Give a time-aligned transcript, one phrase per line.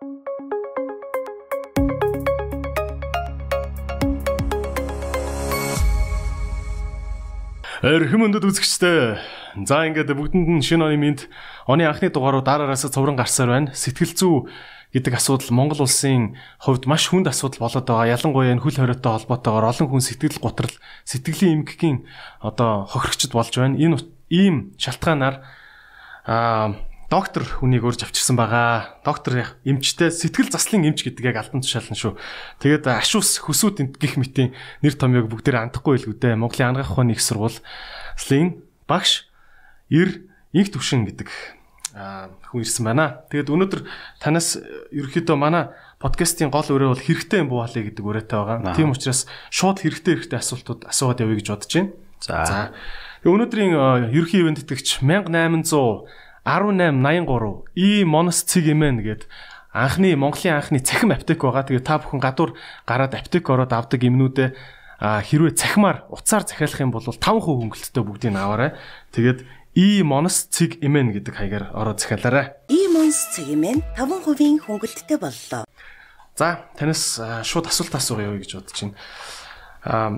[0.00, 0.16] Эрхэм
[8.24, 9.20] өндөд үзэгчтэй.
[9.68, 11.28] За ингээд бүгдэнд нь шинэ оны минт
[11.68, 13.76] оны анхны дугааруу дараараас цоврон гарсаар байна.
[13.76, 14.48] Сэтгэл зүй
[14.96, 16.32] гэдэг асуудал Монгол улсын
[16.64, 18.16] хувьд маш хүнд асуудал болоод байгаа.
[18.16, 20.72] Ялангуяа энэ хөл хориотой холбоотойгоор олон хүн сэтгэл готрол,
[21.04, 22.08] сэтгэлийн эмгэгийн
[22.40, 23.76] одоо хохирогчд болж байна.
[23.76, 24.00] Энэ
[24.32, 25.44] ийм шалтгаанаар
[26.24, 29.02] аа доктор хүнийг урьж авчирсан байгаа.
[29.02, 32.14] Доктор эмчтэй сэтгэл заслын эмч гэдэг яг альбан тушаална шүү.
[32.62, 34.54] Тэгээд ашуус хөсүүд гих мэтийн
[34.86, 39.26] нэр томьёог бүгдээр андахгүй илгүүдээ Монголын ангаах ухааны их сургуулийн багш
[39.90, 40.22] ир
[40.54, 41.28] инх төвшин гэдэг
[41.90, 43.26] хүн ирсэн байна.
[43.26, 43.80] Тэгээд өнөөдөр
[44.22, 44.54] танаас
[44.94, 48.78] ерөөхдөө манай подкастын гол өрөө бол хэрэгтэй юм буу халыг гэдэг өрөөтэй байгаа.
[48.78, 51.90] Тийм учраас шууд хэрэгтэй хэрэгтэй асуултууд асууад явъя гэж бодож байна.
[52.22, 52.70] За.
[53.26, 59.28] Өнөөдрийн ерөнхий ивент тэтгэгч 1800 1883 И Монос цэг имэн гээд
[59.72, 61.64] анхны Монголын анхны цахим аптек байгаа.
[61.66, 64.54] Тэгээ та бүхэн гадуур гараад аптек ороод авдаг юмнуудээ
[65.00, 68.74] хэрвээ цахимаар уцаар захиалах юм бол 5% хөнгөлөлтөд бүгдийг аваарай.
[69.14, 69.46] Тэгээд
[69.78, 72.58] И Монос цэг имэн гэдэг хаягаар ороод захиалаарай.
[72.68, 75.62] И Монос цэг имэн 5% хөнгөлөлтөд боллоо.
[76.34, 78.98] За танаас шууд асуулт асууя гэж бодож байна.
[79.86, 80.10] Аа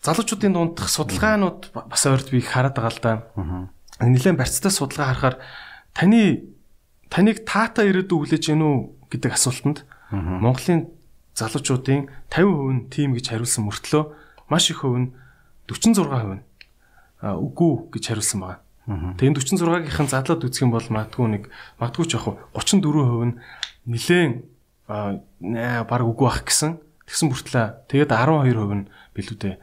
[0.00, 3.12] залуучуудын дундх судалгаанууд бас ойрт би хараад байгаа л да.
[3.36, 3.68] Аа
[4.00, 5.36] нэлээд барьцтай судалгаа харахаар
[5.92, 6.48] таны
[7.12, 8.78] таныг таата ирээдүй хүлээж гэнэ үү
[9.12, 10.88] гэдэг асуултанд Монголын
[11.36, 14.02] залуучуудын 50% нь тийм гэж хариулсан мөртлөө
[14.48, 15.08] маш их хувь нь
[15.68, 16.42] 46% нь
[17.20, 18.58] үгүй гэж хариулсан байна.
[19.20, 21.44] Тэгээ 46-гийн задлаад үзэх юм бол магадгүй нэг
[21.78, 23.38] магадгүй ч яг 34% нь
[23.86, 24.32] нилээн
[24.88, 26.80] баг үгүй байх гэсэн.
[27.06, 29.54] Тэгсэн бүртлээ тэгээд 12% нь билүүдээ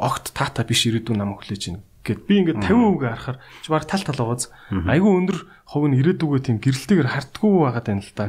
[0.00, 2.26] огт таата биш ирээдүйн намайг хүлээж гэнэ гэд.
[2.26, 6.58] Би ингээд 50% харахаар чи баг тал тал байгааз айгүй өндөр хувь нь ирээдүгөө тийм
[6.58, 8.24] гэрэлтэйгээр хартгүй байгаад байна л да.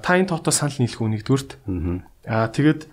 [0.00, 1.50] Та энэ тоотоо санал нийлэх үү нэгдүгürt.
[2.28, 2.88] Аа тэгээд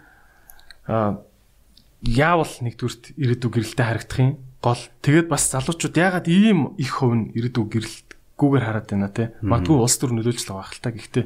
[0.87, 4.31] яавал нэгдүгürt ирээдүг гэрэлтэй харагдах юм?
[4.63, 4.83] Гол.
[5.03, 9.35] Тэгээд бас залуучууд ягаад ийм их хувь нь ирээдүг гэрэлтгүйгээр хараад байна те.
[9.43, 10.91] Магадгүй улс төр нөлөөлж байгаа хэл та.
[10.95, 11.23] Гэхдээ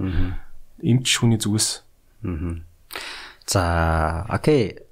[0.82, 1.86] эмч хүний зүгээс.
[3.46, 4.87] За окей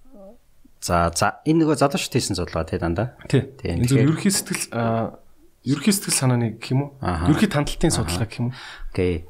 [0.85, 3.17] За за энэ нөгөө залуучууд хийсэн судалгаа тий дандаа.
[3.25, 3.49] Тий.
[3.65, 5.17] Энэ зөв ерөнхий сэтгэл
[5.65, 6.89] ерөнхий сэтгэл санааны гэх юм уу?
[7.01, 8.57] Ерөнхий тандалтын судалгаа гэх юм уу?
[8.93, 9.25] Окей.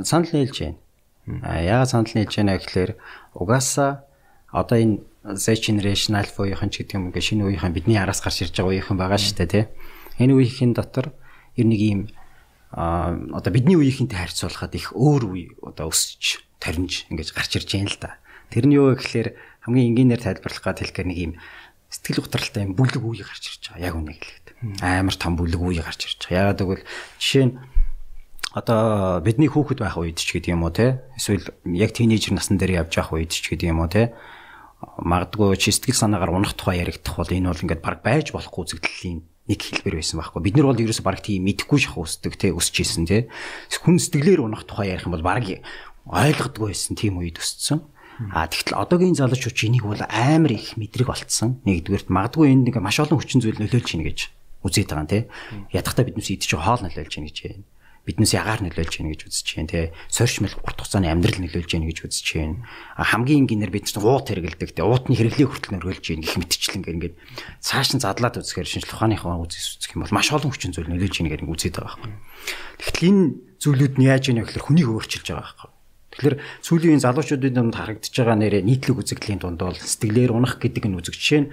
[0.00, 0.80] Санал нийлж байна.
[1.44, 2.96] А яагаад санал нийлж байна гэхээр
[3.36, 4.08] угаасаа
[4.48, 5.04] одоо энэ
[5.36, 8.72] Z generation alpha үеийнхэн ч гэдэг юм ингээ шинэ үеийнхэн бидний араас гарч ирж байгаа
[8.80, 9.64] үеийнхэн байгаа шүү дээ тий.
[10.24, 11.12] Энэ үеийнхэн дотор
[11.60, 12.00] ер нэг ийм
[12.72, 17.92] а одоо бидний үеийнхэнтэй харьцуулахад их өөр үе одоо өсч таринж ингэж гарч ирж байна
[17.92, 18.16] л да.
[18.50, 19.34] Тэр нь юу гэхээр
[19.64, 21.32] хамгийн энгийнээр тайлбарлах гад хэлэхээр нэг юм
[21.90, 23.86] сэтгэл готролтой юм бүлэг үе гарч ирж байгаа.
[23.90, 24.48] Яг үнийг хэлэхэд.
[24.82, 26.54] Амар том бүлэг үе гарч ирж байгаа.
[26.54, 26.86] Яагаад гэвэл
[27.18, 27.54] жишээ нь
[28.50, 32.82] одоо бидний хүүхэд байх үед ч гэдэг юм уу те эсвэл яг тийнейжер насн дээр
[32.82, 34.10] явж байх үед ч гэдэг юм уу те
[34.98, 39.22] магадгүй чи сэтгэл санаагаар унах тухай яригдах бол энэ бол ингээд баг байж болохгүй үзэгдлийн
[39.46, 40.40] нэг хэлбэр байсан байхгүй.
[40.42, 43.30] Бид нар бол ерөөсө баг тийм мэдэхгүй шах өсдөг те өсөж исэн те.
[43.70, 45.46] Хүн сэтгэлээр унах тухай ярих юм бол баг
[46.10, 47.86] ойлгодгүй байсан тийм үед өссөн.
[48.28, 51.64] А тэгтэл одоогийн залуучууд энийг бол амар их мэдрэг болцсон.
[51.64, 54.18] Нэгдүгээрт магадгүй энэ нэг маш олон хүчин зүйл нөлөөлж ийн гэж
[54.60, 55.22] үзээд байгаа юм тий.
[55.72, 57.64] Ядахтаа биднээс идэж хоол нөлөөлж ийн гэж байна.
[58.04, 59.84] Биднээс ягаар нөлөөлж ийн гэж үзэж байна тий.
[60.12, 62.60] Сорьчмол урт хугацааны амьдрал нөлөөлж ийн гэж үзэж байна.
[63.00, 64.84] Хамгийн энгийнээр бид чинь уут хэрэгэлдэг тий.
[64.84, 67.16] Уутны хэрэглээ хүртэл нөлөөлж ийн гэх мэтчлэн ингээд
[67.64, 71.16] цааш нь задлаад үзэхээр шинжлэх ухааныхаа үзэс үзэх юм бол маш олон хүчин зүйл нөлөөлж
[71.24, 72.12] ийн гэдэг үзээд байгаа байхгүй.
[72.84, 73.24] Тэгтэл энэ
[73.64, 75.79] зүйлүүд нь яаж ийнэ гэхээр хүнийг өөрчилж байгаа байхгүй
[76.20, 80.96] Тэгэхээр сүүлийн залуучуудын дунд харагдаж байгаа нэрээ нийтлэг үзэгдлийн дунд бол сэтгэлээр унах гэдэг нь
[81.00, 81.52] үзэг жишээ нь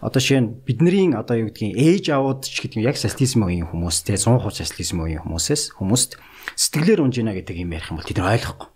[0.00, 3.68] одоо жишээ нь бидний одоо юу гэдгийг ээж аваад ч гэдэг нь яг социализм үеийн
[3.68, 6.16] хүмүүс те 100% социализм үеийн хүмүүсээс хүмүүст
[6.56, 8.68] сэтгэлээр унж ийна гэдэг юм ярих юм бол тэд ойлгохгүй.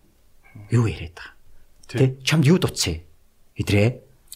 [0.77, 1.33] Юу яриад байгаа.
[1.89, 3.01] Тэ чамд юу дутсан?
[3.57, 3.89] Идрээ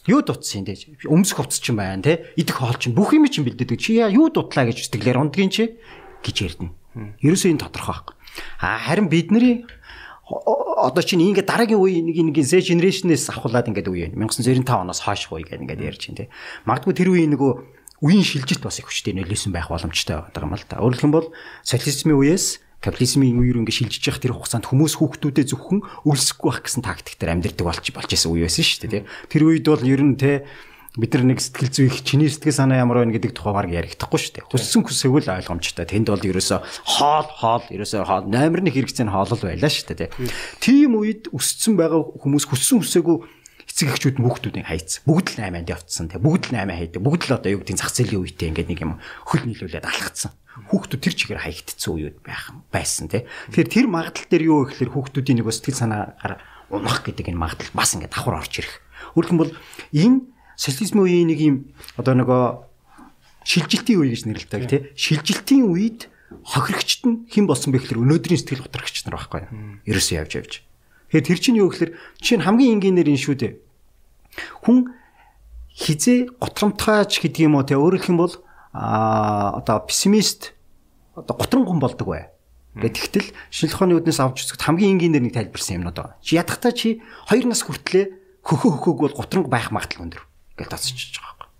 [0.09, 0.73] юу дутсан те
[1.05, 4.09] өмсөх хувцс ч юм байна те идэх хоол чинь бүх юм чинь бэлдээдэг чи яа
[4.09, 5.77] юу дутлаа гэж сэтгэлээр ундгийн чи
[6.25, 6.73] гэж ярьдэн.
[7.21, 8.15] Ерөөсөө энэ тодорхой байхгүй.
[8.61, 9.65] А харин бидний
[10.85, 15.25] одоо чинь ингээд дараагийн үе нэг нэг Z generation-ээс авахулаад ингээд үе 1995 оноос хойш
[15.33, 16.27] үе гэдэг ингээд ярьж байна тий.
[16.69, 17.51] Магадгүй тэр үеийн нөгөө
[18.05, 20.83] үеийн шилжилт бас их хүчтэй нөлөөсөн байх боломжтой байгаа юм л та.
[20.83, 21.27] Өөрөлдөх юм бол
[21.65, 26.83] социализмын үеэс капитализмын үеэр ингээд шилжиж явах тэр хугацаанд хүмүүс хүүхдүүдэд зөвхөн өлсөхгүй байх гэсэн
[26.85, 29.03] тактиктээр амьдэрдэг болж болж исэн үе байсан шүү дээ тий.
[29.31, 30.45] Тэр үед бол ер нь тий
[30.95, 34.19] бид нар нэг сэтгэл зүй их чиний сэтгэл санаа ямар байна гэдэг тухай баг ярихдаггүй
[34.19, 34.47] шүү дээ.
[34.47, 35.85] Хүссэн хүсээгүй л ойлгомжтой.
[35.85, 40.09] Тэнд бол ерөөсө хоол хоол ерөөсө хоол номерны хэрэгцээ нь хоолол байлаа шүү дээ.
[40.63, 43.17] Тийм үед өссөн байгаа хүмүүс хүссэн хүсээгүй
[43.75, 45.03] эцэг эхчүүд хүүхдүүдийг хайцсан.
[45.03, 46.15] Бүгд л 8-нд явцсан те.
[46.15, 47.01] Бүгд л 8 хайдаг.
[47.03, 48.93] Бүгд л одоо юу гэдэг зах зээлийн үетэй ингээд нэг юм
[49.27, 50.31] хөл нийлүүлээд алхацсан.
[50.71, 53.27] Хүүхдүүд тэр чигээр хаягдцсан үеуд байх байсан те.
[53.51, 56.39] Тэгэхээр тэр магадлал дээр юу гэхээр хүүхдүүдийн нэг сэтгэл санаагаар
[56.71, 58.79] унах гэдэг энэ магадлал бас ингээд давхар орж ирэх.
[59.19, 59.51] Өөрөлдөн бол
[59.91, 60.17] энэ
[60.55, 61.55] социализмын үеийн нэг юм
[61.99, 62.43] одоо нөгөө
[63.45, 64.81] шилжилтийн үе гэж нэрлэдэг тий.
[64.97, 66.09] Шилжилтийн үед
[66.43, 69.51] хохирогчт нь хэн болсон бэ гэхээр өнөөдрийн сэтгэл готрогч нар байхгүй юу?
[69.85, 70.53] Ерөөсөө явж явж.
[71.13, 73.53] Тэгэхээр тэр чинь юу гэхээр чинь хамгийн энгийнээр энэ шүү дээ.
[74.65, 74.89] Хүн
[75.69, 78.35] хизээ готромтгаач гэдэг юм уу те өөрөөр хэлэх юм бол
[78.73, 80.57] а одоо пессимист
[81.13, 82.33] одоо готрон хүн болдог бай.
[82.75, 86.19] Тэгтэл шинжлэх ухааны үднээс авч үзэхэд хамгийн энгийнээр нэг тайлбарсан юмнууд байгаа.
[86.19, 86.99] Чи ядахтаа чи
[87.31, 90.23] 2 нас хүртлээ хөхөө хөхөөг бол гутранг байх магадлал өндөр
[90.57, 91.51] гэж тасчихж байгаа байхгүй.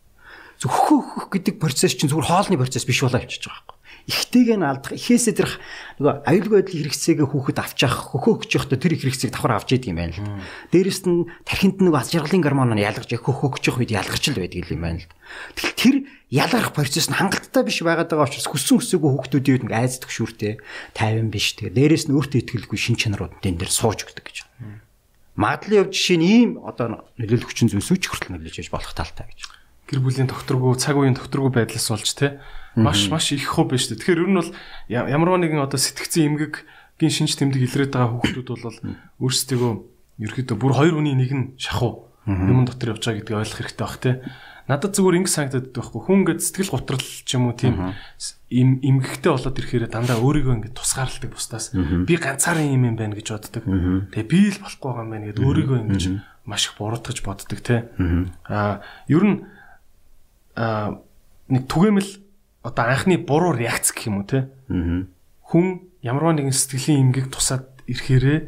[0.60, 3.76] Зөв хөхөө хөх гэдэг процесс чинь зүгээр хоолны процесс биш болоо явчихж байгаа байхгүй
[4.06, 5.50] ихтэйг нь алдах ихээсээ тэр
[5.98, 9.90] нөгөө аюулгүй байдлын хэрэгцээгээ хүүхэд авч явах хөхөөгч явахдаа тэр их хэрэгцээг давхар авч идэг
[9.90, 10.46] юм байна л.
[10.70, 14.70] Дээрэс нь тархинд нөгөө аз жаргалын гормон нь ялгаж хөхөөгч явах үед ялгаж л байдаг
[14.70, 15.10] юм байна л.
[15.58, 15.96] Тэгэл тэр
[16.30, 20.54] ялгарх процесс нь хангалттай биш байгаад байгаа учраас хүссэн хүсээгүй хүүхдүүдийн үед айц төгшүүртэй
[20.94, 24.38] тайван биш тэгээ дээрэс нь өөртөө итгэлгүй шин чанарууд энэ дээр сууж өгдөг гэж.
[25.36, 29.52] Магадлал явж жишээ нь ийм одоо нөлөөлөх хүчин зүйлсүүч хүртэл нөлөөлж болох талтай гэж.
[29.86, 32.40] Гэр бүлийн докторгүй цаг үеийн докторгүй байдлаас болж те
[32.80, 34.00] маш маш их хөө биш үү.
[34.00, 34.52] Тэгэхээр ер нь бол
[34.88, 38.80] ямарваа нэгэн одоо сэтгцэн эмгэггийн шинж тэмдэг илрээд байгаа хүүхдүүд бол
[39.22, 39.72] өөрсдөө
[40.24, 44.00] ерөөхдөө бүр хоёр хүний нэг нь шахуу юм дотор явж байгаа гэдгийг ойлгох хэрэгтэй бах
[44.00, 44.12] те.
[44.66, 46.02] Надад зүгээр ингэ санагдаад байхгүй.
[46.02, 47.94] Хүн ингээд сэтгэл готрол ч юм уу тийм
[48.50, 53.62] эмгэгтэй болоод ирэхээр дандаа өөрийгөө ингээд тусгаарладаг бусдаас би ганцаараа юм юм байна гэж боддог.
[54.10, 56.04] Тэгээ би л болохгүй байгаа юм байна гэдээ өөрийгөө ингэж
[56.50, 57.94] маш их буруутгаж боддог те.
[58.50, 59.38] Аа ер нь
[60.58, 60.98] аа
[61.46, 62.10] нэг түгээмэл
[62.66, 64.50] одоо анхны буруу реакц гэх юм уу те.
[65.46, 65.66] Хүн
[66.02, 68.40] ямарваа нэгэн сэтгэлийн эмгэг тусаад ирэхээрээ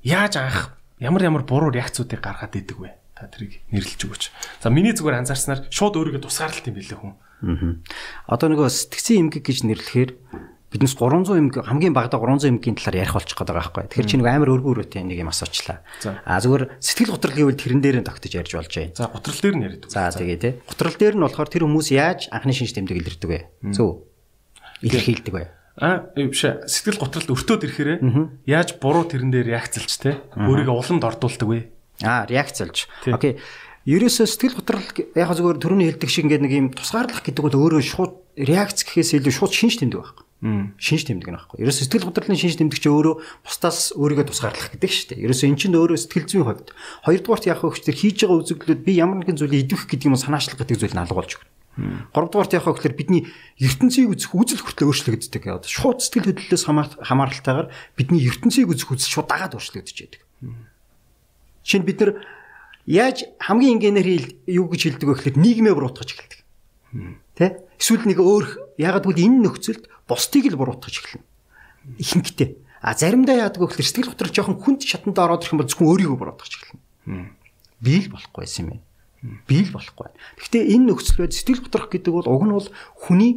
[0.00, 3.01] яаж анх ямар ямар буруу реакцуудыг гаргаад идэг вэ?
[3.22, 4.24] Та тэрийг нэрлэж өгөөч.
[4.58, 7.14] За миний зүгээр анзаарснаар шууд өөрийгөө тусгаарлалт юм билээ хүн.
[8.26, 10.10] Одоо нөгөө сэтгцэн эмгэг гэж нэрлэхээр
[10.74, 13.86] биднес 300 эмг хамгийн багадаа 300 эмгийн талаар ярих болчих гээд байгаа байхгүй.
[13.94, 15.86] Тэгэхээр чи нэг амар өргөн өрөөтэй нэг юм асуучлаа.
[16.02, 18.96] А зүгээр сэтгэл готрол гэвэл тэрэн дээр нь тогтож ярьж болж байна.
[18.96, 19.86] За готрол дээр нь яриад.
[19.86, 20.52] За тэгээ тий.
[20.64, 23.40] Готрол дээр нь болохоор тэр хүмүүс яаж анхны шинж тэмдэг илэрдэг вэ?
[23.70, 24.08] Зөв.
[24.80, 25.44] Илэрхийлдэг вэ?
[25.76, 27.98] А биш сэтгэл готролд өртөөд ирэхээрээ
[28.48, 31.60] яаж буруу тэрэн дээр реакцлж те өөрийгөө уламд ордуулдаг вэ?
[32.02, 32.86] А реакцлж.
[33.08, 33.38] Окей.
[33.82, 34.86] Ерөөсөө сэтгэл готрол
[35.18, 39.18] яг зүгээр төрөний хэлдэг шиг ингээд нэг юм тусгаарлах гэдэг бол өөрөө шууд реакц гэхээс
[39.18, 41.62] илүү шууд шинж тэмдэг байхгүй шинж тэмдэг нь байхгүй.
[41.62, 43.14] Ерөөс сэтгэл готрлын шинж тэмдэг чи өөрөө
[43.46, 45.22] бусдаас өөрийгөө тусгаарлах гэдэг шүү дээ.
[45.30, 46.68] Ерөөс эн чинь өөрөө сэтгэл зүйн хувьд.
[47.06, 50.58] Хоёрдугаарт яах вэ гэхээр хийж байгаа үзэгдлүүд би ямар нэгэн зүйлийг идвэх гэдэг юм санаачлах
[50.58, 51.50] гэдэг зүйл нь алга болж өгнө.
[52.10, 53.22] Гуравдугаарт вэ гэхээр бидний
[53.62, 55.42] ертөнцийг үзэх үзэл хүртэл өөрчлөгддөг.
[55.46, 56.64] Одоо шууд сэтгэл хөдлөлөөс
[57.06, 60.22] хамааралтайгаар бидний ертөнцийг үзэх үзэл шууд дагаад өөрчлөгдөж байдаг.
[61.62, 62.12] Шинэ бид нар
[62.86, 64.08] яаж хамгийн энгийнээр
[64.50, 66.40] юу гэж хэлдэг вэ гэхээр нийгмээ буруутгаж эхэлдэг.
[67.38, 67.62] Тэ?
[67.78, 71.24] Эсвэл нэг өөр ягаад гэвэл энэ нөхцөлд бусдыг л буруутгаж эхэлнэ.
[71.98, 72.50] Ихэнхдээ.
[72.82, 75.90] А заримдаа яадаг вэ гэхээр сэтгэл готор жоохон хүнд шатанд ороод ирэх юм бол зөвхөн
[75.90, 76.82] өөрийгөө буруутгаж эхэлнэ.
[77.78, 78.84] Би л болохгүй юм байна.
[79.46, 80.10] Би л болохгүй.
[80.42, 82.68] Гэхдээ энэ нөхцөл байд сэтгэл готорх гэдэг бол уг нь бол
[82.98, 83.32] хүний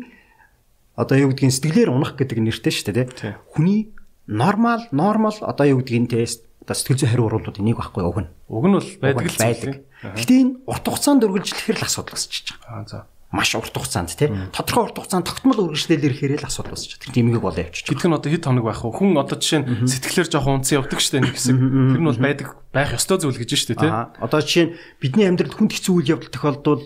[0.98, 3.38] одоо юу гэдгийг сэтгэлээр унах гэдэг нэртэй шүү дээ.
[3.54, 3.94] Хүний
[4.26, 8.30] нормал нормал одоо юу гэдгийг тест одоо сэтгэл зүйн хариу уруулууд энийг байхгүй уг нь.
[8.50, 9.74] Уг нь бол байдаг л байдаг.
[10.02, 12.74] Гэхдээ энэ урт хугацаанд үргэлжлэхээр л асуудал үүсчихэж байгаа.
[12.74, 13.00] Аа за
[13.36, 17.16] маш урт хугацаанд тий тодорхой урт хугацаанд тогтмол үргэлжлэлээр ирэхээр л асуудал үүсэж байгаа.
[17.20, 17.90] Тэмээг болоо явчих.
[17.90, 18.96] Гэтэл нь одоо хэд хоног байх вэ?
[18.96, 21.58] Хүн одоо жишээ нь сэтгэлээр жоохон унтсан явдаг штэ нэг хэсэг.
[21.58, 23.92] Тэр нь бол байдаг байх ёстой зүйл гэж штэ тий.
[23.92, 26.84] Одоо жишээ нь бидний амьдралд хүнд хэцүү үйл явдал тохиолдвол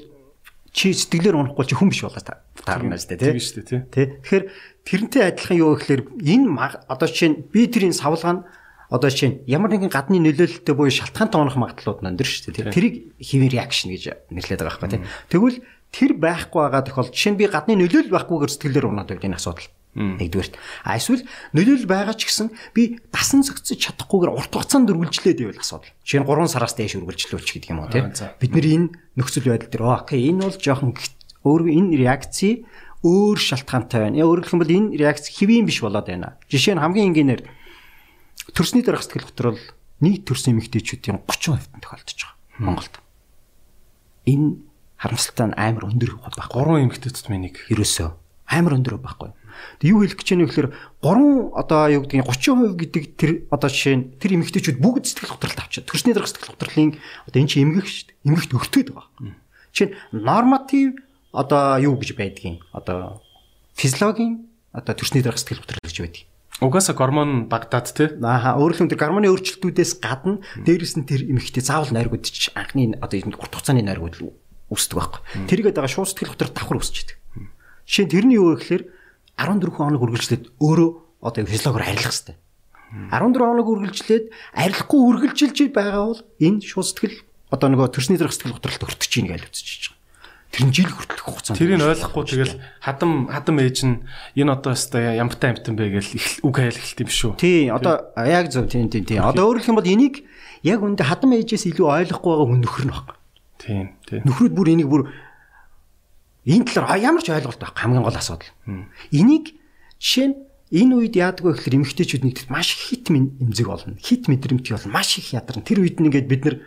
[0.74, 2.24] чи сэтгэлээр унахгүй чи хүн биш болоо
[2.66, 3.30] таарна штэ тий.
[3.36, 3.62] Тийм штэ.
[3.94, 4.06] Тий.
[4.24, 4.46] Тэгэхээр
[4.88, 6.48] тэрнтэй адилхан юу гэхээр энэ
[6.90, 8.42] одоо жишээ нь би тэрийн савлгаа нь
[8.90, 12.74] одоо жишээ нь ямар нэгэн гадны нөлөөлөлтөй буюу шалтгаантай унах магадлалууд нандэр шүү дээ.
[12.74, 14.04] Тэрийг хэвээр реакшн гэж
[14.34, 15.02] нэрлэдэг байгаа байхгүй тий.
[15.30, 15.58] Тэгвэл
[15.94, 19.70] тэр байхгүй байгаа тохиолдолд жишээ нь би гадны нөлөөлөл байхгүйгээр сэтгэлээр унаад байвал энэ асуудал.
[19.98, 20.54] Нэгдүгээрт.
[20.86, 25.94] А эсвэл нөлөөлөл байгаа ч гэсэн би дасан зохицож чадахгүйгээр урт хугацаанд үргэлжлээд байвал асуудал.
[26.06, 28.14] Жишээ нь 3 сараас дээш үргэлжлүүлчих гэдэг юм уу тийм.
[28.14, 30.94] Бид нэр энэ нөхцөл байдал дээр окей энэ бол жоохон
[31.42, 32.70] өөр энэ реакци
[33.02, 34.22] өөр шалтгаантай байна.
[34.22, 36.38] Өөрөөр хэлбэл энэ реакц хэвийн биш болоод байна.
[36.54, 37.42] Жишээ нь хамгийн энгийнээр
[38.54, 39.60] төрсний дараах сэтгэл готрол
[40.00, 42.96] нийт төрсэн эмэгтэйчүүдийн 30% тохиолдож байгаа Монголд.
[44.28, 44.60] Энэ
[45.00, 46.44] харамсалтай нь амар өндөр байхгүй.
[46.52, 48.10] Гурван эмэгтэйчүүд минийг ерөөсөө
[48.52, 49.32] амар өндөр байхгүй.
[49.80, 50.70] Тэг юу хэлэх гэж байна вэ гэхээр
[51.04, 55.60] 3 одоо юу гэдгийг 30% гэдэг тэр одоо жишээ нь тэр эмэгтэйчүүд бүгд сэтгэл готролд
[55.60, 56.92] авчиад төрсний дарга сэтгэл готрлын
[57.28, 58.20] одоо эн чинь эмгэх шүү дээ.
[58.28, 59.36] Эмгэгт өртөөд байгаа.
[59.76, 60.90] Жишээ нь норматив
[61.36, 63.20] одоо юу гэж байдгийг одоо
[63.76, 66.24] физиологийн одоо төрсний дарга сэтгэл готрол гэж байдаг.
[66.60, 68.12] Угаасаа гормон дагдаад тий.
[68.20, 73.16] Ааха өөрөлдөн тэр гормоны өөрчлөлтүүдээс гадна дээрэс нь тэр эмэгтэй заавал найргууд ч анхны одоо
[73.16, 74.20] энэ урт хугацааны найргууд
[74.68, 75.22] үүсдэг байхгүй.
[75.48, 77.16] Тэргээд байгаа шууд сэтгэл хөдлөлт давхар үүсчихэд.
[77.88, 78.84] Жишээ нь тэрний юу вэ гэхээр
[79.40, 80.90] 14 хоног үргэлжлээд өөрөө
[81.24, 82.36] одоо физиологоор арилах хэрэгтэй.
[83.08, 84.26] 14 хоног үргэлжлээд
[84.60, 87.18] арилахгүй үргэлжилж байгаа бол энэ шууд сэтгэл
[87.56, 89.99] одоо нөгөө төрсний дөрөх сэтгэл готролт өртөж ийн гэж үзэж байгаа.
[90.50, 91.62] Тэр нь жил хүртэлх хугацаанд.
[91.62, 94.02] Тэрийг ойлгохгүй тэгэл хадам хадам ээж нь
[94.34, 97.32] энэ одоо өстой ямтай амтан бэ гэж үг хайл эхэлт юм шүү.
[97.38, 99.22] Тий, одоо яг зөв тий тий тий.
[99.22, 100.26] Одоо өөрөлдөх юм бол энийг
[100.66, 103.08] яг үндэ хадам ээжээс илүү ойлгохгүй байгаа хүн нөхөр нь баг.
[103.62, 104.26] Тийм, тий.
[104.26, 105.14] Нөхрүүд бүр энийг бүр
[106.50, 108.50] энэ талаар ямар ч ойлголт байх хамгийн гол асуудал.
[109.14, 109.54] Энийг
[110.02, 110.36] жишээ нь
[110.70, 113.98] энэ үед яадаг вэ гэхээр эмэгтэйчүүд нэгдэт маш хит эмзэг болно.
[114.02, 114.94] Хит мэдрэмт болно.
[114.94, 115.66] Маш их ядарна.
[115.66, 116.58] Тэр үед нь ингээд бид нар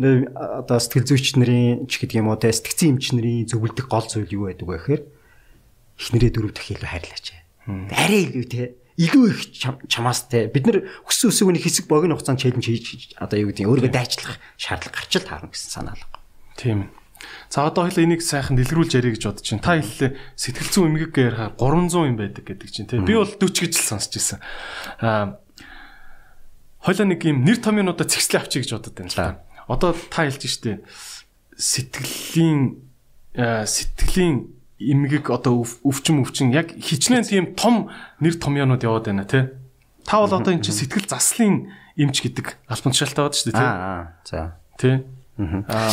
[0.00, 4.32] одоо сэтгэл зүйч нарын ч гэдэг юм уу те сэтгцэн эмч нарын зөвлөдөх гол зүйл
[4.32, 5.02] юу байдаг вэ гэхээр
[6.00, 7.26] эхнэрээ дөрөв дахин илүү хайрлаач.
[7.92, 8.62] Арай илүү те
[8.96, 9.40] илүү их
[9.88, 13.92] чамаас те бид нар өссөн өсөөгний хэсэг богино хугацаанд челленж хийж одоо юу гэдэг өөрийгөө
[13.92, 16.24] дайчлах шаардлага гарч л таарна гэсэн санаа л байна.
[16.56, 16.80] Тийм.
[17.52, 19.64] За одоо хоёул энийг сайхан дэлгэрүүлж ярих гэж бодож байна.
[19.64, 23.04] Та хэллээ сэтгэл зүйн эмгэг ярихаар 300 юм байдаг гэдэг чинь тийм.
[23.04, 24.40] Би бол 40 гэж л сонсч ирсэн.
[25.00, 25.40] Аа
[26.82, 29.28] хоёлаа нэг юм нэр томьёонуудаа цэгцлээ авчиг гэж бодод байна л та
[29.68, 30.80] одоо та хэлж штэ
[31.56, 32.82] сэтгэлийн
[33.36, 34.50] сэтгэлийн
[34.82, 37.88] эмгэг одоо өвчин өвчин яг хичнээн тийм том
[38.18, 39.48] нэр томьёонууд яваад байна тий.
[40.04, 43.68] Та бол одоо эн чинь сэтгэл заслын эмч гэдэг албан тушаалтай бод шүү дээ тий.
[43.68, 44.58] Аа за.
[44.78, 44.94] Тий.
[45.38, 45.92] Аа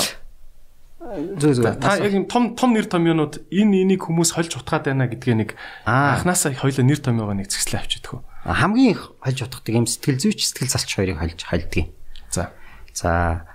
[1.00, 1.80] Зүг зүг.
[1.80, 5.50] Та яг юм том том нэр томьёонууд энэ энийг хүмүүс хольж утгаад байна гэдгээ нэг
[5.88, 8.20] анханасаа хоёлоо нэр томьёогоо нэг згслээ авчиадгүй.
[8.44, 11.96] Хамгийн их хольж утгадаг юм сэтгэл зүйч сэтгэл залч хоёрыг хольж хальдгийг.
[12.28, 12.52] За.
[13.00, 13.48] За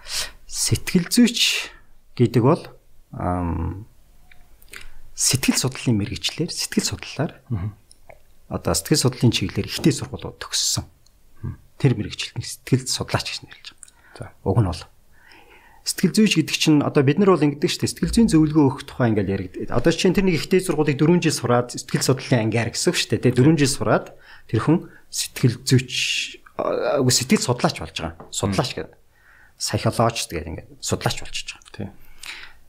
[0.49, 1.69] сэтгэл зүйч
[2.17, 2.65] гэдэг бол
[5.13, 7.45] сэтгэл судлалын мэрэгчлэр сэтгэл судлалаар
[8.49, 10.89] одоо сэтгэл судлалын чиглэлээр ихтэй сургуулиуд төгссөн.
[11.77, 13.67] Тэр мэрэгчлэлт сэтгэл судлаач гэж нэрлэж
[14.17, 14.33] байгаа.
[14.33, 14.83] За уг нь бол
[15.85, 18.89] сэтгэл зүйч гэдэг чинь одоо бид нар бол ингэдэг шүү дээ сэтгэл зүйн зөвлөгөө өгөх
[18.89, 19.69] тухай ингээл яригд.
[19.69, 23.29] Одоо чинь тэр нэг ихтэй сургуулийг 4 жил сураад сэтгэл судлалын ангиар гэсэн шүү дээ.
[23.29, 24.07] Тэгээ 4 жил сураад
[24.49, 25.93] тэр хүн сэтгэл зүйч
[26.57, 28.17] сэтгэл судлаач болж байгаа.
[28.33, 29.03] Судлаач гэдэг
[29.58, 31.73] психологч тэгээд ингээд судлаач болчихж байгаа.
[31.75, 31.90] Тийм.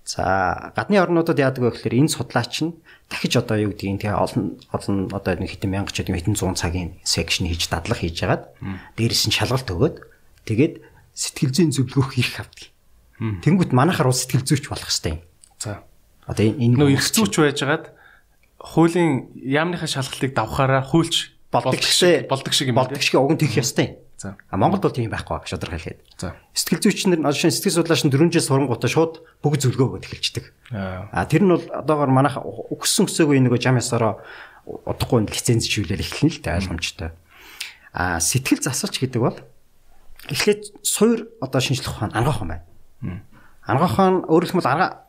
[0.06, 2.78] За гадны орнуудад яадаг вэ гэхээр энэ судлаач нь
[3.10, 7.02] дахиж одоо юу гэдгийг тэгээ олон олон одоо нэг хэдэн мянга ч хэдэн 100 цагийн
[7.02, 8.54] секшн хийж дадлага хийж ягаад
[9.02, 9.96] дээрээс нь шалгалт өгөөд
[10.46, 10.74] тэгээд
[11.10, 12.70] сэтгэл зүйн зөвлөгөөх ирэх авдаг.
[13.18, 15.22] Тэнгүүт манайхаар ус сэтгэл зүйч болох хэвээр юм.
[15.58, 15.82] За.
[16.30, 17.86] Одоо энэ нөө эрх зүйч байжгаад
[18.62, 22.78] хуулийн яамныхаа шалгалтыг давхаараа хуульч болдог шиг болдог шиг юм.
[22.78, 24.05] Болдог шиг уг нь тэгэх ёстой юм.
[24.26, 24.38] За.
[24.50, 26.02] А Монголд бол тийм байхгүй баг шудраг хэлээд.
[26.18, 26.34] За.
[26.58, 30.46] Сэтгэл зүйчнэр одоо шинэ сэтгэл судлаач нь 4 жил сурангуудаа шууд бүгд зөвлөгөөгөө эхэлждэг.
[30.74, 34.18] А тэр нь бол одоогоор манайх өгсөн өсөөгүй нөгөө жам ясараа
[34.66, 37.14] удахгүй лицензжүүлэл эхэлнэ л дээ ойлгомжтой.
[37.94, 39.38] А сэтгэл засалч гэдэг бол
[40.34, 42.66] эхлээд суур одоо шинжлэх ухаан арга ухаан байна.
[43.62, 45.06] Арга ухаан өөрөлдөх бол арга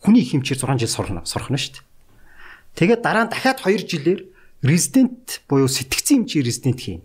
[0.00, 1.84] хүний хэмжээр 6 жил сурна сурхна шүү дээ.
[2.80, 4.24] Тэгээд дараа нь дахиад 2 жилээр
[4.64, 7.04] резидент буюу сэтгцэн хэмжээ резидент хийн.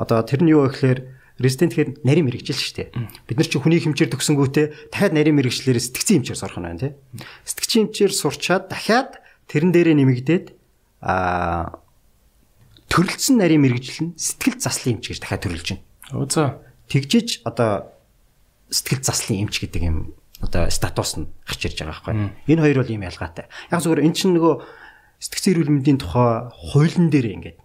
[0.00, 1.00] Одоо тэр нь юу вэ гэхээр
[1.36, 2.88] резидент гэхээр нарийн мэрэгжил шүү дээ.
[3.28, 6.92] Бид нар чи хүний хэмжээр төгсөнгүүтээ дахиад нарийн мэрэгчлэр сэтгцэн хэмжээр сурах нь байна тий.
[7.44, 10.46] Сэтгцэн хэмжээр сурчаад дахиад тэрэн дээрээ нэмэгдээд
[11.04, 11.80] аа
[12.92, 16.28] төрөлцсөн нарийн мэрэгжил нь сэтгэл заслын эмч гэж дахиад төрөлж байна.
[16.28, 16.60] За.
[16.90, 17.94] Тэгжиж одоо
[18.68, 22.14] сэтгэл заслын эмч гэдэг юм одоо статус нь гарч ирж байгаа байхгүй.
[22.50, 23.46] Энэ хоёр бол ийм ялгаатай.
[23.70, 24.54] Яг зөвхөн эн чинь нөгөө
[25.22, 27.58] сэтгцэн эрүүл мэндийн тухай хуулийн дээр ингээд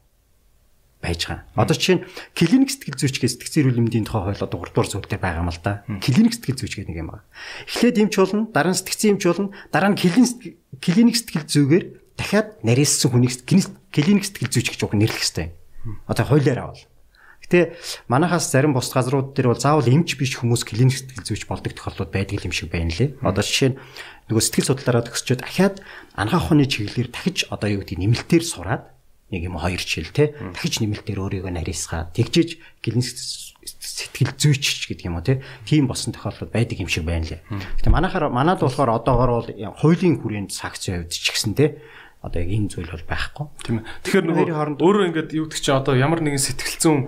[1.05, 1.45] байж байгаа.
[1.53, 4.89] Одоо жишээ нь клиник сэтгэл зүйч гэж сэтгцэн эрүүл мэндийн тухай хууль одоо 3 дугаар
[4.89, 5.85] зүйл дээр байгаа юм л да.
[6.01, 7.25] Клиник сэтгэл зүйч гэдэг нэг юм байна.
[7.69, 11.85] Эхлээд эмч болно, дараа нь сэтгцэн эмч болно, дараа нь клиник сэтгэл зүйгээр
[12.17, 15.53] дахиад нарийнсан хүнийг клиник сэтгэл зүйч гэж уг нэрлэх хэрэгтэй
[15.85, 16.01] юм.
[16.09, 16.83] Одоо хуулиар авал.
[17.45, 17.77] Гэтэ
[18.09, 22.09] манахаас зарим бус газрууд дээр бол заавал эмч биш хүмүүс клиник сэтгэл зүйч болдог тохиолдлууд
[22.09, 23.21] байдаг юм шиг байна лээ.
[23.21, 23.79] Одоо жишээ нь
[24.33, 25.75] нөгөө сэтгэл судлаараа төгсчөөд дахиад
[26.17, 28.89] анхаа ухааны чиглэлээр дахиж одоо юу гэдэг нэмэлтээр сураад
[29.31, 33.09] нэг юм хоёр жил те дахиж нэмэлтээр өөрийгөө нарийсгаа тэгжиж клиник
[33.65, 37.41] сэтгэл зүйч гэдэг юм уу те тийм босон тохиолдол байдаг юм шиг байна лээ.
[37.81, 39.49] Гэтэ манайхаар манад болохоор одоогоор бол
[39.81, 41.81] хуулийн хүрээнд сакцийн хувьд ч гэсэн те
[42.21, 43.45] одоо яг энэ зүйл бол байхгүй.
[43.65, 43.85] Тийм ээ.
[44.05, 44.45] Тэгэхээр нөгөө
[44.81, 47.01] өөрөө ингээд юу гэдэг чи одоо ямар нэгэн сэтгэл зүйн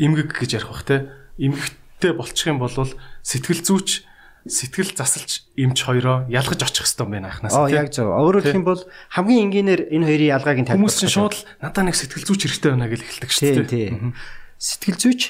[0.00, 4.04] эмгэг гэж ярих бах те эмгэгтэй болчих юм бол сэтгэл зүйч
[4.44, 7.56] сэтгэл засалж эмч хоёроо ялгаж очих хэрэгтэй байна анханаас.
[7.56, 8.12] Аа яг зөв.
[8.12, 10.84] Өөрөөр хэлэх юм бол хамгийн энгийнээр энэ хоёрын ялгааг нь тайлбарлах.
[10.84, 13.88] Хүмүүс чинь шууд л надаа нэг сэтгэл зүйч хэрэгтэй байна гэж эхэлдэг шүү дээ.
[13.88, 14.12] Тийм.
[14.60, 15.20] Сэтгэл зүйч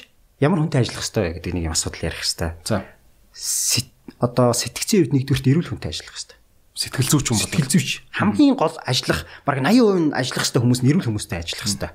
[0.43, 2.51] ямар хүнтэй ажиллах хэрэгтэй вэ гэдэг нэг юм асуудал ярих хэрэгтэй.
[2.67, 2.83] За.
[4.19, 6.39] Одоо сэтгцийн үед нэгдүгürt эрүүл хүнтэй ажиллах хэрэгтэй.
[6.75, 7.47] Сэтгэл зүйч юм бол.
[7.47, 11.63] Сэтгэл зүйч хамгийн гол ажиллах баг 80% нь ажиллах хэрэгтэй хүмүүс нь эрүүл хүмүүстэй ажиллах
[11.63, 11.91] хэрэгтэй.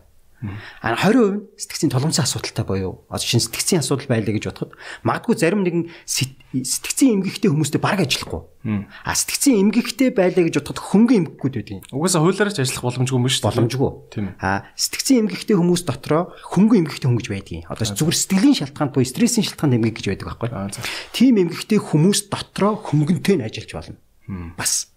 [0.80, 3.04] А 20% сэтгцийн толгомцсон асуудалтай боيو.
[3.12, 4.72] Одоо шин сэтгцийн асуудал байлаа гэж бодоход
[5.04, 8.40] магадгүй зарим нэгэн сэтгцийн эмгэгтэй хүмүүстэй баг ажиллахгүй.
[9.04, 11.84] А сэтгцийн эмгэгтэй байлаа гэж бодоход хөнгөн эмгэггүй байдаг юм.
[11.92, 13.50] Угаасаа хуулаарч ажиллах боломжгүй юм шүү дээ.
[13.52, 13.90] Боломжгүй.
[14.16, 14.26] Тийм.
[14.40, 17.64] А сэтгцийн эмгэгтэй хүмүүс дотроо хөнгөн эмгэгтэй хүн гэж байдаг юм.
[17.68, 20.48] Одоо зүгээр сэтгэлийн шалтгаанд буюу стрессийн шалтгаанд эмгэг гэж байдаг байхгүй.
[21.12, 24.00] Тийм эмгэгтэй хүмүүс дотроо хөнгөнтэй нь ажиллаж болно.
[24.56, 24.88] Бас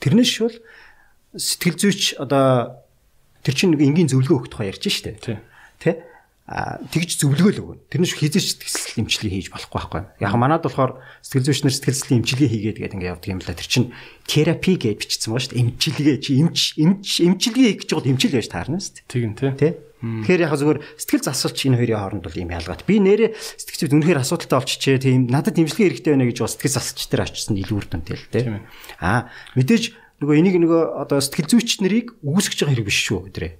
[0.00, 0.56] тэрнээс шул
[1.36, 2.80] сэтгэл зүйч одоо
[3.46, 5.22] тэр чинь нэг энгийн зөвлөгөө өгөх тухай ярьж штэ.
[5.78, 6.02] Тэ?
[6.46, 7.82] А тэгж зөвлөгөө л өгнө.
[7.90, 10.02] Тэр нь хизээч сэтгэл эмчилгээ хийж болохгүй байхгүй.
[10.22, 13.58] Яг манад болохоор сэтгэл зүйч нар сэтгэл эмчилгээ хийгээд гэдэг ингээд явдаг юм л да.
[13.58, 13.90] Тэр чинь
[14.30, 15.62] терапи гэж бичсэн байгаа шүү дээ.
[15.66, 19.10] Эмчилгээ чи эмч эмч эмчилгээ хийж байгаа эмчил байж таарна шүү дээ.
[19.10, 19.50] Тэг юм тий.
[19.58, 19.70] Тэ?
[20.06, 22.86] Тэгэхээр яг зүгээр сэтгэл засалч энэ хоёрын хооронд бол ийм ялгаат.
[22.86, 25.02] Би нэрээ сэтгэл зүйд үнэхээр асуудалтай болчихжээ.
[25.02, 28.30] Тийм надад имчилгээ хэрэгтэй байна гэж бас сэтгэл засалч дээр очсон илүү үр дүнтэй л
[28.30, 28.44] тий.
[29.02, 29.84] Аа мэдээж
[30.16, 33.52] нөгөө энийг нөгөө одоо сэтгэл зүйч нарыг үүсгэж байгаа хэрэг биш шүү өдрөө.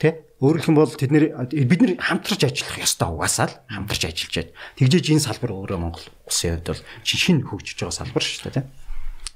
[0.00, 0.24] Тэ?
[0.40, 4.48] Өөрөөр хэлбэл бол тэд нэр бид нар хамтарч ажиллах ёстой угаасаа л хамтарч ажиллаж.
[4.80, 8.68] Тэгжээж энэ салбар өөрөө Монгол улсын хувьд бол шинэ хөгжиж байгаа салбар шүү дээ, тэ?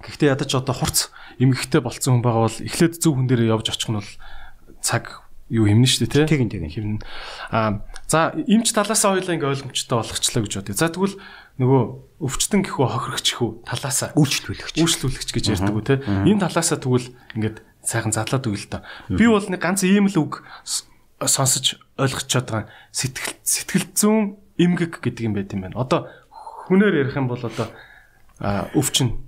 [0.00, 1.12] Гэхдээ ядаж одоо хурц
[1.42, 4.10] эмгэгтэй болцсон хүн байгаа бол эхлээд зөв хүн дээр явж очих нь бол
[4.80, 6.30] цаг юу хэмнэ шүү дээ, тэ?
[6.32, 7.04] Тэгин тэгин хэмнэ.
[7.52, 10.74] Аа за эмч талаасаа хоёлаа ингээ ойлгомжтой болгочлаа гэж бодъё.
[10.78, 11.20] За тэгвэл
[11.60, 11.82] нөгөө
[12.22, 14.76] өвчтөн гэхүү хохирогч гэхүү талаасаа үйлчлүүлэгч.
[14.78, 18.86] үйлчлүүлэгч гэж ярьдаг үү те энэ талаасаа тэгвэл ингээд сайхан задлаад үйл та.
[19.10, 20.46] Би бол нэг ганц ийм л үг
[21.18, 24.24] сонсож ойлгочиход байгаа сэтгэл сэтгэл зүүн
[24.56, 25.82] эмгэг гэдэг юм байт юм байна.
[25.82, 26.08] Одоо
[26.70, 27.68] хүнээр ярих юм бол одоо
[28.72, 29.18] өвчин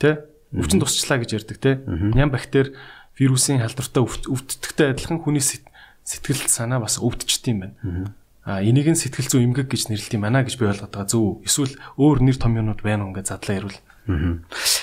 [0.00, 0.24] те
[0.56, 2.74] өвчин тусчлаа гэж ярьдаг те ням бактери
[3.20, 9.30] вирусын халдвартай өвддөгтэй адилхан хүний сэтгэл санаа бас өвдчихдээ юм байна А энийг нь сэтгэл
[9.30, 11.06] зүйн эмгэг гэж нэрлэдэг юм байна гэж би ойлгоод байгаа.
[11.06, 11.46] Зөв.
[11.46, 13.78] Эсвэл өөр нэр том юмнууд байна уу гэж задлаа ярил.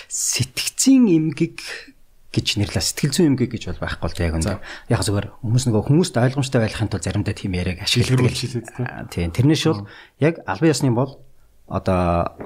[0.07, 1.59] Сэтгцийн эмгэг
[2.31, 2.79] гэж нэрлээ.
[2.79, 4.63] Сэтгэл зүйн эмгэг гэж бол байхгүй л яг үнэ.
[4.87, 8.31] Яг зүгээр хүмүүс нөгөө хүмүүст ойлгомжтой байхын тулд заримдаа тийм яриаг ашигладаг.
[9.11, 9.35] Тийм.
[9.35, 9.91] Тэрнээс шул
[10.23, 11.19] яг албан ёсны бол
[11.67, 12.39] одоо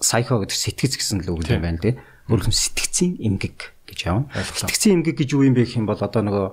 [0.00, 2.00] сайко гэдэг сэтгэц гэсэн л үг юм байна тий.
[2.32, 4.32] Өөрөөр хэлбэл сэтгцийн эмгэг гэж явна.
[4.32, 6.46] Сэтгцийн эмгэг гэж юу юм бэ гэх юм бол одоо нөгөө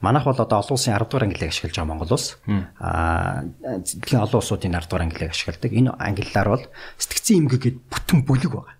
[0.00, 2.40] Манайх бол одоо олон улсын 10 дугаар ангиллыг ашиглаж байгаа Монгол улс.
[2.80, 5.72] Аа дэлхийн олон улсуудын 10 дугаар ангиллыг ашигладаг.
[5.72, 6.64] Энэ ангиллаар бол
[6.96, 8.76] сэтгцийн эмгэг гэдэг бүтэн бүлэг байгаа.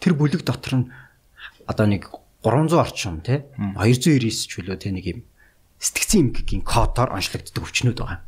[0.00, 0.90] Тэр бүлэг дотор нь
[1.68, 2.08] одоо нэг
[2.42, 5.20] 300 орчим тий 299 ч үлээ тий нэг юм
[5.82, 8.25] сэтгцийн эмгэгийн кодоор онцлогддог өвчнүүд байгаа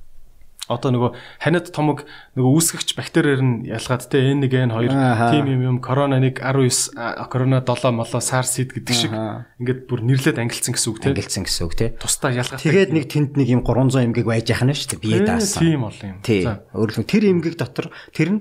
[0.68, 2.04] одоо нөгөө ханиад томог
[2.36, 4.92] нөгөө үүсгэгч бактериэр нь ялгаад те N1 N2
[5.32, 10.36] тим юм юм корона 1 19 корона 7 молоо SARS-ид гэдэг шиг ингээд бүр нэрлээд
[10.36, 11.08] ангилсан гэсэн үг те.
[11.16, 11.96] Ангилсан гэсэн үг те.
[11.96, 15.60] Тусдаа ялгаад тэгээд нэг тэнд нэг юм 300 эмгэг байж яхана шүү дээ бие даасан.
[15.64, 16.20] тийм бол юм.
[16.20, 16.52] За.
[16.76, 18.40] Өөрөлдөө тэр эмгэг дотор тэр нь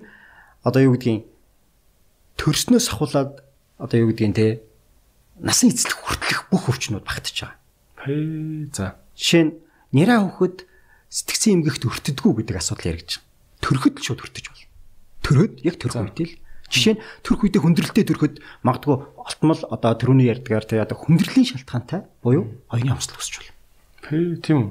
[0.67, 1.23] одоо юу гэдгийг
[2.35, 3.31] төрснөөс ахуулаад
[3.79, 4.47] одоо юу гэдгийг те
[5.39, 7.55] насан эцлэх хүртэлх бүх өвчнүүд багтаж байгаа.
[8.03, 8.97] Хээ за.
[9.15, 9.51] Жишээ нь
[9.93, 10.65] нэраа хөхөд
[11.09, 13.27] сэтгцэн эмгэгт өртөдгүү гэдэг асуудал яригдж байна.
[13.63, 14.67] Төрөхөд л шууд өртөж болно.
[15.23, 16.35] Төрөөд яг төрөх үедээ л
[16.67, 18.35] жишээ нь төрөх үедээ хүндрэлтэй төрөхөд
[18.67, 23.55] магадгүй олтмол одоо төрөний ярьдгаар тэ одоо хүндрлийн шалтгаантай буюу оюуны амсгал өсч болно.
[24.43, 24.69] Тийм үү.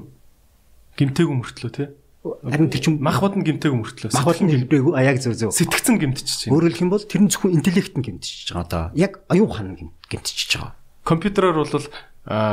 [0.97, 1.89] Гимтэйг өмөртлөө тий.
[2.25, 4.13] Харин тэр чинь мах бод нь гимтэйг өмөртлөө.
[4.13, 5.53] Мах бод нь гимтэйг а яг зөв зөв.
[5.53, 6.53] Сэтгцэн гимтчихэж байна.
[6.57, 8.83] Өөрөөр хэлэх юм бол тэр нь зөвхөн интеллект нь гимтчихэж байгаа одоо.
[8.97, 10.73] Яг оюун нь гимтчихэж байгаа.
[11.05, 11.87] Компьютероор бол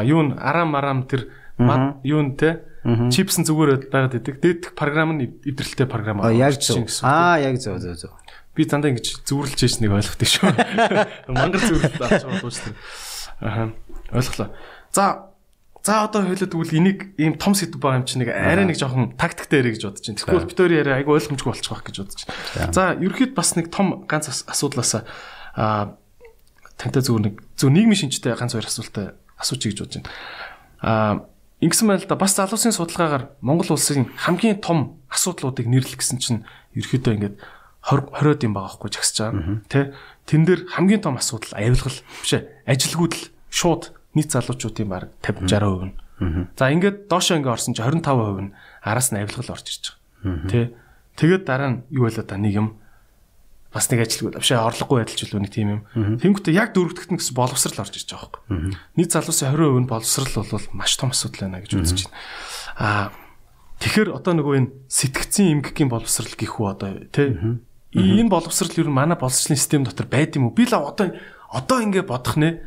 [0.05, 1.29] юу н арам арам тэр
[2.04, 2.63] юу н те
[3.12, 4.39] чипс нь зүгээр байгаад идэг.
[4.39, 6.32] Дээдх програм нь эвдрэлтэй програм аа.
[6.32, 6.88] Яг зөв.
[7.04, 8.12] Аа яг зөв зөв зөв.
[8.56, 10.52] Би дандаа ингэж зөвөрлж яж нэг ойлгохдаг шүү.
[11.36, 12.76] Мангар зөвөрлөлт авч байгаа шүү дээ.
[13.43, 13.72] Аа
[14.15, 14.50] ойлголоо.
[14.95, 15.30] За
[15.84, 19.15] За одоо хэлээд тэгвэл энийг ийм том сэдв байгаа юм чинь нэг арай нэг жоохон
[19.15, 20.19] тактиктэй ярэ гэж бодож байна.
[20.19, 22.76] Тэгвэл битүүр яриа айгу ойлгомжгүй болчих واخ гэж бодож байна.
[22.76, 25.08] За ерөөд бас нэг том ганц асуудлаас
[25.56, 25.95] аа
[26.76, 30.12] тантай зүгээр нэг зөв нийгмийн шинжтэй ганц хоёр асуултаа асуучих гэж бодож байна.
[30.84, 31.13] Аа
[31.62, 36.40] Ингэсэн байл да бас залуусын судалгаагаар Монгол улсын хамгийн том асуудлуудыг нэрлэх гэсэн чинь
[36.75, 37.37] ерөөдөө ингээд
[37.85, 39.61] 20 20-од юм байгаа хгүй жагсаж байгаа.
[39.69, 39.93] Тэ?
[40.25, 42.49] Тэн дээр хамгийн том асуудал авилгал биш ээ.
[42.64, 45.95] Ажилгүйдэл шууд нийт залуучуудын баг 50 60% нь.
[46.57, 49.85] За ингээд доошоо ингээд орсон чинь 25% нь араас нь авилгал орж ирж
[50.25, 50.49] байгаа.
[50.49, 50.73] Тэ?
[51.21, 52.69] Тэгээд дараа нь юу байлаа да нэг юм
[53.75, 55.83] бас нэг ажилгүй авшаа орлогогүй байдалч үлээ нэг тийм юм.
[56.23, 58.79] Тэнгүүтээ яг дөрөвдөгт нь гэсэн боловсрал орж ирж байгаа байхгүй.
[58.95, 62.15] Нийт залуусын 20% нь боловсрал бол маш том асуудал байна гэж үзэж байна.
[62.79, 63.07] Аа
[63.83, 67.35] тэгэхээр одоо нөгөө энэ сэтгцэн эмгэгийн боловсрал гэх үү одоо тий
[67.99, 70.55] энэ боловсрал ер нь манай боловсролын систем дотор байд юм уу?
[70.55, 71.11] Би л одоо
[71.51, 72.63] одоо ингэ бодох нэ.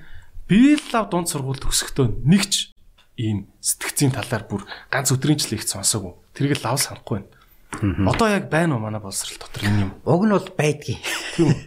[0.51, 2.75] Би л дунд сургууль төгсөхдөө нэгч
[3.15, 6.15] ийм сэтгцийн талаар бүр ганц өдрийн ч лекц сонсоогүй.
[6.35, 7.31] Тэрийг л лав санахгүй байна.
[7.71, 9.91] Одоо яг байна уу манай боловсрал дотор энэ юм?
[10.07, 10.99] Уг нь бол байдгийн.
[11.35, 11.57] Тийм үү?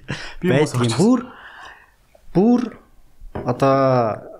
[0.48, 1.20] Байдгийн бүр
[2.34, 2.60] бүр
[3.44, 4.30] одоо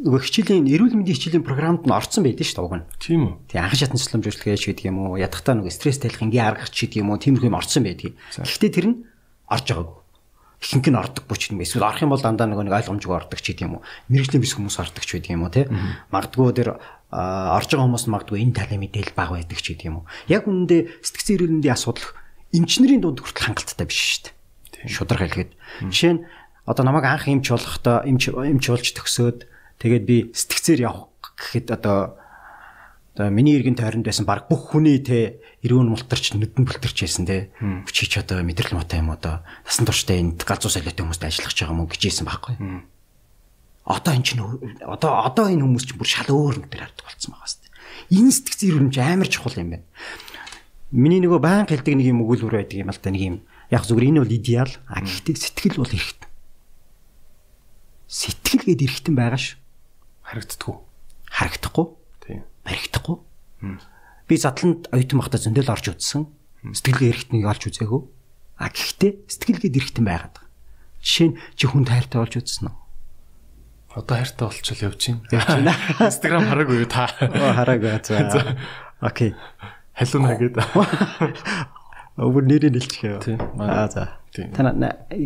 [0.00, 2.86] нөгөө хичээлийн эрүүл мэндийн хичээлийн програмд нь орцсон байдаг шүү дээ уг нь.
[2.96, 3.34] Тийм үү.
[3.52, 5.20] Тэгээ анхан шатны цэцлэмж үйлчлэгээ шиг гэдэг юм уу?
[5.20, 7.20] Ядахтаа нөгөө стресс тайлах ингийн аргач гэдэг юм уу?
[7.20, 8.16] Тиймэрхүү юм орцсон байдаг.
[8.32, 8.96] Гэхдээ тэр нь
[9.44, 9.98] орж байгаагүй.
[10.60, 13.52] Ихэнх нь ордоггүй ч юм эсвэл орох юм бол дандаа нөгөө нэг ойлгомжгүй ордог ч
[13.52, 13.84] гэдэг юм уу?
[14.08, 15.68] Мэргэжлийн бис хүмүүс ордог ч гэдэг юм уу те?
[16.12, 16.68] Магдгүй тэр
[17.10, 20.10] орж байгаа хүмүүс магадгүй энэ талын мэдээлэл баг байдаг ч гэдэг юм уу?
[20.30, 22.08] Яг үүндээ сэтгцэн эрүүл мэндийн асуудал
[22.54, 24.90] эмчнэрийн дунд хүртэл хангалттай биш шүү дээ.
[24.90, 25.52] Шударга хэлгээд.
[25.90, 26.24] Жишээ нь
[26.70, 29.38] одоо намайг анх эмч болохдоо эмч эмч болж төгсөөд
[29.82, 32.20] тэгээд би сэтгцээр явах гэхэд одоо
[33.14, 37.50] одоо миний иргэн тойронд байсан баг бүх хүний те эрүүн мултарч нүдэн бүлтэрч байсан те
[37.90, 41.58] чи ч одоо мэдрэл мотой юм одоо насан туршдаа энд галзуу солиотой хүмүүст ажиллах гэж
[41.58, 42.54] байгаа юм уу гэжсэн байхгүй.
[43.84, 44.42] Одоо энэ чинь
[44.84, 47.74] одоо одоо энэ хүмүүс чинь бүр шал өөр нүдээр хардаг болсон байгаа хэвээр.
[48.10, 49.86] Энэ эрүүл мэнд амар чухал юм байна.
[50.90, 53.36] Миний нөгөө баян хэлдэг нэг юм өгүүлбэр байдаг юм л да нэг юм
[53.70, 56.20] яг зүгээр энэ бол идеал а гэхдээ сэтгэл бол эрхт.
[58.10, 59.54] Сэтгэл гээд эрхтэн байгаа ш.
[60.26, 60.76] Харагддаггүй.
[61.30, 61.86] Харагдахгүй.
[62.26, 62.42] Тийм.
[62.66, 63.16] Баригдахгүй.
[64.26, 66.26] Би задланд оюутан байхдаа зөндөл орж үзсэн.
[66.74, 68.02] Сэтгэлгээ эрхтнийг олж үзээгүй.
[68.58, 70.50] А гэхдээ сэтгэлгээд эрхтэн байгаад байгаа.
[71.00, 72.79] Жишээ нь чи хүн тайртай болж үзсэн үү?
[73.96, 75.02] Одоо хайртай болчихвол явж
[75.34, 75.74] байна.
[76.06, 77.06] Instagram хараагүй юу та?
[77.10, 77.98] Хараагүй.
[78.06, 78.56] За.
[79.02, 79.34] Окей.
[79.98, 80.62] Халуна гэдэг.
[82.20, 83.18] Өвөр нэрийг нэлчихээ.
[83.24, 83.38] Тийм.
[83.58, 84.18] Аа за.
[84.34, 84.52] Тийм.
[84.54, 84.74] Тана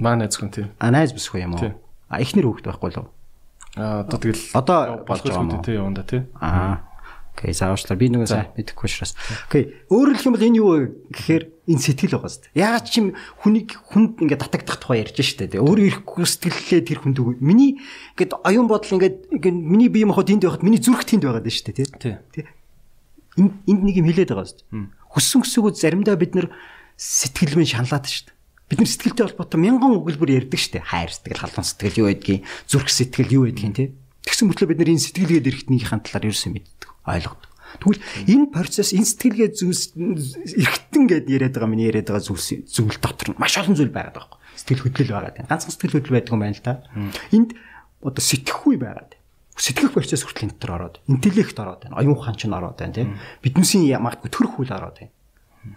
[0.00, 0.68] Маа найз хүн тийм.
[0.79, 1.74] а найз бисгүй юм Тийм.
[1.74, 1.81] уу?
[2.09, 3.09] А ихнэр хүүхэд байхгүй л уу?
[3.77, 5.59] Аа одоо тэгэл Одоо болж байгаа юм уу?
[5.61, 6.22] үү тий яванда тий.
[6.40, 6.81] Аа.
[7.35, 7.98] Окей, заавчлаа.
[7.98, 9.12] Би нөгөө сайн мэдэхгүй учраас.
[9.50, 9.74] Окей.
[9.90, 10.70] Өөрөөр хэлэх юм бол энэ юу
[11.11, 12.48] гэхээр энэ сэтгэл байгаа зү.
[12.53, 13.09] Яагаад ч юм
[13.40, 15.48] хүнийг хүнд ингээд татагдах тухай ярьж штэ.
[15.48, 17.35] Тэгээ өөрөө ирэхгүй сэтгэллээ тэр хүнд өгөө.
[17.40, 17.81] Миний
[18.20, 21.72] ингээд оюун бодол ингээд миний бие махбод энд байхад миний зүрх тэнд байгаад штэ.
[21.72, 21.88] Тий.
[22.37, 22.44] Тий.
[23.40, 24.61] Энд энд нэг юм хэлээд байгаа зү.
[25.09, 26.53] Хүссэн хүсээгөө заримдаа бид нар
[27.00, 28.37] сэтгэлмэн шаналаад штэ.
[28.68, 30.85] Бид нар сэтгэлтэй холбоотой мянган өгүүлбэр ярьдаг штэ.
[30.85, 33.88] Хайр сэтгэл, халуун сэтгэл юу байдгийг, зүрх сэтгэл юу байдгийг тий.
[34.24, 37.53] Тэгсэн мөртлөө бид нар энэ сэтгэлгээд эрэхтнийхэн талаар ерөөсөө мэддэг, ойлгодог.
[37.80, 42.98] Тэгвэл энэ процесс энэ сэтгэлгээ зүйлс эрэхтэн гэд яриад байгаа миний яриад байгаа зүйлс зүйл
[43.02, 44.38] дотор маш олон зүйл байгаад байгаа.
[44.54, 45.46] Сэтгэл хөдлөл байгаа тийм.
[45.50, 46.74] Ганцхан сэтгэл хөдлөл байдаг юм байна л та.
[47.34, 47.50] Энд
[48.00, 49.18] одоо сэтгэхгүй байгаад.
[49.54, 51.98] Сэтгэх процесс хүртэл энэ дотор ороод, интеллект ороод байна.
[51.98, 53.18] Оюун ухаан ч н ороод байна тийм.
[53.42, 55.14] Биднээсийн магадгүй төрөх хүл ороод байна.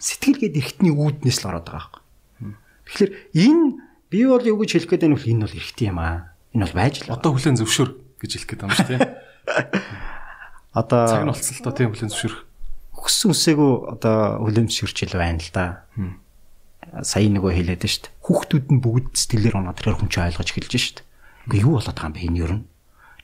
[0.02, 2.02] Сэтгэлгээд эрэхтний үүднээс л ороод байгаа байхгүй.
[2.90, 3.66] Тэгэхээр энэ
[4.10, 5.30] би бол юу гэж хэлэх гээд байна вэ?
[5.30, 6.34] Энэ бол эрэхтэн юм аа.
[6.58, 7.14] Энэ бол байж л.
[7.14, 9.00] Одоо хүлэн зөвшөөр гэж хэлэх гээд байгаа юм шүү тий.
[10.78, 12.42] Одоо Цаг нь болцсон л доо тийм хүлэн зөвшөөрөх.
[12.94, 15.66] хүссэн үсээгөө одоо хүлэмжшүрчил байна л да.
[17.02, 18.14] Сая нөгөө хэлээд нь шүү дээ.
[18.22, 21.06] Хүүхдүүд нь бүгд сэтгэлээр унаад тэрээр хүн чинь ойлгож эхэлж шүү дээ.
[21.50, 22.62] Үгүй юу болоод байгаа юм бэ энэ юу юм?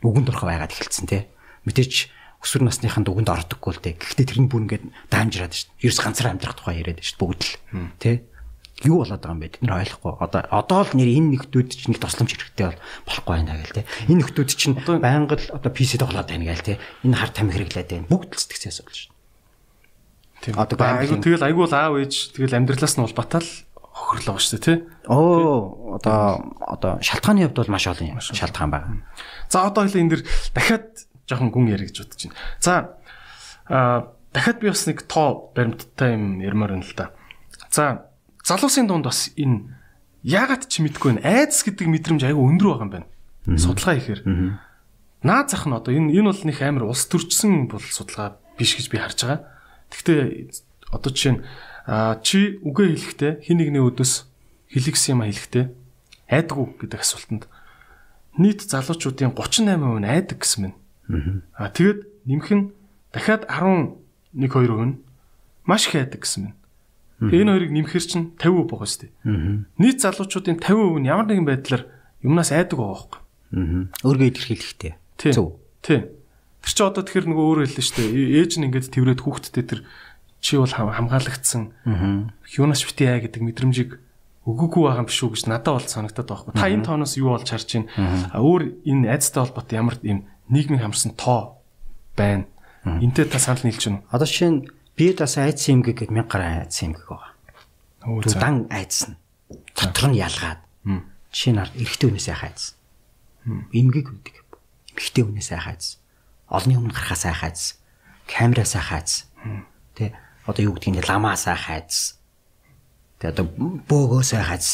[0.04, 1.30] Нүгэнд орох байгаад эхэлсэн те.
[1.64, 1.94] Мэдээч
[2.44, 3.96] өсвөр насныханд үгэнд ордоггүй л те.
[3.96, 5.84] Гэхдээ тэр нь бүр ингээд даамжраад шүү дээ.
[5.88, 7.54] Ерөөс ганцаар амьдрах тухай яриад шүү дээ бүгд л.
[8.04, 8.12] Тэ?
[8.84, 9.52] Юу болоод байгаа юм бэ?
[9.56, 10.14] Бид нэр ойлгохгүй.
[10.20, 13.88] Одоо одоо л нэр энэ нэгтүүд чинь нэг тусламж хэрэгтэй бол болохгүй байна гэл те.
[14.12, 16.80] Энэ нэгтүүд чинь байнга л одоо PC тоглоод байна гээл те.
[17.08, 18.10] Энэ хар тамхи хэрэглээд байна.
[18.12, 19.14] Бүгд л сэтгцээс асуудал шүү.
[20.44, 20.60] Тийм.
[20.60, 23.48] Одоо айгу тэгэл айгу л аав ээж тэгэл амьдралаас нь бол батал
[23.94, 24.78] хохирлоо шүү дээ тий.
[25.08, 29.08] Оо одоо одоо шалтгааны хувьд бол маш олон шалтгаан байна.
[29.48, 32.36] За одоо хоёлаа энэ дэр дахиад жоохон гүн ярих гэж бодож байна.
[32.60, 32.74] За
[33.72, 37.16] аа дахиад би бас нэг тоо баримттай юм ярмаар байна л да.
[37.72, 38.12] За
[38.44, 39.72] залуусын дунд бас энэ
[40.24, 41.24] яагаад ч мэдгүй байна.
[41.24, 43.08] Айдас гэдэг мэдрэмж айгүй өндөр байгаа юм байна.
[43.60, 44.22] Судалгаа ихээр.
[45.24, 48.88] Наад зах нь одоо энэ энэ бол нэг амар улс төрчсөн бол судалгаа биш гэж
[48.92, 49.40] би харж байгаа.
[49.92, 50.20] Гэхдээ
[50.92, 51.42] одоо жишээ нь
[52.24, 54.14] чи үгээ хэлэхдээ хин нэгний өдөөс
[54.72, 55.66] хэлэгсэн юм а хэлэхдээ
[56.32, 57.44] айдгүй гэдэг асуултанд
[58.40, 60.74] нийт залуучуудын 38% нь айдаг гэсэн мэн.
[61.60, 62.64] Аа тэгээд нэмэх нь
[63.12, 64.00] дахиад 11
[64.36, 64.96] 2% нь
[65.68, 66.54] маш их айдаг гэсэн мэн.
[67.32, 69.12] Энэ хоёрыг нэмэхэр чинь 50% байгаа шүү дээ.
[69.80, 71.84] Нийт залуучуудын 50% нь ямар нэгэн байдлаар
[72.26, 73.22] юмнаас айдаг байгаа байхгүй.
[74.04, 74.94] Өөргөө илэрхийлэхтэй.
[75.38, 75.56] Зөв.
[75.86, 76.10] Тийм.
[76.64, 78.12] Тэр чи одоо тэгэхээр нөгөө өөрөө хэллээ шүү дээ.
[78.44, 79.80] Ээж нь ингээд тэрвэрэд хүүхдтэй тэр
[80.44, 81.64] чи бол хам- хамгаалагдсан.
[82.58, 83.92] Юунаас битээ яа гэдэг мэдрэмжийг
[84.48, 86.60] өгөөгүй байгаа юм биш үү гэж надад бол санагдаад байгаа байхгүй.
[86.60, 87.92] Та энэ тооноос юу болж харж байна?
[88.36, 90.20] Өөр энэ айцтай холбоотой ямар юм
[90.52, 91.64] нийгмийн хамарсан тоо
[92.16, 92.48] байна.
[92.84, 94.60] Энтэй та санал нийлж байна Одоо жишээ нь
[94.96, 97.34] би дас айц юмгэг гэд 1000 гаруй айц юмгэг байгаа.
[98.38, 98.56] дан
[99.10, 99.16] нь.
[99.74, 100.62] Дотор нь ялгаад.
[101.34, 102.62] Жишээ нь эрэгтэй хүнээс айх айц.
[103.48, 104.36] Имгэг үүдэг.
[104.94, 105.84] Эмэгтэй хүнээс айх айц.
[106.52, 107.82] Олны өмнө гарахаас айх айц.
[108.30, 109.12] Камераас айх айц.
[109.98, 110.14] Тэ
[110.46, 112.22] одоо юу гэдгийг ламаас айх айц.
[113.18, 113.50] Тэ одоо
[113.90, 114.68] бөөгөөс айх айц.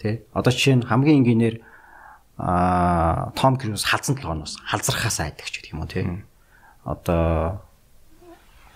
[0.00, 1.56] Тэ одоо жишээ нь хамгийн энгийнээр
[2.40, 6.04] аа Том Круз халзан толгоноос халзрахаас айдаг ч гэдэг юм уу тэ.
[6.84, 7.65] Одоо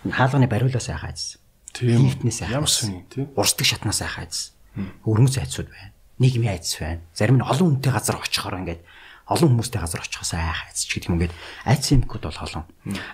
[0.08, 1.36] хаалганы бариулаас айх айц.
[1.72, 2.08] Тийм.
[2.08, 2.80] Хийтнээс айх Ямар айц.
[2.80, 3.28] сони тий.
[3.36, 4.52] Урсдаг шатнаас айх айц.
[5.04, 5.92] Өрмөц айцуд байна.
[6.18, 7.00] Нийгмийн айц байна.
[7.14, 8.80] Зарим нь олон хүнтэй газар очихоор ингээд
[9.30, 11.34] олон хүмүүстэй газар очихоос айх айц ч гэдэг юм ингээд
[11.68, 12.64] айц юмгууд бол олон.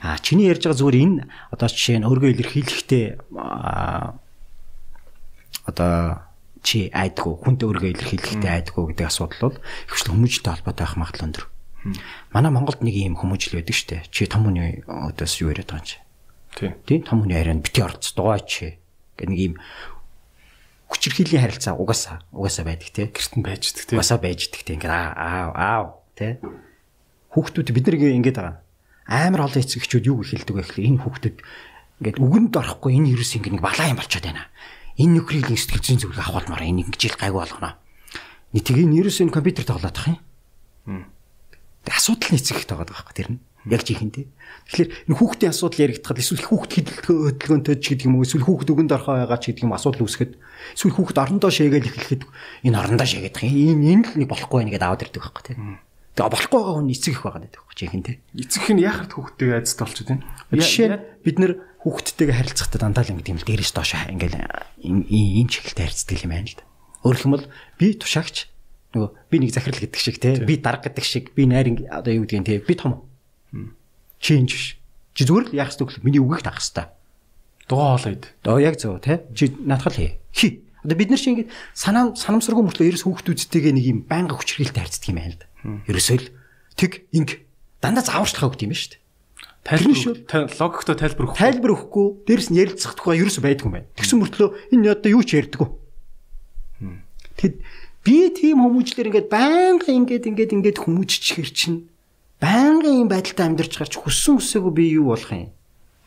[0.01, 3.07] А чиний ярьж байгаа зүгээр энэ одоо жишээ нь өөргөө илэрхийлэхдээ
[5.67, 6.23] одоо
[6.63, 9.57] чи айдгүй хүнтэй өөргөө илэрхийлэхдээ айдгүй гэдэг асуудал бол
[9.91, 11.45] ихвчлэн хүмүүжлтэй холбоотой байх магадлал өндөр.
[12.35, 14.03] Манай Монголд нэг юм хүмүүжил байдаг шүү дээ.
[14.11, 15.99] Чи том хүний өдөөс юу яриад байгаа юм чи?
[16.57, 16.73] Тийм.
[16.89, 18.81] Тийм том хүний харин бити орц дугаач
[19.21, 19.55] гэх нэг юм
[20.89, 23.07] хүчирхийллийн харилцаа угаасаа угаасаа байдаг тий.
[23.13, 23.97] Гэрт нь байж идэх тий.
[24.01, 24.81] Угаасаа байж идэх тий.
[24.81, 26.41] Ингээд аа аа тий.
[27.37, 28.57] Хүүхдүүд бид нар ингээд байгаа.
[29.05, 31.37] Амар олон эцэгчүүд юу хэлдэг вэ гэхээр энэ хүүхдүүд
[32.01, 34.49] ингээд үгэнд орохгүй энэ ерөөс ингээд нэг балаа юм болчиход байна.
[34.97, 37.77] Энэ нөхрийн сэтгэл зүйн зөвлөгөө авахулмаар энэ ингээд жил гайгүй болгоно.
[38.57, 41.05] Нэг тийг энэ ерөөс энэ компьютер тоглоод тах юм.
[41.85, 43.41] Асуудал нь эцэг их тагаад байгаа байхгүй тэр нь.
[43.67, 44.31] Яг жихэнтэй.
[44.71, 46.73] Тэгэхээр энэ хүүхдийн асуудал яригдахад эсвэл хүүхд
[47.07, 50.33] хөдөлгөөнтэй ч гэдэг юм уу эсвэл хүүхд өгөнд орхоо байгаа ч гэдэг юм асуудал үүсгэхэд
[50.79, 52.23] эсвэл хүүхд орондоо шээгээл эхлэхэд
[52.63, 55.83] энэ орондоо шээгээд энэ энэ л нэг болохгүй байх гэдээ аваад ирдэг байхгүй тийм.
[56.15, 58.17] Тэгээ болохгүй байгаа хүн эцэг их байгаа гэдэг байхгүй жихэнтэй.
[58.39, 60.25] Эцэг нь яхад хүүхдтэйгээ айцтай болчиход байна.
[60.55, 61.53] Жишээ нь бид нэр
[61.83, 66.49] хүүхдтэйгээ харилцахдаа дандаа л ингэ тийм л дээрээс доош ингээл энэ чиглэлтэй харилцдаг юм байна
[66.49, 66.65] л да.
[67.05, 68.37] Өөрөлдөх юм бол би тушаагч
[68.97, 72.25] нөгөө би нэг захирал гэдэг шиг те би дарга гэдэг шиг би найр одоо юу
[72.25, 73.05] гэдгийг те би том
[74.27, 74.67] Change биш.
[75.15, 76.91] Чи зүгээр л яах ёстой гэвэл миний үгийг таах ёстой.
[77.71, 78.35] Дугаа хоолойд.
[78.43, 79.23] Оо яг зөв тий.
[79.39, 80.19] Чи наадхал хий.
[80.35, 80.67] Хий.
[80.83, 85.11] Одоо бид нар чи ингээд санаа санамсаргүй мөртлөө ерөөс хүүхдүүдтэйгээ нэг юм байнга хүчрхийлэлтэй харьцдаг
[85.15, 85.47] юм байна л да.
[85.87, 86.31] Ерөөсөө л
[86.75, 87.47] тэг инг
[87.79, 89.03] дандаа зааварчлахаа өгд юм байна шүү дээ.
[89.67, 91.43] Тайлбар логиктой тайлбар өгөхгүй.
[91.43, 92.07] Тайлбар өгөхгүй.
[92.27, 93.91] Дээрэс нь ярилцахдаггүй ерөөсөө байдгүй юм байна.
[93.99, 95.69] Тэгсэн мөртлөө энэ одоо юу ч ярьдаггүй.
[97.35, 97.57] Тэгэд
[98.07, 101.91] би тийм хүмүүжлэр ингээд байнга ингээд ингээд ингээд хүмүүжчихэр чинь
[102.41, 105.53] байнгын юм байдалтай амьдарч гарч хүссэн үсээгүй би юу болох юм?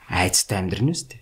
[0.09, 1.21] Айцтай амьдрна үстэй.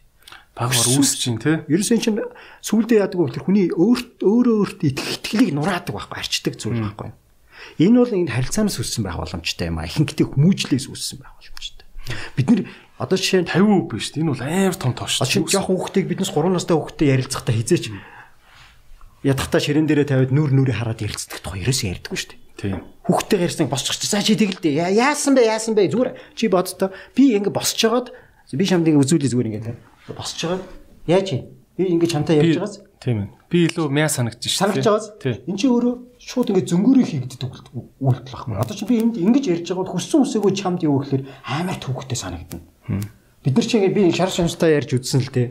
[0.58, 1.63] Багвар үүсэж чинь те.
[1.70, 2.20] Ерөөсөн чинь
[2.65, 3.46] сүулдэ яадаг вэ?
[3.46, 7.13] Хүний өөрт өөрөө өөртөө итгэлийг нураадаг байхгүй арчдаг зүйл байхгүй.
[7.78, 9.86] Энэ бол энэ харилцаанаас үссэн байх боломжтой юм а.
[9.86, 11.86] Ихэнхдээ хүмүүжлээс үссэн байх боломжтой.
[12.34, 12.62] Бид нэр
[12.98, 14.24] одоо жишээ нь 50% биш шүү дээ.
[14.26, 15.22] Энэ бол амар том тоош.
[15.22, 17.86] Одоо яг хүүхдийг биднес 3 настай хүүхдтэй ярилцахтаа хизээч
[19.26, 22.47] ядахтаа ширэн дээрээ тавиад нүр нүрээ хараад ярилцдаг тухай ерөөсөө ярьдаггүй шүү дээ.
[22.58, 22.82] Тийм.
[23.06, 24.10] Хүүхдтэй ярьсныг босчих чи.
[24.10, 24.91] За чи тэгэл дээ.
[24.98, 25.46] Яасан бэ?
[25.46, 25.88] Яасан бэ?
[25.93, 26.91] Зүгээр чи бодтоо.
[27.13, 28.12] Би ингэ босч жагаад
[28.52, 29.74] би шамдыг үзүүлээ зүгээр ингэ
[30.17, 30.65] босч жагаад
[31.06, 31.41] яаж юм?
[31.78, 32.82] Би ингэ чамтай ярьж байгаас.
[32.98, 33.28] Тийм ээ.
[33.48, 34.60] Би илүү мяа санагдчих шүү.
[34.65, 35.08] Санагдж байгаас.
[35.46, 37.52] Энд чи өөрөө шууд ингэ зөнгөөрөө хийгддэг
[38.02, 38.58] үйлдэл байхгүй.
[38.58, 42.65] Одоо чи би энд ингэж ярьж байгаад хүссэн үсээгөө чамд юу гэхээр амар төвхтэй санагдана.
[43.46, 45.48] Бид нар чи ингэ би шар шамстай ярьж үзсэн л дээ.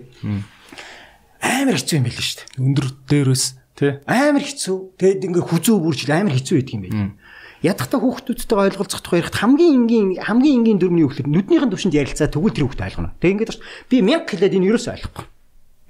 [1.40, 2.58] Амар хэцүү юм байл шүү дээ.
[2.58, 3.44] Өндөр дээрөөс
[3.76, 4.00] Тэ.
[4.08, 4.96] Амар хэцүү.
[4.96, 7.12] Тэгэд ингээ хүзүү бүржил амар хэцүү байдаг юм байна.
[7.60, 12.56] Ядахта хүүхдүүдтэй ойлголцох тухай ярихад хамгийн энгийн хамгийн энгийн дүрмний үхлээр нүднийхэн төвшөнд ярилцаа тэгвэл
[12.56, 13.12] тэр хүүхд ойлгоно.
[13.20, 13.60] Тэг ингээд
[13.92, 15.24] би 1000 хэлээд энэ юусоо ойлгохгүй.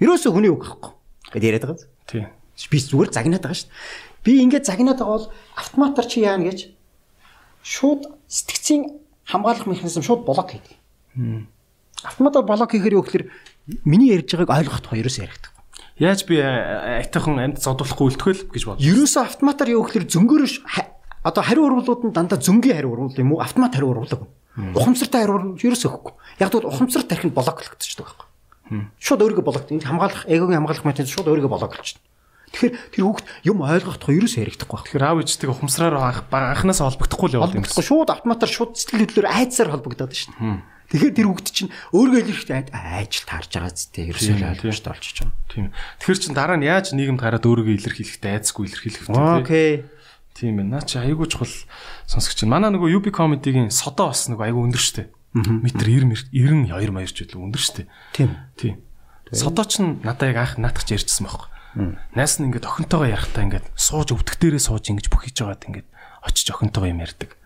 [0.03, 0.91] Юусоо хүний үг гэхгүй.
[1.31, 1.87] Гэт яриад байгаа.
[2.07, 2.23] Тий.
[2.71, 4.23] Би зүгээр загнаад байгаа шүү дээ.
[4.23, 6.59] Би ингээд загнаад байгаа бол автоматар чи яана гэж
[7.67, 10.75] шууд сэтгцийн хамгаалах механизм шууд блок хийдэг.
[12.03, 13.27] Автоматар блок хийхээр юу гэхээр
[13.83, 15.51] миний ярьж байгааг ойлгох тухай юусоо яригддаг.
[15.97, 18.81] Яаж би айтайхан амьд зодуулахгүй үлдэхэл гэж бод.
[18.81, 20.43] Ерөөсөө автоматар юу гэхээр зөнгөөр
[21.25, 23.41] одоо хариу урвалууд нь дандаа зөнгийн хариу урвал юм уу?
[23.41, 24.29] Автомат хариу урвал.
[24.77, 26.13] Ухамсартай хариу урвал ерөөсөө өгөхгүй.
[26.37, 28.27] Яг тэгвэл ухамсар тархинд блоклогдчихдог байхгүй.
[29.01, 29.73] Шууд өөрийгөө блокт.
[29.73, 32.05] Энд хамгаалах эгогийн хамгаалах метод шууд өөрийгөө блоклчихно.
[32.47, 34.85] Тэгэхээр тэр хүүхд юм ойлгох тухай ерөөсөө ярихдаггүй байна.
[34.87, 35.95] Тэгэхээр аав ээжтэйг ухамсараар
[36.31, 37.65] анханаас холбогдохгүй л яваад юм.
[37.67, 40.63] Шууд автоматар шууд сэтгэл хөдлөлөөр айцсаар холбогдоод дээ.
[40.87, 45.35] Тэгэхээр тэр хүүхд чинь өөрөө л ихтэй ажил таарж байгаа зү ерөөсөө ойлгомжтой болчихж байгаа.
[45.51, 45.65] Тийм.
[45.99, 49.19] Тэгэхээр чин дараа нь яаж нийгэмд гараад өөрийгөө илэрхийлэхдээ айцгүй илэрхийлэх вэ?
[49.43, 49.71] Окей.
[50.31, 50.69] Тийм ээ.
[50.71, 51.51] Наа чи айгүй чухал
[52.07, 52.51] сонсогч чинь.
[52.53, 55.11] Манай нөгөө UB comedy-гийн содоо бас нөгөө айгүй өндөр штэ.
[55.35, 57.89] Метр 90 92 маяр ч үл өндөр штэ.
[58.15, 58.37] Тийм.
[58.55, 58.79] Тийм.
[59.33, 61.51] Содоо ч надаа яг анх наатах ч ярьжсэн байхгүй.
[62.17, 65.87] Найс нь ингээд охинтойгоо ярахтаа ингээд сууж өвдөх дээрээ сууж ингэж бүх хийж байгаад ингээд
[66.25, 67.36] очиж охинтойгоо юм ярьдаг.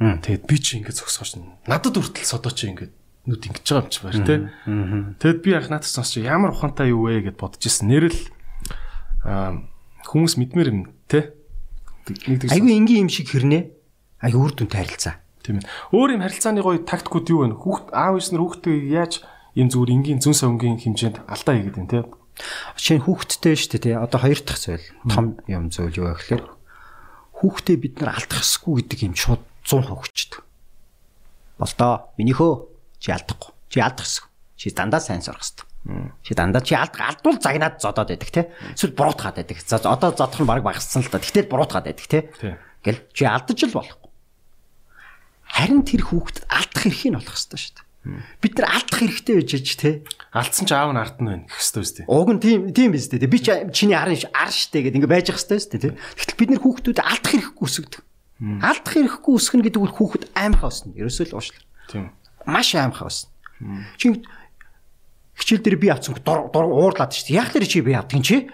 [0.00, 1.36] Тэгээд би чи ингэж зогсооч
[1.68, 2.88] надад хүртэл содоо чи ингэж
[3.28, 4.36] нүд ингэж байгаа юм чи баяр те.
[5.20, 7.92] Тэгэд би яг надад сонсч ямар ухаантай юу вэ гэд бодож ирсэн.
[7.92, 8.16] Нэрэл
[10.08, 11.36] хүмүүс мэдмээр юм те.
[12.48, 13.68] Айгүй энгийн юм шиг хэрнээ.
[14.24, 15.20] Айгүй үр дүнтэй харилцаа.
[15.44, 15.68] Тийм ээ.
[15.92, 17.60] Өөр юм харилцааны гоё тактикууд юу вэ?
[17.60, 19.12] Хүүхд аав ээж нар хүүхдээ яаж
[19.52, 22.08] ийм зүгээр энгийн зүн савнгийн хэмжээнд алдаа хийгээд байна те.
[22.80, 24.00] Шинэ хүүхдтэй шүү дээ те.
[24.00, 26.44] Одоо хоёр дахь зүйл том юм зүйл юу вэ гэхээр
[27.40, 30.40] хүүхдээ бид нар алдах ёсгүй гэдэг юм шууд 100% хүчдэг.
[31.60, 32.10] Болдоо.
[32.16, 32.52] Минийхөө
[33.00, 33.50] чи алдахгүй.
[33.68, 34.26] Чи алдах гэсэн.
[34.56, 35.68] Чи дандаа сайн сурах хэрэгтэй.
[36.22, 38.42] Чи дандаа чи алд алдвал загнаад зодоод байдаг те.
[38.76, 39.58] Эсвэл буруутгаад байдаг.
[39.64, 41.16] За одоо зодох нь баг багассан л та.
[41.16, 42.28] Тэгтэл буруутгаад байдаг те.
[42.84, 44.10] Гэл чи алдаж л болохгүй.
[45.48, 47.88] Харин тэр хүүхдэд алдах эрхийг олох хэрэгтэй шүү дээ.
[48.40, 49.90] Бид нар алдах хэрэгтэй байж ч те.
[50.36, 52.08] Алдсан ч аав нь ард нь байна гэх шүү дээ.
[52.08, 53.28] Уг нь тийм тийм биз дээ.
[53.28, 55.96] Би чи чиний арын ар штэ гэд ингэ байж ах шүү дээ те.
[55.96, 58.00] Гэтэл бид нар хүүхдүүд алдах эрхгүй өсгдөг.
[58.40, 60.96] Алдах хэрэггүй өсгөн гэдэг бол хүүхэд аимхаа өснө.
[60.96, 61.64] Ерөөсөө л уушлаа.
[61.92, 62.04] Тийм.
[62.48, 63.28] Маш аимхаа өснө.
[64.00, 64.24] Чи
[65.36, 67.40] хичээл дээр би авсан дур уурлаад шүү дээ.
[67.40, 68.48] Яг л чи би авдаг чи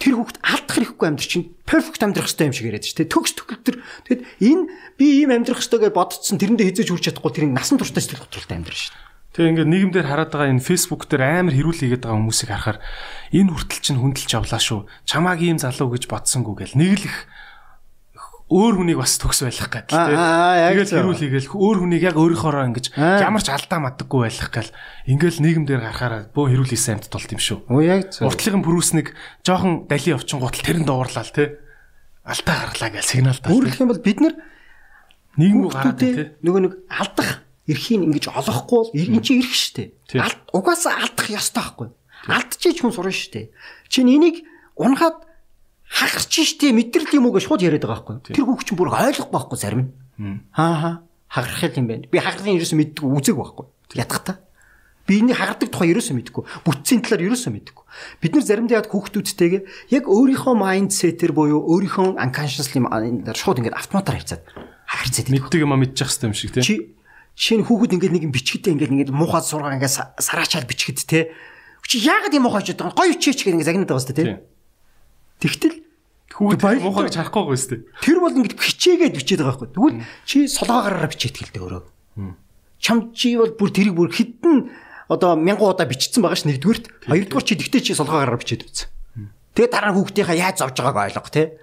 [0.00, 3.12] тэр хүүхд алдах хэрэггүй амьдр чинь перфект амьдрах хэрэгтэй юм шиг яриад шүү дээ.
[3.14, 3.76] Төгс төгөл төр
[4.08, 4.62] тэгэд энэ
[4.98, 8.56] би ийм амьдрах хэрэгтэй гэж бодцсон тэрэндээ хизээж хүрч чадахгүй тэрийг насан туршдаа сэтгэл готролтой
[8.58, 9.04] амьдрах шүү дээ.
[9.34, 12.78] Тэгээ ингээд нийгэмдэр хараад байгаа энэ Facebook дээр амар хэрүүл хийгээд байгаа хүмүүсийг харахаар
[13.34, 14.80] энэ хүртэл чинь хүндэлж авлаа шүү.
[15.06, 17.16] Чамааг ийм залуу гэж бодсонгүй гэл нэг л их
[18.54, 20.14] өөр хүнийг бас төгс байх гэдэг тийм.
[20.14, 24.70] Тэгэл хэрүүл хийгээл өөр хүнийг яг өөрийнхоороо ингэж ямар ч алдаа мадаггүй байх гэл
[25.10, 27.66] ингээл нийгэмдэр гарахаараа бөө хэрүүл хийсэн амт тулт юм шүү.
[27.66, 28.30] Оо яг зөв.
[28.30, 29.10] Уртлын бүрүүснийг
[29.42, 31.58] жоохон дали овчин гутал тэрэнд дуурлаа тийм.
[32.22, 33.50] Алдаа гаргалаа гэл сигнал таа.
[33.50, 34.34] Өөрөлдөх юм бол бид нар
[35.34, 36.14] нийгэм гараад тийм.
[36.46, 39.98] Нөгөө нэг алдах эрхийг ингэж олохгүй бол эн чинь эрх штэ.
[40.14, 41.88] Алд угаасаа алдах ёстой байхгүй.
[42.30, 43.50] Алдчихж хүн сурна штэ.
[43.90, 44.46] Чин энийг
[44.78, 45.23] унахад
[45.94, 48.34] хагарч штэ мэдрэл юм уу гэж шууд яриад байгаа байхгүй.
[48.34, 49.80] Тэр хүүхд чинь бүр ойлгохгүй байхгүй зарим
[50.18, 50.42] нь.
[50.58, 52.10] Аа хагарах юм байна.
[52.10, 53.66] Би хагарахын ерөөсөө мэддэг үзэг байхгүй.
[53.94, 54.42] Ятгахта.
[55.06, 56.44] Би энийг хагардаг тухай ерөөсөө мэдэхгүй.
[56.64, 57.84] Бүтцийн талаар ерөөсөө мэдэхгүй.
[58.24, 64.16] Бид нар заримдаа яг хүүхдүүдтэйгээ яг өөрийнхөө майндсетэр буюу өөрийнхөө unconscious юм шууд ингээд автоматар
[64.16, 64.42] хайцаад
[64.88, 66.64] хагарцаад мэддэг юм а мэдчих хэвээр юм шиг тийм.
[66.64, 66.74] Чи
[67.34, 71.34] Шинэ хүүхэд ингээд нэг бичгэдээ ингээд ингээд муухай сургаа ингээд сараачаад бичгэд те.
[71.82, 74.24] Чи яагаад юм муухайж байгаа гоё үчээч гэх ингээд загнаад байгаа сте те.
[75.44, 75.76] Тэгтэл
[76.32, 77.84] хүүхэд муухай гэж харахгүй байгаа сте.
[78.00, 79.68] Тэр бол ингээд хичээгээд бичээд байгаа байхгүй.
[79.76, 81.84] Тэгвэл чи солоогаараа бичээд хэлдэг өөрөө.
[82.80, 84.72] Чам чи бол бүр тэрийг бүр хідэн
[85.12, 86.84] одоо мянган удаа бичсэн байгаа ш нэгдүгürt.
[87.06, 88.88] Хоёрдугаар чи тэгтээ чи солоогаараа бичээд үзсэн.
[89.54, 91.60] Тэгээ дараа нь хүүхдийнхаа яаж зовж байгааг ойлго те.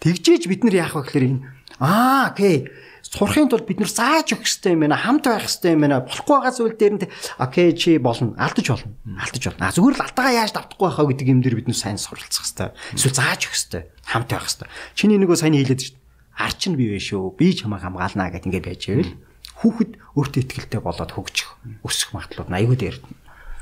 [0.00, 1.40] Тэгжээж бид нар яах вэ гэхээр энэ
[1.82, 2.70] аа окей
[3.12, 6.00] сурахын тулд бид нар зааж өгөх хэрэгтэй юм байна хамт байх хэрэгтэй юм байна.
[6.00, 7.04] Болохгүй байгаа зүйл дээр нь
[7.36, 9.64] окей чи болно алдаж болно алдаж болно.
[9.68, 12.72] А зүгээр л алдаагаа яаж давтахгүй байхаа гэдэг юм дээр бид нар сайн суралцах хэрэгтэй
[12.96, 16.00] эсвэл зааж өгөх хэрэгтэй хамт байх хэрэгтэй чиний нөгөө сайн хэлээд шүү
[16.40, 19.12] ар чинь бий вэ шүү би чамайг хамгаалнаа гэд ингээд байж байвал
[19.60, 21.50] хүүхэд өөртөө ихтэй болоод хөгжих
[21.84, 22.96] өсөх магадлал нь аюул дээр.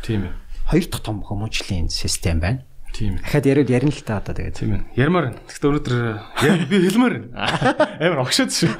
[0.06, 0.34] Тийм ээ.
[0.70, 3.16] Хоёр дахь том хүмүүжлийн систем байна Тийм.
[3.22, 4.56] Дахиад яриад ярина л та одоо тэгээд.
[4.58, 4.82] Тийм ээ.
[4.98, 5.36] Ярмаар.
[5.46, 5.96] Гэхдээ өнөөдөр
[6.68, 7.14] би хэлмээр.
[8.02, 8.72] Амар огшоод шүү.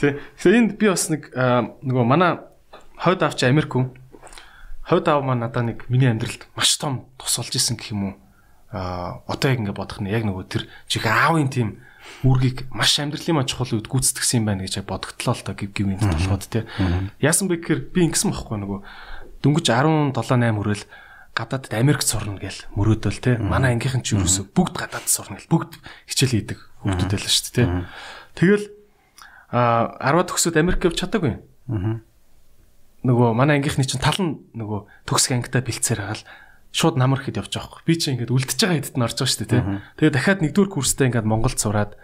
[0.00, 0.16] Тий.
[0.40, 2.40] Тэгэхээр энд би бас нэг нөгөө манай
[2.98, 3.92] хойд авч Америк хүн.
[4.88, 8.14] Хойд аав маань надаа нэг миний амьдралд маш том тус болж исэн гэх юм уу.
[8.72, 11.84] Аа одоо яг ингэ бодох нь яг нөгөө тэр чих аавын тийм
[12.24, 16.00] үргийг маш амьдралын маань чухал үед гүйцэтгэсэн юм байна гэж бодогдлоо л та гив гивийн
[16.00, 16.64] толгойд тий.
[17.20, 18.80] Яасан бэ гэхээр би ингэсэн бохгүй нөгөө
[19.44, 20.84] дөнгөж 17 8 хүрэл
[21.34, 23.36] гадаадд Америкт сурна гэл мөрөөдөл те.
[23.42, 25.50] Манай ангийнхан ч юусоо бүгд гадаадд сурна гэл.
[25.50, 27.66] Бүгд хичээл хийдэг хүмүүс байлаа шүү дээ те.
[28.38, 28.64] Тэгэл
[29.50, 31.42] а 10 төгсөд Америк явж чадаагүй.
[33.04, 36.24] Нөгөө манай ангийнхны чинь тал нь нөгөө төгсг ангитай бэлцээр хагаал
[36.74, 39.30] шууд намар хэд явж байгаа хгүй би чи ингээд үлдчихэж байгаа хэдд нь орж байгаа
[39.30, 39.62] шүү дээ те.
[39.94, 41.94] Тэгээ дахиад нэгдүгээр курстэй ингээд Монголд сураад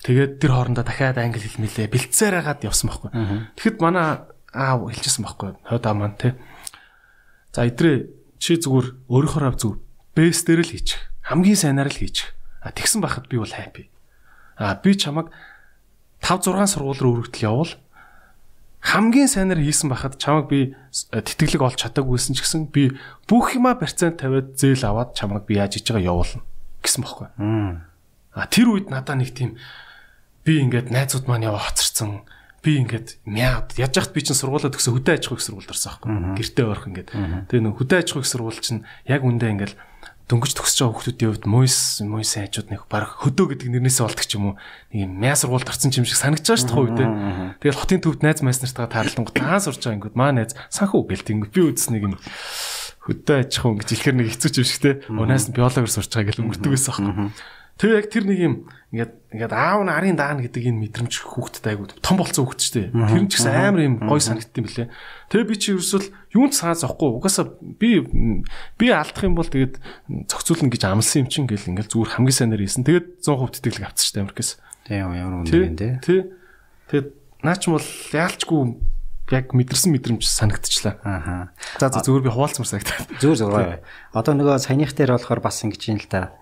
[0.00, 3.10] тэгээд тэр хоорондоо дахиад англи хэл мэлээ бэлцээр хагаад явсан байхгүй.
[3.60, 4.24] Тэгэхэд манай
[4.56, 6.32] аа хэлчихсэн байхгүй хойд аа маань те.
[7.52, 9.80] За идрээ чи зүгээр өөрийнхөө зүг
[10.16, 11.00] бэс дээр л хийчих.
[11.26, 12.32] Хамгийн сайнаар л хийчих.
[12.64, 13.90] А тэгсэн байхад би бол хайпи.
[14.56, 15.28] А би чамаг
[16.24, 17.72] 5 6 сургууль руу өргөдөл явуул.
[18.80, 20.72] Хамгийн сайнаар хийсэн байхад чамаг би
[21.10, 22.96] тэтгэлэг олж чадаагүйсэн ч гэсэн би
[23.28, 26.42] бүх юма процент тавиад зээл аваад чамаг би яаж хийж байгаа явуулна
[26.80, 27.28] гэсэн бохоггүй.
[28.36, 29.58] А тэр үед надаа нэг тийм
[30.46, 32.22] би ингээд найзууд маань яваа хоцорсон
[32.66, 36.10] би ингээд мяад яаж яхад би чинь сургуулаа төгсө хөдөө аж ахуйн сургуульд орсон аахгүй.
[36.34, 37.10] Гэртээ орох ингээд.
[37.46, 39.74] Тэгээ нэг хөдөө аж ахуйн сургууль чинь яг үндэ ингээд
[40.26, 44.34] дөнгөж төгсөж байгаа хүмүүсийн хувьд мойс мойс хайчууд нэг баг хөдөө гэдэг нэрнээсээ болдог ч
[44.34, 44.54] юм уу.
[44.90, 47.10] Нэг юм мяа сургуульд орсон юм шиг санагдаж байгаа шүү дээ
[47.62, 51.30] тэгэл хотын төвд найз майс нартайгаа таарлангууд таа сурж байгаа ингээд маа найз санхүү гэлт
[51.30, 52.18] ингээд би үзснэг юм
[53.06, 56.26] хөдөө аж ахуйн гэж хэлэхэр нэг хэцүү юм шиг те унаас нь биологоор сурч байгаа
[56.34, 57.30] гэл өнгөрдөг байсан аахгүй
[57.76, 58.54] Тэгээ яг тэр нэг юм
[58.88, 62.66] ингээд ингээд аав нь арын даана гэдэг энэ мэдрэмж хүүхдэд айгуу том болцсон хүүхд ч
[62.72, 62.86] тий.
[62.88, 64.88] Тэр нь ч гэсэн амар юм гой санагдсан юм лээ.
[65.28, 67.20] Тэгээ би чи ерөөсөл юунд цаа зохгүй.
[67.20, 68.00] Угаасаа би
[68.80, 69.76] би алдах юм бол тэгээд
[70.24, 72.88] зохицуулна гэж амлсан юм чинь гэл ингээд зүгээр хамгийн сайнаар хийсэн.
[72.88, 74.50] Тэгээд 100% тэтгэлэг авчихсан шүү дээ Америкээс.
[74.88, 75.92] Тийм ямар үнэ юм тий.
[76.00, 76.20] Тий.
[76.88, 77.08] Тэгээд
[77.44, 78.60] наач бол яалчгүй
[79.36, 80.96] яг мэдэрсэн мэдрэмж санагдчихлаа.
[81.04, 81.52] Аха.
[81.76, 83.04] За зүгээр би хуваалцмар санагдав.
[83.20, 83.80] Зүгээр зүгээр.
[84.16, 86.32] Одоо нөгөө саяных дээр болохоор бас ингэж юм л та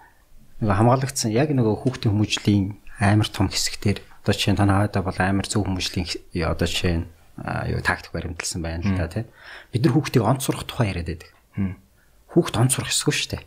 [0.65, 2.65] нөгөө хамгаалагдсан яг нөгөө хүүхдийн хүмүүжлийн
[2.97, 6.09] амар том хэсэгтэр одоо чинь танаа хойдоо бол амар зөв хүмүүжлийн
[6.41, 7.05] одоо чинь
[7.69, 9.29] юу тактик баримталсан байна л да тий.
[9.77, 11.31] Бид нар хүүхдийг онц сурах тухай яриад байдаг.
[12.33, 13.45] Хүүхд онц сурах ёсгүй шүү дээ.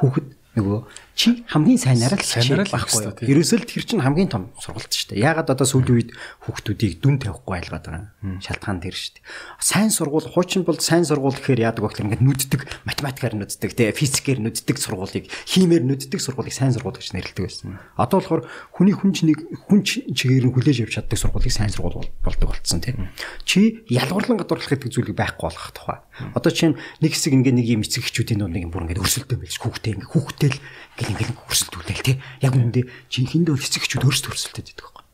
[0.00, 0.26] Хүүхэд
[0.56, 0.78] нөгөө
[1.14, 3.22] чи хамгийн сайнараа л Сайнараа л байхгүй.
[3.22, 3.30] тий.
[3.30, 5.22] Ерөөсөө л тэр чинь хамгийн том сургалт шүү дээ.
[5.22, 6.10] Ягаад одоо сүүлийн үед
[6.42, 8.42] хүүхдүүдийг дүн тавихгүй айлгаад байгаа юм.
[8.42, 9.24] Шалтгаан тэр шүү дээ.
[9.62, 14.42] Сайн сургууль хуучин бол сайн сургууль гэхээр яадаг гэхээр ингээд нүддэг математикаар нүддэг тий физикээр
[14.42, 17.78] нүддэг сургуулийг химээр нүддэг сургуулийг сайн сургууль гэж нэрлэдэг байсан.
[17.94, 18.42] Одоо болохоор
[18.74, 19.38] хүний хүнч нэг
[19.70, 22.98] хүнч чигээр нь хүлээж авч чаддаг сургуулийг сайн сургууль бол- болдог болцсон тий.
[23.46, 25.98] Чи ялгуурлан гадуурлах гэдэг зүйлийг байхгүй болгох тухай.
[26.34, 29.40] Одоо чинь нэг хэсэг ингээд нэг юм эцэг эхчүүдийн дунд нэг юм бүр ингээд өрсөлдөөн
[29.46, 30.58] байлж хүүхдээ ингээд хүүхдээ л
[30.94, 32.16] ингээд ингээд нэг өрсөлдүүлээл тий.
[32.42, 35.04] Яг үүндээ жинхэнэ эцэг эхчүүд өөрсдөө өрсөлдөд байдаг байхгүй.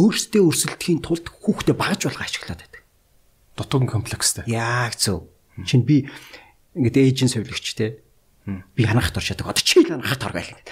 [0.00, 2.82] Өөрсдөө өрсөлдөхийн тулд хүүхдээ багаж болгоо ашиглаад байдаг.
[3.54, 4.44] Дутуугийн комплекстэй.
[4.48, 5.28] Яг зөв.
[5.68, 6.08] Чин би
[6.72, 8.00] ингээд эйжен совлогч те.
[8.46, 9.46] Би ханахт оршаадаг.
[9.46, 10.64] Одоо чи л ханахт оргоо гэх.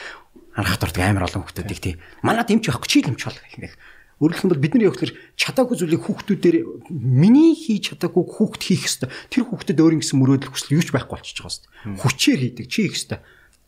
[0.56, 1.94] Ханахт ордог амар олон хүмүүсийг тий.
[2.24, 3.76] Манад эмч байхгүй чи л эмч бол гэх.
[4.22, 6.56] Өөрөлдөх юм бол бидний явахлаар чадаагүй зүйлийг хүүхдүүдээр
[6.94, 9.10] миний хийж чадаагүй хүүхд хийх ёстой.
[9.34, 11.70] Тэр хүүхдэд өөр ингэсэн мөрөөдөл хүсэл юу ч байхгүй болчихж байгаа ёстой.
[11.98, 13.18] Хүчээр хийдэг чи хийх ёстой.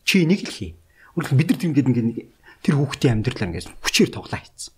[0.05, 0.71] Чи нэг л хий.
[1.17, 2.29] Өөрөлдөх бид нар тийм ингээд ингээд
[2.61, 4.73] тэр хүүхдийн амьдралаар ингээд хүчээр тоглоо хийцэн.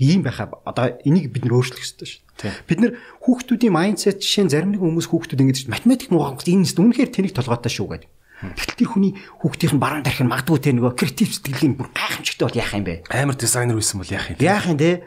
[0.00, 2.22] Ийм байхаа одоо энийг бид нөр өөрчлөх ёстой шүү.
[2.66, 2.92] Бид нэр
[3.22, 7.36] хүүхдүүдийн майндсет жишээ нь зарим нэгэн хүмүүс хүүхдүүд ингэж математик нуугаа энэ нэст үнэхээр тэнийг
[7.36, 8.10] толгойтой шүү гэдэг.
[8.40, 9.12] Гэтэл тэр хүний
[9.44, 12.84] хүүхдийнх нь баруун тарих нь магадгүй те нөгөө креатив сэтгэлийн бүр гайхамшигтай бол яах юм
[12.88, 13.04] бэ?
[13.12, 14.40] Амар дизайнер байсан бол яах юм.
[14.40, 15.04] Яах юм те?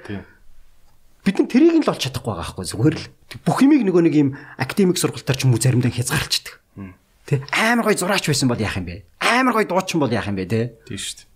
[1.26, 3.06] Бид нар тэрийг нь л олж чадахгүй байгаа байхгүй зүгээр л.
[3.42, 4.30] Бүх юмыг нөгөө нэг юм
[4.62, 6.62] академик сургалтаар ч юм уу заримдаа хязгаарлцдаг.
[7.26, 9.04] Тэ амар гой зураач байсан бол яах юм бэ?
[9.20, 10.74] Амар гой дуучин бол яах юм бэ те?
[10.88, 11.28] Тийм шүү дээ.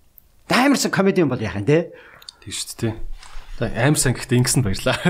[0.67, 1.91] Амарсан комедиан бол яах юм те?
[2.43, 2.93] Тийм шүү дээ.
[3.59, 4.99] За амар сан гэхдээ ингэсэн баярлаа.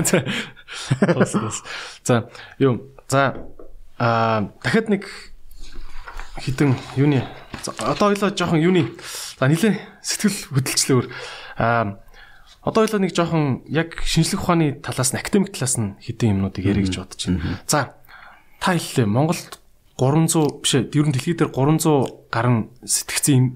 [2.06, 2.94] За юу.
[3.08, 3.34] За
[3.98, 5.04] аа дахиад нэг
[6.38, 7.26] хитэн юуны
[7.66, 8.94] одоо ойлоо жоохон юуны
[9.38, 11.06] за нилээ сэтгэл хөдлөлчлөөр
[11.58, 11.98] аа
[12.62, 16.86] одоо ойлоо нэг жоохон яг шинжлэх ухааны талаас нь академик талаас нь хитэн юмнуудыг ярих
[16.86, 17.58] гэж бодож байна.
[17.66, 17.98] За
[18.62, 19.57] та хэллээ Монголд
[19.98, 23.54] 300 биш ер нь дэлхийд дээр 300 гаруй сэтгцэн им-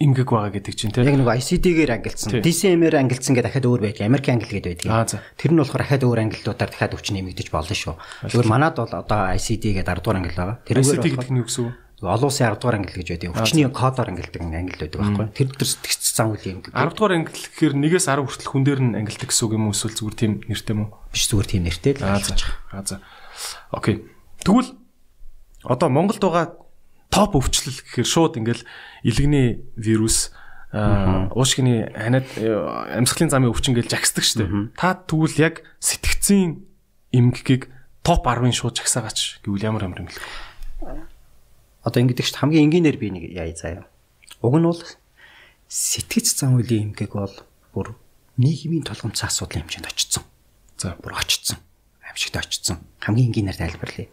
[0.00, 2.40] имгэг байгаа гэдэг чинь тийм Яг нэг ICD-гээр ангилсан.
[2.40, 4.06] DCM-ээр ангилсан гэдэг дахиад өөр байдаг.
[4.08, 5.20] Америк ангил гэдэг байдаг.
[5.36, 7.94] Тэр нь болохоор дахиад өөр ангиллуудаар дахиад өвчин нэмэгдэж болно шүү.
[8.32, 10.56] Зүгээр манад бол одоо ICD гэдэг 10 дугаар ангил байгаа.
[10.64, 11.74] ICT Тэрүүгээр гэдэг нь юу гэсэн үг?
[12.00, 13.28] олон улсын 10 дугаар ангил гэж байдаг.
[13.36, 15.26] Өвчний кодоор ангилдаг ангил байдаг байхгүй.
[15.36, 16.58] Тэр дээр сэтгц зам үйл юм.
[16.64, 19.76] 10 дугаар англи гэхээр нэгээс 10 хүртэл хүн дээр нь ангилдаг гэсэн үг юм уу
[19.76, 20.96] эсвэл зүгээр тийм нэртэй юм уу?
[21.12, 22.32] биш зүгээр тийм нэртэй л Аа за.
[22.72, 22.96] Аа за.
[23.68, 24.00] Окей.
[24.40, 24.79] Тэгвэл
[25.64, 26.56] одоо Монголд байгаа
[27.10, 28.64] топ өвчлөл гэхээр шууд ингээл
[29.02, 30.32] илэгний вирус
[30.72, 32.46] уушгины ханиад э,
[32.94, 34.50] амьсгалын замын өвчин гэж жагсдаг штеп.
[34.78, 36.62] Та тэгвэл яг сэтгцийн
[37.10, 37.66] эмгэгийг
[38.06, 40.14] топ 10-ын шууд жагсаагаач гэвэл ямар ямар юм бэ?
[41.82, 42.42] Одоо ингэдэг шүү дээ.
[42.46, 43.90] хамгийн энгийнээр би нэг яа заяа.
[44.38, 44.78] Уг нь бол
[45.66, 47.34] сэтгэц зам үлийн эмгэг бол
[47.74, 47.98] бүр
[48.38, 50.22] нийгмийн толгомцсон асуудлын хэмжээнд очсон.
[50.78, 50.94] За.
[51.02, 51.58] Бүр очсон.
[52.06, 52.78] Амьжигт очсон.
[53.02, 54.06] Хамгийн энгийнээр тайлбарлая.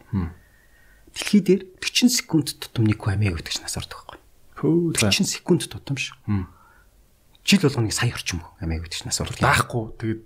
[1.18, 4.22] Дэлхий дээр 40 секунд тутам нэг амиг өгдөг нас ордог байхгүй.
[4.62, 5.10] Хөө за.
[5.10, 6.14] 40 секунд тутам шүү.
[7.42, 9.42] Жил болгоныг сая орчим амиг өгдөг нас ордог.
[9.42, 10.26] Даахгүй тэгээд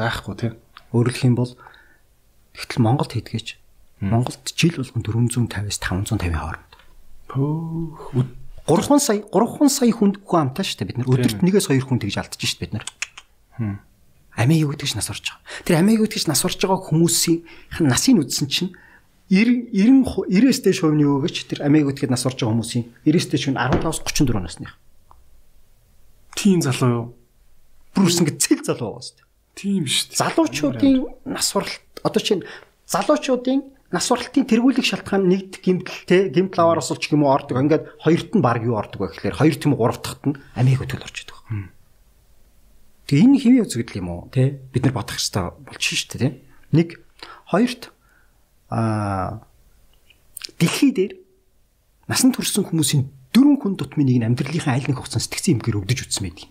[0.00, 0.56] даахгүй тийм.
[0.96, 1.52] Өөрөлдөх юм бол
[2.56, 3.60] ихтэл Монголд хийдгээч.
[4.00, 6.72] Монголд жил болгон 450-аас 550 хооронд.
[7.28, 8.24] Хөө
[8.64, 11.08] 3 сая 3 сая хүнд хүн амтаа шүү дээ бид нар.
[11.12, 12.86] Өдөрт нэгээс хоёр хүн тэгж алдчих шүү дээ бид нар.
[14.34, 15.44] Амийг өгдөгч нас орж байгаа.
[15.68, 17.44] Тэр амийг өгдөгч нас орж байгаа хүмүүсийн
[17.84, 18.72] насыг үзсэн чинь
[19.30, 23.44] 90 90 90-ээс дээш хувийн өгөөч тэр амийг өгдөд нас орж байгаа хүмүүсийн 90-ээс дээш
[23.48, 24.72] нь 15-аас 34 насных.
[26.36, 27.06] тийм залуу юу?
[27.96, 29.28] Бүр ингэ цэл залуу байгаа шүү дээ.
[29.56, 30.18] Тийм шүү дээ.
[30.20, 32.44] Залуучуудын нас уралт одоо чинь
[32.84, 33.60] залуучуудын
[33.94, 37.56] нас уралтын тэргүүлэх шалтгаан нэгд гимтэлтэй гимтэл аваар осолч юм уу ордог.
[37.62, 41.06] Ингээд хоёрт нь баг юу ордог вэ гэхээр хоёр тийм гурав дахьт нь амийг өтгөл
[41.06, 41.38] орж идэг.
[43.06, 46.32] Тэгээ энэ хэвийн үзэгдэл юм уу те бид нар бодох хэрэгтэй болчих шүү дээ.
[46.74, 46.98] Нэг
[47.46, 47.93] хоёрт
[48.70, 49.44] аа
[50.60, 51.12] дэлхий дээр
[52.08, 55.98] насан туршсан хүмүүсийн дөрвөн хүн тутмын нэг нь амьдралынхаа аль нэг хугацаанд сэтгцэн эмгээр өвдөж
[56.06, 56.48] үтсэн байдаг.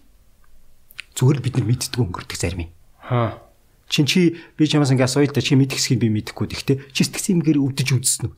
[1.16, 2.72] Зүгээр л бид нар мэддэг өнгөрдөг зарим юм.
[3.00, 3.40] Хаа.
[3.88, 7.02] Чин чи би чамаас ингээ асууя л да чи мэдэх хэсгийг би мэдэхгүй гэхдээ чи
[7.06, 8.38] сэтгцэн эмгээр өвдөж үзсэн үү?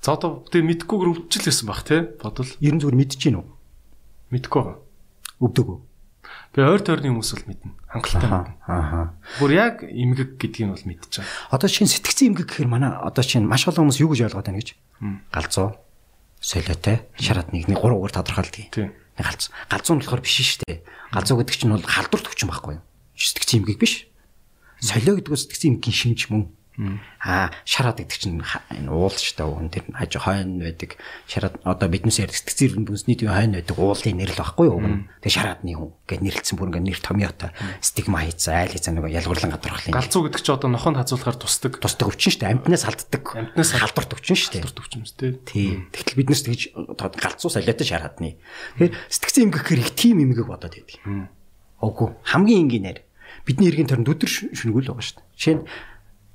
[0.00, 3.46] За одоо тэгээ мэдгүйгээр өвдчихлээсэн баг тий бодвол Ер нь зүгээр мэдэж гин үү?
[4.30, 4.78] мэдгүй байгаа.
[5.42, 5.78] Өвдөг үү?
[6.50, 7.70] Би ойр тойрны хүмүүс бол мэднэ.
[7.94, 8.54] Хангалттай мэднэ.
[8.66, 9.14] Аа.
[9.38, 11.22] Бүр яг эмгэг гэдгийг нь бол мэдчихэе.
[11.54, 14.58] Одоо чин сэтгцэн эмгэг гэхээр манай одоо чин маш олон хүмүүс юу гэж ойлгоод байна
[14.58, 14.74] гэж?
[15.30, 15.78] Галзуу,
[16.42, 18.66] солиотой, шараад нэг нэг гурав өөр тодорхойлдог.
[18.74, 18.90] Тийм.
[19.14, 19.54] Нэг галзуу.
[19.70, 20.82] Галзуу нь болохоор биш шүү дээ.
[21.14, 22.84] Галзуу гэдэг чинь бол халдварт өвчин байхгүй юу?
[23.14, 24.10] Сэтгцэн эмгэг биш.
[24.82, 26.50] Солио гэдэг нь сэтгцэн эмгэгийн шинж мөн.
[27.20, 30.96] Аа шараад гэдэг чинь энэ уулч та үн тэр хаж хойно байдаг.
[31.28, 34.80] Шараад одоо биднээс ярьдаг сэтгцэр бүнсний төв хойно байдаг уулын нэр л баггүй юу?
[35.20, 37.50] Тэгээ шараадны хүн гэж нэрлэлсэн бүр ингээ нэр томьёотой
[37.84, 39.92] стигма хийцээ айл хийцээ нөгөө ялгуурлан гадуурхлын.
[39.92, 41.72] Галзуу гэдэг чинь одоо нохонд хазуулахаар тусдаг.
[41.84, 42.52] Тусдаг өвчин шүү дээ.
[42.56, 43.24] Амтнаас халддаг.
[43.36, 44.62] Амтнаас халдварт өвчин шүү дээ.
[44.64, 45.32] Халдварт өвчин шүү дээ.
[45.44, 45.68] Тий.
[45.92, 46.62] Тэгтэл биднээс тэгж
[46.96, 48.40] галзуу солиотой шараадны.
[48.80, 50.98] Тэгэхээр сэтгцэн эмгэгхээр их тим эмгэг бодоод байдаг.
[51.80, 52.98] Үгүй хамгийн энгийнээр
[53.48, 55.28] бидний иргэн тойронд өдөр шүнгүүл байгаа шүү дээ.
[55.36, 55.64] Жишээ нь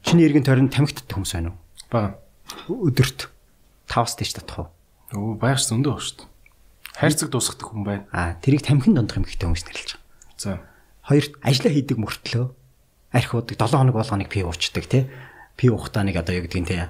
[0.06, 1.58] чиний иргэн тойронд тамхитд хүмүүс байна уу?
[1.90, 2.22] Бага.
[2.70, 3.28] Өдөрт
[3.90, 4.70] 5-аас дээш татах уу?
[5.18, 6.30] Өө баярс зөндөө байна шүү дээ.
[6.96, 8.06] Хайрцаг дуусгадаг хүн байна.
[8.14, 10.38] Аа, тэрийг тамхин дондох эмгэгтэй хүмүүс нэрлэж байгаа.
[10.38, 10.62] За.
[11.10, 12.46] Хоёрт ажиллаа хийдэг мөртлөө
[13.16, 15.04] арх уудаг 7 хоног болгоныг пи уучдаг тий.
[15.58, 16.86] Пи ухтаа нэг одоо юу гэдгийг тий.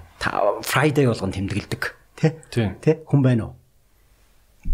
[0.65, 1.81] Friday болгон тэмдэглэдэг
[2.19, 2.31] тий.
[2.51, 2.95] Тий.
[3.05, 3.53] Хүн байна уу?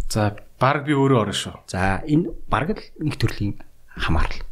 [0.09, 1.55] За, баг би өөрөө орно шүү.
[1.67, 3.59] За, энэ баг л нэг төрлийн
[3.95, 4.43] хамаарал.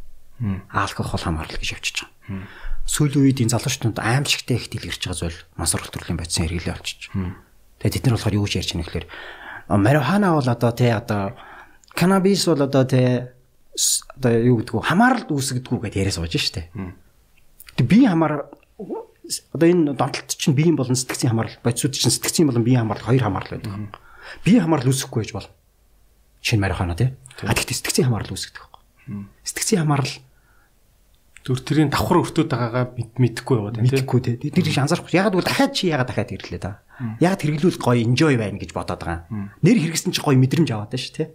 [0.68, 2.44] Алкогол хамаарал гэж явчихж байгаа.
[2.90, 7.14] Сүүлийн үед энэ залуучууд аимшигтэй их дэлгэрч байгаа зүйл масрал төрлийн бодисын хэрэглээ болчих.
[7.78, 9.06] Тэгээ тэд нар болохоор юу ч ярьж байгаа нөхлөөр
[9.78, 11.38] марихуана бол одоо тий одоо
[11.94, 13.30] канабис бол одоо тий
[14.18, 16.74] одоо юу гэдгүү хамааралд үүсгдэггүй гэдээ яриа сууж штэ.
[17.78, 18.50] Тэг би хамаар
[19.54, 23.22] одоо энэ донтолт чинь биеийн болон сэтгцийн хамаарал бодисууд чинь сэтгцийн болон биеийн хамаарал хоёр
[23.22, 23.94] хамаарал байдаг.
[24.42, 25.54] Биеийн хамаарал үүсэхгүй байж болно.
[26.42, 27.14] Шинэ марихуана тий.
[27.46, 28.66] А тэгтээ сэтгцийн хамаарал байхгүй.
[29.46, 30.10] Сэтгцийн хамаарал
[31.40, 32.84] Зүр тэрийн давхар өртөөд байгаагаа
[33.16, 34.04] мэдэхгүй яваад байна тийм.
[34.04, 34.52] Мэдэхгүй тийм.
[34.52, 35.16] Тэр их анзаарахгүй.
[35.16, 36.84] Ягаад гэвэл дахиад чи ягаад дахиад хэрэглээ да.
[37.16, 39.24] Ягаад хэрэглүүл гоё enjoy байна гэж бодоод байгаа.
[39.64, 41.30] Нэр хэрэгсэн чи гоё мэдрэмж аваад байна шүү тийм.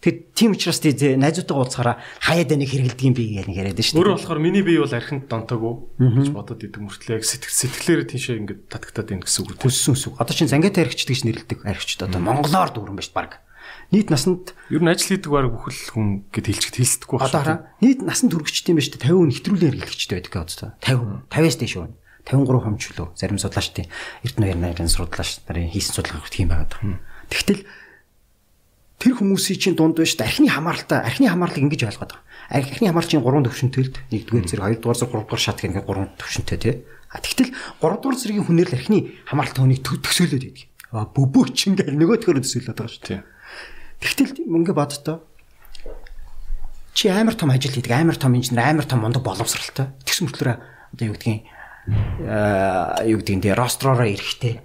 [0.00, 4.00] Тэгэд тийм учраас тий найзуудтайгаа уулзахаараа хаяад нэг хэрэгэлдэг юм би гэж нэг яриад шүү.
[4.00, 8.60] Өөрөө болохоор миний бие бол архинд донтоогүй гэж бодоод идэг мөртлөө сэтгэл сэтгэлээрээ тийшээ ингээд
[8.72, 9.60] татагтаад байна гэсэн үг.
[9.60, 10.16] Хүссэн үсэг.
[10.16, 13.44] Одоо чинь зангиатай архичд гэж нэрлэдэг архичд одоо монголоор дүүрэн байж баг
[13.90, 17.30] нийт насанд ер нь ажил хийдэг баг бүхэл хүн гэд хэлчихэд хэлсдэггүй байна.
[17.30, 19.10] Одоо хараа нийт насанд хүрэгчтэй юм байна шүү дээ.
[19.10, 20.70] 50 хүн нэвтрүүлэн хэрэглэгчтэй байдаг бодсон.
[20.78, 21.88] 50 50-аас дээш үү.
[22.30, 23.90] 53 хамч лөө зарим судлаачдын
[24.22, 26.98] Эрдэнэ баярын судлаач нарын хийсэн судалгаа хүрэх юм байгаад байна.
[27.32, 27.62] Тэгтэл
[29.00, 32.22] тэр хүмүүсийн чинь дунд биш архины хамааралтай архины хамаарлыг ингэж ойлгоод байгаа.
[32.52, 36.74] Архины хамаарчийн 3 төвшөнтэй л 1-р зэрэг 2-р зэрэг 3-р шат гэх 3 төвшөнтэй тий.
[37.10, 40.68] А тэгтэл 3-р зэргийн хүнээр л архины хамааралтай хүнийг төсөөлөд байдаг.
[40.92, 43.22] А бөбөөч ингээл нөгөөдгөр төсөөлөд байгаа шүү.
[44.00, 45.20] Тэгтэл мөнгө бодтоо
[46.96, 49.92] чи амар том ажил хийдэг амар том инженер амар том мундаг боловсралтай.
[50.04, 50.56] Тэгсэн мөртлөө
[50.96, 51.44] одоо юу гэдгийг
[52.28, 54.60] аа юу гэдгийг дээ ростроороо ирэхтэй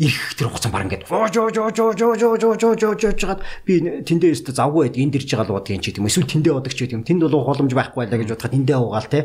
[0.00, 3.12] их тэр хугацаа баг ингээд оо жоо жоо жоо жоо жоо жоо жоо жоо жоо
[3.12, 6.08] жоод би тэндээ өстө завгүй байд энд ирж байгаа л буудгийн ч гэдэг юм.
[6.08, 7.04] Эсвэл тэндээ удаг ч гэдэг юм.
[7.04, 9.20] Тэнд бол уух боломж байхгүй байлаа гэж бодоход тэндээ уугаал те.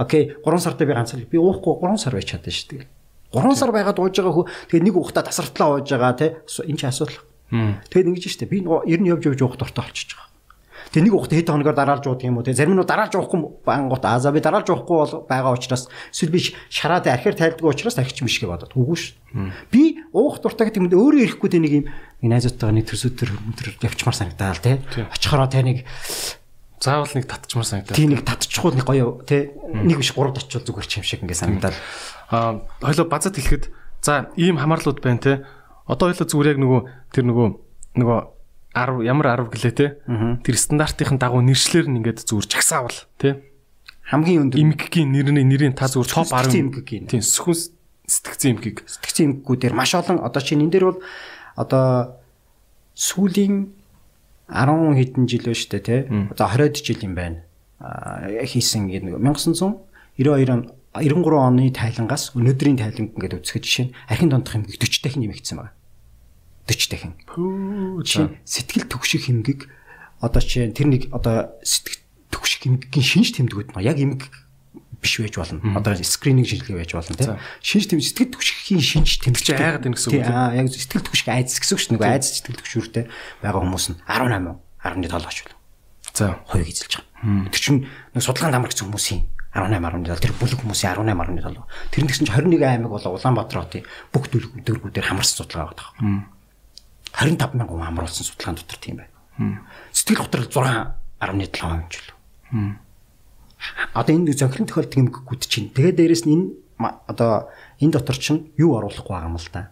[0.00, 2.88] Окей 3 сартаа би ганцаар би уухгүй 3 сар байж чадсан шүү дээ.
[3.36, 6.40] 3 сар байгаад ууж байгаа хөө тэгээ нэг ухта тасартлаа ууж байгаа те.
[6.40, 7.20] Энэ ч асуудал
[7.50, 8.46] Тэгээд ингэж штэ.
[8.48, 10.34] Би ер нь явж явж уух дуртай болчихж байгаа.
[10.94, 12.46] Тэгээ нэг ухт хэд хоногор дараалж уудаг юм уу?
[12.46, 16.40] Те зарим нь дараалж уухгүй бангууд аза би дараалж уухгүй бол байгаа учраас эсвэл би
[16.70, 19.18] шараад архир тайлдаг учраас архич биш гэж бодоод үгүй ш.
[19.74, 21.84] Би уух дуртай гэдэг юм өөрөө ирэхгүй те нэг юм
[22.22, 24.86] найзуудтайгаа нэг төсөөдөр өндөр явчмаар санагдаал те.
[25.10, 25.78] Очихороо те нэг
[26.78, 27.96] заавал нэг татчмаар санагдаад.
[27.96, 29.50] Тийм нэг татчихгүй нэг гоё те.
[29.72, 31.78] Нэг биш гурав татчвал зүгээр ч юм шиг ингээ санагдаал.
[32.30, 33.72] Аа хоёлоо базад хэлэхэд
[34.04, 35.32] за ийм хамаарлууд байна те
[35.84, 36.80] Одоо ойлоо зүгээр яг нөгөө
[37.12, 37.48] тэр нөгөө
[38.00, 38.18] нөгөө
[38.74, 39.86] 10 ямар 10 гэлээ те.
[40.42, 43.44] Тэр стандартын дагуу нэршлэр нь ингээд зүгээр чагсаавал те.
[44.08, 47.06] Хамгийн өндөр эмгэгийн нэрний нэрийн та зүгээр топ 10 эмгэгийн.
[47.06, 47.74] Тийм сүхэн
[48.08, 48.84] сэтгцэн эмгэг.
[48.84, 51.00] Сэтгцэн эмгэгүүдээр маш олон одоо чинь энэ дээр бол
[51.56, 52.18] одоо
[52.98, 53.72] сүүлийн
[54.48, 55.96] 10 хэдэн жил ба штэ те.
[56.32, 57.44] Одоо 20-од жил юм байна.
[57.80, 60.62] хийсэн гэдэг 1992 он
[60.94, 65.58] 93 оны тайлангаас өнөөдрийн тайланг ингээд үзэхэд жишээ нь архин дондох хэмжээ 40 дахин нэмэгдсэн
[65.58, 65.74] байна.
[66.70, 67.12] 40 дахин.
[68.06, 69.66] Жишээ сэтгэл төгших хэмгийг
[70.22, 71.98] одоо жишээ тэр нэг одоо сэтгэл
[72.30, 74.30] төгших хэмгийн шинж тэмдгүүд маа яг эмг
[75.04, 75.60] биш байж болно.
[75.76, 77.36] Одоо скрининг шинжилгээ байж болно тийм.
[77.60, 80.24] Шинж тэмдэг сэтгэл төгшихийн шинж тэмдэгч айгаад байна гэсэн үг.
[80.24, 81.92] Аа яг сэтгэл төгших айдас гэсэн үг шүү.
[81.98, 83.04] Нөгөө айдас сэтгэл төгшүүртэй
[83.44, 85.58] байгаа хүмүүс нь 18 17 ач болно.
[86.14, 87.50] За хоёуг эзэлж байгаа.
[87.52, 87.80] Тэр чинь
[88.16, 91.62] нэг судалгаанд амрагц хүмүүсийн 18 17 тэр бүлэг хүмүүсийн 18 17.
[91.94, 96.26] Тэр нь гэсэн чинь 21 аймаг болоо Улаанбаатар хотын бүх дөрвүүдээр хамарсан судалгаа тоххой.
[97.14, 99.62] 25 мянган хүн хамруулсан судалгаан дотор тийм байна.
[99.94, 102.10] Сэтгэл готрол 6.7% ч л.
[103.94, 105.70] Одоо энэ зохирон тохиолдох юм гүд чинь.
[105.70, 106.46] Тэгээд дээрэс нь энэ
[107.06, 107.46] одоо
[107.78, 109.70] энэ дотор чинь юу оруулахгүй байгаа юм л да.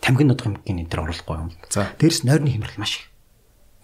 [0.00, 1.52] Тамгин нодох юмгийн энэ төр оруулахгүй юм.
[1.68, 1.92] За.
[2.00, 3.12] Дээрэс нойрны хямрал маш их.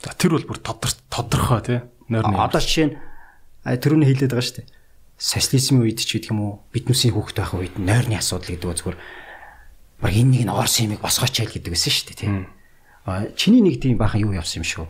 [0.00, 1.80] За тэр бол бүр тодорхой тий.
[2.08, 2.40] Нойрны.
[2.40, 2.96] Одоо жишээ нь
[3.68, 4.75] тэрүүний хэлээд байгаа шүү дээ
[5.16, 8.98] социализмын үед ч гэдэг юм уу биднүүсийн хүүхэд байх үед нойрны асуудал гэдэг нь зүгээр
[10.00, 12.52] баг энэ нэг нь орс юмыг босгооч ял гэдэг байсан шүү дээ тийм.
[13.08, 14.86] А чиний нэг тийм баахан юу явсан юм шүү.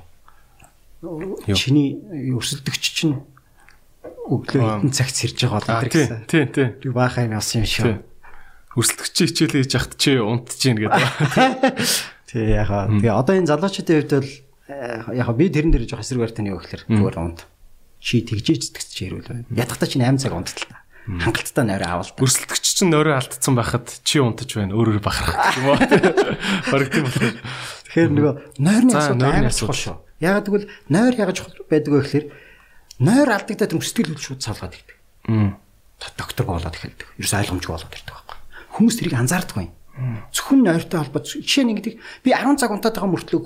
[1.54, 2.02] Чиний
[2.34, 3.22] өрсөлдөгч чинь
[4.26, 6.20] өглөө хитэн цагт сэрж байгаа бол Аа энэ тий, гэсэн.
[6.26, 6.68] тий, тий.
[6.82, 7.94] Би баахаа юм авсан юм шүү.
[8.74, 11.06] Өрсөлдөгч хичээлээ хийж яхад чи унтж гин гэдэг.
[12.26, 12.90] Тий яхаа.
[12.90, 14.32] Тэгээ одоо энэ залуучуудын хувьд бол
[14.66, 17.46] э, яхаа би тэрэн дээр жоох эсрэг барьтаны гэхээр зүгээр унд.
[18.01, 19.47] Чи тэгжээж тэгч хэрүүл.
[19.53, 20.84] Ядахтаа чи 8 цаг унтдал та.
[21.07, 22.22] Хангалттай нойроо авал та.
[22.22, 24.74] Өрсөлдөгч чинь нөрөө алдсан байхад чи унтаж байна.
[24.74, 25.78] Өөрөөр бахарах гэх юм уу?
[26.90, 27.34] Тийм болохоор.
[27.86, 29.97] Тэгэхээр нөгөө нойрны асуудал амар чухал шүү.
[30.18, 32.26] Ягаад гэвэл нойр чухал байдаг вэ гэхээр
[33.01, 34.97] нойр алдагдаад сэтгэл хөдлөл шууд салгаад ирдэг.
[36.18, 37.07] Доктор болоод эхэлдэг.
[37.22, 38.36] Ерөөс ойлгомжгүй болоод ирдэг байхгүй.
[38.76, 39.70] Хүмүүс тэрийг анзаардаггүй.
[40.28, 41.94] Зөвхөн нойртой холбоотой жишээ нь ингэдэг.
[42.20, 43.40] Би 10 цаг унтаад байгаа мөртлөө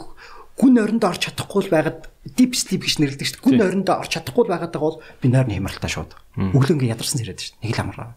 [0.60, 2.00] гүн нойрондоо орч чадахгүй л байгаад
[2.36, 3.44] deep sleep гэж нэрлэдэг шүү дээ.
[3.48, 6.12] Гүн нойрондоо орч чадахгүй л байгаад байгаа бол би нойрны хямралтай шууд.
[6.36, 7.64] Өглөө ингээ ядарсан зэрэг шүү дээ.
[7.64, 8.08] Нэг л амраа.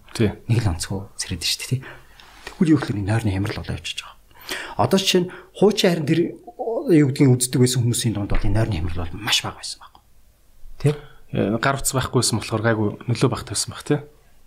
[0.52, 1.82] Нэг л онцгой зэрэг шүү дээ.
[2.52, 4.20] Тэгвэл юу гэхээр нойрны хямрал болоо явчихж байгаа.
[4.76, 6.20] Одоо жишээ нь хуучин харин тэр
[6.92, 10.02] юу гэдгийг үздэг байсан хүмүүсийн дунд бол энэ нойрны хямрал бол маш бага байсан байхгүй.
[10.84, 10.92] Тэ?
[11.32, 14.04] Э, Гар утас байхгүйсэн болохоор гайгүй нөлөө багт байсан баг тий.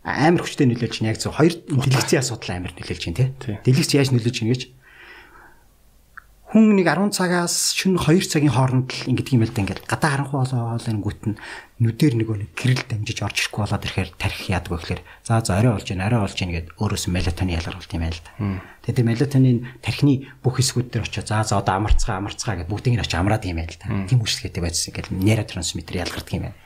[0.07, 3.35] амар хүчтэй нөлөөлж чинь яг зөв хоёр дэлгэцийн асуудал амар нөлөөлж чинь тий.
[3.43, 4.63] Дэлгэц яаж нөлөөлж чинь гэж
[6.47, 10.11] хүн нэг 10 цагаас шөнө 2 цагийн хооронд л ингэдэг юм л да ингээд гадаа
[10.15, 11.39] харанхуй болоо хоол ингүүт нь
[11.83, 15.75] нүдээр нөгөө нэг гэрэл дамжиж орж ирэхгүй болоод ирэхээр тарих яадаг гэхээр за за орой
[15.75, 18.31] болж байна орой болж байна гэд өөрөөс мелатонин ялгаруулт юм байл да.
[18.87, 22.95] Тэгээд тэр мелатонин тархины бүх хэсгүүд дээр очиж за за одоо амарцгаа амарцгаа гэд бүгдийг
[22.95, 24.07] нь очиж амраад юм байл да.
[24.07, 26.59] Тийм үйлчлэгээтэй байцсан ингээд нейротрансмиттер ялгардаг юм байна.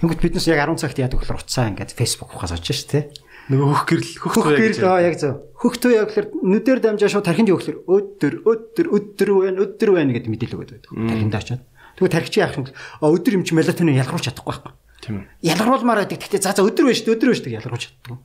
[0.00, 3.04] Тэнгүүт биднес яг 10 цагт яадаг болохоор уцаа ингээд Facebook ухаас очиж ш тий.
[3.48, 5.40] Нөгөө хөх гэрэл хөх Хөх гэрэл аа яг зөв.
[5.56, 10.12] Хөхтөө яг гэхээр нүдээр дамжаа шууд тархинд юу гэхээр өдөр өдөр өдөр байна өдөр байна
[10.12, 10.90] гэдэг мэдээлэл өгöd байдаг.
[10.92, 11.62] Тархинд очоод.
[11.96, 14.72] Тэгвэл тархич яах юм бол а өдөр юм чи мелатонин ялгаруулж чадахгүй байхгүй.
[15.00, 15.24] Тийм үү.
[15.48, 16.20] Ялгаруулмаар байдаг.
[16.20, 18.18] Гэхдээ за за өдөр байна шүү дээ өдөр байна шүү дээ ялгаруулж чаддаг.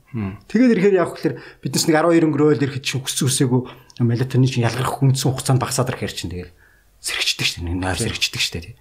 [0.52, 3.60] Тэгээд ирэхээр яах гэхээр биднес нэг 12 өнгөрөөл ирэхэд чинь хүссэн үсээгүй
[4.04, 6.52] мелатонин чинь ялгарх хүнсэн хугацаанд багасаад ирэхээр чинь тэгээд
[7.00, 7.78] сэрэгчдэг шүү дээ.
[7.80, 8.74] Нойр сэрэгчдэг шүү дээ.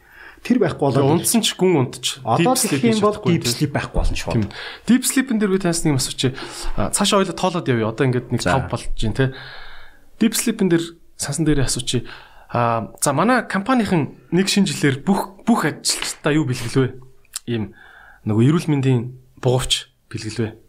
[0.43, 2.19] Тэр байхгүй болоод унтсан ч гүн унтж.
[2.19, 4.31] одоо deep тэгэх sleep юм бол deep sleep байхгүй болно шүү.
[4.35, 4.47] Тийм.
[4.83, 6.35] Deep sleep-ын дээр би таньсны юм асууч.
[6.75, 7.95] Цаашаа ойлоо тоолоод явъя.
[7.95, 8.43] Одоо ингээд нэг.
[8.43, 9.25] 5 болж байна те.
[10.19, 10.83] Deep sleep-ын дээр
[11.15, 12.03] сансан дээр асууч.
[12.51, 16.99] Аа за манай компанийн нэг шинэ жилээр бүх бүх ажилчдаа юу бэлгэлвэ?
[17.47, 17.71] Ийм
[18.27, 20.59] нөгөө эрүүл мэндийн бугуувч бэлгэлвэ.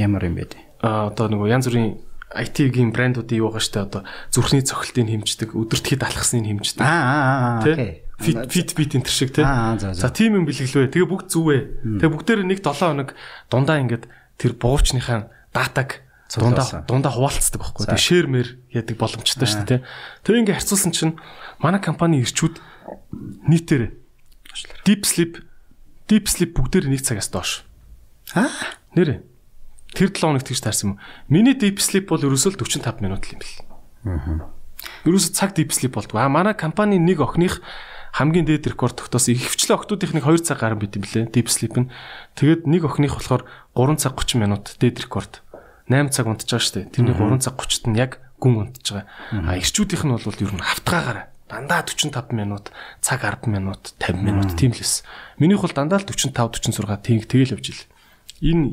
[0.00, 0.56] Ямар юм бэ?
[0.80, 2.00] Аа одоо нөгөө янз бүрийн
[2.32, 4.02] IT-ийн брэндүүдийн юу байгаа штэ одоо
[4.32, 6.80] зүрхний цохилтыг хэмждэг, өдөртхийд алхасныг хэмждэг.
[6.80, 8.08] Аа аа аа Тэ?
[8.22, 9.44] Fitbit энэ төр шиг тий.
[9.44, 10.94] Аа, за, тийм юм бэлгэлвэ.
[10.94, 11.58] Тэгээ бүгд зүвэ.
[11.98, 13.18] Тэгээ бүгдээр нэг 7 хоног
[13.50, 14.06] дундаа ингээд
[14.38, 17.84] тэр буувчныхаа датаг дундаа дундаа хуваалцдаг байхгүй.
[17.90, 19.80] Тэгээ шэр мэр яадаг боломжтой шүү дээ тий.
[20.24, 21.14] Тэгээ ингээд харьцуулсан чинь
[21.60, 22.56] манай компани ирчүүд
[23.50, 23.92] нийтээр
[24.84, 25.44] Deep Sleep
[26.08, 27.64] Deep Sleep бүгдээр нэг цагаас доош.
[28.32, 28.48] Аа
[28.96, 29.24] Нэрэ.
[29.92, 30.98] Тэр 7 хоногт тэгж таарсан юм.
[31.28, 33.56] Миний Deep Sleep бол ерөөсөө л 45 минут л юм бэл.
[34.08, 34.48] Аа.
[35.04, 36.24] Ерөөсөө цаг Deep Sleep болдгоо.
[36.24, 37.60] А манай компани нэг охиных
[38.12, 39.34] хамгийн дээд рекорд тогтоосон.
[39.40, 41.32] Ихэвчлэн охтуудынх нэг 2 цаг гарan бит юм блэ.
[41.32, 41.90] Deep Sleep нь.
[42.36, 45.40] Тэгээд нэг охиных болохоор 3 цаг 30 минут дээд рекорд.
[45.88, 46.92] 8 цаг унтж байгаа шүү дээ.
[46.92, 49.08] Тэрний 3 цаг 30-т нь яг гүн унтж байгаа.
[49.48, 54.56] А ирчүүдийнх нь бол ер нь хавтгаагаараа дандаа 45 минут, цаг 10 минут, 50 минут
[54.56, 55.04] тийм л эс.
[55.36, 57.82] Минийх бол дандаа л 45 46 тийм тэгэл явж ил.
[58.40, 58.72] Энэ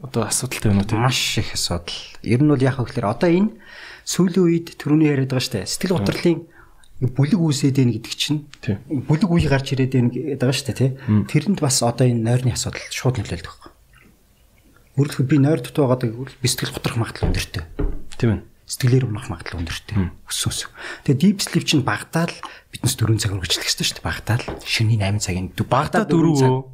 [0.00, 1.00] одоо асуудалтай байна уу тийм.
[1.04, 1.92] маш их асуудал.
[2.24, 3.52] Ер нь бол яг хөглөр одоо энэ
[4.08, 5.68] сүүлийн үед түрүүний яриад байгаа штэ.
[5.68, 6.48] Сэтгэл готрлын
[7.00, 8.44] бүлэг үүсээд байна гэдэг чинь
[9.08, 10.90] бүлэг үе гарч ирээд байна гэдэг байгаа штэ тий.
[11.00, 13.72] Тэрэнд бас одоо энэ нойрны асуудал шууд нөлөөлдөг байхгүй.
[15.00, 17.64] Өөрөлдөх би нойр дутуу байгааг би сэтгэл готрох магадлал өндөртэй.
[18.20, 18.40] Тийм ээ.
[18.68, 19.96] Сэтгэлээр унах магадлал өндөртэй.
[20.28, 20.68] Өссөн.
[21.08, 22.36] Тэгээ deep sleep чинь багтаал
[22.68, 24.04] биднес 4 цаг үргэлжлэх хэрэгтэй шүү дээ.
[24.04, 26.68] Багтаал шөнийн 8 цагийн Багтаа дөрөв.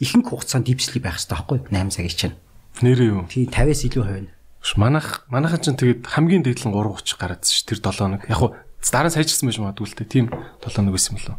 [0.00, 2.36] ихэнх хугацаанд deep sleep байх хэрэгтэй байхгүй 8 цагийн чинь.
[2.80, 3.26] Нэрээ юу?
[3.28, 4.32] Тий 50-аас илүү хувь
[4.78, 8.22] Манайх манайхан ч тэгээд хамгийн дээд нь 3:30 гараад ш тэр 7 хоног.
[8.26, 10.08] Яг дараа нь сайжирсан байж магадгүй л дээ.
[10.08, 10.26] Тийм
[10.62, 11.36] 7 хоног байсан болов.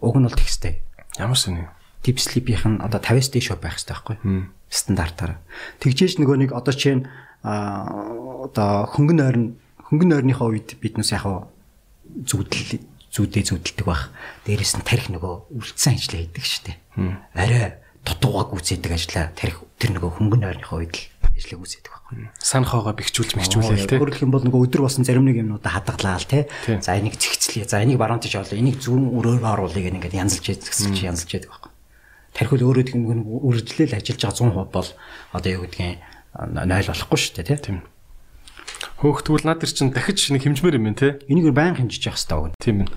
[0.00, 0.82] Уг нь бол тэгстэй.
[1.18, 1.66] Ямар сони.
[2.06, 4.16] Deep sleep-ийнх нь одоо 50-аас дээш байх хэрэгтэй байхгүй
[4.70, 5.38] стандартаар.
[5.82, 7.06] Тэгжээж нөгөө нэг одоо чинь
[7.42, 9.46] аа одоо хөнгөн ойрн
[9.90, 11.50] хөнгөн ойрныхоо үед биднес яг хаа
[12.26, 14.10] зүудэл зүудээ зүудэлдэг байх.
[14.46, 16.76] Дээрээс нь тарих нөгөө үлдсэн ажлаа хийдэг шүү дээ.
[17.34, 22.30] Арай дутуугаг үзээдэг ажлаа тарих тэр нөгөө хөнгөн ойрныхоо үед л ажлыг үзээдэг байхгүй.
[22.38, 23.98] Сан хоогоо бэхжүүлж мэгжүүлээл те.
[23.98, 26.46] Өөрөлдөх юм бол нөгөө өдөр болсон зарим нэг юмнуудаа хадгалаа л те.
[26.62, 26.78] Тийм.
[26.78, 27.66] За энийг зэгцлээ.
[27.66, 28.54] За энийг баруун тийш орлоо.
[28.54, 31.72] Энийг зүүн өрөөр оруулъя гэх ингээд янзалж зэгцэлж янзалж яадаг байхгүй.
[32.36, 34.88] Тархил өөрөө тэг нэг үргэлжлэл ажиллаж байгаа 100% бол
[35.34, 35.98] одоо юу гэдгийг
[36.36, 37.56] 0 болохгүй шүү дээ те.
[37.58, 37.78] Тийм.
[39.00, 41.18] Хөөхтгүүл над төр чин дахиж нэг хэмжмээр юм те.
[41.26, 42.54] Энийг баян хэмжиж явах хэрэгтэй.
[42.60, 42.92] Тийм ээ.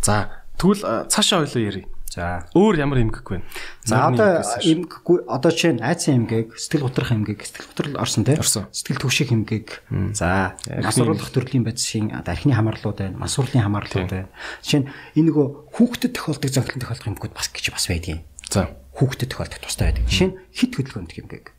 [0.00, 1.84] За тэгвэл цаашаа ойлоо ярий.
[2.10, 2.42] За.
[2.58, 3.38] Өөр ямар эмгэг вэ?
[3.86, 8.26] За одоо эмгэггүй одоо чинь айцсан эмгэг, сэтгэл готрох эмгэг, сэтгэл готрол орсон.
[8.26, 8.66] Орсон.
[8.74, 9.86] Сэтгэл төвших эмгэг.
[10.18, 14.28] За, нас уруулах төрлийн байдлын архины хамаарлууд байна, мас урлын хамаарлууд байна.
[14.66, 18.26] Жишээ нь энэ нөгөө хүүхдэд тохиолдог зохилон тохиолдох эмгэгүүд бас гэж бас байдгийн.
[18.50, 18.74] За.
[18.98, 20.04] хүүхдэд тохиолдох тустай байдаг.
[20.10, 21.54] Жишээ нь хит хөдөлгөөнт юмгийг.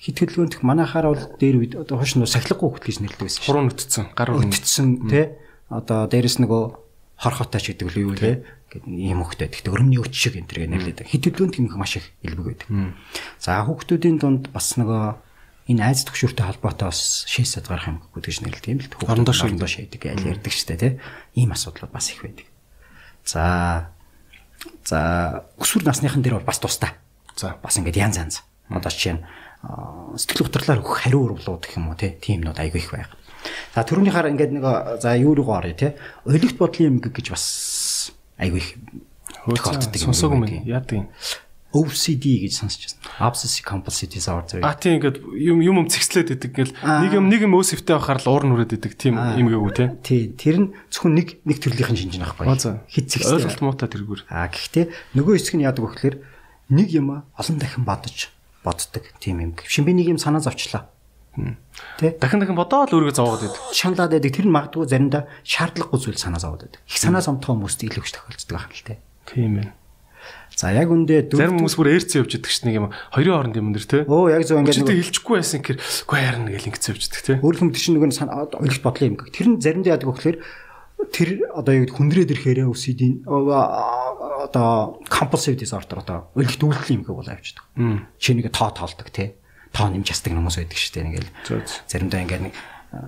[0.00, 3.44] Хит хөдөлгөөнт манайхаар бол дээр үед одоо хойш нь сахилгагүй хүүхд гэж нэрлэдэг байсан.
[3.44, 5.36] Хуруу нүтцэн, гар уран Өтцсөн тий
[5.68, 6.62] одоо дээрэс нөгөө
[7.20, 8.40] хорхотой ч гэдэг л юу тий
[8.70, 9.50] гэдэг ийм хөхтэй.
[9.50, 11.06] Гэхдээ өрөмний өч шиг энэ төр нэрлэдэг.
[11.10, 12.68] Хит хөдөлгөөнт юм маш их илбэг байдаг.
[13.42, 15.18] За хүүхдүүдийн дунд бас нөгөө
[15.70, 19.06] энэ айц төгшөртэй холбоотой бас шээсэд гарах юм гэж нэрлэдэг юм л дээ.
[19.06, 19.68] Орондоо шийдэг.
[19.70, 20.92] шийдэг аль ярьдаг штэ тий.
[21.34, 22.46] Ийм асуудлууд бас их байдаг.
[23.26, 23.90] За
[24.84, 26.94] за өсвөр насныхан дээр бол бас тустай.
[27.36, 27.54] За.
[27.62, 28.36] Бас ингээд янз янз.
[28.70, 29.22] Одоо жишээ нь
[29.62, 32.18] аа, сэтгэл хөдлөлөөр өгөх хариу урвлууд гэх юм уу тий.
[32.18, 33.14] Тимнүүд айгүй их байга.
[33.74, 34.64] За түрүүнийхаар ингээд нэг
[35.00, 35.94] за юу руу орё тий.
[36.26, 37.44] Ойлигт бодлын эмгэг гэж бас
[38.40, 38.74] айгүй их
[39.44, 40.66] тохиолддог юм Сонсоогүй мэн.
[40.66, 41.08] Яа тийм.
[41.70, 43.30] OCD гэж сонсч байна.
[43.30, 44.58] Obsessive compulsive disorder.
[44.66, 48.18] А тийм ингээд юм юм юм цэгцлээд идэг гэл нэг юм нэг юм өөсөвтэй байхаар
[48.18, 49.94] л уур нүрээд идэг тийм имгээгүй те.
[50.02, 52.74] Тий, тэр нь зөвхөн нэг нэг төрлийнхэн шинж байхгүй.
[52.90, 53.38] Хит зэгстэй.
[53.38, 54.26] Ойлголт муутай тэргүүр.
[54.26, 56.16] А гэхдээ нөгөө хэсэг нь яадаг вэ гэхээр
[56.74, 58.34] нэг юм олон дахин бодож
[58.66, 59.54] боддог тийм юм.
[59.62, 60.90] Шин би нэг юм санаа зовчлаа.
[61.98, 62.18] Тэ?
[62.18, 63.62] Дахин дахин бодоод л өөрийгөө зовоод идэг.
[63.70, 64.34] Шаналаад байдаг.
[64.34, 66.82] Тэр нь магадгүй заримдаа шаардлагагүй зүйл санаа зовоод байдаг.
[66.90, 68.98] Их санаа зовтгоо хүмүүст илүү их тохиолддог байх л тэ.
[69.30, 69.70] Тийм ээ.
[70.58, 73.72] За яг үндэ Зарим хүмүүс бүр ээрцэн явж идэг ш нэг юм хоёрын хооронд юм
[73.72, 74.04] дэр те.
[74.04, 77.34] Оо яг зөв ингээд нөгөө хэлчихгүй байсан гэхээр үгүй харин гэл ингэц явж идэг те.
[77.40, 79.32] өөр юм тийш нөгөө санаа ойлголт бодлоо юм гэх.
[79.32, 80.38] Тэр нь заримдаа яадаг гэхээр
[81.08, 87.30] тэр одоо гэдэг хүндрээд ирэхээр OCD одоо compulsive disorder одоо ойлголт үйлдэл юм гэх бол
[87.30, 87.64] авчдаг.
[88.20, 89.39] Чи нэг тоо тоолдог те.
[89.70, 91.30] Тоо нэмж ясдаг хүмүүс байдаг шүү дээ ингээл.
[91.86, 92.54] Заримдаа ингээд нэг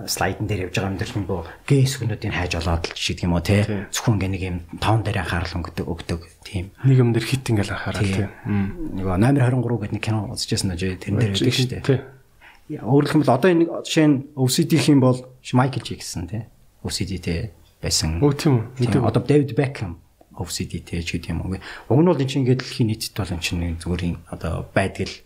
[0.06, 3.34] слайдн дээр явж байгаа юм дээр нь бо гэс хүнүүдийн хайж олоод л жишээ юм
[3.34, 3.66] уу те.
[3.90, 6.70] Зөвхөн ингээд нэг юм тоон дээр анхаарал өнгөдөг өгдөг тийм.
[6.86, 8.30] Нэг юм дээр хит ингээл анхаарал те.
[8.46, 12.78] Нөгөө номер 23 гэдэг нэг кино үзчихсэн үү тэр дээр байдаг шүү дээ.
[12.78, 15.18] Өөрөлдөх юм бол одоо энэ жишээ нь OCD гэх юм бол
[15.50, 16.46] Майкл Джексон тий.
[16.86, 17.40] OCD тий
[17.82, 18.22] байсан.
[18.22, 18.86] Өө тийм үү.
[18.86, 19.98] Тийм, Одоо Дэвид Бекхэм
[20.38, 21.58] OCD тий ч гэдэг юм уу.
[21.58, 25.16] Уг нь бол энэ чинь ингээд дэлхийн нийтэд бол энэ чинь зүгээр одоо байдаг л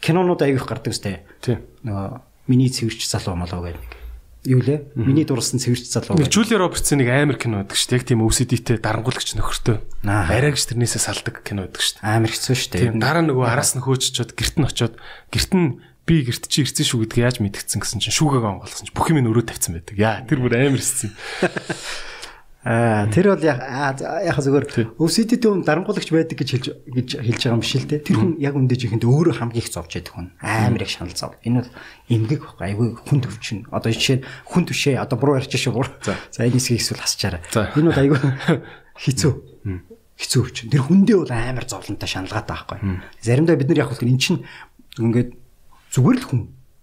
[0.00, 1.22] кинонууд аяг их гардаг сте.
[1.40, 1.58] Тий.
[1.82, 3.92] Нөгөө миний цэвэрч залуу молоо гэдэг нэг.
[4.42, 4.90] Юу лээ?
[4.98, 6.18] Миний дурсан цэвэрч залуу.
[6.26, 8.02] Жулия Робертсын нэг амар кино байдаг дээ.
[8.02, 9.78] Яг тийм OCD-тэй дарангуулагч нөхөртэй.
[10.02, 10.26] Аа.
[10.26, 12.02] Арай гэж тэрнээсээ салдаг кино байдаг дээ.
[12.02, 12.82] Амар хэцүү штэ.
[12.90, 14.98] Тийм дараа нөгөө араас нь хөөччод герт нь очоод
[15.30, 18.96] герт нь би герт чи ирсэн шүү гэдгийг яаж мэдгдсэн гэсэн чинь шүүгээ онгоолгосон чинь
[18.98, 19.94] бүх юм өрөө тавьсан байдаг.
[19.94, 21.10] Яа тэр бүр амар хэцүү.
[22.62, 27.58] Аа тэр бол яг яг зүгээр OCD-тэй хүн дарангуулагч байдаг гэж хэлж гэж хэлж байгаа
[27.58, 27.98] юм биш л те.
[27.98, 30.30] Тэр хүн яг үндэ жихэнд өөрөө хамгийн их зовж яддаг хүн.
[30.38, 31.34] Амар их шанал зов.
[31.42, 31.74] Энэ бол
[32.06, 33.66] эмгэг байхгүй айгүй хүн төвчин.
[33.66, 35.90] Одоо жишээ нь хүн төвшээ одоо буруу шүү бүр.
[36.06, 37.42] За энэ хэсгийг эсвэл хасчаарай.
[37.50, 38.18] Энэ бол айгүй
[39.10, 39.32] хэцүү.
[40.22, 40.70] Хэцүү өвчин.
[40.70, 42.78] Тэр хүндээ бол амар зовлонтой шаналгаатай байхгүй.
[43.26, 44.46] Заримдаа бид нар яг бол энэ чинь
[45.02, 45.34] ингээд
[45.90, 46.40] зүгээр л хүн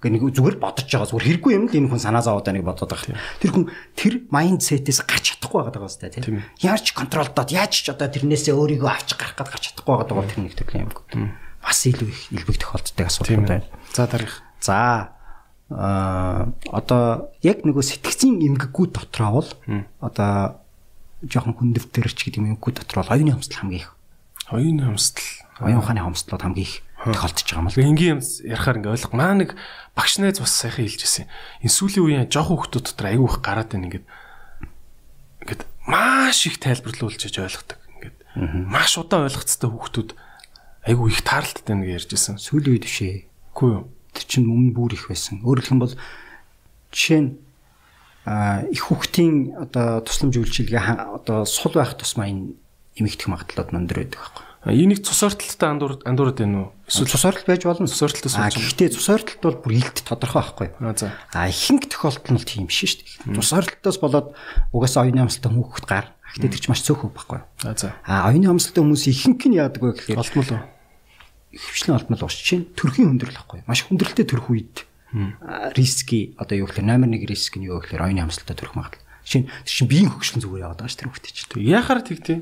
[0.08, 3.20] нэг зүгээр бодож байгаа зүгээр хэрэггүй юм л энэ хүн санаа зовоод байныг бодоод байгаа.
[3.44, 3.66] Тэр хүн
[4.00, 6.40] тэр майндсетээс гарч чадахгүй байгаа даа сте тийм.
[6.64, 10.40] Яаж контролдоод яаж ч одоо тэрнээсээ өөрийгөө авч гарах гээд гарч чадахгүй байгаа даа тэр
[10.40, 11.36] нэг төрлийн юм.
[11.60, 13.68] Бас илүү их илбэг тохиолддог асуудал байна.
[13.92, 14.36] За дараах.
[14.64, 14.76] За
[15.68, 19.50] аа одоо яг нөгөө сэтгцийн эмгэггүй дотроо бол
[20.00, 20.64] одоо
[21.28, 23.92] жоохон хүндөвтөрч гэдэг юм эмгэггүй дотроо бол оюуны хомсдол хамгийн их.
[24.48, 25.28] Оюуны хомсдол.
[25.60, 27.80] Оюун ухааны хомсдлууд хамгийн их тохиолдож байгаа юм л.
[27.80, 29.16] Энгийн юм ярахаар ингээ ойлгох.
[29.16, 29.56] Маа нэг
[29.96, 31.26] багш найз бас сайхан хэлжсэн.
[31.64, 34.08] Энэ сүүлийн үеийн жоох хүмүүс дотор айгүй их гараад байна ингээд.
[35.48, 37.80] Ингээд маш их тайлбарлуулж яж ойлгодог.
[37.96, 38.18] Ингээд
[38.68, 40.16] маш удаан ойлгоцтой хүмүүс
[40.84, 42.36] айгүй их таарлттай байна гэж ярьжсэн.
[42.36, 43.16] Сүүлийн үед бишээ.
[43.56, 43.84] Үгүй юу?
[44.12, 45.40] Тэр чинь өмнө бүр их байсан.
[45.46, 45.96] Өөрөөр хэлбэл бол
[46.92, 47.32] жишээ нь
[48.30, 52.54] а их хүүхдийн одоо тусламж үйлчилгээ одоо сул байх тусмаа энэ
[53.00, 54.49] эмэгдэх магадлалууд өндөр байдаг байхгүй.
[54.66, 56.70] Энийг цус ортолтой андуур андуураад байна уу?
[56.84, 57.88] Эсвэл Эсвэл цус ордол байж болно.
[57.88, 58.60] Цус ордолтой А сууж.
[58.60, 60.68] гэхдээ цус ордолт бол бүр илт тодорхой байхгүй.
[60.84, 61.16] А за.
[61.32, 63.40] А ихэнх тохиолдолд нь тийм биш шүү дээ.
[63.40, 64.28] Цус ордолтоос болоод
[64.76, 66.12] угаасаа оюуны амсалтай хүүхэд гар.
[66.36, 67.40] Гэхдээ тэр чинь маш цөөхөв байхгүй.
[67.64, 67.96] А за.
[68.04, 70.62] А оюуны амсалтай хүмүүс ихэнх нь яадаг вэ гэхээр Олдмол уу?
[71.56, 73.64] хөвчлэн олдмол уус чинь төрхийн хүндрэл байхгүй.
[73.64, 74.86] Маш хүндрэлтэй төрөх үед
[75.74, 79.02] риски одоо юу гэхээр номер 1 риск нь юу гэхээр оюуны амсалтай төрөх магадлал.
[79.30, 81.70] Жишээ нь тэр чинь биеийн хөгжлөн зүгээр яваад байгаа ш тэр хүүхдээ чинь.
[81.70, 82.40] Яхаар тэгтээ.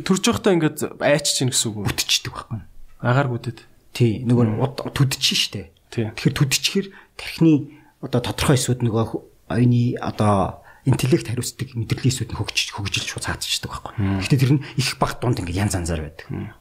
[0.00, 1.92] Төрж явахдаа ингээд айч чинь гэсэн үг үү?
[1.92, 2.60] Бүтчихдэг байхгүй.
[3.04, 3.60] Агаар гүдэд.
[3.92, 5.62] Тий, нөгөө түдчихэн штэ.
[5.92, 6.86] Тэгэхээр түдчихэр
[7.20, 9.04] тархины одоо тодорхой эсүүд нөгөө
[9.52, 13.92] оюуны одоо интеллект хариуцдаг мэдрэлийн эсүүд нь хөгжиж хөгжилж шууд цаадчихдаг байхгүй.
[14.24, 16.56] Гэхдээ тэр нь их баг дунд ингээд янз янзаар байдаг.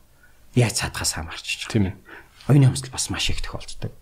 [0.52, 1.72] Яаж цаадахаас хамаарч.
[1.72, 1.96] Тийм ээ.
[2.52, 3.96] Оюуны амсгал бас маш их тохиолддог.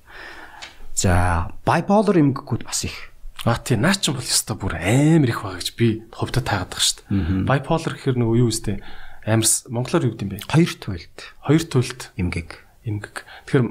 [0.98, 3.14] За, bipolar эмгэгүүд бас их.
[3.48, 6.72] А тий наа ч юм бол ёстой бүр амар их байгаа гэж би хувьдаа таагаад
[6.76, 7.48] байгаа шүү дээ.
[7.48, 8.78] Bipolar гэхэр нөгөө юу үстэй
[9.24, 10.38] амар с- монголоор юу гэдэм бэ?
[10.52, 11.18] Хоёр туйлд
[11.48, 12.50] Хоёр төлөлт эмгэг.
[12.84, 13.16] эмгэг.
[13.48, 13.64] Тэгэхээр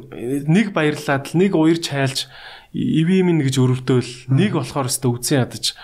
[0.48, 2.18] нэг баярлаад л нэг уярж хайлж
[2.72, 5.76] ивэм нэг гэж өрөвдөөл нэг болохоор өстө үдсэн ядаж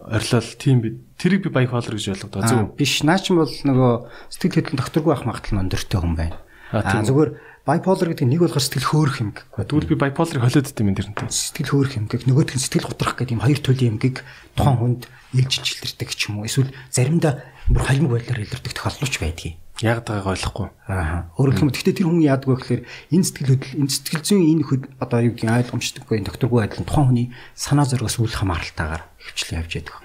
[0.00, 0.88] орилол тийм би
[1.18, 2.46] тэрийг би bipolar гэж ойлгодог.
[2.46, 2.74] Зөв.
[2.78, 3.92] Биш, наа ч юм бол нөгөө
[4.32, 6.38] сэтгэл хөдлөлийн докторгүй ах магадлал нь өндөртэй хүн байна.
[6.72, 7.30] Аа зүгээр
[7.70, 9.62] bipolar гэдэг нь нэг болохоор сэтгэл хөөрөх юм гэхгүй.
[9.62, 11.30] Тэгвэл би bipolar-ыг холиод идэв юм тэрнтэй.
[11.30, 14.16] Сэтгэл хөөрөх юм гэх нөгөөдг нь сэтгэл готрох гэдэг юм хоёр төрлийн эмгэг
[14.58, 15.02] тухайн хүнд
[15.38, 16.48] ээлжиж илэрдэг ч юм уу.
[16.50, 19.54] Эсвэл заримдаа бүр холимог байдлаар илэрдэг тохиолдол ч байдгийг.
[19.80, 20.68] Яг дагааг ойлгохгүй.
[20.92, 21.32] Аа.
[21.40, 22.82] Өөрөөр хэлбэл гэхдээ тэр хүн яадаг вэ гэхээр
[23.16, 24.64] энэ сэтгэл хөдлөл энэ сэтгэл зүйн энэ
[25.00, 29.72] одоо юу гэдгийг ойлгомжтойггүй энэ докторгүй байдлын тухайн хүний санаа зоригоос үл хамааралтайгаар хөвчлэн явж
[29.80, 29.96] яддаг.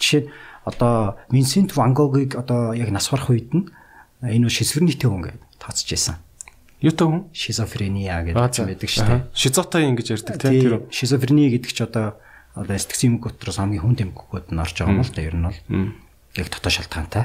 [0.00, 0.28] Жишээ нь
[0.64, 3.68] одоо Винсент Ван Гогийг одоо яг нас барах үед нь
[4.24, 6.16] энэ шизофренитэй хүн гэдэг тооцож байсан.
[6.82, 7.30] Юу та хүн?
[7.30, 9.20] Шизофрения гэдэг юм байдаг шүү дээ.
[9.38, 10.74] Шизотай ингэж ярьдаг тийм тэр.
[10.90, 12.18] Шизофрени гэдэг чи одоо
[12.58, 15.46] одоо сэтгцийн эмгэг дотроос хамгийн хүнд эмгэгүүд нь орж байгаа юм л да ер нь
[15.46, 15.60] бол.
[16.34, 17.24] Яг дотоо шалтгаантай.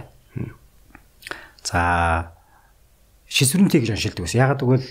[1.65, 1.81] За
[3.27, 4.39] шизофрентэй гэж оншилдаг байсан.
[4.39, 4.87] Ягаад гэвэл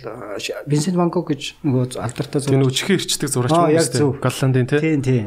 [0.68, 2.68] Винсент Ван Гог гэж нөгөө алдартай зураг.
[2.68, 4.20] Тэр чихээ ирчдэг зурагч юм дээ.
[4.20, 4.82] Голландын тийм.
[4.82, 5.26] Тийм тийм.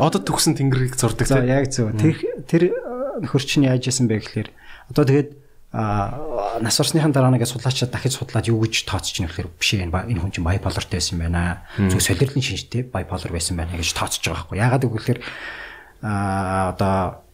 [0.00, 1.44] Одод төгсөн тэнгэрийг зурдаг тийм.
[1.44, 1.92] Яг зөв.
[1.92, 2.16] Тэр
[2.48, 2.62] тэр
[3.20, 4.48] нөхөрч нь яаж яасан бэ гэхээр
[4.88, 5.28] одоо тэгээд
[5.72, 9.88] а нас орсныхан дараа нэгэ судлаачаа дахиж судлаад юу гэж тооцож ийн гэхээр биш энэ
[9.88, 11.64] энэ хүн чинь bipolarтай байсан байна.
[11.80, 14.60] Зөв солирлын шинжтэй bipolar байсан байна гэж тооцож байгаа байхгүй.
[14.60, 15.24] Яагаад гэвэл
[16.04, 17.24] а одоо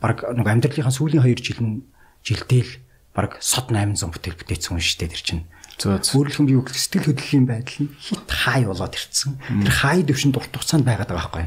[0.00, 1.84] баг нэг амьдралынхаа сүүлийн 2 жил нь
[2.24, 2.72] жилдээ л
[3.12, 5.44] баг сод 800 бүтээл бүтээсэн хүн шүү дээ тэр чинь.
[5.84, 9.36] Өөрөлдөх юм юу сэтгэл хөдлөлийн байдал нь хит хай болоод ирцэн.
[9.60, 11.46] Тэр хай дэвшинд урт хугацаанд байгаад байгаа байхгүй.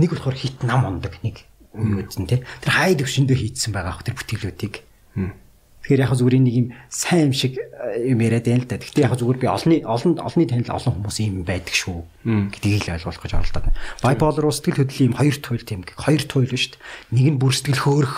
[0.00, 1.44] Нэг болохоор хит нам ундаг нэг
[1.76, 2.40] үеүүд нь тий.
[2.62, 4.85] Тэр хай дэвшиндөө хийцсэн байгаа ах тэр бүтээлүүдийг
[5.16, 8.82] Тэгэхээр яг зүгээр нэг юм сайн юм шиг юм яриад байна л да.
[8.82, 12.94] Гэхдээ яг зүгээр би олонний олон олонний танил олон хүмүүс юм байдаг шүү гэдгийг л
[12.98, 13.78] ойлгуулах гэж оролдоод байна.
[14.02, 16.82] Bipolar ус сэтгэл хөдлөлийн юм хоёр туйл тийм хоёр туйл шүү дээ.
[17.14, 18.16] Нэг нь бүр сэтгэл хөөрөх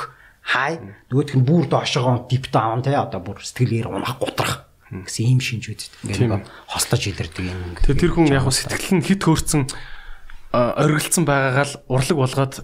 [0.48, 0.72] хай
[1.12, 5.68] нөгөөх нь бүр доошогоо дип даун те одоо бүр сэтгэлээр унах гутрах гэсэн ийм шинж
[5.68, 5.82] үүд.
[6.08, 7.76] Ингээд хослож илэрдэг юм.
[7.84, 9.68] Тэгээ тэр хүн яг сэтгэл нь хит хөөрцөн
[10.56, 12.54] оргилцсан байгаагаа л урлаг болгоод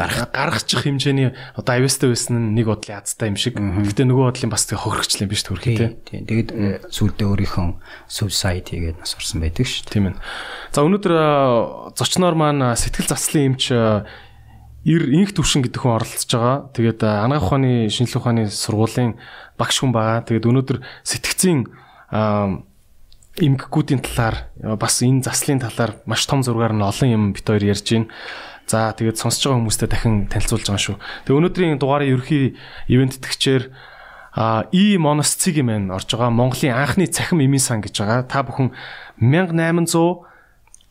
[0.00, 3.60] гарах гаргачих хэмжээний одоо авьяастай байсан нь нэг бодлын азтай юм шиг.
[3.60, 6.24] Гэхдээ нөгөө бодлын бас тэг хохирогчлаа биш төрхий тий.
[6.24, 7.68] Тэгээд э, сүулдэ өөрийнхөө
[8.08, 9.92] suicide хийгээд нас орсон байдаг шүү.
[9.92, 10.18] Тийм ээ.
[10.72, 11.12] За өнөөдөр
[11.92, 16.56] зочноор маань сэтгэл заслын эмч ир инх төвшин гэдэг хүн оролцож байгаа.
[16.72, 19.20] Тэгээд анагаах ухааны шинжилгээ ухааны сургуулийн
[19.60, 20.24] багш хүн байгаа.
[20.24, 21.68] Тэгээд өнөөдөр сэтгцийн
[23.40, 27.86] эмгэгүүдийн талаар бас энэ заслын талаар маш том зургаар нь олон юм бит хоёр ярьж
[27.92, 28.08] байна.
[28.70, 30.96] За тэгээд сонсож байгаа хүмүүстээ дахин танилцуулж байгаа шүү.
[31.26, 32.54] Тэгээ өнөөдрийн дугаарыг ерөхий
[32.86, 33.74] ивент тэтгэгчээр
[34.30, 38.22] а и моносциг юм орж байгаа Монголын анхны цахим эмийн сан гэж байгаа.
[38.30, 38.70] Та бүхэн
[39.18, 40.29] 1800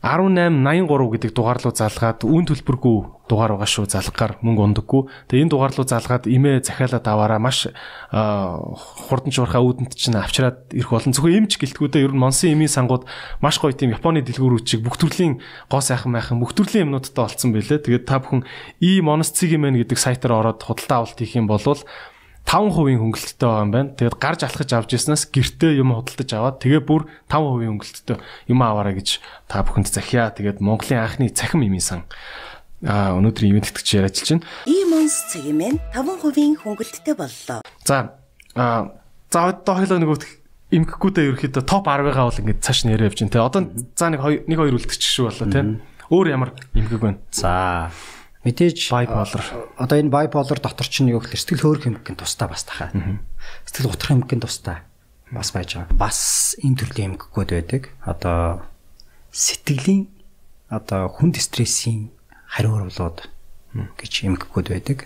[0.00, 5.02] 1883 гэдэг дугаар руу залгаад үн төлбөргүй дугаар байгаа шүү залгаар мөнгө ундаггүй.
[5.28, 7.68] Тэгээ энэ дугаар руу залгаад имээ захиалаад аваараа маш
[8.08, 13.04] хурдан чурхаа үүдэнд чинь авчираад ирэх болон зөвхөн эмч гэлтгүүдээ ер нь Монсын эмийн сангууд
[13.44, 17.84] маш гоё тийм Японы дэлгүүрүүчиг бүх төрлийн гоо сайхан майхан бүх төрлийн юмнуудтай олцсон байлээ.
[17.84, 18.48] Тэгээд та бүхэн
[18.80, 21.60] и моносциг юм гэдэг сайтаар ороод худалдаа авалт хийх юм бол
[22.46, 23.94] 5% хөнгөлөлттэй байгаа юм байна.
[23.94, 28.16] Тэгээд гарч алхаж авч яснаас гэртээ юм худалдаж аваад тэгээ бүр 5% хөнгөлөлттэй
[28.50, 30.34] юм аваарай гэж та бүхэнд захиа.
[30.34, 32.02] Тэгээд Монголын анхны цахим имийн сан
[32.80, 34.42] а өнөөдрийн ивент тэтгэж яриач чинь.
[34.64, 37.60] Имонс цэгмэн 5% хөнгөлөлттэй боллоо.
[37.84, 38.16] За
[38.56, 38.96] а
[39.28, 40.18] за одоо хоёлоо нөгөө
[40.70, 43.42] имгэхгүйдээ ерөөхдөө топ 10-ыгаа бол ингээд цааш нэрээ явж байна те.
[43.44, 43.62] Одоо
[43.94, 45.60] за нэг 2 нэг 2 үлдчих шүү болоо те.
[46.08, 47.18] Өөр ямар имгэг байна?
[47.30, 47.90] За
[48.40, 49.44] Мэдээж bipolar.
[49.76, 52.88] Одоо энэ bipolar дотор чинь юу гэхээр сэтгэл хөөрөх эмгэгэн тустай бас тахаа.
[53.68, 54.80] Сэтгэл готрох эмгэгэн тустай
[55.28, 55.92] бас байж байгаа.
[55.92, 57.82] Бас энэ төрлийн эмгэгүүд байдаг.
[58.00, 58.64] Одоо
[59.28, 60.08] сэтгэлийн
[60.72, 62.10] одоо хүнд стрессийн
[62.48, 63.28] хариу оруулууд
[64.00, 64.98] гэж эмгэгүүд байдаг.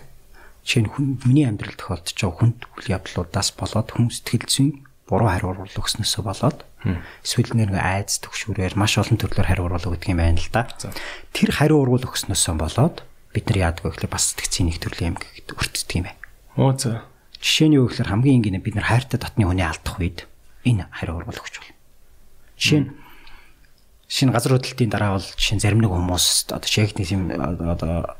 [0.63, 4.71] Жишээ нь хүн миний амьдрал тохиолдож байгаа хүнд үйл явдлуудаас болоод хүн сэтгэл зүйн
[5.05, 6.65] буруу хариу оруулах өгснөөсөө болоод
[7.21, 10.65] эсвэл нэг айц төгшүүрээр маш олон төрлөөр хариу оруулах гэдэг юм байна л да.
[11.37, 13.05] Тэр хариу оруулах өгснөөсөө болоод
[13.35, 16.21] бид нар яадаг вэ гэхээр бас сэтгцийн нэг төрлийн юм гэдэг өртдөг юм байна.
[16.55, 17.03] Оо за.
[17.43, 20.23] Жишээ нь юу гэхээр хамгийн энгийн бид нар хайртай дотны хүний алдах үед
[20.63, 21.75] энэ хариу ургал өгч болно.
[22.55, 22.89] Жишээ нь
[24.07, 28.15] шинэ газар хөдлөлтийн дараа бол жишээ зарим нэг хүмүүс одоо шегний юм одоо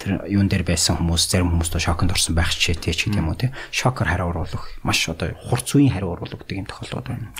[0.00, 3.20] тэр юун дээр байсан хүмүүс зарим хүмүүс доо шоконд орсон байх ч тий ч гэдэг
[3.20, 7.04] юм уу тий шокер хариу уруулах маш одоо хурц үеийн хариу уруулах гэдэг юм тохиолдол
[7.04, 7.30] байна.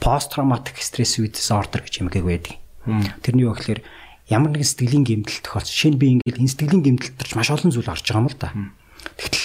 [0.00, 2.56] Пост травматик стресс диsorder гэж юм байдаг.
[3.20, 3.82] Тэрний юу гэхээр
[4.28, 5.96] ямар нэгэн сэтгэлийн гэмтэл тохиолдсон.
[5.96, 8.52] Нь би ингээд энэ сэтгэлийн гэмтэл төрч маш олон зүйл орж байгаа юм л да.
[9.16, 9.44] Тэгтэл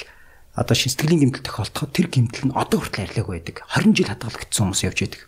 [0.60, 3.56] одоо шин сэтгэлийн гэмтэл тохиолдоход тэр гэмтэл нь одоо хүртэл арилаг байдаг.
[3.72, 5.22] 20 жил хадгалагдсан хүмүүс явж байдаг.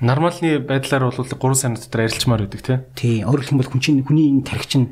[0.00, 2.78] Нормалны байдлаар бол 3 сар дотор арилчмаар байдаг тий.
[2.94, 4.90] Тий, өөрөөр хэлбэл хүн чинь хүний энэ тархич нь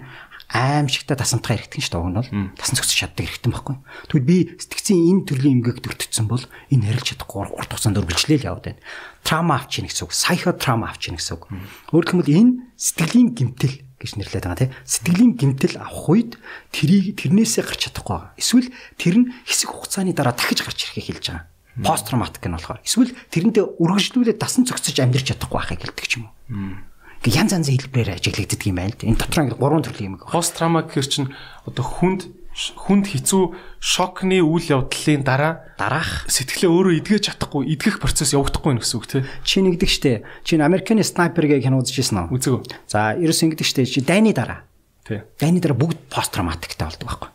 [0.52, 2.30] аимшигтай тасамтгай эргэтэн шүү дээ уг нь бол
[2.60, 3.76] тасан цогц чаддаг эргэтэн байхгүй.
[4.12, 8.64] Тэгвэл би сэтгцийн энэ төрлийн эмгэг төртсөн бол энэ харилж чадахгүй урт хугацаанд өргөлжлээл яваад
[8.68, 8.84] байна.
[9.24, 11.48] Трама авч ийн гэсэн үг, сайхо трама авч ийн гэсэн үг.
[11.96, 16.32] Өөрөөр хэлбэл энэ сэтгэлийн гэмтэл гэж нэрлэдэг байгаа тийм сэтгэлийн гэмтэл авах үед
[16.74, 18.34] тэрийг тэрнээсээ гарч чадахгүй байгаа.
[18.36, 21.46] Эсвэл тэр нь хэсэг хугацааны дараа дахиж гарч ирэхийг хэлж байгаа.
[21.80, 26.28] Пост травматик нь болохоор эсвэл тэрэндээ үргэлжлүүлээд дасан зохицож амьдрч чадахгүй байхыг хэлдэг ч юм
[26.28, 26.34] уу.
[27.22, 29.06] Ингээ янз янзын хэлбэрээр ажиглагддаг юм байна л да.
[29.06, 30.18] Энэ дотор ингээ гурван төрлийн юм.
[30.18, 31.30] Пост траума гэхэр чинь
[31.62, 32.20] одоо хүнд
[32.52, 33.42] хүнд хэцүү
[33.80, 39.06] шокны үйл явдлын дараа Дараах сэтгэлээ өөрөө эдгэж чадахгүй эдгэх процесс явагдахгүй нэ гэсэн үг
[39.08, 39.22] тий.
[39.40, 40.22] чи нэгдэг штэ.
[40.44, 42.36] Чи Америкийн снайпер гэх кино үзчихсэн үү?
[42.36, 42.62] Үзээгөө.
[42.92, 43.88] За, ерөөс ингэдэг штэ.
[43.88, 44.68] Чи дайны дараа.
[45.08, 45.24] Тий.
[45.40, 47.30] Дайны дараа бүгд пост травматиктай болдог байхгүй.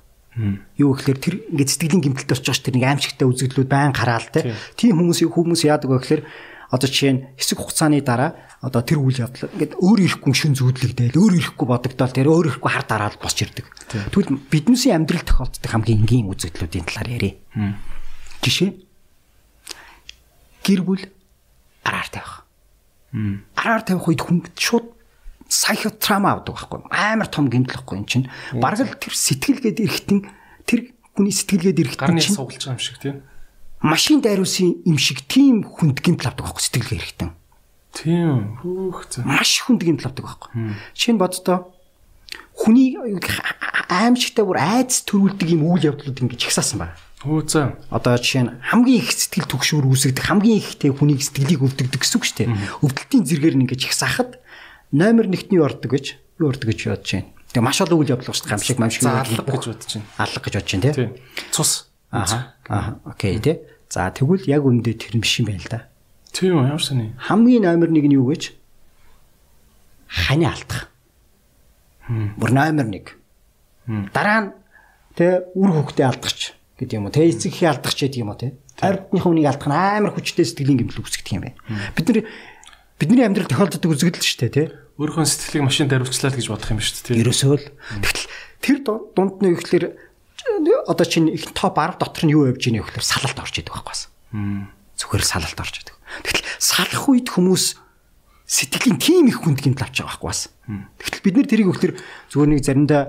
[0.78, 4.30] Юу гэхээр тэр ингээд сэтгэлийн гэмтэлд орж байгаа ш тэр нэг аимшигтай үзэгдлүүд байн хараал
[4.30, 4.54] те.
[4.78, 6.22] Тийм хүмүүс хүмүүс яадаг вэ гэхээр
[6.72, 11.16] одоо жишээ нь хэсэг хугацааны дараа одоо тэр үйл явдал ингээд өөр ирэхгүй шин зүүдлэгдээл
[11.16, 13.66] өөр ирэхгүй бодогдоод тэр өөр ирэхгүй хар дараад босч ирдэг.
[14.12, 17.36] Тэгвэл биднээсийн амьдрал тохиолддог хамгийн энгийн үзэгдлүүдийн талаар ярив.
[18.42, 18.70] Жишээ
[20.66, 21.06] гэр бүл
[21.86, 22.34] араар тавих.
[23.56, 24.98] Араар тавих үед хүн шууд
[25.48, 28.28] психотрама авдаг байхгүй амар том гэмтэл байхгүй эн чинь
[28.60, 30.20] бараг л тэр сэтгэлгээд ирэхтэн
[30.68, 33.16] тэр хүний сэтгэлгээд ирэхтэн Гарны чинь суулж байгаа юм шиг тий.
[33.82, 37.30] Машин дайруулсан юм шиг тийм хүнд гэмтэл авдаг байхгүй сэтгэлгээ ирэхтэн
[37.98, 38.62] Тийм.
[38.62, 39.22] Хүүх за.
[39.26, 41.74] маш хүнд гэмтэл авдаг байхгүй нь боддоо
[42.58, 42.98] хүний
[43.90, 47.74] аимшигтай бүр айц төрүүлдэг юм үйл явдлууд ингэж ихсаасан байна Хөө за.
[47.90, 52.26] одоо жишээ нь хамгийн их сэтгэл түгшүүр үүсгдэг хамгийн ихтэй хүнийг сэтгэлийг өвдөгдөг гэсэн үг
[52.30, 52.50] шүү дээ.
[52.86, 54.38] Өвдөлтийн зэргээр нь ингэж их сахад
[54.94, 56.06] номер 1-т нь юу ордог гэж
[56.38, 57.34] юу ордог гэж бодож байна.
[57.50, 58.54] Тэгээ маш олон үйл явдал шүү дээ.
[58.54, 60.06] Гамшиг мамшиг алга гэж бодож байна.
[60.22, 60.94] алга гэж бодож байна тий.
[60.94, 61.10] Тий.
[61.50, 61.87] Цус.
[62.12, 62.54] Аха.
[62.68, 63.00] Аха.
[63.06, 63.60] Окей тий.
[63.90, 65.80] За тэгвэл яг үндэ тэр биш юм байна л да.
[66.32, 67.14] Тийм ямар сони.
[67.18, 68.54] Хамгийн номер 1 нь юу гэж?
[70.08, 70.90] Хани алдах.
[72.08, 74.12] Бүр номер 1.
[74.14, 74.52] Дараа нь
[75.16, 78.56] тэ үр хөвгтөө алдахч гэдэг юм уу тэ эцэг ихээ алдахч гэдэг юм уу тэ
[78.80, 81.58] ардны хүнийг алдах нь амар хүчтэй сэтгэлийн гэмтэл үүсгэх юм байна
[81.98, 82.20] бид нар
[83.02, 84.64] бидний амьдрал тохиолддог үзэгдэл шүү дээ тэ
[85.02, 87.22] Өөрийнхөө сэтгэлийг машин даривчлаа л гэж бодох юм шүү дээ тий.
[87.26, 87.66] ерөөсөө л
[88.06, 88.28] тэгтэл
[88.62, 89.86] тэр ду- дунд нь юу гэхэлэр
[90.88, 93.92] одоо чинь их топ 10 дотор нь юу явж ийнэ гэхэлэр салалт орж идэг байхгүй
[93.92, 94.10] бас.
[94.98, 97.78] Зүгээр салалт орж идэг тэгтэл салах үед хүмүүс
[98.48, 100.42] сэтгэлийн тийм их хүнд гэмтэл авч байгаа байхгүй бас.
[101.04, 101.94] Тэгтэл бид нэр тэрийг өгөхлөр
[102.32, 103.04] зүгээр нэг заримдаа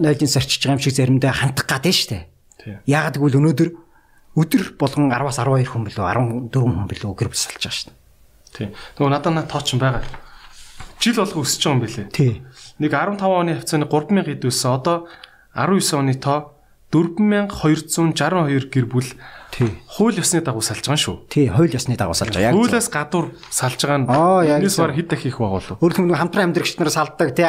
[0.00, 2.24] нойлын сарчиж байгаа юм шиг заримдаа хандах гад нь штэ.
[2.88, 3.68] Яагаад гэвэл өнөөдөр
[4.32, 7.92] өдөр болгон 10-аас 12 хүн билүү 14 хүн билүү гэр бүл салж байгаа штэ.
[8.52, 8.68] Тий.
[8.96, 10.04] Нөгөө надад наа тооч юм байгаа.
[10.96, 12.06] Жил болго өсөж байгаа юм билээ.
[12.12, 12.32] тий.
[12.80, 14.72] Нэг 15 оны хавцааны 3000 хэд байсан.
[14.72, 14.96] Одоо
[15.52, 16.51] 19 оны тоо
[16.92, 19.08] 4262 гэр бүл
[19.48, 21.16] тий хууль ёсны дагуу салж байгаа шүү.
[21.32, 22.52] тий хууль ёсны дагуу салж байгаа.
[22.52, 24.84] Хуулиас гадуур салж байгаа нь энэс зөв.
[24.84, 25.80] бар хэд дахь их байгуулав.
[25.80, 27.48] Өөр хүмүүс хамтран амьдрагч нар салдаг тий.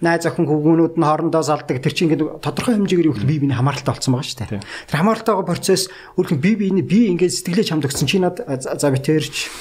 [0.00, 1.84] Найз охин хүүгнүүд нь хоорондоо салдаг.
[1.84, 4.64] Тэр чинь ингээд тодорхой хэмжээгээр юу гэвэл бие биений хамааралтай болсон байгаа шүү дээ.
[4.88, 8.88] Тэр хамааралтай байгаа процесс өөр хүн бие биений би ингээд сэтгэлээ чамдагсан чи над за
[8.88, 9.52] би тэрч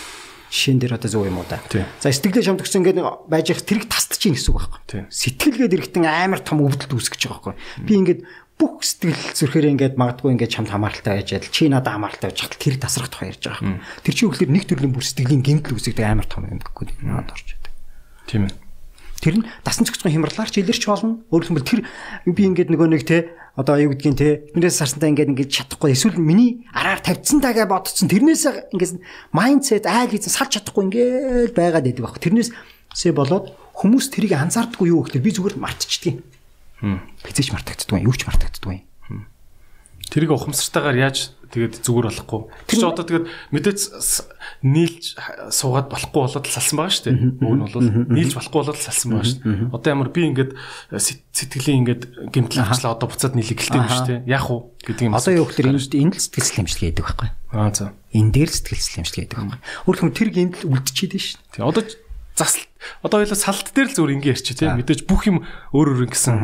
[0.52, 1.64] шин дээр одоо зөв юм уу да.
[2.04, 3.00] За сэтгэлээ чамдагсан ингээд
[3.32, 5.08] байж их тэрийг тасдчихин гэсэн үг байхгүй.
[5.08, 7.88] Сэтгэлгээд ирэхтэн амар том өвдөлт үүсгэж байгаа байхгүй.
[7.88, 8.22] Би ингээд
[8.62, 12.62] бүх сэтгэл зүрхээр ингээд магадгүй ингээд чамд хамааралтай байж адил чи надад хамааралтай байж хатал
[12.62, 14.06] тэр тасрах тухай ярьж байгаа байхгүй.
[14.06, 17.48] Тэр чинь үгээр нэг төрлийн бүр сэтгэлийн гэмтэл үүсгдэг амар том юм гэхгүй надад орж
[17.58, 17.74] идэг.
[18.30, 18.54] Тийм ээ.
[19.18, 21.26] Тэр нь дасан зохицохын хямралаарч илэрч болно.
[21.34, 21.82] Өөрөөр хэлбэл тэр
[22.30, 26.22] би ингээд нөгөө нэг те одоо юу гэдгийг те биднээс сарсантай ингээд ингээд чадахгүй эсвэл
[26.22, 29.02] миний араар тавьцсантайгаа бодцсон тэрнээс ингээд
[29.34, 32.18] майндсет айл хийсэн салж чадахгүй ингээд байгаад байдаг баг.
[32.18, 36.31] Тэрнээсээ болоод хүмүүс тэрийг анзаардаггүй юу гэхэл би зүгээр мартчихдаг
[36.82, 37.00] юм.
[37.24, 38.06] Хизээч мартагддаг юм.
[38.10, 38.82] Юу ч мартагддаг юм.
[40.12, 42.42] Тэрийг ухамсартайгаар яаж тэгээд зүгээр болохгүй.
[42.68, 43.26] Тэр чинь одоо тэгээд
[43.56, 44.28] мэдээч с-
[44.60, 45.16] нийлж
[45.56, 47.16] суугаад болохгүй болоод салсан байгаа шүү дээ.
[47.40, 49.72] Уг нь бол нийлж болохгүй болоод салсан байгаа шүү дээ.
[49.72, 50.52] Одоо ямар би ингээд
[51.00, 54.20] сэт- сэтгэлийн ингээд гэмтэл авчлаа одоо буцаад нийлэх гэлтэй юм шүү дээ.
[54.28, 55.16] Яах вэ гэдэг юм.
[55.16, 57.30] Одоо юу гэхээр энэ л сэтгэл слэмжлэг хийдэг байхгүй.
[57.56, 57.86] Аа за.
[58.12, 59.60] Энэ дээр сэтгэл слэмжлэг хийдэг байхгүй.
[59.88, 61.40] Өөрөөр хэлбэл тэр гинтл үлдчихэд шүү.
[61.56, 61.64] Тий.
[61.64, 61.84] Одоо
[62.36, 62.64] ч- засал
[63.04, 64.68] одоо хоёлаа салт дээр л зүгээр ингээ ярьчих тий.
[64.72, 65.44] Мэдээж бүх юм
[65.76, 66.36] өөр өөр ингэсэн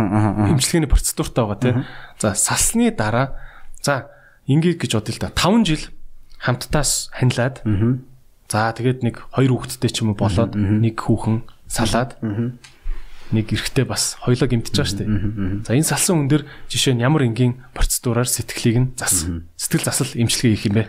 [0.54, 1.74] эмчилгээний процедуртай байгаа тий.
[2.22, 3.38] За салсны дараа
[3.82, 4.12] за
[4.48, 5.32] ингээ гэж бодъё л да.
[5.34, 5.84] 5 жил
[6.38, 7.62] хамттаас ханилаад
[8.48, 12.16] за тэгээд нэг хоёр хүүхэдтэй ч юм уу болоод нэг хүүхэн салаад
[13.34, 15.10] нэг эрэгтэй бас хоёлоо гимтэж байгаа шүү дээ.
[15.68, 19.28] За энэ салсан хүн дээр жишээ нь ямар энгийн процедураар сэтгэлийг нь зас
[19.60, 20.84] сэтгэл засал эмчилгээ хийх юм бэ?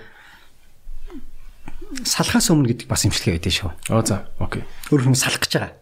[1.88, 3.70] Салхаас өмнө гэдэг бас имчилгээ байдаг шүү.
[3.88, 4.62] Оо за окей.
[4.92, 5.72] Өөр хүмүүс салах гэж байгаа.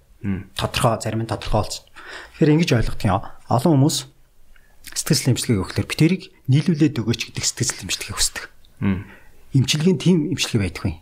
[0.55, 1.83] Тодорхой зарим нь тодорхой болсон.
[2.39, 3.23] Тэгэхээр ингэж ойлгох юм.
[3.51, 3.97] Олон хүмүүс
[4.95, 8.45] сэтгэл имчилгээг өгөхлөөр би тэрийг нийлүүлээд өгөөч гэдэг сэтгэл имчилгээг хүсдэг.
[9.57, 10.95] Имчилгээний тим имчилгээ байдаггүй.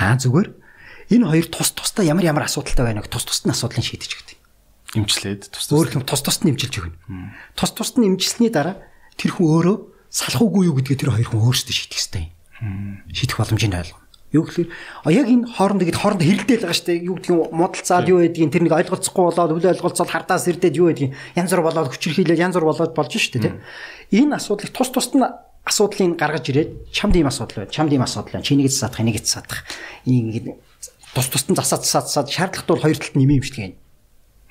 [0.00, 0.48] Аа зүгээр
[1.12, 3.12] энэ хоёр тус тустай ямар ямар асуудалтай байна вэ?
[3.12, 4.38] Тус тусны асуудлыг шийдэж өгдөг.
[4.96, 6.96] Имчлээд тус Өөр юм тус тусд нь имчилж өгнө.
[7.52, 8.80] Тус тусд нь имчилсний дараа
[9.20, 9.76] тэр хүн өөрөө
[10.08, 12.32] салах уугүй юу гэдгээ тэр хоёр хүн өөрсдөө шийдэх ёстой юм.
[13.12, 14.04] Шийдэх боломжийг ойлгоно.
[14.34, 14.68] Юу гэхээр
[15.14, 17.06] яг энэ хоорондоо гээд хоорондоо хэрэлдээл байгаа шүү дээ.
[17.06, 21.14] Юу гэдгийг модалцаад юу гэдгийг тэр нэг ойлголцохгүй болоод өвлө ойлголцоод хардаас ирдээд юу гэдгийг
[21.38, 23.54] янз бүр болоод хүчрхийлэл янз бүр болоод болж шүү дээ.
[24.10, 27.70] Энэ асуудлыг тус тусд нь асуудлыг гаргаж ирээд чамд ийм асуудал байна.
[27.70, 28.42] Чамд ийм асуудал байна.
[28.42, 29.62] Чи нэг эцэс садах, нэг эцэс садах.
[30.02, 30.58] Ийм
[31.14, 33.74] тус тустан засаад засаад засаад шаардлагатай бол хоёр талд нэмээ юм.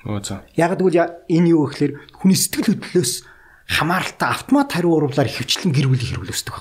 [0.04, 0.40] Өө зөө.
[0.56, 1.92] Яг гэвэл энэ юу гэхээр
[2.24, 3.12] хүний сэтгэл хөдлөлөөс
[3.68, 6.56] хамааралтай автомат хариу уруулаар хөвчлэн гэр бүлийн хэрүүл өсдөг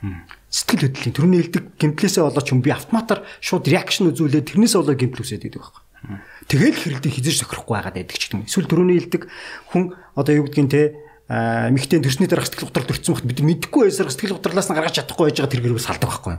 [0.00, 0.24] байна.
[0.56, 5.20] Сэтгэл хөдлөлийн төрний элдэг гимплээсээ болооч юм би автоматар шууд реакшн үзүүлээд тэрнээсээ болоо гимпл
[5.20, 6.24] үсээд идэг байна.
[6.48, 8.48] Тэгэл хэрэлдээ хизэж сохирохгүй байгаад байдаг ч гэдэг юм.
[8.48, 9.28] Эсвэл төрөний элдэг
[9.68, 10.82] хүн одоо юу гэдгийг те
[11.28, 15.26] эмхтэн төрсний дараах сэтгэл готрол төрсөн бахт бид мэдэхгүй байсаар сэтгэл готрлаас нь гаргаж чадахгүй
[15.26, 16.36] байж байгаа тэр гэрээс салдаг байхгүй.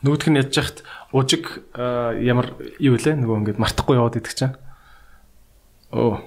[0.00, 0.78] Нөгөөх нь ядж яхад
[1.12, 1.44] уужиг
[1.76, 4.56] ямар юу вэ нөгөө ингээд мартахгүй яваад идэх чинь.
[5.92, 6.24] Оо.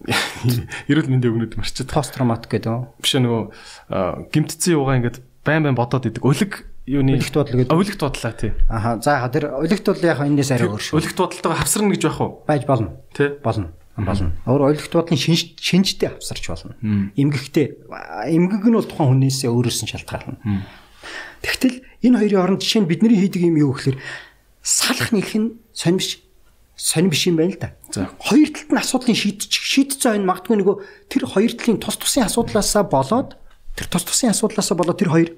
[0.88, 1.90] Эрүүл мэндийн өгнөд марчаад.
[1.90, 3.02] Пост травматик гэдэг?
[3.02, 6.22] Биш нөгөө гимтцэн юугаа ингээд байн байн бодоод идэг.
[6.22, 7.70] Өлөг юуны өлегт бодлоо гэдэг.
[7.70, 8.52] Өлегт бодлоо тий.
[8.66, 8.98] Аха.
[8.98, 10.98] За тэр өлегт бодлоо яг энэс арай өөр шүү.
[10.98, 12.42] Өлегт бодлолтойгоо хавсарна гэж байх уу?
[12.50, 12.98] Байж болно.
[13.14, 13.30] Тий.
[13.38, 13.70] Болно.
[13.94, 14.32] Болно.
[14.46, 16.74] Өөр өлегт бодлын шинж шинжтэй хавсарч болно.
[17.14, 17.78] Эмгэгтэй
[18.34, 20.66] эмгэг нь бол тухайн хүнээсээ өөрөөс нь шалтгаална.
[21.46, 23.96] Тэгтэл энэ хоёрын хооронд жишээ нь бидний хийдэг юм юу гэхээр
[24.60, 26.20] салах нэлэх нь сонирмш
[26.80, 27.76] сонир биш юм байна л да.
[28.20, 30.76] Хоёр талд нь асуудлыг шийдчих шийдэж байгаа энэ магадгүй нөгөө
[31.12, 33.36] тэр хоёр талын тус тусын асуудлаасаа болоод
[33.76, 35.28] тэр тус тусын асуудлаасаа болоод тэр хоёр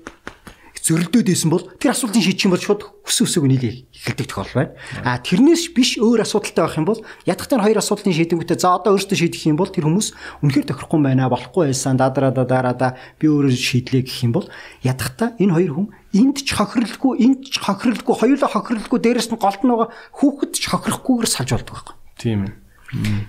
[0.82, 4.74] зөрөлдөөд исэн бол тэр асуултыг шийдчих юм бол шууд хүс өсөг нийлээ эхэлдэг тохиол байна.
[5.06, 9.14] А тэрнээс биш өөр асуудалтай байх юм бол ядахтай хоёр асуудлын шийдэнгүүтээ за одоо өөртөө
[9.14, 10.08] шийдэх юм бол тэр хүмүүс
[10.42, 14.50] үнэхээр тохирохгүй байна болохгүй байсан дадраа дадраа да би өөрөө шийдлээ гэх юм бол
[14.82, 19.62] ядахтай энэ хоёр хүн энд ч хохирлгүй энд ч хохирлгүй хоёулаа хохирлгүй дээрэс нь голд
[19.62, 21.94] нь байгаа хүүхэд ч хохирохгүйгээр салж болдог байхгүй.
[22.18, 22.52] Тийм ээ.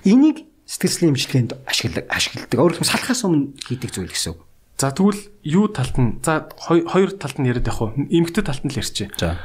[0.09, 2.57] Энийг сэтгэл имчилгээнд ашигладаг ашигладаг.
[2.57, 4.41] Өөрөөр хэлбэл салахаас өмнө хийдэг зүйл гэсэн үг.
[4.77, 8.07] За тэгвэл юу талд нь за хоёр талд нь яриад явах уу?
[8.09, 9.13] Эмгтэй талд нь л ярьчих.
[9.17, 9.37] За.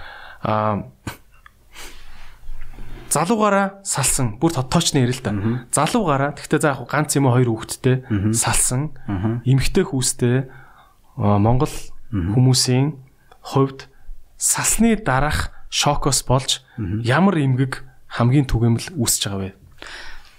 [0.43, 0.89] Аа
[3.09, 5.33] залуугаараа салсан бүр тоочны ярил да.
[5.73, 7.97] Залуугаараа тэгтээ за яг ганц юм уу хоёр хүүхэдтэй
[8.37, 8.93] салсан
[9.45, 10.49] эмгтэй хүүстэй
[11.17, 11.73] Монгол
[12.13, 13.01] хүмүүсийн
[13.41, 13.89] хувьд
[14.37, 16.65] салсны дараах шокос болж
[17.05, 19.57] ямар эмгэг хамгийн түгээмэл үүсэж байгаа вэ?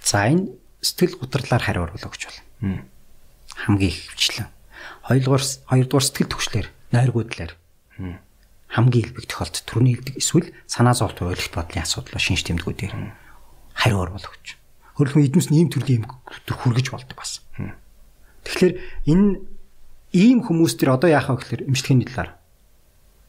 [0.05, 2.29] За энэ сэтгэл гутралаар хариу оруулах гэж
[2.61, 2.85] байна.
[3.65, 4.47] Хамгийн их хвчлэн.
[5.09, 7.57] Хоёрдугаар хоёрдугаар сэтгэл төвчлэр нойргуудлаар
[8.69, 12.93] хамгийн илбэг тохиолдолд төрний илдэг эсвэл санаа зовт ойлголт бодлын асуудал шинж тэмдгүүдээр
[13.73, 14.61] хариу оруулах гэж.
[15.01, 16.13] Хөрөлхөн эднэс нэм төрлийн юм
[16.45, 17.41] хүргэж болдог бас.
[18.45, 18.73] Тэгэхээр
[19.09, 19.41] энэ
[20.13, 22.37] ийм хүмүүс төр одоо яах вэ гэхээр эмчилгээний талаар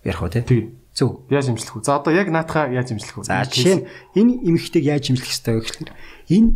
[0.04, 0.76] ярих уу тий.
[0.92, 1.24] Зөв.
[1.32, 1.84] Яаж имжлэх вэ?
[1.88, 3.24] За одоо яг наатахаа яаж имжлэх вэ?
[3.24, 3.84] За жишээ нь
[4.20, 5.90] энэ эмэгтэйг яаж имжлэх ёстой вэ гэхээр
[6.28, 6.48] энэ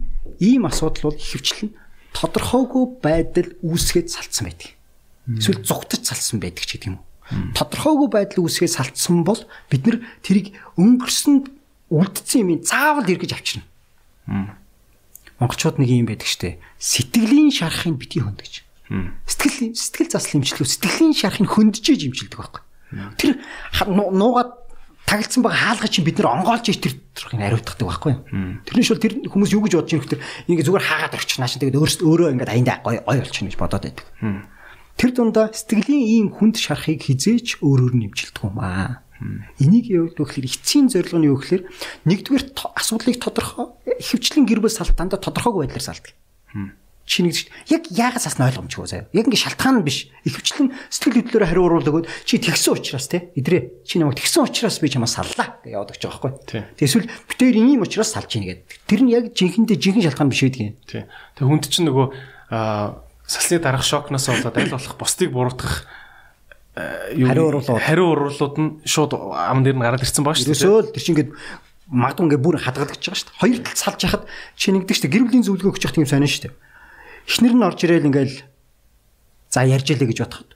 [0.45, 1.72] ийм асуудал бол ихэвчлэн
[2.12, 4.75] тодорхойгүй байдал үүсгээд салцсан байдаг
[5.29, 7.07] эсвэл зугтаж салсан байдаг ч гэдэг юм уу.
[7.57, 9.41] Тодорхойгүй байдал үүсгээ салцсан бол
[9.72, 11.49] бид нар тэрийг өнгөрсөнд
[11.89, 13.64] үлдсэн юм заавал эргэж авчирна.
[15.41, 16.61] Монголчууд нэг юм байдаг штэ.
[16.77, 18.61] Сэтгэлийн шарахыг бити хөндөж.
[19.25, 22.62] Сэтгэл сэтгэл заслын имчилгээ сэтгэлийн шарахыг хөндөж имчилдэг байхгүй.
[23.16, 23.41] Тэр
[23.89, 24.64] нуугаад
[25.09, 28.14] тагилцсан байгаа хаалга чинь бид нар онгоолж ич тэр төрхийг ариутгадаг байхгүй.
[28.64, 31.77] Тэрнээс бол тэр хүмүүс юу гэж бодож юм гэхээр ингээ зүгээр хаагаад орчихнаа шин тэгээд
[32.05, 34.07] өөрөө ингээ аяндаа гой гой болчихно гэж бодоод байдаг.
[34.95, 39.03] Тэр дундаа сэтгэлийн ийм хүнд шарахыг хизээч өөрөөр нэмжилдэг юм аа.
[39.59, 41.62] Энийг явуулах гэхээр эцсийн зорилго нь юу гэхээр
[42.07, 46.14] нэгдүгээр асуудлыг тодорхой хөвчлэн гэр бүл салтаанда тодорхойгүй байдлаар салдаг.
[47.05, 47.36] Чи нэг
[47.68, 49.09] яг яагаад сасна ойлгомжгүй заяа.
[49.12, 50.09] Яг ингэ шалтгаан нь биш.
[50.24, 53.84] Ихэвчлэн сэтгэл хөдлөлөөр хариу уруулдаг чи тэгсэн учраас те идрээ.
[53.84, 56.64] Чи намайг тэгсэн учраас би чамаа саллаа гэж яваад өгч байгаа байхгүй.
[56.80, 58.88] Тэгэсвэл битээр ийм учраас салж ийн гэдэг.
[58.88, 60.76] Тэр нь яг жинхэнэ жинхэнэ шалтгаан биш байдаг юм.
[60.88, 61.05] Тий.
[61.36, 62.09] Тэг хүнд чинь нөгөө
[63.35, 65.85] салсны дараах шокноос болоод аль болох бусдыг буруутгах
[67.14, 70.59] юу хариу уруулууд хариу уруулууд нь шууд ам дээр нь гараад ирсэн баа шүү дээ.
[70.59, 71.30] Өсөөл чинь ингээд
[71.87, 73.39] магадгүй ингээд бүр хадгалагдаж байгаа шүү дээ.
[73.39, 74.22] Хоёр тал салж яхад
[74.59, 75.14] чи нэгдэг шүү дээ.
[75.14, 76.55] Гэр бүлийн зөвлөгөө өгч явах тийм сонин шүү дээ.
[77.30, 78.37] Эхнэр нь орж ирээл ингээл
[79.55, 80.51] за ярьж илээ гэж бодоход.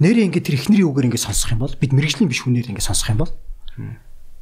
[0.00, 3.12] Нэрээ ингээд тэр эхнэрийн үгээр ингээд сонсох юм бол бид мэрэгжлийн биш хүнээр ингээд сонсох
[3.12, 3.32] юм бол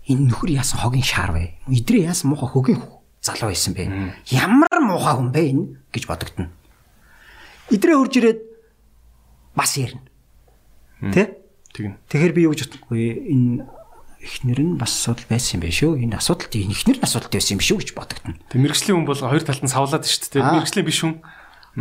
[0.07, 1.59] энэ нөхөр яасан хогийн шаар вэ?
[1.66, 2.78] Идрээ яасан муухай хөгийн
[3.18, 3.91] залуу байсан бэ?
[4.30, 6.55] Ямар муухай хүн бэ энэ гэж бодогдно
[7.71, 8.41] идрээ хурж ирээд
[9.55, 10.05] бас ярина.
[11.12, 11.39] Тэ?
[11.75, 11.97] Тэгнь.
[12.09, 13.66] Тэгэхээр би юу гэж бодохгүй энэ
[14.19, 15.93] эхнэр нь бас асуудал байсан юм байна шүү.
[16.03, 18.35] Энэ асуудалт энэ эхнэр нь асуудалт байсан юм шүү гэж бодогдно.
[18.51, 20.43] Тэг мэрэгжлийн хүн бол хоёр талд нь савлаад шүү дээ.
[20.43, 21.15] Мэрэгжлийн биш хүн.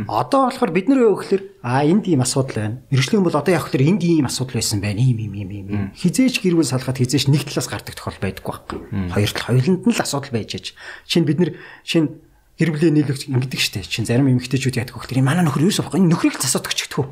[0.05, 2.77] Одоо болохоор бид нар юу гэхээр а энд ийм асуудал байна.
[2.93, 5.01] Мэрэгжлийн бол одоо яг гэхээр энд ийм асуудал байсан байна.
[5.01, 5.89] Ийм ийм ийм ийм.
[5.97, 8.79] Хизээч гэр бүл салахад хизээч нэг талаас гардаг тохиол байдаггүй байхгүй.
[9.09, 10.65] Хоёр тал хоёуланд нь л асуудал байж аж.
[11.09, 11.51] Шинэ бид нар
[11.81, 12.13] шинэ
[12.57, 13.85] гэр бүлийн нийлэгч ингэдэг штэ.
[13.85, 17.05] Чин зарим эмэгтэйчүүд яадаг хөх тэр манай нөхөр юу энэ нөхрийг ч гэдэггүй.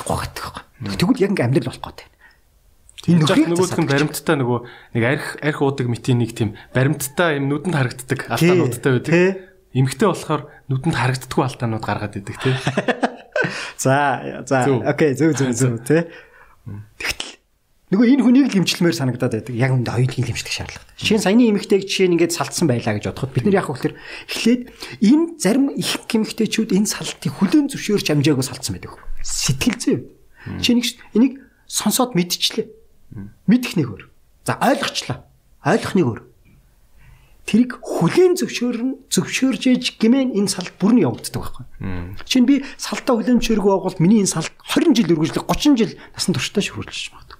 [0.00, 0.96] Гогддаг байхгүй.
[0.96, 2.08] Тэгвэл яг ингээм амьдрал болох гэдэг.
[3.08, 4.58] Энэ нөхрийг нөгөөдх нь баримттай нөгөө
[4.96, 9.14] нэг арх арх уудаг мэтийн нэг тийм баримттай юм нүдэнд харагддаг алтаануудтай байдаг.
[9.76, 10.42] Эмэгтэй болохоор
[10.72, 12.54] нүдэнд харагддаггүй алтаанууд гаргаад идэг тий.
[13.78, 16.10] За за окей зөв зөв зөв тий.
[16.98, 17.37] Тэгтэл
[17.88, 19.54] нөгөө энэ хүнийг л имчилмээр санагдаад байдаг.
[19.56, 20.92] Яг үндэ хоёулын имчилэх шаардлагатай.
[21.08, 23.96] Нь саяны эмэгтэйг жишээ нь ингээд салцсан байлаа гэж бодоход бид нар яг хөөхлөр
[24.28, 24.62] эхлээд
[25.00, 28.92] энэ зарим их эмэгтэйчүүд энэ салтыг хүлэн зөвшөөрч амжаагүй салцсан байдаг.
[29.24, 29.96] Сэтгэл зүй.
[30.60, 30.86] Жишээ нэг
[31.16, 31.34] энийг
[31.64, 32.68] сонсоод мэдчихлээ.
[33.48, 34.04] Мэдэх нэг өөр.
[34.44, 35.24] За ойлгочлаа.
[35.64, 36.20] Ойлгох нэг өөр.
[37.48, 41.64] Тэрийг хүлээн зөвшөөрн зөвшөөрж ээж гэмээн энэ салт бүр нь явагддаг байхгүй.
[42.28, 46.60] Чинь би салтаа зөвшөөргөө байгуул миний энэ салт 20 жил үргэлжлэх 30 жил насан туршдаа
[46.60, 47.37] шүрүүлж магадгүй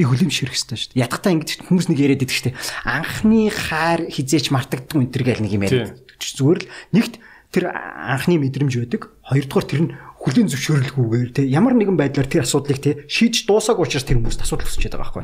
[0.00, 1.04] би хүлэмжшэрх хэрэгтэй шүү дээ.
[1.04, 2.56] Ядахтаа ингэж хүмүүс нэг яриад байдаг шүү дээ.
[2.88, 6.00] Анхны хаар хизээч мартагддаг энэ төр гэл нэг юм яриад.
[6.16, 7.14] Зүгээр л нэгт
[7.52, 9.12] тэр анхны мэдрэмж байдаг.
[9.28, 14.04] Хоёрдугаар тэр нь хүлийн зөвшөөрлгүйгээр те ямар нэгэн байдлаар тэр асуудлыг те шийдэж дуусаагүй учраас
[14.08, 15.22] тэр хүмүүст асуудал өсөж байгаа байхгүй.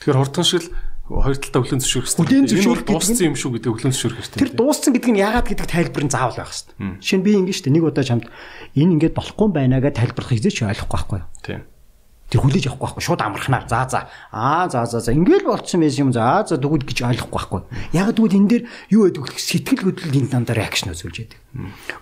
[0.00, 0.72] Тэгэхээр хурдан шиг л
[1.10, 2.28] хоёр талдаа хүлийн зөвшөөрөх хэрэгтэй.
[2.28, 4.40] Хүлийн зөвшөөрөх дууссан юм шүү гэдэг хүлийн зөвшөөрөх хэрэгтэй.
[4.46, 6.76] Тэр дууссан гэдэг нь яагаад гэдэг тайлбар нь заавал байх хэрэгтэй.
[7.02, 8.24] Жишээ нь би ингэж штэ нэг удаа чамд
[8.76, 11.20] энэ ингэж болохгүй байна гэж тайлбарлах хизээч ойлгохгүй байхгүй?
[11.42, 11.60] Тийм.
[12.30, 13.66] Тэр хүлээж авахгүй байхгүй шууд амархнаар.
[13.66, 14.06] За за.
[14.30, 15.10] Аа за за за.
[15.10, 16.12] Ингээл болцсон байсан юм.
[16.14, 17.60] За за дгүүд гэж ойлгохгүй байхгүй.
[17.90, 19.34] Яг дгүүд энэ дээр юу байдаг вэ?
[19.34, 21.38] Сэтгэл хөдлөл энэ дандаа реакшн үзүүлж яадаг.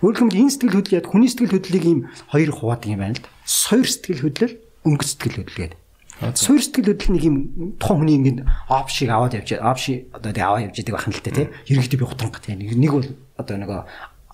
[0.05, 1.99] Өөрөөр хэлбэл энэ сэтгэл хөдлөл яд хүний сэтгэл хөдлөлийг ийм
[2.29, 3.33] хоёр хуваадаг юм байна л да.
[3.49, 5.79] Сойр сэтгэл хөдлөл, өнгө сэтгэл хөдлөл гэдэг.
[6.19, 7.35] Суур сэтгэл хөдлөл нэг юм
[7.79, 11.47] тухайн хүний ингээд опшиг аваад явж опши одоо тэг аваад явж идэг бахан л тэ
[11.71, 13.07] ерөнхийдөө би хутранга тийм нэг бол
[13.39, 13.71] одоо нэг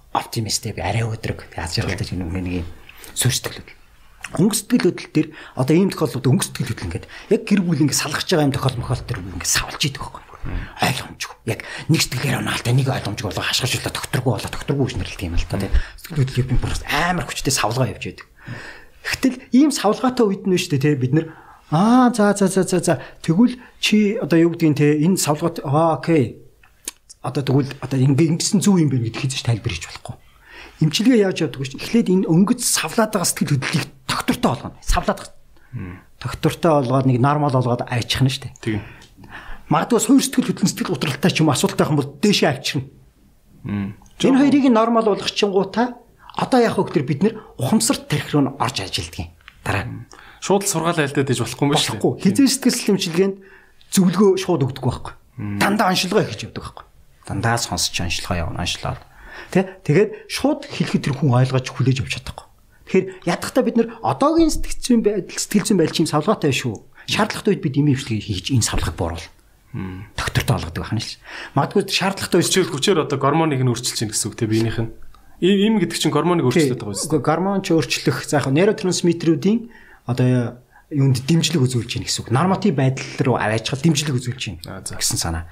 [0.10, 2.68] оптимист би арай өдрөг аз жаргалтай нэг нэг юм
[3.14, 3.85] суур сэтгэл хөдлөл
[4.34, 8.02] өнгө сэтгэл хөдлөл төр одоо ийм тохиолдолд өнгө сэтгэл хөдлөл ингээд яг гэр бүл ингээд
[8.02, 11.36] салгаж байгаа юм тохиол мохол төр ингээд савлж идэг байхгүй ойлгомжгүй.
[11.50, 15.58] Яг нэг сэтгэлээр унаалтай нэг ойлгомжгүй болго хашгирчлаа докторгүй болоо докторгүй үжнэрлэлт юм л та
[15.58, 15.74] тийм.
[15.98, 18.28] Сэтгэл хөдлөлийн би бүр амар хүчтэй савлгаа явж идэг.
[19.06, 21.26] Гэтэл ийм савлгаатай үед нь шүү дээ бид нар
[21.74, 22.94] аа за за за за за
[23.26, 26.42] тэгвэл чи одоо юу гэдгийг те энэ савлгаат аа окей.
[27.26, 30.18] Одоо тэгвэл одоо ингэ ингэсэн зүв юм байна гэдгийг хийж тайлбар хийж болохгүй
[30.82, 31.80] эмчилгээ яаж явдаг вэ?
[31.80, 34.80] Эхлээд энэ өнгөц савлаад байгаа сэтгэл хөдлөлийг доктортой болгоно.
[34.82, 35.32] Савлаад
[36.22, 38.54] доктортой болгоод нэг нормал болгоод авчих нь шүү дээ.
[38.64, 38.82] Тийм.
[39.68, 42.88] Магадгүй суур сэтгэл хөдлөн сэтгэл готролтой ч юм юм бол дээшээ авчирна.
[44.24, 46.00] Энэ хоёрыг нормал болгох чингуудаа
[46.38, 49.30] одоо яг хөөг бид нэр ухамсарт тарих руу орж ажилддаг юм.
[49.66, 49.86] Дараа.
[50.40, 52.24] Шууд сургаал айлдаад иж болохгүй юм байна шүү дээ.
[52.24, 53.36] Хизээ сэтгэл хөдлөмжлэгэнд
[53.92, 55.14] зөвлөгөө шууд өгдөг байхгүй.
[55.60, 56.86] Дандаа оншилгоо хийж явдаг байхгүй.
[57.26, 59.02] Дандаа сонсч оншилгоо явна оншлоод
[59.52, 59.80] Тэ?
[59.84, 62.48] Тэгээд шууд хэлэхэд тэр хүн ойлгож хүлээж авч чадахгүй.
[62.86, 66.76] Тэгэхээр ядахтаа бид нэр одоогийн сэтгэл зүйн байдал сэтгэл зүйн байдал чинь савлгаатай шүү.
[67.10, 69.26] Шаардлагатай үед бид имийн хвшлийг хийж энэ савлгыг бууруул.
[70.16, 71.18] Доктортой олгодог байна ш.
[71.58, 74.94] Магадгүй шаардлагатай үед хүчээр одоо гормоныг нь өөрчилж чинь гэсэн үг те биенийх нь.
[75.42, 77.26] Ийм гэдэг чинь гормоныг өөрчлөлт байгаа юм.
[77.26, 79.68] Гормон ч өөрчлөх за яг нейротрансмиттерүүдийн
[80.08, 80.62] одоо
[80.94, 82.32] юунд дэмжлэг үзүүлж чинь гэсэн үг.
[82.32, 85.44] Норматив байдал руу аваачхал дэмжлэг үзүүлж чинь гэсэн санаа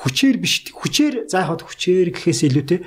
[0.00, 2.80] хүчээр биш хүчээр заахад хүчээр гэхээс илүүтэй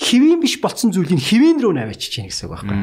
[0.00, 2.78] хэвийн биш болцсон зүйлийг хэвийн рүү наваачиж чинь гэсэн үг байхгүй.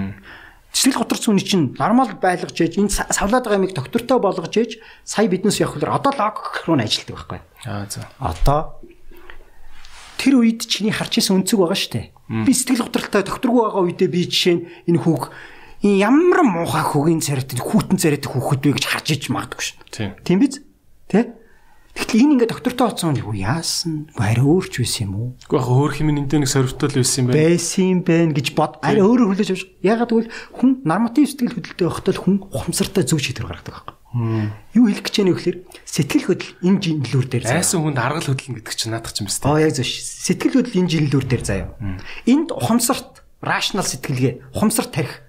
[0.77, 5.25] Цэцлэг готорч үний чинь нормал байлгаж ээж энэ савлаад байгаа юмыг доктортой болгож ээж сая
[5.25, 6.37] биднес явах хэлээр одоо лог
[6.69, 7.39] руу нь ажилтдаг байхгүй.
[7.65, 8.05] Аа за.
[8.21, 8.77] Одоо
[10.21, 12.13] тэр үед чиний харж исэн өнцөг байгаа штэ.
[12.29, 15.33] Би сэтгэл готролтой докторгүй байгаа үедээ би жишээ нь энэ хүүг
[15.81, 19.77] энэ ямар муухай хөгийн царайт хүүтэн царайт хүүхэд вэ гэж харж иж магадгүй шин.
[20.21, 20.61] Тийм биз?
[21.09, 21.33] Тэ?
[21.97, 24.13] Тэгтэл энэ ингээ доктортой оцсон юу яасан?
[24.13, 25.29] Арай өөрч байсан юм уу?
[25.49, 27.41] Уу яг өөр хэмээн энд нэг сорвтол байсан юм байна.
[27.41, 28.77] Байсан юм байна гэж бод.
[28.85, 29.65] Арай өөрөөр хүлээж авч.
[29.81, 33.97] Ягаад гэвэл хүн норматив сэтгэл хөдлөлтөй байхдаа хүн ухамсартай зөв шийдвэр гаргадаг байхгүй.
[34.77, 37.59] Юу хэлэх гэж яах вэ гэхээр сэтгэл хөдлөл энэ жилүүр дээр заяа.
[37.59, 39.51] Айсан хүнд аргал хөдлөн гэдэг чинь наадах юм байна.
[39.51, 39.89] Аа яг зөв.
[39.89, 41.67] Сэтгэл хөдлөл энэ жилүүр дээр заяа.
[42.23, 45.21] Энд ухамсарт рашнал сэтгэлгээ ухамсарт тарих.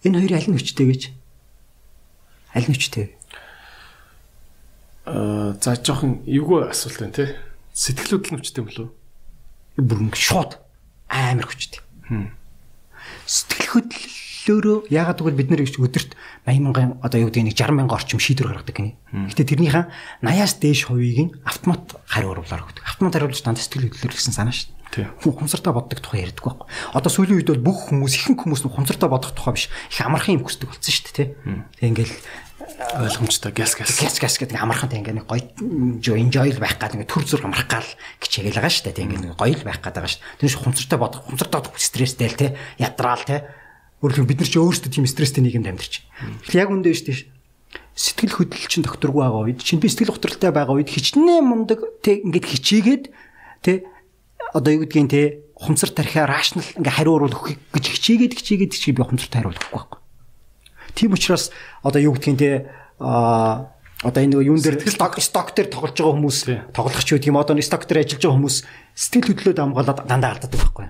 [0.00, 1.02] Энэ хоёрын аль нь хүчтэй гэж?
[2.56, 3.19] Аль нь хүчтэй?
[5.06, 7.36] Аа за жоохон эвгүй асуулт байна те.
[7.72, 8.94] Сэтгэл хөдлөл хүчтэй юм болов уу?
[9.80, 10.60] Бүр ингэ шууд
[11.08, 11.80] амар хүчтэй.
[13.24, 16.12] Сэтгэл хөдлөлөөрөө ягаад гэвэл бид нэр өдөрт
[16.44, 18.98] 80 мянган одоо юу гэдэг нэг 60 мянган орчим шийдвэр гаргадаг гинэ.
[19.30, 19.88] Гэтэ тэрнийхэн
[20.20, 22.84] 80-аас дээш хувийг нь автомат хариу уруулаар өгдөг.
[22.84, 25.06] Автомат хариулж дандаа сэтгэл хөдлөлөөр гэсэн санаа шүү дээ.
[25.22, 26.66] Хүн хумсартаа боддог тухай ярьдаг байхгүй.
[26.98, 29.70] Одоо сүүлийн үед бол бүх хүмүүс ихэнх хүмүүс хумсартаа бодох тухай биш.
[29.70, 31.28] Их амархан юм хүсдэг болсон шүү дээ, тий.
[31.78, 32.14] Тэг ингээл
[32.80, 35.44] ойлгомжтой гяс гяс гяс гяс гэдэг амархан тэг ингээ нэг гоё
[36.16, 37.88] enjoy байх гал ингээ төр зүр амрах гал
[38.18, 40.24] гिचээл байгаа шүү дээ тэг ингээ гоё л байх гэдэг байгаа шүү.
[40.40, 42.46] Тэр шиг хумцартай бодох хумцартай стресстэй л те
[42.80, 43.44] ядраал те
[44.00, 46.00] өөрөлдөө бид нар ч өөрсдөө тийм стресстэй нийгэмд амьдарч.
[46.56, 47.40] Яг үндэ шүү дээ
[48.00, 52.24] сэтгэл хөдлөл чинь докторгүй байгаа үед чинь би сэтгэл готролтой байгаа үед хичнээн мундаг тэг
[52.24, 53.04] ингээд хичээгээд
[53.60, 53.84] тэ
[54.56, 59.04] одоо юу гэдгийг те хумцар тархиа рашнал ингээ хариу уруулах гэж хичээгээд хичээгээд чи би
[59.04, 59.99] хумцарт хариулахгүй байхгүй.
[60.94, 61.50] Тийм учраас
[61.82, 63.70] одоо юу гэдгийг те а
[64.02, 66.38] одоо энэ юун дээр сток сток дээр тоглож байгаа хүмүүс
[66.72, 68.56] тоглох ч үгүй юм одоо сток дээр ажиллаж байгаа хүмүүс
[68.96, 70.88] сэтгэл хөдлөлөд амгаалаад дандаа алддаг байхгүй.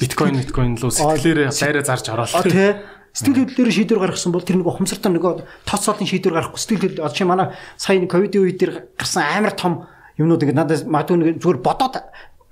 [0.00, 2.32] биткойн биткойн лөө сэтгэлээрээ байраа зарж ороод.
[2.32, 2.72] А тий.
[3.16, 7.16] Сэтгэл хөдлөлөөр шийдвэр гаргасан бол тэр нэг ухамсартай нөгөө тооцоолын шийдвэр гаргахгүй сэтгэл хөдлөл одоо
[7.16, 7.46] чи манай
[7.80, 9.88] сая ковидын үед тэр гарсан амар том
[10.20, 11.96] юмнууд ингэ надад магадгүй нэг зүгээр бодоод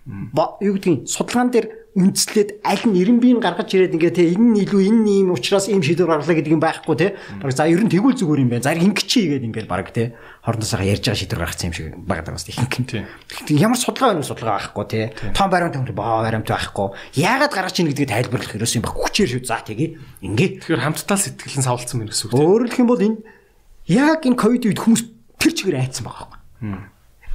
[0.04, 4.60] юу гэдгийг судалгаан дээр үндэслээд аль нь 90 биеийн гаргаж ирээд ингээ те энэ нь
[4.66, 7.14] илүү энэ ийм учраас ийм шийдвэр гаргалаа гэдэг юм байхгүй те.
[7.38, 8.66] Баг за ер нь тэгвэл зүгээр юм байна.
[8.66, 10.18] За ингэ чи игээд ингээл баг те.
[10.42, 13.06] Хордосоо ярьж байгаа шийдвэр гаргацсан юм шиг багтаа бас ихэнх юм.
[13.54, 15.00] Ямар судалгаа байна судалгаа байхгүй те.
[15.32, 16.88] Том баримт томр боо баримт байхгүй.
[17.14, 19.46] Яагаад гаргаж ийн гэдгийг тайлбарлах ерөөс юм баг хүчээр шүү.
[19.46, 20.66] За тэгээ ингээ.
[20.66, 22.74] Тэгэхээр хамттал сэтгэлэн савлцсан мэн гэсэн үг те.
[22.74, 23.22] Хэлэх юм бол энэ
[23.86, 25.02] яг энэ ковид үед хүмүүс
[25.38, 26.42] тэр чигээр айцсан байгаа байхгүй.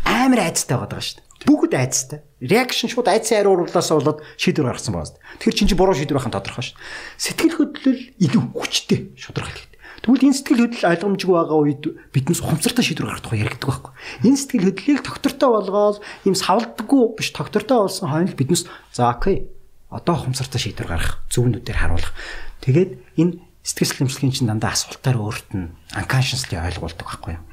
[0.03, 1.28] Амар айцтай байгаа шүү дээ.
[1.47, 2.19] Бүгд айцтай.
[2.43, 5.19] Реакшн шууд айцсан хариу уруулаасаа болоод шийдвэр гаргасан дээ.
[5.39, 6.77] Тэгэхээр чинь чи буруу шийдвэр гаргахын тодорхой шүү.
[7.15, 9.79] Сэтгэл хөдлөл илүү хүчтэй шударга хэлдэг.
[10.03, 13.93] Тэгвэл энэ сэтгэл хөдлөл ойлгомжгүй байгаа үед биднээс ухамсартай шийдвэр гаргах тухай яригддаг байхгүй.
[14.27, 15.97] Энэ сэтгэл хөдлөлийг тогтвортой болгоод
[16.27, 18.63] ийм савлдаггүй биш тогтвортой болсон хойно биднээс
[18.95, 19.47] за окей.
[19.91, 22.15] Одоо ухамсартай шийдвэр гаргах, зөвнүүдээр харуулах.
[22.63, 27.43] Тэгээд энэ сэтгэл хөдлөмжлөгийн чинь дандаа асуултаар өөрт нь unconsciously ойлгуулдаг байхгүй юу?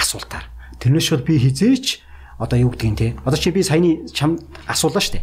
[0.00, 0.48] Асуултаар.
[0.80, 2.00] Тэрнээс шууд би хизээч
[2.40, 3.08] одоо юу гэдгийг те.
[3.22, 5.20] Одоо чи би саяны чам асуулаа штэ.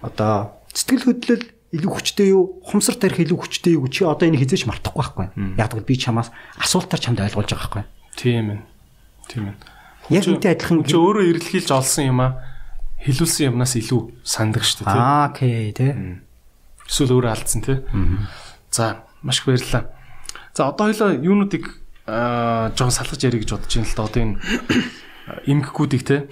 [0.00, 1.44] Одоо сэтгэл хөдлөл
[1.74, 5.58] илүү хүчтэй юу, хумсар тарих илүү хүчтэй юу чи одоо энийг хизээч мартахгүй байхгүй.
[5.58, 6.30] Яг гэвэл би чамаас
[6.62, 7.84] асуултаар чамд ойлгуулж байгаа байхгүй.
[8.14, 8.60] Тийм ээ.
[9.26, 9.54] Тийм ээ.
[10.14, 12.38] Яг үнтэй адилхан чи өөрөө эрэлхийлж олсон юм а
[13.02, 14.94] хэлүүлсэн юмнаас илүү сандаг штэ тий.
[14.94, 16.22] Аа окей тий.
[16.86, 17.82] Эсвэл өөрөө алдсан тий.
[18.70, 19.90] За маш их баярлалаа.
[20.54, 24.38] За одоо хоёлаа юунуудыг аа жоон салгаж ярих гэж бодож байна л да одоо энэ
[25.46, 26.26] эмгэгүүдийг те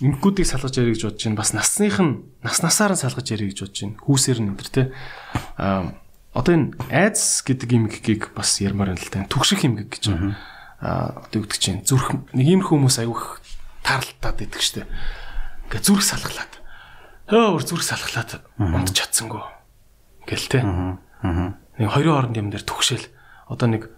[0.00, 1.40] эмгэгүүдийг салгаж ярих гэж бодож байна.
[1.40, 4.00] Бас насных нь нас насаар нь салгаж ярих гэж бодож байна.
[4.00, 4.82] Хүүсээр нь энэ те
[5.60, 5.92] а
[6.32, 9.28] одоо энэ айдс гэдэг эмгэгийг бас ярмаар байна л та.
[9.28, 10.36] Түгших эмгэг гэж байна.
[10.80, 13.44] А одоо үгдэг чинь зүрх нэг ийм хүмүүс аюух
[13.84, 14.88] таарлтаад идэг штэ.
[15.68, 16.52] Ингээ зүрх салглаад.
[17.28, 19.44] Хөө зүрх салглаад унд чадсангүй.
[20.24, 20.60] Ингээл те.
[20.64, 23.06] Нэг хоёрын хооронд юм дээр түгшээл.
[23.52, 23.92] Одоо нэг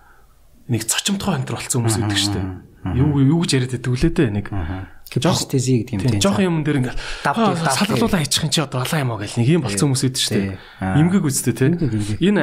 [0.66, 2.40] нэг цочмтгой өнтер болсон хүмүүс идэг штэ.
[2.83, 4.47] Юу юу гэж яриад байдаг үлээ дээ нэг.
[5.13, 6.25] Capacity гэдэг юм тийм.
[6.25, 9.63] Жохон юм дээр ингээл салгалуулаа хийчих юм чи одоо алаа юм аа гэл нэг юм
[9.63, 10.57] болцсон хүмүүс идэв шүү дээ.
[10.99, 11.69] Имгэг үстэй те.
[12.17, 12.43] Энэ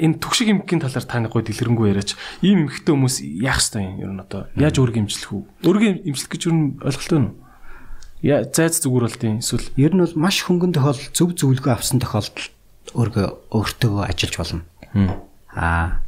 [0.00, 2.16] энэ түгшиг имгэгийн талаар таны гой дэлгэрэнгүй яриач.
[2.40, 5.42] Ийм имгэгтэй хүмүүс яах ёстой юм ер нь одоо яаж өөрийгөө имжлэх үү?
[5.68, 7.30] Өөрийгөө имжлэх гэж ер нь ойлголттой нь.
[8.24, 12.48] Яа зайц зүгээр болдیں۔ Эсвэл ер нь бол маш хөнгөн тохиолдол зөв зөвлөгөө авсан тохиолдолд
[12.96, 14.64] өөргөө өөртөө ажиллаж болно.
[15.52, 16.00] Аа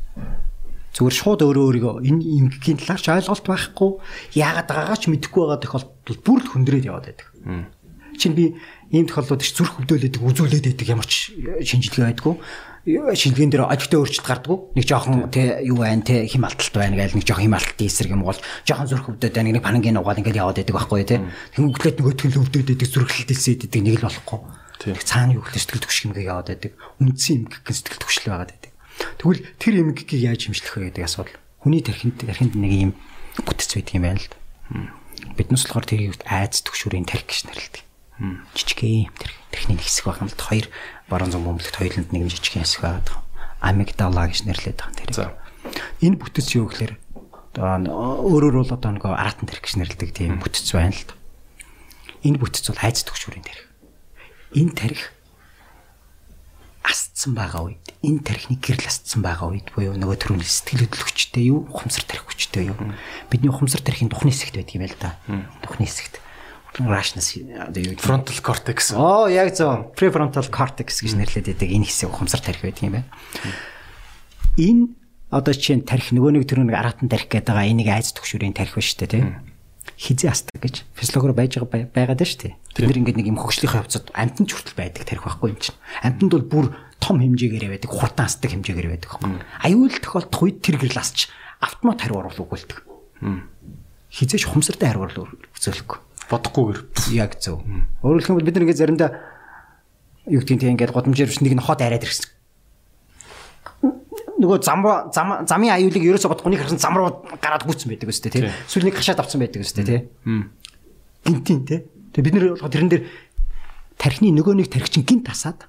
[0.96, 3.90] зүгээр шууд өөрөө өөрийгөө энэ эмгэгийн талаар ч ойлголт байхгүй.
[4.38, 7.28] Яагаад байгаагаа ч мэдэхгүй байгаа тохиолдолд бүр л хүндрээд яваад байдаг.
[8.18, 8.56] Чин би
[8.90, 12.34] ийм тохиолдлууд ч зүрх хөвдөөлөдөг үзүүлээд байдаг ямар ч шинжилгээ байдгүй
[12.88, 17.20] шилгэн дээр ажигтай өөрчлөлт гардггүй нэг жоохон те юу байна те хим алталт байна гээл
[17.20, 20.40] нэг жоохон хим алталтын эсрэг юм бол жоохон зүрх хөвдөд байна нэг панангийн угаал ингээл
[20.40, 21.20] яваад байдаг байхгүй те.
[21.52, 24.40] Тэнгуүглээд нөгөөтг нь хөвдөд байдаг зүрхлэлтэлсээд байдаг нэг л болохгүй.
[25.04, 26.72] Цаана юу гэхэл сэтгэл төвшг юмгээ яваад байдаг.
[27.02, 28.50] Үндсэн юм гэх сэтгэл төвшл байгаад
[29.18, 31.36] Тэгвэл тэр эмгэгийг яаж хэмжлэх вэ гэдэг асуудал.
[31.62, 32.92] Хүний тархинд тархинд нэг юм
[33.42, 34.38] бүтц байдаг юм байна л да.
[35.34, 37.82] Биднес болохоор тэрийг айц төгшүүрийн тархи гэж нэрлэдэг.
[38.54, 40.66] Жижигхэн тархи тархины хэсэг байгаа юм л хоёр
[41.10, 43.22] баруун зам бөмбөлөгт хоёуланд нэг жижигхэн хэсэг байгаа.
[43.62, 45.10] Амигдала гэж нэрлэдэг байгаа тэр.
[45.14, 45.34] За.
[46.02, 46.94] Энэ бүтц юу гэхээр
[47.58, 51.14] өөрөөр бол одоо нэг аратан тархи гэж нэрлэдэг тийм бүтц байна л да.
[52.22, 53.66] Энэ бүтц бол айц төгшүүрийн тархи.
[54.54, 55.06] Энэ тархи
[56.82, 61.66] астсан байгаа үед энэ тархины гэрэл астсан байгаа үед буюу нөгөө төрөний сэтгэл хөдлөлгчтэй юу
[61.70, 62.78] ухамсар тарих хүчтэй юу?
[63.32, 65.18] Бидний ухамсар тарихын тухны хэсэгт байдаг юм байл та.
[65.62, 66.20] Тухны хэсэгт.
[66.78, 68.94] Rationals юу frontal cortex.
[68.94, 69.90] Оо яг зөв.
[69.98, 73.08] Prefrontal cortex гэж нэрлэдэг энэ хэсэг ухамсар тарих байдаг юм байна.
[74.54, 74.82] Энэ
[75.34, 77.66] одоо чинь тарих нөгөө нэг төрөний аратан тарих гэдэг байгаа.
[77.66, 79.22] Энийг айц төгшүүрийн тарих ба штэ тий
[79.98, 82.54] хизээ астаг гэж физиологоор байж байгаа байгаад шүү дээ.
[82.78, 85.74] Бид нэр ингээд нэг юм хөгжлийн явцад амтан ч хүртэл байдаг тарих байхгүй юм чинь.
[86.06, 86.66] Амтанд бол бүр
[87.02, 89.42] том хэмжээгээр байдаг, хурдан астдаг хэмжээгээр байдаг байхгүй.
[89.66, 91.26] Аюул тохиолдох үед тэр гэрэл асч
[91.58, 92.78] автомат хариу оруулах өгүүлдэг.
[94.14, 95.98] Хизээч хумсартай хариу оруулах үзүүлэхгүй.
[96.30, 96.78] Бодохгүйгээр.
[97.18, 97.66] Яг зөв.
[98.06, 99.10] Өөрөөр хэлбэл бид нар ингээд заримдаа
[100.30, 102.37] юу гэдгийг тийм ингээд годамжээр биш нэг нь хот арайд ирсэн
[104.38, 108.30] нөгөө зам зам замын аюулыг ерөөсө бодохгүй нэг харсан зам руу гараад гүйтсэн байдаг өстэй
[108.30, 108.46] тий.
[108.46, 110.00] Эсвэл нэг хашаад авсан байдаг өстэй тий.
[111.26, 111.82] Гинтийн тий.
[112.14, 113.02] Тэгээ бид нэр болохоо тэрэн дээр
[113.98, 115.66] тархины нөгөө нэг тархи чинь гинт тасаад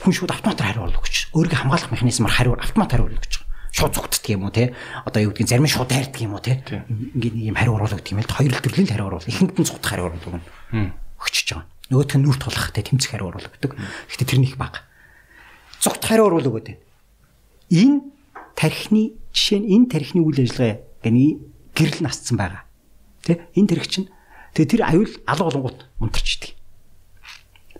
[0.00, 1.36] хүн шууд автоматар хариу орлоо гэж.
[1.36, 3.44] Өөрийгөө хамгаалах механизмаар хариу автомат хариу орлоо гэж.
[3.76, 4.72] Шууд зүгтдэг юм уу те?
[5.04, 6.64] Одоо юу гэдгийг зарим нь шууд хайрдаг юм уу те?
[6.64, 9.28] Ингээд юм хариу оруулах гэх юм л хоёр төрлийн хариу оруулах.
[9.28, 10.90] Ихэнд нь зүгтах хариу оруулах нь
[11.20, 11.68] өгчөж байгаа.
[11.92, 13.76] Нөгөөх нь нүрт тулах те тэмцэх хариу оруулах гэдэг.
[13.76, 14.82] Гэхдээ тэр нэг баг.
[15.78, 16.89] Зүгт хариу оруулах гэдэг
[17.70, 18.02] энэ
[18.58, 21.38] тархины жишээ нь энэ тархины үйл ажиллагаа гэний
[21.74, 22.62] гэрэл насцсан байгаа.
[23.24, 24.08] Тэ энэ тархи чинь
[24.54, 26.52] тэгээ тэр аюул алга болонгууд унтарч идэг.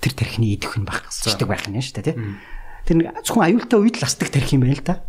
[0.01, 2.17] тэр тархины идэх нь байх гэсчдэг байх нь шүү дээ тий.
[2.89, 5.05] Тэр нэг зөвхөн аюултай үед л ласдаг тарих юм байна л да.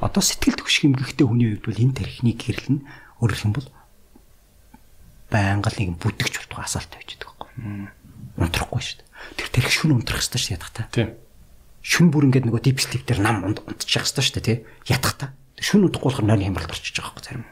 [0.00, 2.84] Одоо сэтгэл төвших эмгэгтэй хүний хувьд бол энэ тархины гэрэл нь
[3.20, 3.68] өөрөөр юм бол
[5.28, 8.40] байнга нэг бүтгч болтгоо асаалтай байж байгаа байхгүй.
[8.40, 9.08] Унтрахгүй шүү дээ.
[9.36, 10.88] Тэр тарих шүн унтрах хэрэгтэй шүү ядах та.
[10.88, 11.12] Тийм.
[11.80, 14.58] Шүн бүр ингээд нөгөө sleep дээр нам унтчих хэрэгтэй шүү дээ тий.
[14.92, 15.32] Ядах та.
[15.56, 17.48] Шүн удахгүй болохоор нойрны хямралд орчиж байгаа байхгүй зарим.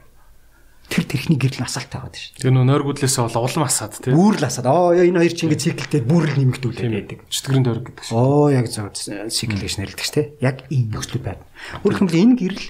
[0.88, 2.40] Тэр тэрхний гэрэл асаалтай байгаа шүү.
[2.40, 4.16] Тэгээ нөө нойргуудлаасаа бол улам асаад тийм.
[4.16, 4.66] Бүр л асаад.
[4.68, 7.18] Оо энэ хоёр чинь ингээд циклтэй бүр л нэмэгдүүлээд байдаг.
[7.28, 8.16] Чөтгөрийн дөрөг гэдэг шиг.
[8.16, 10.28] Оо яг зөв цикл гэж нэрлэдэг ч тийм.
[10.40, 11.44] Яг ийм нөхцөл байна.
[11.84, 12.66] Өөрөөр хэлбэл энэ гэрэл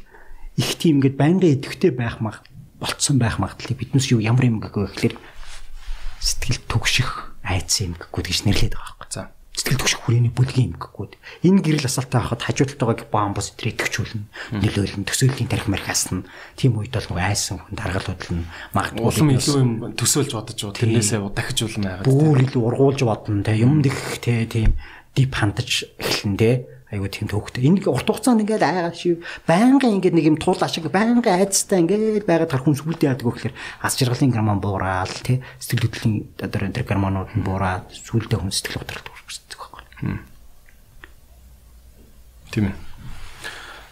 [0.59, 2.43] их тийм ингээд байнгын идэвхтэй байх мах
[2.83, 5.15] болцсон байх магадлалыг биднээс юу ямар юм гэхгүй гэхэлэр
[6.19, 9.11] сэтгэл түгших айц юм гэхгүй гэж нэрлэдэг байгаа байхгүй.
[9.15, 9.23] За.
[9.59, 11.19] Сэтгэл түгших хүрээний бүлгийн юм гэхгүй.
[11.43, 14.63] Энэ гэрэл асаалтай байхад хажуудалтайгаа бомбос өдрийг төвчүүлнэ.
[14.63, 16.23] Нөлөөлнө, төсөөллийн тарих мархаасна.
[16.55, 18.47] Тийм үед бол нөгөө айсан хүн даргал бодлно.
[18.71, 22.07] Магадгүй Улам илүү юм төсөөлж бодож уу тэрнээсээ дахиж улам байгаад.
[22.07, 24.79] бүр илүү ургуулж бодно те юм дэх те тийм
[25.19, 26.51] дип хандаж эхлэн те
[26.95, 27.69] айгуу тийм төвхтэй.
[27.69, 32.25] Энэ урт хугацаанд ингээд айгаа шив байнгын ингээд нэг юм туул ашиг байнгын айцтай ингээд
[32.25, 33.55] байгаад хар хүн сүлдээ яадаг гэхээр
[33.85, 38.89] ас жаргалын гормон буураад тий сэтгэл хөдлөлийн одоо энэ гормонууд нь буураад сүлдээ хүн сэтгэл
[38.89, 39.18] байхгүй.
[42.51, 42.77] Тийм ээ.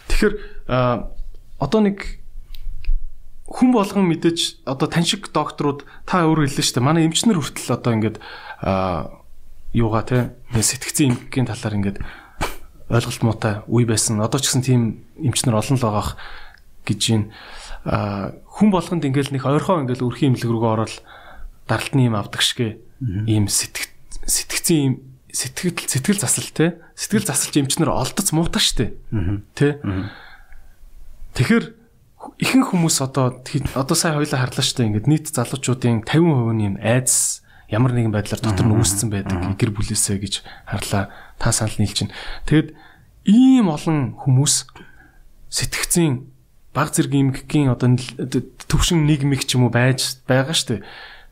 [0.07, 0.33] Тэгэхээр
[0.71, 1.11] а,
[1.59, 2.19] одоо нэг
[3.47, 6.87] хүн болгон мэдээж одоо тань шиг докторууд та өөрөө хэллээ шүү дээ.
[6.87, 8.17] Манай эмчнэр хүртэл одоо ингээд
[8.63, 9.11] а,
[9.75, 11.97] юугаа те сэтгцэн эмгэгийн талаар ингээд
[12.91, 14.19] ойлголт муутай үе байсан.
[14.23, 14.81] Одоо ч гэсэн тийм
[15.19, 16.15] эмчнэр олон л байгаах
[16.87, 17.27] гэж байна.
[17.87, 20.95] А, хүн болгонд ингээд нэг ойрхоо ингээд өрхийн имлэг рүүгээ ороод
[21.67, 22.79] даралтны юм авдаг шигэ
[23.27, 23.91] ийм сэтг
[24.27, 25.06] сэтгцэн
[25.37, 26.81] сэтгэл сэтгэл засал те.
[26.97, 28.97] Сэтгэл засалч эмчнэр олдоц муутай штэ.
[29.53, 29.77] Тэ?
[31.37, 31.65] Тэгэхээр
[32.41, 33.45] ихэнх хүмүүс одоо
[33.77, 34.89] одоо сая хоёлаа харлаа штэ.
[34.89, 39.53] Ингээд нийт залуучуудын 50% нь юм айдас ямар нэгэн байдлаар дотор нь үүссэн байдаг.
[39.61, 40.33] Гэр бүлээсээ гэж
[40.65, 41.13] харлаа.
[41.37, 42.17] Та санал нийлж байна
[42.49, 42.73] тэгэд
[43.29, 44.65] ийм олон хүмүүс
[45.53, 46.25] сэтгцэн
[46.73, 47.93] баг зэрэг эмгэгийн одоо
[48.65, 50.81] төвшин нийгмиг ч юм уу байж байгаа штэ.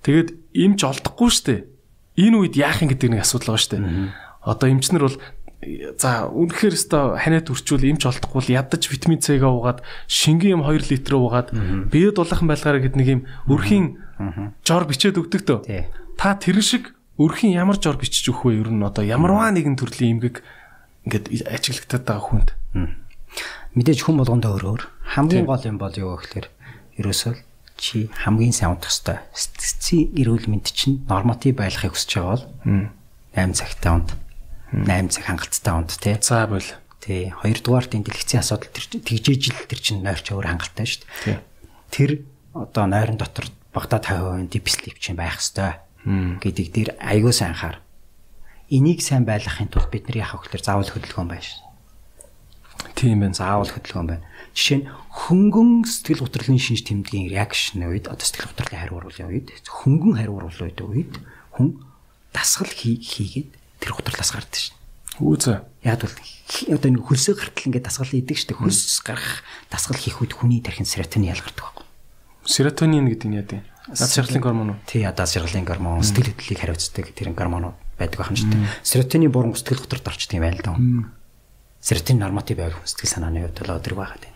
[0.05, 1.74] Тэгэд эмч олдохгүй штэ
[2.15, 3.85] энэ үед яах юм гэдэг нэг асуудал байгаа шүү дээ.
[4.45, 5.17] Одоо эмчнэр бол
[5.97, 10.93] за үнэхээр өстой ханиад үрчүүл эмч олдохгүй л ядаж витамин С-гээ уугаад шингэн юм 2
[10.93, 11.49] литр уугаад
[11.89, 13.97] бие дулаахан байлгаараа гэд нэг юм өрхийн
[14.61, 15.59] жор бичээд өгдөг төө.
[16.19, 18.61] Та тэр шиг өрхийн ямар жор бичиж өгөх вэ?
[18.61, 20.45] Ер нь одоо ямарваа нэгэн төрлийн эмгэг
[21.09, 22.49] ингээд ажиглагтаад байгаа хүнд.
[23.73, 24.83] Мэдээж хүн болгондоо өөр өөр.
[25.17, 26.47] Хамгийн гол юм бол юу гэхээр
[27.01, 27.54] ерөөсөө
[27.85, 29.21] чи хамгийн сайн унтах ёстой.
[29.37, 32.45] Сэтгцийн эрүүл мэнд чинь норматив байхыг хүсэж байгаа бол
[33.37, 34.09] 8 цагтай унт.
[34.73, 36.17] 8 цаг хангалттай унт тий.
[36.17, 36.65] За бол.
[36.97, 37.29] Тий.
[37.29, 41.39] Хоёрдугаарт энэ дэлгэцийн асуудал тэр тэгжээж л тэр чинь нойрч өөр хангалттай шүү дээ.
[41.93, 42.11] Тэр
[42.57, 47.77] одоо нойрон дотор багада 50% deep sleep чинь байх ёстой гэдэг дээр аягүй сайн анхаар.
[48.73, 51.53] Энийг сайн байлгахын тулд бид нар яах вэ гэхээр заавал хөдөлгөөн байна.
[52.95, 53.37] Тийм байна.
[53.37, 54.25] Заавал хөдөлгөөн байна.
[54.55, 59.51] Жишээ нь хөнгөн сэтгэл готрлын шинж тэмдгийн реакшн үед одоо сэтгэл готрлын хариу уруулын үед
[59.67, 61.19] хөнгөн хариу уруулын үед
[61.59, 61.83] хүн
[62.31, 63.51] дасгал хийгээд
[63.83, 64.75] тэр готрлоос гардаг шин.
[65.19, 65.59] Үүзэ.
[65.83, 66.15] Яг бол
[66.71, 68.59] одоо нэг хөлсөө гартал ингээд дасгал хийдэг шүү дээ.
[68.63, 71.85] Хөлс гарах дасгал хийх үед хүний тархинд серотонин ялгардаг байхгүй.
[72.47, 73.63] Серотонин гэдэг нь яа вэ?
[73.91, 74.79] Над шаргалын гормон уу?
[74.87, 78.67] Тий, ядаа шаргалын гормон, сэтгэл хөдлөлийг хариуцдаг тэр гормонууд байдаг байх юм шүү дээ.
[78.83, 80.73] Серотонин буруу сэтгэл готролд орчдөг юм байна л да.
[81.79, 84.34] Серотонин норматив байвал сэтгэл санааны хувьд бол өдөр байгаад байна.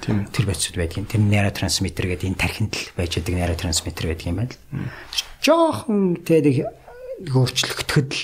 [0.00, 0.24] Тийм.
[0.28, 1.06] Тэр бодисуд байдаг юм.
[1.08, 4.60] Тэр нейротрансмиттер гэдэг энэ тархинд л байж байгаа нейротрансмиттер байдаг юм байна л.
[5.44, 6.56] Жохон тэгээд
[7.30, 8.22] өөрчлөгдөхөд л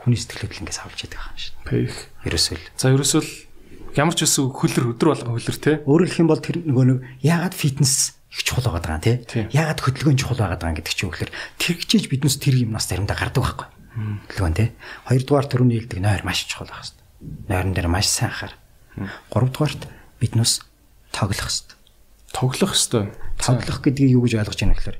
[0.00, 1.54] хүний сэтгэл хөдлөл ингээс авч яадаг юм шиг.
[1.68, 1.94] Пэх.
[2.24, 2.64] Ерөөсөө л.
[2.74, 3.30] За ерөөсөө л
[3.94, 5.72] ямар ч үсэн хөлөр өдөр болгон хөлөр те.
[5.84, 9.44] Хэлэх юм бол тэр нөгөө нэг яагаад фитнес их чухал байгаа даа тий.
[9.50, 13.42] Яагаад хөдөлгөөн чухал байгаа даа гэдэг чинь үгээр тэр хичээж биднес тэр юмнаас заримдаа гардаг
[13.42, 13.68] байхгүй.
[14.30, 14.68] Хөдөлгөөн тий.
[15.10, 17.50] Хоёрдугаар төрөний хэлдэг нойр маш чухал байх хэвээр.
[17.50, 18.54] Нойрон дээр маш сайн анхаар.
[19.34, 19.82] Гуравдугаарт
[20.22, 20.62] биднес
[21.12, 21.78] тоглох хэвээр.
[22.32, 23.10] Тоглох хэвээр.
[23.38, 24.98] Тоглох гэдгийг юу гэж ойлгож байна гэхээр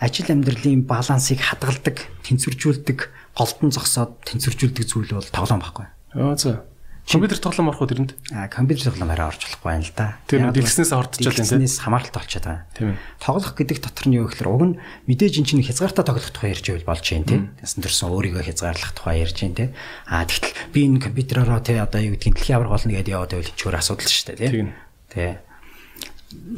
[0.00, 2.98] ажил амьдралын балансыг хадгалдаг, тэнцвэржүүлдэг,
[3.36, 5.86] голдон зогсоод тэнцвэржүүлдэг зүйл бол тоглоом байхгүй.
[6.16, 6.64] Аа за.
[7.04, 8.12] Компьютер тоглоом орох уу тэрэнд?
[8.32, 10.16] Аа компьютер тоглоом арай орж болохгүй байна л да.
[10.24, 11.42] Тэр дэлгэснээс хордчихвол тийм.
[11.42, 12.64] Дэлгэснээс хамааралтай болчиход байгаа.
[12.70, 12.98] Тийм ээ.
[13.18, 14.78] Тоглох гэдэг дотор нь юу гэхээр уг нь
[15.10, 17.42] мэдээж эн чинь хязгаартаа тоглох тухай ярьж байвал болж байна тийм.
[17.58, 19.70] Ясан төрсөн өөрийгөө хязгаарлах тухай ярьж байна тийм.
[20.06, 23.58] Аа тэгтэл би энэ компьютеророо тий одоо юу гэдгийг дэлхийн авраг болно гэдээ яваад байвал
[23.58, 24.70] чөөр асуудал шүү дээ тийм.
[25.10, 25.36] Тий.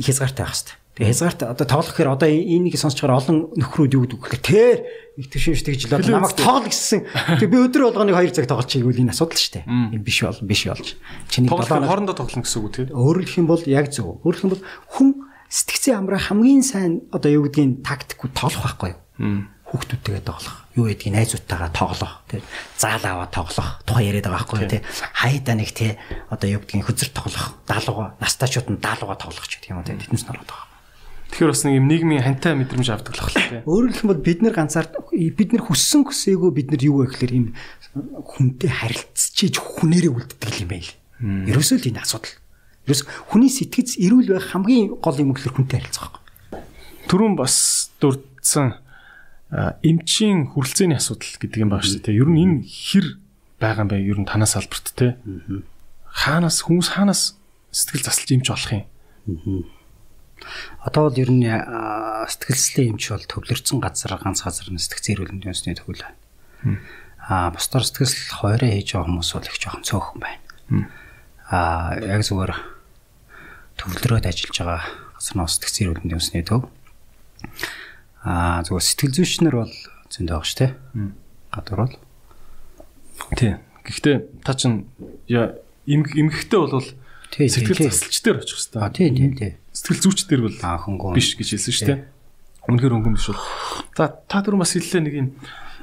[0.04, 0.76] Хязгаартай байх хэрэгтэй.
[0.92, 4.76] Тэгээ хязгаарт одоо тоглох гэхээр одоо энийг сонсчоор олон нөхрүүд юу гэдэг вэ гэхээр тэр
[5.16, 7.08] их төшөөш тэгж л одоо намайг тоглол гэсэн.
[7.40, 9.64] Тэгээ би өдөр болгоныг 2 цаг тоглож чийгүүл энэ асуудал шүү дээ.
[9.96, 10.88] Энэ биш бол биш болж.
[11.32, 12.92] Чиний тоглоом хоорондоо тоглоно гэсэн үг тийм.
[12.92, 14.20] Хэлэх юм бол яг зөв.
[14.20, 15.08] Хэлэх юм бол хүн
[15.48, 19.48] сэтгцэн амраа хамгийн сайн одоо юу гэдгийг тактикгүй тоглох байхгүй юу?
[19.72, 20.61] Хүүхдүүдтэйгээ тоглох.
[20.76, 22.40] Юу гэдгийг найзуудтайгаа тоглох тий
[22.80, 24.82] заал аваа тоглох тухай яриад байгаа байхгүй тий
[25.12, 26.00] хайдаа нэг тий
[26.32, 29.96] одоо юу гэдгийг хөзөр тоглох даалгаваа настачууд нь даалгаваа тоглох ч гэдэг юм уу тий
[29.96, 30.72] нь ороод байгаа.
[31.32, 33.64] Тэгэхээр бас нэг юм нийгмийн хантай мэдрэмж авдаг л тий.
[33.64, 37.46] Өөрөөр хэлбэл бид нэр ганцаар бид нэр хүссэн хүсээгүй бид нар юу вэ гэхээр юм
[37.96, 40.92] хүнтэй харилцчиж хүнээрээ үлддэг юм байл.
[41.48, 42.36] Ерөөсөө л энэ асуудал.
[42.84, 46.60] Ерөөс хүний сэтгэц эрүүл байх хамгийн гол юм гэхээр хүнтэй харилцах байхгүй.
[47.08, 47.56] Түрүүн бас
[47.96, 48.81] дурдсан
[49.52, 52.20] эмчийн хүрэлцээний асуудал гэдэг юм байна шүү дээ.
[52.24, 53.06] Ер нь энэ хэр
[53.60, 54.00] байгаа юм бэ?
[54.00, 55.20] Ер нь танаас албарт те.
[56.08, 57.36] Хаанаас хүмүүс хаанаас
[57.68, 58.88] сэтгэл засалж эмч болох юм?
[60.80, 65.52] Одоо бол ер нь сэтгэлслийн эмч бол төвлөрсөн газар ганц газар нь сэтгцэн эрүүл мэндийн
[65.52, 66.80] үндэсний төвлөл байна.
[67.28, 70.88] Аа бусдаар сэтгэл хоороо хийж байгаа хүмүүс бол их жоохон цөөхөн байна.
[71.52, 72.52] Аа яг зүгээр
[73.76, 74.80] төвлөрөөд ажиллаж байгаа
[75.12, 76.62] газар нь сэтгцэн эрүүл мэндийн үндэсний төв
[78.22, 79.74] Аа зүгээр сэтгэл зүйчнэр бол
[80.10, 80.72] зөндөө байгаа шүү дээ.
[81.50, 81.96] Гадуур бол.
[83.34, 83.52] Тий.
[83.82, 84.16] Гэхдээ
[84.46, 84.86] та чинь
[85.26, 86.86] эмгэгтэй бол
[87.34, 88.78] сэтгэл засалч дээр очих хэвээр.
[88.78, 89.52] Аа тий тий тий.
[89.74, 92.00] Сэтгэл зүйч дээр бол хөнгөн биш гэж хэлсэн шүү дээ.
[92.70, 93.42] Үнэхээр хөнгөн биш бол.
[93.98, 95.28] За та түрүүн бас хэллээ нэг юм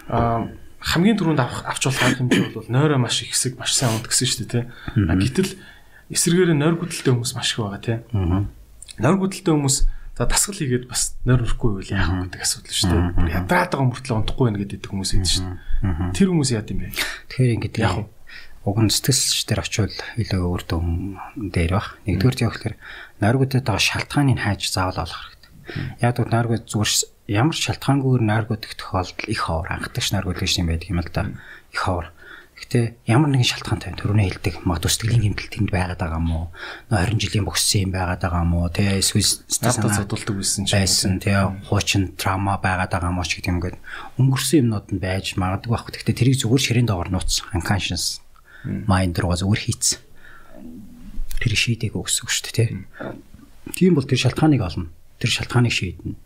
[0.07, 0.47] аа
[0.79, 4.39] хамгийн түрүүнд авч болох хэмжээ бол нойроо маш их хэсэг маш сайн унд гэсэн шүү
[4.47, 4.65] дээ тий.
[4.95, 5.51] Гэтэл
[6.07, 7.99] эсэргээр нойр гүдэлтэй хүмүүс маш их байгаа тий.
[8.95, 9.77] Нойр гүдэлтэй хүмүүс
[10.19, 13.39] За дасгал хийгээд бас нойр өрөхгүй байл яах вэ гэдэг асуудал шүү дээ.
[13.39, 16.11] Ядраад байгаа мөртлөө унтахгүй байна гэдэг хүмүүс байдаг шүү дээ.
[16.11, 16.87] Тэр хүмүүс яад юм бэ?
[17.31, 18.05] Тэгэхээр ингэдэг яах вэ?
[18.67, 20.87] Уг нь сэтгэлч дээр очивол илүү өөр дөм
[21.39, 21.95] дээр бах.
[22.03, 22.75] Нэгдүгээр яг тэгэхээр
[23.23, 26.03] нойргуудад байгаа шалтгааныг хайж заавал олох хэрэгтэй.
[26.03, 26.91] Яг бол нойргууд зүгээр
[27.39, 31.31] ямар шалтгаангүйгээр нойргууд их тохиолдол их ховор анхдагч нойргууд гэж юм байдаг юм л да.
[31.71, 32.11] Их ховор.
[32.59, 36.51] Гэтэ ямар нэгэн шалтгаантай төрөний хэлдэг магадгүй сэтгэлийн гэмтэл тэнд байгаад байгаа мó
[36.91, 41.39] 20 жилийн бөхсөн юм байгаад байгаа мó тэ эсвэл надад задуулдаг байсан ч байсан тэ
[41.71, 43.77] хуучин трама байгаад байгаа мó ч гэдэг юм гээд
[44.19, 45.87] өнгөрсөн юмнууд нь байж магадгүй байх.
[45.87, 48.19] Гэтэ тэрийг зүгээр ширийн доогоор нууц unconscious
[48.67, 50.03] mind руу зүгээр хийц.
[51.39, 52.75] Тэр шийдэг өгсөн шүү дээ тэ.
[53.71, 54.91] Тийм бол тэр шалтгааныг олно.
[55.23, 56.19] Тэр шалтгааныг шийднэ.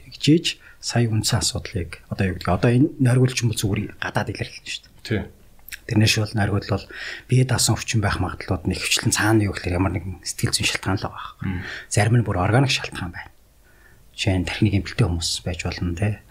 [0.00, 4.64] Тэгжээж сая үнсэн асуудлыг одоо юу гэдэг одоо энэ нойргуулч юм бол зүгээр гадаад илэрлэн
[4.64, 5.04] шүү дээ.
[5.04, 5.43] Тийм
[5.84, 6.86] Тэрнээс бол наргууд бол
[7.28, 10.96] бие даасан өвчин байх магадлалууд нь ихвчлэн цаана юу гэхээр ямар нэгэн сэтгэл зүйн шалтгаан
[10.96, 11.48] л байгаа байхгүй.
[11.92, 13.30] Зарим нь бүр органик шалтгаан байна.
[14.16, 16.24] Жишээ нь тархины гэмтэлтэй хүмүүс байж болно те.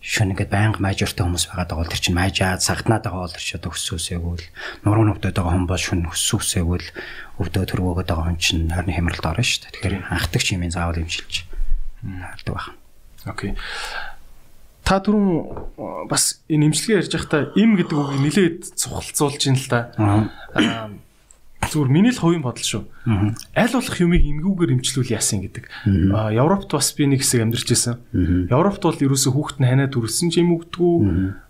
[0.00, 3.44] Шүн ингээд байнга майжортой хүмүүс байгаад байгаа бол тэр чинь майжаа сагтнаад байгаа бол тэр
[3.44, 4.44] чинь одоо хөссөөсээгүүл
[4.88, 6.88] нуруу нүвдөд байгаа хүн бол шүн хөссөөсээгүүл
[7.36, 9.72] өвдөө төрвөөгöd байгаа хүн чинь харны хямралд орно шүү дээ.
[9.76, 11.44] Тэгэхээр анхдагч юм заавал имжилж
[12.00, 12.72] хардаг байна.
[13.28, 13.52] Окей
[14.90, 19.94] та түрүүн бас энэ имчилгээ ярьж байхдаа им гэдэг үгийг нилээд цухалцуулж ин л та.
[21.70, 22.82] Зүгээр миний л хувийн бодол шүү.
[23.54, 25.70] Аль болох юмыг эмгүүгээр имчлүүл яасан гэдэг.
[26.34, 28.02] Европт бас би нэг хэсэг амьдарч исэн.
[28.50, 30.94] Европт бол ерөөсө хүүхэд нь ханаа дүрсэн ч юм өгдгүү,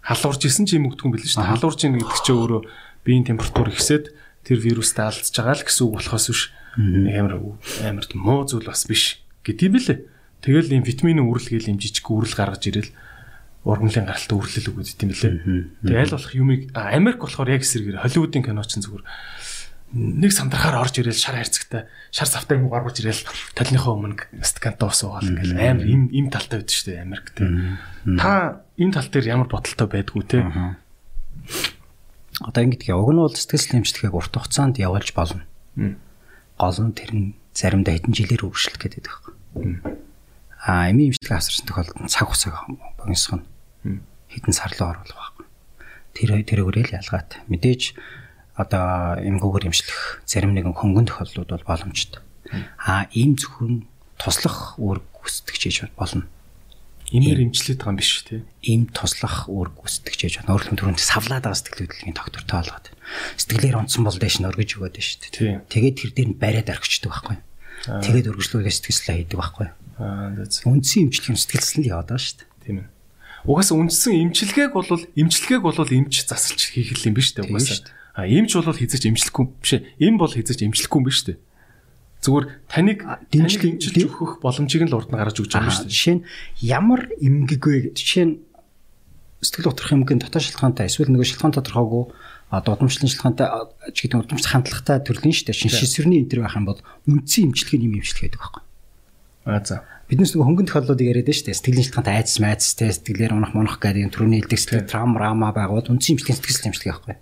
[0.05, 1.53] халуурж исэн ч юм өгдгүү юм билээ шүү дээ.
[1.57, 2.61] Халуурж ийн гэдэг чинь өөрөө
[3.09, 4.13] биеийн температур ихсээд
[4.45, 6.43] тэр вирустай алдчихж байгаа л гэсэн үг болохоос биш.
[6.77, 7.35] Амар
[7.89, 9.99] амар муу зүйл бас биш гэдэм билээ.
[10.45, 12.93] Тэгэл ийм витамины үрэл гээл юм жижиг үрэл гаргаж ирэл
[13.65, 15.37] ургамлын гаралтай үрлэл өгöd дим лээ.
[15.85, 19.05] Тэгээ аль болох юмыг Америк болохоор яг эсрэгээр Холливуудын кино ч зүгээр
[19.91, 23.27] нэг сандрахаар орж ирэл шар хайрцагтай шар завтай юм гаргаж ирэл
[23.59, 27.43] талныхаа өмнө стаканта ус уугаал ингээл амар им им талтай байдаг шүү дээ Америк те.
[28.17, 30.39] Та энэ тал дээр ямар бодолтой байдгүй те.
[32.39, 35.43] Одоо ингэдэг уг нь бол сэтгэл хэмжлэгийг урт хугацаанд явуулж болно.
[35.75, 39.35] Гол нь тэр нь заримдаа хэдэн жилээр үргэлжлэх гэдэг байхгүй
[40.61, 42.57] а эми имчилгээ авсарсан тохиолдолд цаг хугацааг
[43.01, 43.45] богиносгоно.
[44.29, 45.47] Хэдэн сар руу оруулах байхгүй.
[46.13, 47.41] Тэр тэр өрөөл ялгаатай.
[47.49, 47.97] Мэдээж
[48.61, 52.21] одоо эмгүүгээр имчлэх зарим нэгэн хөнгөн тохиолдлууд бол боломжтой.
[52.77, 53.89] А ийм зөвхөн
[54.21, 56.29] туслах үүрэг гүйцэтгэж хийж болно.
[57.11, 58.45] Имээр имчлээд байгаа юм биш тий.
[58.63, 60.55] Ийм туслах үүрэг гүйцэтгэж хийж байна.
[60.55, 62.87] Өөрөлдөн түрүүнд савлаад байгаа сэтгэл хөдлөлийн доктортой олгоод.
[63.35, 65.67] Сэтгэлээр онцсон бол дэш нь өргөж өгөөд шүү дээ.
[65.67, 67.37] Тэгээд тэр дээр нь бариад орхичдаг байхгүй.
[67.83, 69.69] Тэгээд өргөжлүүлээ сэтгэлслээ хийдэг байхгүй.
[70.01, 72.49] Аа үндсэн имчилгээ сэтгэлсэн л яваад байгаа шүү дээ.
[72.65, 72.89] Тийм ээ.
[73.45, 77.89] Угаасаа үндсэн имчилгээг бол имчилгээг бол эмч засалж хийх юм биш үү угаасаа.
[78.17, 79.85] А эмч бол хизэж имчлэхгүй биш ээ.
[80.01, 81.37] Эм бол хизэж имчлэхгүй юм биш үү?
[82.21, 83.01] Зүгээр таныг
[83.33, 85.97] таныг имчилж өгөх боломжийг нь л урд нь гаргаж өгч байгаа юм шүү дээ.
[85.97, 86.25] Жишээ нь
[86.69, 87.97] ямар эмгэг вэ?
[87.97, 88.35] Жишээ нь
[89.41, 92.05] сэтгэл готрох эмгэн дотоод шалтгаантай эсвэл нөгөө шалтгаан тодорхойгүй
[92.53, 93.49] одоо удамшлын шалтгаантай
[93.97, 95.61] ч гэдэг удамш хандлагатай төрлийн шүү дээ.
[95.65, 98.63] Шинжлэсвэрний энэ төр байх юм бол үндсэн имчилгээний юм имчилгээ гэдэг байхгүй.
[99.45, 99.83] Аа за.
[100.11, 101.55] Биднес нөгөө хөнгөн тохиолдлуудыг яриад дээ.
[101.55, 106.19] Сэтгэлийн шалтгаантай айдас майдас те сэтгэлээр унах мунах гэдэг төрөний сэтгэл трам рама байгууд үндсэн
[106.19, 107.17] имчилгээ сэтгэл имчилгээ байхгүй.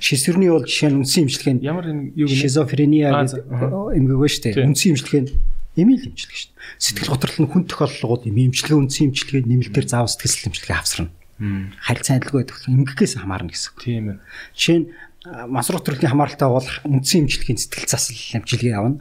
[0.00, 4.66] Шизофрени бол жишээ нь үндсэн имчилгээ нь ямар юу гэнэ шизофрения гэдэг эмгэгөө шүү дээ.
[4.66, 5.30] Үндсэн имчилгээ нь
[5.78, 6.80] эмээл имчилгээ дээ.
[6.80, 11.12] Сэтгэл готрол нь хүн тохиолдлогууд юм имчилгээ үндсэн имчилгээ нэмэлтээр заав сэтгэл имчилгээ авсарна.
[11.38, 12.56] Харилцан адилгүй байдаг.
[12.70, 13.74] Эмгэгээс хамаарна гэсэн.
[13.78, 14.18] Тийм ээ.
[14.54, 14.86] Жишээ нь
[15.24, 19.00] масруу төрлийн хамааралтай бол үндсэн эмчилгээний сэтгэл засал эмчилгээ авна.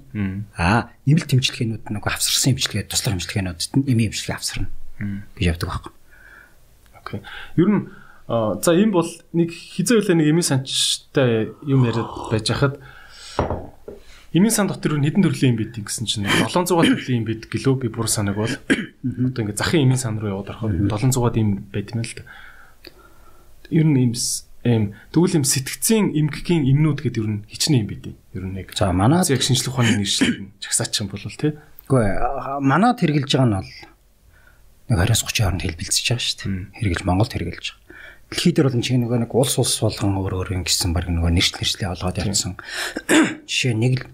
[0.55, 4.71] Аа, нэмэлт эмчилгээнүүд нэг авсарсан эмчилгээ, туслах эмчилгээнүүдэд нь эми эмчилгээ авсарна.
[5.35, 5.93] гэж явдаг байхгүй.
[6.95, 7.19] Окей.
[7.59, 7.81] Ер нь
[8.27, 12.79] за энэ бол нэг хизээ үлээ нэг эми санчтай юм яриад байж хахад
[14.33, 17.87] Эмийн сан дотор хэдэн төрлийн юм бидгийг гэсэн чинь 700 төрлийн юм бид гэлөө би
[17.93, 22.01] бүр санаг бол одоо ингээ захын эмийн сан руу яваад ороход 700-аад юм байт юм
[22.01, 22.25] л да.
[23.69, 24.17] Ер нь юм
[24.63, 28.15] эм тэгвэл юм сэтгцийн эмгэгийн эмнүүд гэдэг ер нь хичнээн юм бидий.
[28.31, 28.71] Ер нь нэг.
[28.75, 31.59] За манай яг шинжлэх ухааны нэршлиг нь чагсаачин бол тий.
[31.87, 32.05] Үгүй
[32.63, 33.71] манад хэрэгжилж байгаа нь бол
[34.87, 36.67] нэг 20-30 хооронд хэлбэлцэж байгаа шүү дээ.
[36.79, 37.83] Хэрэгжилж Монголд хэрэгжилж байгаа.
[38.31, 41.59] Дэлхийд дээр бол энэ нэг нэг улс улс болгон өөр өөр ингэсэн баг нөгөө нэршил
[41.59, 42.57] нэршлээ олгоод явсан.
[43.51, 44.09] Жишээ нэг л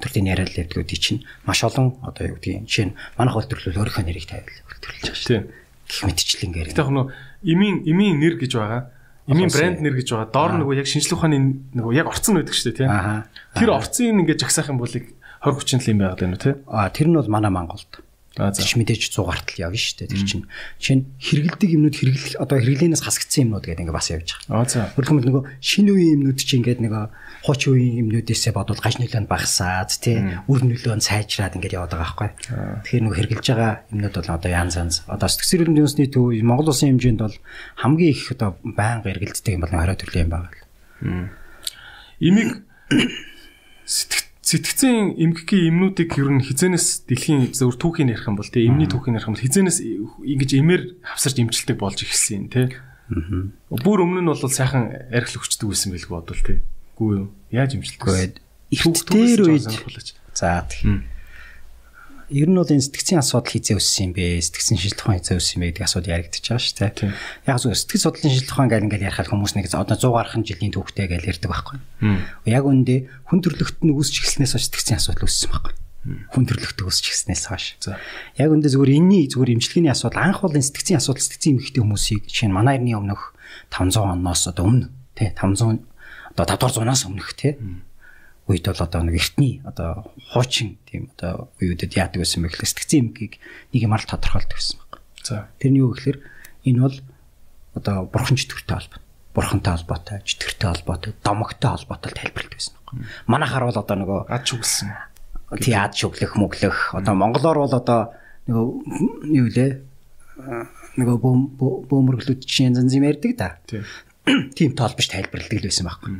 [0.00, 3.80] төрлийн яриад л ядгуудыг чинь маш олон одоо юу гэдгийг жишээ нь манайх бол төрлөл
[3.80, 5.44] өөрийнхөө нэрийг тавиал төлөөлж байгаа шүү дээ.
[5.88, 6.68] Гэх мэтчлэн гэр.
[6.76, 7.02] Тэгэх нь
[7.48, 8.82] эмийн эмийн нэр гэж байгаа.
[9.26, 10.30] Эмийн брэнд нэр гэж байгаа.
[10.30, 13.26] Доор нөгөө яг шинжлэх ухааны нөгөө яг орцсон байдаг шүү дээ тийм.
[13.58, 15.12] Тэр орцын ингээд жагсаах юм бол 20
[15.42, 16.56] 30 л юм байгаад байна уу тийм.
[16.70, 17.92] Аа тэр нь бол манай Монголд.
[18.36, 20.12] Тийч мэдээж 100 гартал явна шүү дээ.
[20.12, 20.44] Тэр чинь
[20.76, 24.60] жишээ нь хэрэгэлдэг юмнууд хэрэглэх одоо хэрэглэнээс хасагдсан юмнууд гэдэг ингээ бас явж байгаа.
[24.60, 24.92] Аа за.
[24.92, 27.04] Өөрөлдөн нөгөө шинэ үеийн юмнууд чинь ингээд нөгөө
[27.46, 30.18] хуучин үеийн юмнуудээсээ бодвол гаж нөлөөнд багасаад тий
[30.50, 32.30] үр нөлөө нь сайжраад ингээд яваад байгаа байхгүй.
[32.82, 34.94] Тэгэхээр нөгөө хэрэгжилж байгаа юмнууд бол одоо янз янз.
[35.06, 37.36] Одоо хөрөмжийн үндэсний төв Монгол улсын хэмжээнд бол
[37.78, 40.60] хамгийн их одоо байнга хэрэгэлддэг юм бол 20 төрлийн юм байгаа л.
[42.18, 42.50] Имийг
[43.86, 48.86] сэтгц сэтгцэн эмгэгийн эмнүүдийг ер нь хизэнээс дэлхийн зөв түүхийн ярих юм бол тий эмний
[48.86, 52.70] түүхийн ярих юм бол хизэнээс ингэж эмээр хавсарч эмчилдэг болж ирсэн тий.
[53.10, 56.58] Бүр өмнө нь бол сайхан архил өгчдөг байсан байлгүй бодвол тий.
[56.96, 57.28] Гүй юу?
[57.52, 58.40] Яаж имжилтгсэн?
[58.72, 60.16] Ихтээр үед.
[60.34, 61.04] За тийм.
[62.26, 64.42] Ер нь бол энэ сэтгцийн асуудал хизээ өссөн юм бэ?
[64.42, 67.14] Сэтгцэн шилжих ухаан хизээ өссөн юм бэ гэдэг асуудал яригдчихэж байгаа шүү дээ.
[67.46, 70.74] Яг зөв сэтгц судлалын шилжих ухаан гэл ингээл ярихаар хүмүүс нэг одоо 100 гаруй жилийн
[70.74, 71.78] түүхтэй гэл ярьдаг байхгүй.
[72.50, 72.94] Яг үндэ
[73.30, 75.74] хүн төрлөخت нь үүсч эхэлснээс хойш сэтгцийн асуудал өссөн байхгүй
[76.06, 77.66] хүн төрлөختөг өсч гиснээс хойш.
[78.38, 82.48] Яг үндэ зүгээр энэний зүгээр имчилгээний асуудал анх бол сэтгцийн асуудал сэтгцийн эмгэгтэй хүмүүсийг жишээ
[82.50, 83.34] нь манай эртний өмнөх
[83.74, 84.86] 500 оноос одоо өмнө
[85.18, 85.82] тий 500
[86.36, 87.56] одоо 5 дугаар зуунаас өмнөх тий
[88.46, 93.00] үед бол одоо нэг эртний одоо хуучин тийм одоо үеүүдэд яадаг байсан бэ гэхэл сэтгцэн
[93.10, 93.42] эмгийг
[93.74, 95.02] нэг юмар л тодорхойлдог байсан баг.
[95.26, 95.50] За.
[95.58, 96.22] Тэрний юу гэхээр
[96.70, 96.96] энэ бол
[97.74, 99.02] одоо бурхан чөтгөртэй холбоо.
[99.34, 102.86] Бурхантай холбоотой, чөтгөртэй холбоотой, домогтой холбоотой тайлбарлалт байсан баг.
[103.26, 104.94] Манайхаар бол одоо нөгөө ад шүглсэн.
[105.58, 106.94] Тий ад шүглэх, мөглөх.
[106.94, 108.14] Одоо монголоор бол одоо
[108.46, 108.66] нөгөө
[109.34, 109.82] юу лээ?
[110.96, 111.16] Нөгөө
[111.90, 113.58] бөөмөрглүүд чинь янз янз юм ярьдаг да.
[114.26, 116.12] Тийм тоолбож тайлбарладаг л байсан байхгүй.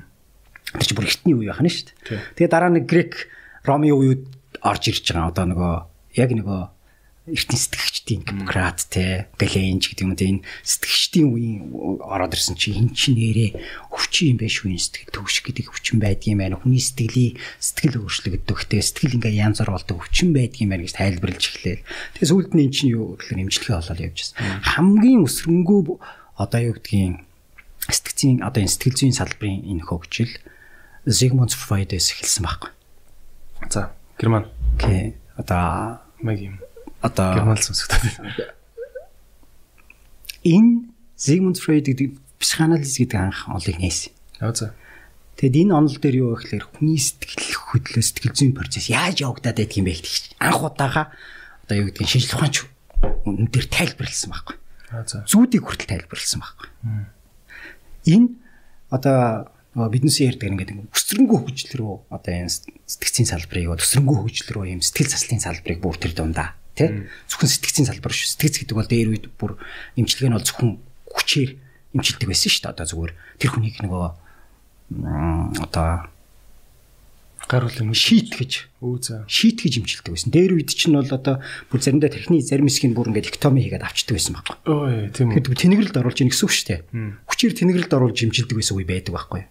[0.79, 2.23] Тэр чинь бүр эртний үе байна шүү дээ.
[2.39, 3.27] Тэгээ дараа нэг грек
[3.67, 4.31] Роми үеуд
[4.63, 5.35] орж ирж байгаа.
[5.35, 5.75] Одоо нөгөө
[6.23, 6.63] яг нөгөө
[7.27, 12.95] эртний сэтгэгчдийн Гиппократ те Галенж гэдэг юм те энэ сэтгэгчдийн үеийн ороод ирсэн чи эн
[12.95, 13.59] чи нэрээ
[13.91, 18.79] өвчин юм биш үү сэтгэл төвш гэдэг өвчин байдгийн байна хүний сэтгэлийн сэтгэл өөрчлөгдөх те
[18.79, 21.83] сэтгэл ингээ янз бүр болдог өвчин байдгийн байна гэж тайлбарлаж эхлэв.
[22.15, 24.63] Тэгээ сүүлд нь эн чинь юу гэхээр эмчилгээ болоод явж байна.
[24.63, 25.81] Хамгийн өсрөнгөө
[26.39, 27.26] одоо юу гэдгийг
[27.93, 30.33] сэтгцийн одоо энэ сэтгэл зүйн салбарын энэ хөгжил
[31.07, 32.71] Sigmund Freud-с эхэлсэн байхгүй.
[33.71, 34.51] За, Герман.
[34.75, 35.15] Окей.
[35.37, 36.57] Одоо мэг юм.
[37.01, 38.51] Одоо Герман сонсогдоод.
[40.43, 44.13] Энэ Sigmund Freud гэдэг психоанализ гэдэг анх онолыг нээсэн.
[44.43, 44.75] Аа за.
[45.37, 49.57] Тэгэд энэ онол дээр юу вэ гэхээр хүний сэтгэл хөдлөл сэтгэл зүйн процесс яаж явагдаад
[49.61, 51.13] байдаг юм бэ гэдэг анх удаага
[51.69, 52.57] одоо юу гэдгийг шинжлэх ухаанч
[53.53, 54.57] дээр тайлбарлсан байхгүй.
[54.91, 55.23] Аа за.
[55.29, 56.69] Зүүдийг хүртэл тайлбарлсан байхгүй.
[58.07, 58.29] Энэ
[58.91, 62.55] одоо биднээс ярьдаг ингээд өсрөнгөө хөгжил рүү одоо энэ
[62.89, 67.89] сэтгцийн салбарыг өсрөнгөө хөгжил рүү юм сэтгэл заслын салбарыг бүр тэр дундаа тий зөвхөн сэтгцийн
[67.91, 69.61] салбар шүү сэтгц гэдэг бол дээр үед бүр
[70.01, 70.81] эмчилгээ нь бол зөвхөн
[71.13, 71.51] хүчээр
[71.93, 74.09] эмчилдэг байсан шүү дээ одоо зүгээр тэр хүнийг нөгөө
[75.61, 75.89] одоо
[77.47, 80.31] гаруул юм шийт гэж өө за шийт гэж имчилдэг байсан.
[80.35, 81.39] Дээр үед чинь бол одоо
[81.71, 84.57] бүр заримдаа техникийн зарим хэсгийг бүр ингээд эктоми хийгээд авчдаг байсан байхгүй.
[84.67, 85.55] Ой тийм үү.
[85.55, 86.81] Тэнэглэлд оруулж ийн гэсэн үг шүү дээ.
[87.37, 89.45] Хүчээр тэнэглэлд оруулж имчилдэг байсан үе байдаг байхгүй.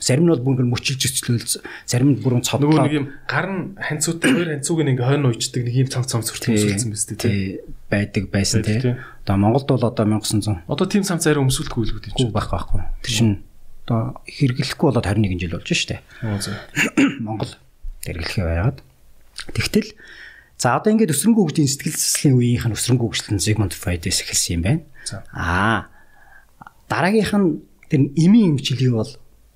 [0.00, 1.44] Зарим нь бол бүр мөчилж өцлөөл
[1.84, 2.80] зарим нь бүрэн цодлоо.
[2.80, 6.24] Нөгөө нэг юм гар нь ханцуутай хоёр ханцууг ингээ хойно уйчдаг нэг юм цонх цонх
[6.24, 7.60] сүртэй өмсүүлсэн биз дээ тий.
[7.92, 8.96] байдаг байсан тий.
[9.28, 12.32] Одоо Монголд бол одоо 1900 Одоо тийм сам зарим өмсүүлэхгүй л гэдэг чинь.
[12.32, 12.88] Байх байхгүй.
[13.04, 13.34] Тэр чинь
[13.84, 16.00] одоо хэрэглэхгүй болоод 21 жил болж штэ.
[17.20, 17.52] Монгол
[18.00, 18.80] хэрэглэхээ байгаад.
[19.52, 19.92] Тэгтэл
[20.56, 24.64] за одоо ингээд өсрөнгөө хөгжлийн сэтгэл заслын үеийнх нь өсрөнгөө хөгжлөн Sigmund Freud-с эхэлсэн юм
[24.64, 24.82] байна.
[25.36, 25.89] Аа
[26.90, 27.48] дараагийнх нь
[27.86, 29.12] тэр эмийн эмчилгээ бол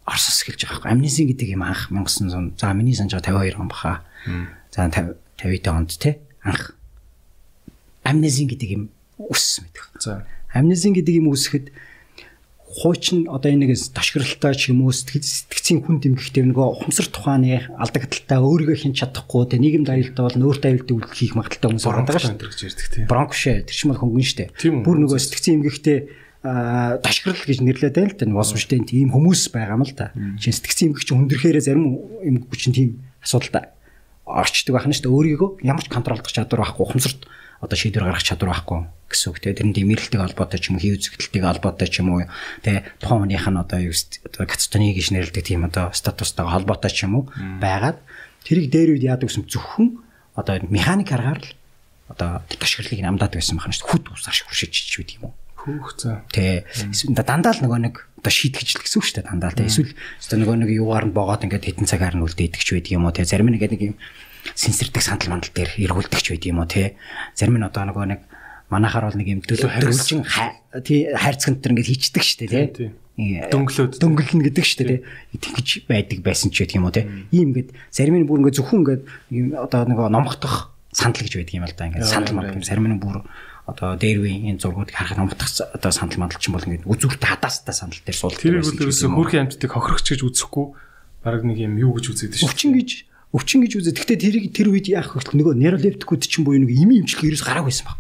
[0.06, 0.92] Оросос эхэлж байгаа байхгүй.
[0.94, 4.04] Амнезин гэдэг юм анх 1900 за миний санаж 52 он баха.
[4.70, 6.76] За 50 50 онд те анх
[8.04, 8.82] амнезин гэдэг юм
[9.18, 9.84] өссөн байдаг.
[9.98, 10.12] За
[10.52, 11.72] Амнезин гэдэг юм үүсгэхэд
[12.74, 18.42] хуучин одоо энэ нэг ташгиралтай ч юм уу сэтгцийн хүн дэмгэгтэй нөгөө ухамсар тухааны алдагдaltaа
[18.42, 22.34] өөрийгөө хэн чадахгүй те нийгэм аюултай бол өөртөө аюултай үйлдэл хийх магадaltaй хүмүүс байгаа шүү
[22.34, 23.06] дээ.
[23.06, 24.50] Бронкшэ тэр бол хөнгөн шүү дээ.
[24.82, 25.98] Бүр нөгөө сэтгцийн эмгэгтэй
[26.44, 30.12] ташгирал гэж нэрлээд байл та уусамжтай тийм хүмүүс байгаа юм л та.
[30.36, 32.90] Чин сэтгцийн эмгэг чинь хүндрэхээрээ зарим эмгэгч чинь тийм
[33.24, 33.72] асуудалтай.
[34.28, 35.16] Орчдөг байх нь шүү дээ.
[35.16, 37.24] Өөрийгөө ямар ч контролдох чадвар байхгүй ухамсарт
[37.64, 38.80] одоо шийдвэр гаргах чадвар байхгүй.
[39.08, 42.28] Гэсэн үг тийм тэрэн дэмэрлэлтэй холбоотой ч юм уу хий үзэгдэлтэй холбоотой ч юм уу
[42.60, 47.08] тийм тухайн хүнийх нь одоо юу одоо кататоны гэж нэрлэдэг тийм одоо статустайгаа холбоотой ч
[47.08, 47.24] юм уу
[47.56, 48.04] байгаад
[48.44, 49.96] тэрийг дээр үед яадаг гэсэн зөвхөн
[50.36, 51.48] одоо механик аргаар л
[52.12, 53.92] одоо ташгирлыг намдаад байсан байна шүү дээ.
[53.96, 55.34] Хүд усаар шүршиж чиж байд юм уу
[55.64, 56.20] Хүүх за.
[56.28, 56.68] Тэ.
[57.16, 59.64] Дандаа л нөгөө нэг одоо шийтгэж л гэсэн үг шүү дээ дандаа л.
[59.64, 63.08] Эсвэл одоо нөгөө нэг юугаар нь богоод ингээд хэдэн цагаар нь үлдээдэг ч байдаг юм
[63.08, 63.24] уу те.
[63.24, 63.96] Зарим нэг нэг юм
[64.52, 67.00] сэнсэрдэг сандал мандал дээр эргүүлдэг ч байд юм уу те.
[67.32, 68.20] Зарим нь одоо нөгөө нэг
[68.68, 70.24] манахаар бол нэг юм дөлөвчин
[70.84, 72.92] тий хайрцагт төр ингээд хийчдэг шүү дээ те.
[73.48, 75.04] Дөнгөлөөд дөнгөлнө гэдэг шүү дээ те.
[75.38, 77.08] Тэгж байдаг байсан ч байдаг юм уу те.
[77.32, 79.02] Ийм ингээд зарим нь бүр ингээд зөвхөн ингээд
[79.60, 81.88] одоо нөгөө номхдох сандал гэж байдаг юм л да.
[81.88, 83.22] Ингээд сандал мандал зарим нь бүр
[83.64, 87.72] одоо дээрвийн энэ зургуудыг харахад номтох одоо сандал мандал ч юм бол ингээд үзүүлэлт хадаастай
[87.72, 88.44] сандал дээр суулдаг.
[88.44, 90.66] Тэр бол ерөөсө хөрхийн амьтдыг хохирогч гэж үзэхгүй
[91.24, 92.44] баг нэг юм юу гэж үзээд шүү.
[92.44, 92.90] Өвчин гэж
[93.32, 93.96] өвчин гэж үзээ.
[93.96, 95.32] Гэхдээ тэрийг тэр үед яах вэ?
[95.32, 97.98] Нөгөө нейролептикүүд чинь буюу нэг ими имчилгээ ерөөс гараагүй байсан баг.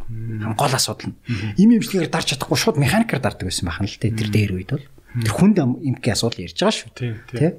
[0.54, 1.18] Гол асуудал нь.
[1.58, 3.98] Ими имчилгээгээр дарж чадахгүй шууд механикаар дардаг байсан байх нь л.
[3.98, 6.90] Тэр дээр үед бол тэр хүнд имки асуудал ярьж байгаа шүү.
[7.34, 7.58] Тэ.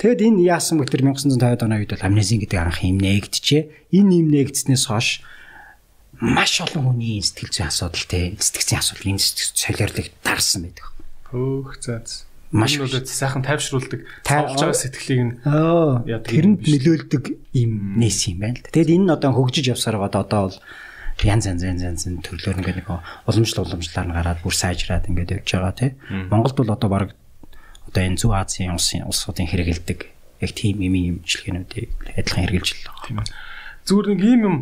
[0.00, 3.92] Тэгэд энэ яасан бэ тэр 1950 оны үед бол амнезин гэдэг анх юм нээгдэжээ.
[3.92, 5.20] Энэ юм нээгдснээс хойш
[6.20, 10.86] маш олон хүний сэтгэл зүйн асуудал те сэтгцийн асуудал энэ солиорлыг дарсан байдаг.
[11.30, 12.26] Хөөх заац.
[12.54, 18.62] Маш бол сайхан тайвшруулдаг цавж байгаа сэтгэлийг нь тэрэнд нөлөөлдөг юм нээс юм байна л
[18.62, 18.70] да.
[18.70, 20.58] Тэгэд энэ нь одоо хөгжиж явсаар байгаа одоо бол
[21.26, 22.88] янз янз янз янз төрлөөр ингээд нэг
[23.26, 25.90] уламжлал уламжлаар нь гараад бүр сайжраад ингээд явж байгаа тий.
[26.30, 27.10] Монголд бол одоо баг
[27.90, 29.98] одоо энэ Зүг Азийн улсын улсуудын хэрэгэлдэг
[30.42, 33.02] яг тийм юм имчилгээнүүдийг адилхан хэрэгжилж байгаа.
[33.06, 33.30] Тийм ээ.
[33.86, 34.56] Зүгээр нэг ийм юм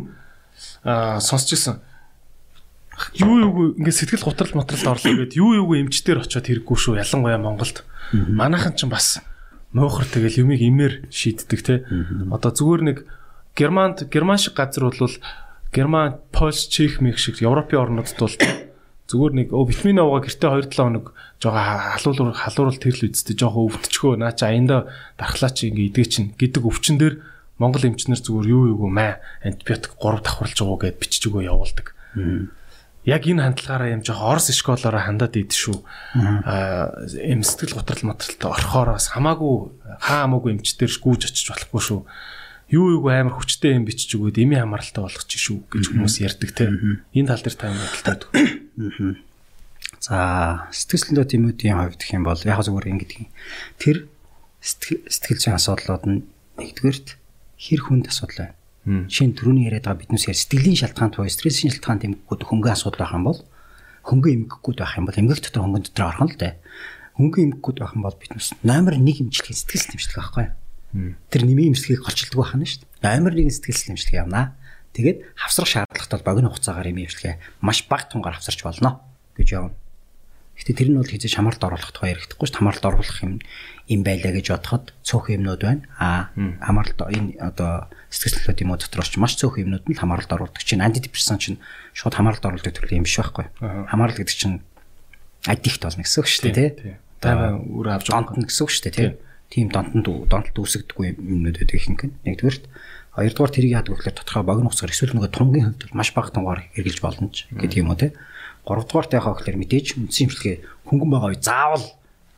[0.83, 1.79] сонсч ирсэн.
[3.17, 7.01] Юу юугүй ингээд сэтгэл готрол материалд орлоо гэдэг юу юугүй эмчтэр очиод хэрэггүй шүү.
[7.01, 7.81] Ялангуяа Монголд.
[8.13, 9.23] Манайхан ч бас
[9.73, 11.83] муухар тэгэл юмыг имээр шийддэг те.
[12.29, 12.97] Одоо зүгээр нэг
[13.57, 15.13] Германд герман шиг газар бол
[15.73, 18.37] Герман, Польш, Чех, Мех шиг Европын орнуудад бол
[19.09, 24.31] зүгээр нэг витамин аваа гэртээ 2-7 хоног жоо халуурал халуурал тэрл үсттэй жоо өвдчихөө наа
[24.31, 24.89] чи аянда
[25.19, 27.19] дархлаа чи ингээ идэх чинь гэдэг өвчин дээр
[27.61, 31.93] Монгол эмчнэр зүгээр юу юугүй маа антибиотик 3 давхарлаж байгаа гэдээ бичиж өгөө явуулдаг.
[33.03, 35.77] Яг энэ хандлагаараа юм жоох орс школоороо хандаад идэв шүү.
[36.47, 42.01] Аа эм сэтгэл готрол материалтай орхоороос хамаагүй хаа хамаагүй эмчтэр гүүж очиж болохгүй шүү.
[42.71, 46.71] Юу юугүй амар хүчтэй юм бичиж өгөөд эми хамааралтай болгоч шүү гэж хүмүүс ярьдаг те.
[47.11, 48.31] Энэ тал дээр та юм бодолтой.
[49.99, 50.15] За
[50.71, 53.27] сэтгэл зүйн тэмүүдийн хувьд гэх юм бол яг зүгээр ингэдэг.
[53.83, 54.07] Тэр
[54.63, 56.23] сэтгэл зүйн асуудлууд нь
[56.55, 57.19] нэгдүгээрт
[57.63, 59.07] хэр хүнд асуудал байна.
[59.07, 63.07] Жишээ нь түрүүний яриад байгаа биднээс яар сэтгэлийн шалтгаан туй стрессийн шалтгаан тэмгэгүүд хөнгөн асуудал
[63.07, 63.39] байх юм бол
[64.03, 66.53] хөнгөн эмгэгүүд байх юм бол эмгэг дотор хөнгөн дотор орхон л дээ.
[67.15, 70.45] Хөнгөн эмгэгүүд байх юм бол биднээс номер 1 эмчилгээ сэтгэл тэмчлэг байхгүй.
[71.31, 73.07] Тэр нэмийн эмчилгээг голчилдог байх нь шүү дээ.
[73.07, 74.45] Номер 1 сэтгэл тэмчлэг явнаа.
[74.91, 78.99] Тэгээд хавсрах шаардлагатай бол богино хугацаагаар эмийн эмчилгээ маш бага тунгаар хавсарч болно
[79.39, 79.73] гэж явна.
[80.53, 83.41] Гэтэ тэр нь бол хийж хамааралд оруулах тухай ярихдаггүй ш хамааралд оруулах юм
[83.87, 85.83] юм байлаа гэж бодоход цөөх юмнууд байна.
[85.99, 86.31] Аа
[86.63, 90.63] хамааралд энэ одоо сэтгэл хөдлөлт юм уу дотроос ч маш цөөх юмнууд нь хамааралд оруулдаг
[90.63, 91.59] чинь антидепрессан чинь
[91.91, 93.51] шууд хамааралд оруулдаг төрлийн юм биш байхгүй.
[93.59, 94.63] Хамаарал гэдэг чинь
[95.43, 96.95] аддикт болно гэсэн үг шүү дээ тий.
[97.19, 99.09] Тайван үр авч донтно гэсэн үг шүү дээ тий.
[99.51, 102.15] Тийм донтонд донтолд үүсгдэггүй юмнууд байдаг ихэнх нь.
[102.23, 102.63] Нэгдүгээрт
[103.13, 106.99] хоёрдугаар тэрийг яадаг гэхээр тодорхой богино хугацаар эсвэл нөгөө тунгийн хөвдөл маш бага тунгаар хэрглэж
[107.03, 108.15] болно ч гэдэг юм уу тий.
[108.65, 110.55] 3 дугаартай яхаа гэхээр мэдээж үндсэн имчилгээ
[110.89, 111.85] хөнгөн байгаа үе заавал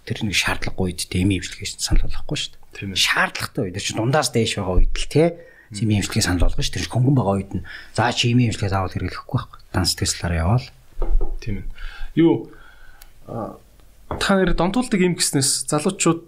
[0.06, 2.96] тэр нэг шаардлагагүй үед дэмий имчилгээ санал болгохгүй шүү дээ.
[2.96, 5.28] Шаардлагатай үед чинь дундаас дээш байгаа үед л тий
[5.74, 6.78] Сими имчилгээ санал болгоно шүү.
[6.78, 7.66] Тэр хөнгөн байгаа үед нь
[7.98, 9.60] за чи ими имчилгээ заавал хэрэглэхгүй байхгүй.
[9.74, 10.68] Данс тэслээрээ яваал.
[11.42, 11.66] Тийм ээ.
[12.22, 12.54] Юу
[13.26, 16.22] та нэр донтуулдаг юм гэснээс залуучууд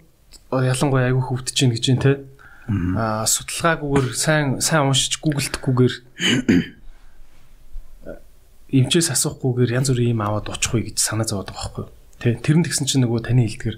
[0.50, 2.26] ялангуяа айгүй хөвдөж чинь гэж юм те.
[2.98, 5.94] Аа судалгаагүйгээр сайн сайн уншиж гуглдахгүйгээр
[8.82, 11.97] эмчээс асуухгүйгээр янз бүрийн юм аваад очихгүй гэж санаа зовоод байгаа байхгүй юу.
[12.18, 13.76] Тэ тэр нь тэгсэн чинь нөгөө таны хэлдгэр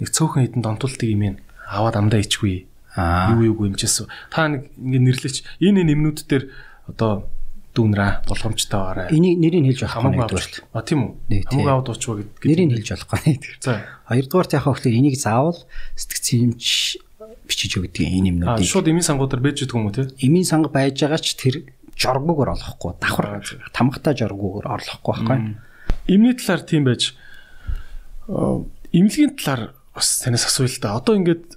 [0.00, 2.68] нэг цөөхөн хідэн донтуултыг юм аваад амдаа ичгүй.
[2.96, 6.44] Аа юу юугүй эмчээс та нэг ингэ нэрлэч энэ нэмнүүд дээр
[6.88, 7.28] одоо
[7.76, 9.08] дүүнраа болгоомжтой байгаарай.
[9.14, 10.54] Энийг нэрийг хэлж болох хамаагүй авч.
[10.74, 11.00] А тийм
[11.30, 11.46] үү.
[11.46, 12.42] Хамаагүй аваад уучваа гэдэг.
[12.42, 13.42] Нэрийг хэлж болохгүй нэг.
[13.62, 13.72] За.
[14.08, 15.60] Хоёрдугаар яхаа хөөхлөөр энийг заавал
[15.94, 16.66] сэтгцэн эмч
[17.46, 18.66] бичиж өгдөг энэ юмнуудыг.
[18.66, 20.10] Шууд эмийн сангуудаар байж идэх юм уу те?
[20.18, 21.54] Эмийн санга байж байгаа ч тэр
[21.94, 25.38] жоргуугаар олохгүй давхар тамхтай жоргуугаар орлохгүй байхгүй.
[26.08, 27.14] эмний талаар тийм байж
[28.28, 30.96] эмнэлгийн талаар бас танаас асууя л да.
[31.00, 31.56] Одоо ингээд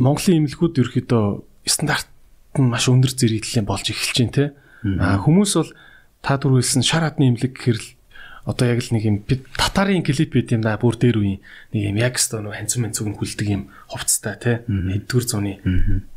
[0.00, 1.24] Монголын эмнэлгүүд ерөөхдөө
[1.68, 2.08] стандарт
[2.58, 4.46] нь маш өндөр зэрэглэлийн болж эхэлж байна те.
[4.98, 5.70] А хүмүүс бол
[6.24, 7.88] та түр хэлсэн шар хадны эмнэлэг гэхэр л
[8.44, 9.16] одоо яг л нэг юм
[9.56, 11.40] татарын клип байт юм да бүр дээр үе
[11.72, 14.52] нэг юм яг өстө нөө ханцун мэнцүг нь хүлдэг юм хувцастай те.
[14.68, 15.60] Эдгүр зуны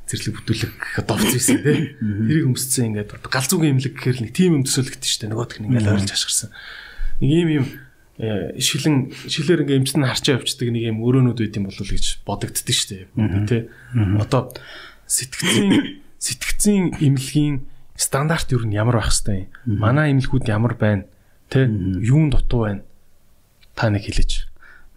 [0.08, 1.96] зэрлэг бүтүүлэг довц байсан те.
[2.00, 5.32] Тэрийг өмсцэн ингээд галзуугийн эмнэлэг гэхэр нэг тим юм төсөөлөгдсөн шүү дээ.
[5.32, 6.52] Нөгөөх нь ингээд ойрлж ашгарсан.
[7.24, 7.66] Нэг юм юм
[8.18, 12.74] шилэн шилээр ингээм эмчт нь харчаа явцдаг нэг юм өрөөнүүд байт юм болов гэж бодогддөг
[12.74, 13.46] шүү дээ.
[13.46, 13.70] Тэ.
[14.18, 14.58] Одоо
[15.06, 19.78] сэтгцийн сэтгцийн эмнэлгийн стандарт юу нь ямар байх хэвтэй юм?
[19.78, 21.06] Манай эмнэлгүүд ямар байна?
[21.54, 21.70] Тэ?
[21.70, 22.82] Юун дутуу байна?
[23.78, 24.50] Та нэг хэлээч.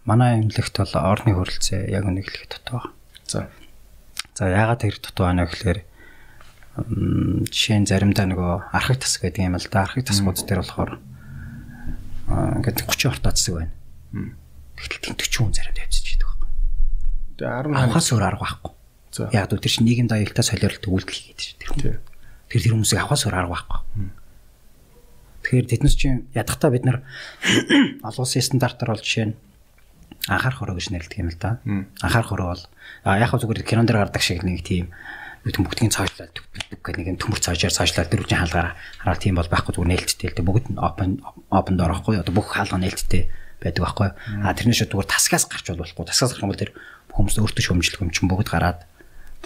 [0.08, 2.88] Манай эмнэлэгт бол орны хөрөлцөө яг үнийг хэлэх дутуу.
[3.28, 3.52] За.
[4.32, 5.84] За яагаад тэр дутуу байна гэхээр
[7.52, 9.84] жишээ нь заримдаа нөгөө архаг тас гэдэг юм л да.
[9.84, 10.92] Архаг тасгууд дээр болохоор
[12.30, 13.74] ингээд 30 орт татсаг байна.
[14.78, 16.48] Тэгтэл 40 хүн заримд явцж идэг байхгүй.
[17.36, 18.72] Тэгээ 10 авахаас өөр арга байхгүй.
[19.10, 19.28] За.
[19.34, 21.98] Яг л тэр чинь нийгэм даялалтаа солиорлт үйлдэл хийгээд шүү дээ.
[22.48, 23.80] Тэр тэр хүмүүсийг авахаас өөр арга байхгүй.
[25.40, 27.02] Тэгэхээр тэднес чинь ядахтаа бид нар
[28.06, 29.36] олон улсын стандартаар бол жишээ нь
[30.28, 31.58] анхаарах хороо гэж нэрлэдэг юм л да.
[32.04, 32.64] Анхаарах хороо бол
[33.08, 34.92] яг зүгээр кинон дээр гардаг шиг нэг тийм
[35.44, 36.36] bütün бүгдийн цаашлаад
[36.84, 40.36] гэх нэг юм төмөр цаашаар цаашлаад дөрвөн хаалгаар хараад тийм бол байхгүй зүгээр нээлттэй л
[40.36, 40.48] дээ.
[40.48, 41.10] Бүгд нь open
[41.48, 44.08] open door байхгүй одоо бүх хаалга нээлттэй байдаг байхгүй
[44.44, 46.72] а тэрнээс зүгээр тасгаас гарч болохгүй тасгаас гарах юм бол тэр
[47.12, 48.80] хүмүүс өөртөө шөмжлөх юм чинь бүгд гараад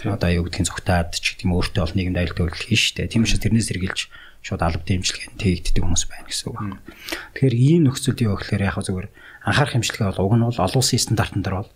[0.03, 3.43] одоо юу гэдгийг зүгтаад ч гэдэм өөртөө бол нийгэмд аюултай үйлдэл хийн штэ тийм учраас
[3.43, 3.99] тэрнээс сэргийлж
[4.43, 6.77] шууд алба дэмжлэг тэгддэг хүмүүс байна гэсэн үг байна
[7.33, 9.07] тэгэхээр ийм нөхцөлд юу гэхээр яг зүгээр
[9.47, 11.71] анхаарах хэмжлэгээ бол уг нь бол олон улсын стандартн дээр бол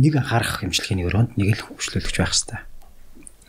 [0.00, 2.60] нэг анхаарах хэмжлэгийн өрөөнд нэг л хөвчлөлөгч байх хэрэгтэй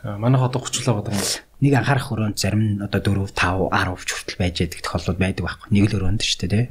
[0.03, 1.21] Манайх одоо 30 л байгаа юм.
[1.57, 5.67] Нэг анхаарах өрөөнд зарим нь одоо 4 5 10 хүртэл байж байдаг тохиолдол байдаг байхгүй.
[5.73, 6.65] Нэг л өрөөнд шүү дээ тий.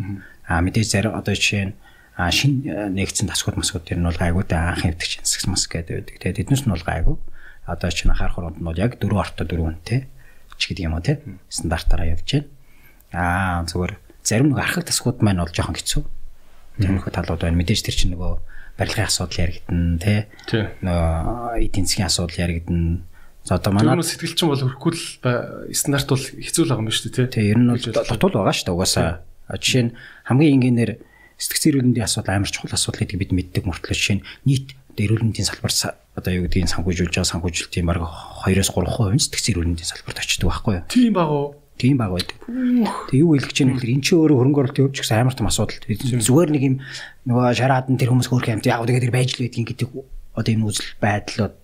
[0.47, 1.75] Аа мэдээж зарим одоо жишээ нь
[2.17, 5.51] а шин э, нэгдсэн тасгууд масгууд тэр нь бол гайгүй да анх хэвдэг чинь сакс
[5.51, 6.17] мас гэдэг байдаг.
[6.23, 7.17] Тэгээ тэднээс нь бол гайгүй.
[7.67, 10.01] Одоо чинь анхаарах өрөөнд нь бол яг 4 орто 4 үнэтэй
[10.57, 11.19] ч гэдэг юм уу тий.
[11.51, 12.49] Стандартаараа явж байна.
[13.11, 13.93] Аа зүгээр
[14.23, 16.03] зарим нэг архаг тасгууд маань бол жоохон хэцүү.
[16.79, 17.59] Тиймэрхүү талууд байна.
[17.59, 18.33] Мэдээж тэр чинь нөгөө
[18.81, 20.21] барилгын асуудал яригдана тий.
[20.81, 23.05] Нөгөө эдийн засгийн асуудал яригдана
[23.47, 27.31] За одоо манай сэтгэлчин бол хөрөхгүй л стандарт бол хэцүү л байгаа юм шүү дээ
[27.31, 27.55] тий.
[27.55, 29.23] Ер нь бол дотуул байгаа шүү дээ угаасаа.
[29.47, 29.95] Жишээ нь
[30.27, 30.93] хамгийн энгийнээр
[31.39, 35.23] сэтгцэн эрүүл мэндийн асуудал амар чухал асуудал гэдгийг бид мэддэг мөртлөө жишээ нь нийт эрүүл
[35.31, 39.91] мэндийн салбар одоо юу гэдгийг санхүүжүүлж байгаа санхүүжилтийн баг 2-оос 3% нь сэтгцэн эрүүл мэндийн
[39.95, 40.85] салбарт очдог байхгүй юу?
[40.91, 41.47] Тийм баг уу?
[41.77, 42.37] Тийм баг байдаг.
[43.13, 43.93] Тэг юу хэлгэж яах вэ?
[43.93, 45.77] Энд чи өөрөө хөрөнгө оруулалт явууч гэсэн амар том асуудал.
[45.85, 46.77] Зүгээр нэг юм
[47.29, 48.65] нөгөө шараад нь тэр хүмүүс хөөрх юм.
[48.65, 51.55] Яг тэгээд байж л байдгийг гэдэг одоо энэ үзэл байдлууд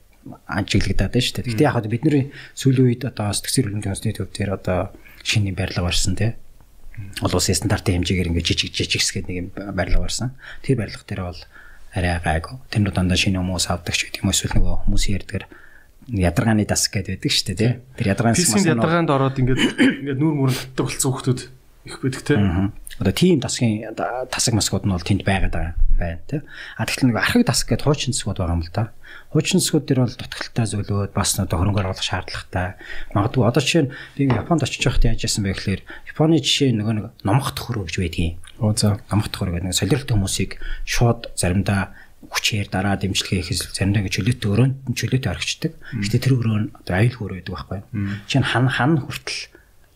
[0.47, 1.47] ажиглагдаад байна шүү дээ.
[1.53, 2.17] Гэхдээ яг бид нэр
[2.55, 6.33] сүүлийн үед одоо сэтгцэр хөрөнгөний онцны төв дээр одоо шинэ барилга барьсан тий.
[7.25, 10.37] Олон улсын стандартын хэмжээгээр ингээд жижиг жижиг хэсгээд нэг юм барилга барьсан.
[10.63, 11.41] Тэр барилга дээр бол
[11.95, 12.55] арай гайгүй.
[12.71, 15.45] Тэр нь дандаа шинэ хүмүүс авдаг ч гэдэг юм эсвэл нөгөө хүмүүсийн ярдгаар
[16.09, 17.73] ядаргааны дас гэдэг байдаг шүү дээ тий.
[17.99, 19.61] Тэр ядаргааны дас маань ядаргаанд ороод ингээд
[20.03, 21.43] ингээд нүүр мөрөнд татдаг болсон хүмүүс
[21.85, 22.39] их байдаг тий.
[22.99, 23.95] Одоо тийм тасгийн
[24.31, 25.55] тасаг масгууд нь бол тэнд байгаад
[25.99, 26.41] байна тий.
[26.79, 28.91] А тэгэхээр нэг архаг тасаг гэдэг хуучин засгууд байгаа юм л да.
[28.93, 29.02] Хуучин
[29.61, 32.77] засгууд дээр бол дутагдaltaй зөвлөөд бас одоо хөрөнгө оруулах шаардлагатай.
[33.17, 35.83] Магадгүй одоо жишээ нь би Японд очиж байхад яаж яасан бэ гэхээр
[36.13, 38.37] Японы жишээ нөгөө нэг номох төхөр гэж байдгийн.
[38.61, 39.01] Оо за.
[39.09, 40.53] Номох төхөр гэдэг нэг солиортой хүмүүсийг
[40.85, 41.97] шууд заримдаа
[42.29, 45.73] хүчээр дараа дэмжлэгээ хийхээс заримдаа ингэ чөлөөтэй өрөөнд чөлөөтэй орхичдаг.
[45.97, 47.81] Гэтэ тэр өрөө нь одоо аюул хөөр байдаг байхгүй.
[48.29, 49.41] Жишээ нь хан хан хүртэл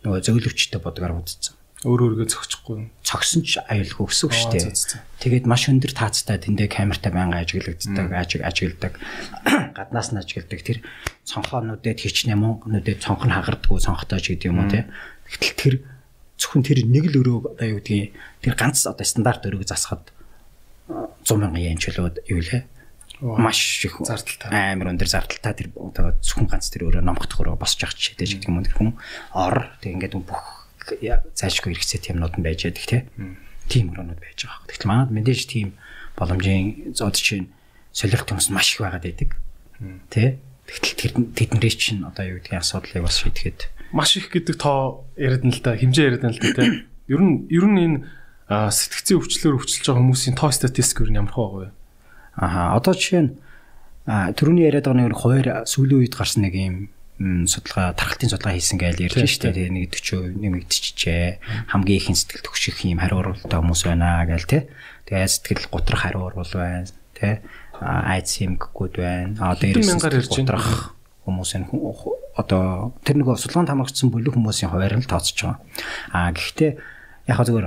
[0.09, 1.57] нөгөө зөөлөвчтэй бодгаар үзсэн
[1.87, 2.91] өөр өөргөө зөгчихгүй.
[3.07, 4.75] Цогсон ч аюулгүй үг шүү дээ.
[5.23, 8.93] Тэгээд маш өндөр таацтай тэндээ камертай байнга ажиглагддаг, ажигладаг.
[9.79, 10.61] Гаднаас нь ажигладаг.
[10.67, 10.83] Тэр
[11.23, 14.91] цонхоонуудад хичнээн мөнгнүүдэд цонх нь хагардггүй цонхтой ч гэдэг юм уу те.
[15.31, 15.75] Гэтэл тэр
[16.37, 18.13] зөвхөн тэр нэг л өрөө одоо юу гэдгийг
[18.45, 20.13] тэр ганц одоо стандарт өрөөг засахад
[20.91, 22.63] 100 мянган yen чөлөөд юу лээ
[23.21, 27.97] маш их зардалтай амар өндөр зардалтай тэр одоо зөвхөн ганц тэр өөрөө өрөө босч явах
[27.97, 28.93] ч гэдэг юм тэр хүн
[29.33, 30.56] ор тэг ингээд бүх
[31.35, 33.11] зайлшгүй хэрэгцээ юмнууд нь байж байдаг
[33.67, 34.67] тийм өрөөнүүд байж байгаа.
[34.71, 35.69] Тэгэхээр манад мэдээж тийм
[36.15, 37.51] боломжийн зод чинь
[37.91, 39.31] солиорт хүмүүс маш их байгаад байдаг.
[40.11, 40.39] Тэ?
[40.67, 45.55] Тэгэхээр тэднэрээ чинь одоо юу гэдгийг асуудлыг бас шийдэхэд маш их гэдэг тоо яриад нь
[45.55, 46.87] л да хэмжээ яриад нь л да тэ.
[47.11, 47.99] Ер нь ер нь энэ
[48.51, 51.69] сэтгцийн өвчлөөр өвчлөж байгаа хүмүүсийн тоо статистик ер нь ямар хөө вэ?
[52.39, 53.33] Аха одоо жишээ нь
[54.07, 56.77] түрүүний яриад байгаа нэг хоёр сүүлийн үед гарсан нэг юм
[57.19, 62.77] судалгаа тархалтын судалгаа хийсэн гэж ярьж штэ тэгээ нэг 40% нэмэгдчихжээ хамгийн ихэн сэтгэл төгших
[62.85, 64.59] юм хариу уралтай хүмүүс байна гээл те
[65.09, 66.85] тэгээ сэтгэл готрох хариу урал байна
[67.17, 67.41] те
[67.81, 69.37] айц юмггүүд байна.
[69.41, 71.65] А дээрээс готрох хүмүүсийн
[72.37, 75.61] одоо тэр нэг судалгаанд хамрагдсан бүлэг хүмүүсийн хуваар нь тооцож байгаа.
[76.13, 76.73] А гэхдээ
[77.33, 77.67] яг зүгээр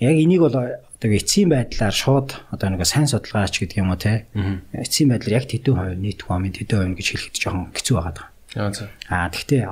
[0.00, 0.80] Яг энийг бол одоо
[1.12, 4.24] эцсийн байдлаар шууд одоо нэг сайн судалгаач гэдэг юм уу те.
[4.72, 8.08] Эцсийн байдлаар яг тэдэн хувь нийт хүмийн тэдэн хувь гэж хэлэхэд жоохон хэцүү байгаа.
[8.08, 8.39] Аа за.
[9.08, 9.62] Аа тэгтээ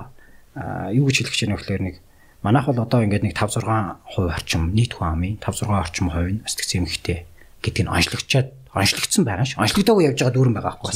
[0.94, 1.96] юу гэж хэлэх гэж байна вэ гэхээр нэг
[2.42, 6.42] манайх бол одоо ингээд нэг 5 6% орчим нийт хүмийн 5 6 орчим хувь нь
[6.46, 7.26] сэтгцэн эмхтэй
[7.62, 9.58] гэдэг нь онцлогчаад онцлогдсон байгаа ш.
[9.58, 10.90] Онцлогдоогүй явж байгаа дүүрэн байгаа байхгүй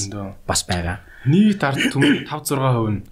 [0.47, 0.97] бас байгаа.
[1.27, 3.03] Нийт ард түмэн 5 6% нь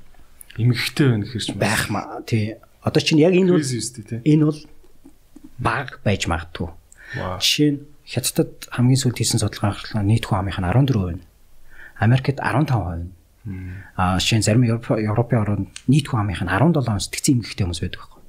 [0.58, 2.22] эмэгтэй байна гэхэрч байх маа.
[2.22, 2.54] Тий.
[2.82, 3.66] Одоо чинь яг энэ бол
[4.22, 4.60] энэ бол
[5.58, 6.70] баг байж магадгүй.
[7.42, 7.80] Жишээ нь
[8.10, 11.22] Хятадд хамгийн сүүлд хийсэн судалгаа гаргалаа нийт хүн амынх нь 14% нь.
[12.02, 13.14] Америкт 15% нь.
[13.96, 16.76] Аа жишээ нь зарим Европын орнд нийт хүн амынх нь 17
[17.08, 18.20] сэтгцэн эмэгтэй хүмүүс байдаг байхгүй.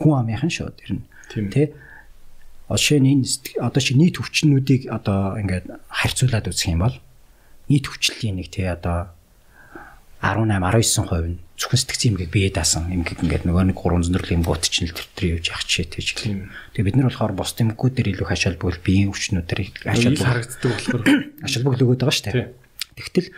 [0.00, 1.04] Хүн амынх нь тэр нь.
[1.48, 1.72] Тэ
[2.68, 3.24] жишээ нь энэ
[3.64, 6.96] одоо чи нийт өвчнүүдийг одоо ингээд харьцуулаад үзэх юм бол
[7.72, 9.12] нийт өвчлөлийн нэг тий одоо
[10.20, 14.64] 18 19% нь зөвхөн сэтгцэн эмгэг бие даасан эмгэг ингээд нөгөө нэг гурван зөндрөл эмгүүд
[14.68, 16.50] чинь л төвтөр явж явах чий тийж гэх.
[16.72, 21.02] Тэгээ бид нар болохоор бос эмгүүд дээр илүү хашаал бүл биеийн өвчнүүдээр хашаал харагддаг болохоор
[21.44, 22.52] хашаал бүл өгöd байгаа шүү дээ.
[22.96, 23.28] Тэгтэл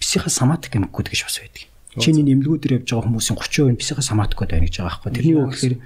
[0.00, 1.64] психо соматик эмгэгүүд гэж бас байдаг.
[2.00, 5.12] Чиний нэмлэгүүдээр явж байгаа хүмүүсийн 30% нь психо соматикуд байна гэж байгаа байхгүй.
[5.12, 5.76] Тэрний үг гэхээр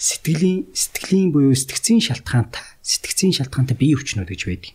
[0.00, 4.72] сэтгэлийн сэтгэлийн буюу сэтгцийн шалтгаантай сэтгцийн шалтгаантай бие өвчнүүд гэж байдаг.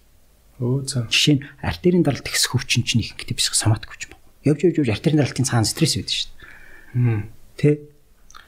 [0.62, 1.10] Өө за.
[1.10, 4.24] Жишээ нь артерийн даралт ихсэх өвчин чинь их гэдэг психо соматик өвчин байна.
[4.46, 6.30] Явж явж явж артерийн даралтын цаана стресс байдаг шүү
[6.94, 7.24] дээ.
[7.58, 7.70] Тэ.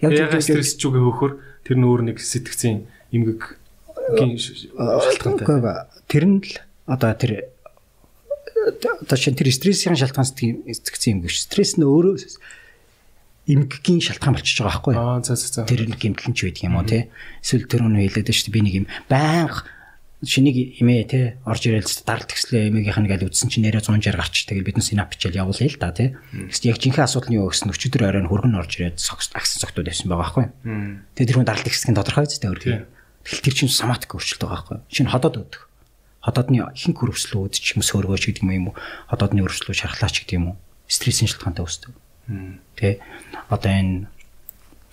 [0.05, 1.31] Явж явж стресс ч үгүй хөөхөр
[1.65, 3.57] тэр нөөр нэг сэтгцийн эмгэг
[4.15, 5.89] шалтгаантай.
[6.07, 6.53] Тэр нь л
[6.85, 7.51] одоо тэр
[8.75, 12.19] одоо чинь тэр стрессийн шалтгаан сэтгцийн эмгэг стресс нь өөрөө
[13.47, 15.01] эмгэгийн шалтгаан болчихж байгаа байхгүй юу?
[15.01, 15.61] Аа за за за.
[15.63, 17.07] Тэр нэг гэмтлэн ч байдаг юм уу те?
[17.39, 19.63] Эсвэл тэр өнөө хэлээд шүү дээ би нэг юм байнга
[20.25, 24.35] шинийг эмээ те орж ирэл даралт гислээ эмээгийнх нь гэж үдсэн чинь нэрэ 160 гарч
[24.49, 26.17] тэгэл бид нь синап бичээл явуулъя л да те.
[26.33, 30.09] Гэхдээ яг жинхэнэ асуудал нь юу гэсэн өчигдөр оройн хөргөн орж ирээд агсан цогтууд байсан
[30.09, 31.05] байгаа байхгүй юу?
[31.13, 32.61] Тэгээ тэр хүн даралт гисэх нь тодорхой тэ өөр.
[33.29, 34.85] Тэгэл тэр чинь соматик өөрчлөлт байгаа байхгүй юу?
[34.89, 35.61] Шинэ ходоод өгдөг.
[36.27, 38.79] Ходоодны ихэнх хөрвслүүд ч юм уу сөргөөч гэдэг юм уу?
[39.07, 40.55] Ходоодны өрөвслүүд шархлаач гэдэг юм уу?
[40.91, 41.95] Стрессийн шалтгаантай үүсдэг.
[42.75, 42.99] Тэ
[43.47, 44.11] одоо энэ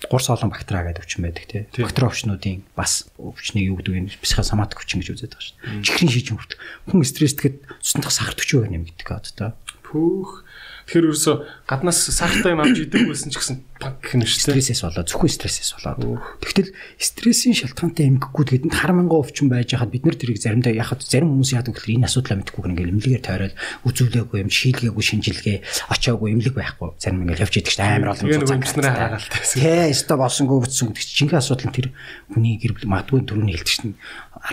[0.07, 1.67] гурс олон бактери гэдэг өвчин байдаг тий.
[1.75, 5.83] Бактери өвчнүүдийн бас өвчнийг юу гэдэг нь психо соматик өвчин гэж үздэг шүү дээ.
[5.83, 9.59] Чихрийн шийдвэр хүртэл хүн стресстгээд цусндах сахар 40% нэмэгдэх гэдэг.
[9.83, 10.44] Пүүх
[10.85, 11.33] Тэгэхээр ерөөсө
[11.65, 14.69] гаднаас сахартай юм авч идэг байсан ч гэсэн баг гэх юм шүү дээ.
[14.69, 16.21] Стрессээс болоод зөвхөн стрессээс болоод.
[16.45, 16.69] Тэгтэл
[17.01, 21.33] стрессийн шалтгаантай эмгэгүүд гэхэд хар мянган өвчин байж хахад бид нэр тэрийг заримдаа яхад зарим
[21.33, 25.57] хүмүүс яадаг гэхээр энэ асуудлаа мэдэхгүй ингээл эмнэлгээр тойроод үзүүлээгүй юм шийдгээгүй шинжилгээ
[25.89, 29.41] очоогүй эмнэлэг байхгүй зарим ингээл явж идэг чинь амар олон зүйл эмчнэрээ хараалтай.
[29.41, 31.87] Тэ өстө болсонгүй бүтсэн гэдэг чинь жинхэнэ асуудал нь тэр
[32.29, 33.97] хүний гэр бүл магадгүй төрөний хэлдэг чинь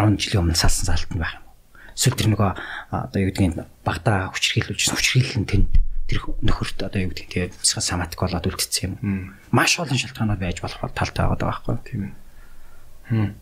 [0.00, 1.44] 10 жилийн өмнө салсан салтанд байх юм.
[1.92, 2.50] Эсвэл тэр нөгөө
[2.88, 5.68] одоо юу гэдгийг багтаа хүчрхийлүүлж хүчрхийлэл нь тэнд
[6.08, 9.34] тэр нөхөрт одоо юу гэдэг тэгээд бусгай саматик болоод үлдсэн юм.
[9.54, 13.32] Маш олон шалтгаанууд байж болох талтай байгаа байхгүй тийм ээ.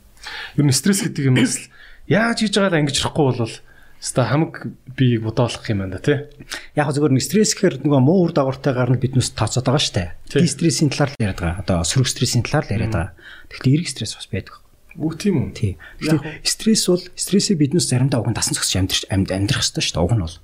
[0.58, 1.70] Ер нь стресс гэдэг юм бас
[2.06, 3.54] яаж хийж байгааг ангиж рахгүй бол
[4.00, 6.24] Ста хамаг биеийг бодоолох юм байна да тий.
[6.72, 10.16] Яг зөвхөн нэг стресс гэхэр нөгөө муу үр дагавартай гарна биднээс тооцоод байгаа штэ.
[10.24, 11.60] Ди стрессийн талаар л яриад байгаа.
[11.60, 13.12] Одоо сөрөг стрессийн талаар л яриад байгаа.
[13.52, 14.56] Тэгэхээр эрг стресс бас байдаг.
[14.96, 15.52] Үгүй тийм үү?
[15.52, 15.72] Тий.
[16.00, 19.04] Тэгэхээр стресс бол стрессийг биднээс заримдаа уг нь дасан зогсож амьдрах
[19.36, 20.00] амьдрах шүү дээ.
[20.00, 20.36] Уг нь бол.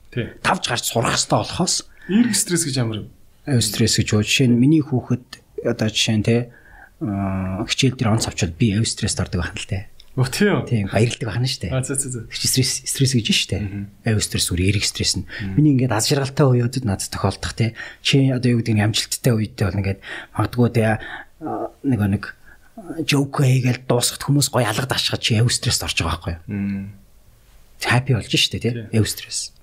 [0.44, 1.74] Тавж гарч сурах хэрэгтэй болохоос
[2.08, 3.08] Эрг стресс гэж ямар юм?
[3.60, 4.22] Стресс гэж юу?
[4.22, 6.36] Жишээ нь миний хүүхэд одоо жишээ нь те
[7.00, 9.90] хичээл дээр онц авчаад би эв стресс ордог байна л те.
[10.16, 10.64] Оо тийм.
[10.64, 11.72] Тийм баярлдаг байна шүү дээ.
[11.76, 12.20] А за за за.
[12.32, 14.16] Стресс стресс гэж шүү дээ.
[14.16, 15.28] Эв стресс үр эрг стресс нь.
[15.58, 17.76] Миний ингээд аз жаргалтай үеүүдэд надад тохиолдох те.
[18.00, 20.00] Чи одоо юу гэдэг нь амжилттай үедээ бол ингээд
[20.32, 20.96] магадгүй те
[21.84, 22.24] нэг нэг
[23.04, 26.88] жоок хийгээл дуусахт хүмүүс гоё алга дашгаж чи эв стресс орж байгаа байхгүй юу?
[27.84, 28.88] Хаппи болж шүү дээ те.
[28.96, 29.55] Эв стресс.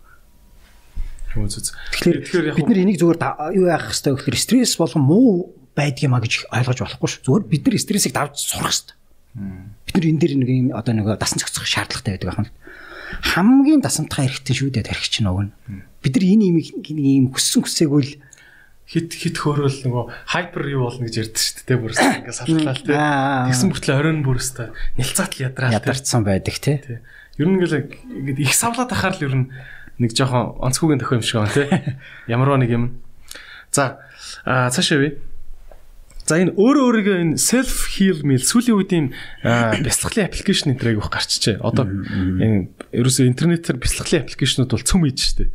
[1.33, 3.19] Тэгэхээр бид нар энийг зүгээр
[3.57, 5.31] юу яах хэрэгтэй гэхээр стресс болгон муу
[5.73, 7.25] байдгиймаа гэж ойлгож болохгүй шүү.
[7.25, 8.95] Зүгээр бид нар стрессийг давж сурах хэрэгтэй.
[9.89, 12.53] Бид нар энэ дээр нэг юм одоо нэг дасан зохицох шаардлагатай байдаг байна.
[13.21, 15.53] Хамгийн дасамтгай хэрэгтэй шүү дээ тархич нь өгнө.
[16.05, 18.13] Бид нар энэ юм ийм хүссэн хүсээгүй л
[18.85, 22.83] хит хит хөөрөл нөгөө хайпер юу болно гэж ярьдаг шүү дээ бүрс ингээ салхалаа л
[22.83, 22.93] тий.
[22.93, 24.69] Тэгсэн мөртлөө оройн бүрстэй
[24.99, 25.73] нэлцаат л ядраа.
[25.73, 26.77] Ядарсан байдаг тий.
[27.39, 27.89] Ер нь ингээл
[28.37, 29.45] их савлаад ахаар л ер нь
[29.99, 31.67] нэг жоохон онцгүйгийн тохиом шиг байна тий.
[32.33, 33.01] Ямарваа нэг юм.
[33.71, 33.99] За
[34.45, 35.09] цаашаа би.
[36.23, 39.07] За энэ өөрөө өөрийгөө энэ self heal meal сүүлийн үед ийм
[39.43, 41.59] бяцлаглалын аппликейшн энэ төрөйг гарчжээ.
[41.59, 45.51] Одоо энэ ерөөсөө интернетээр бяцлаглалын аппликейшнуд бол цөм ийж штэ.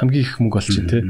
[0.00, 1.04] Хамгийн их мөнгө болж байна тий.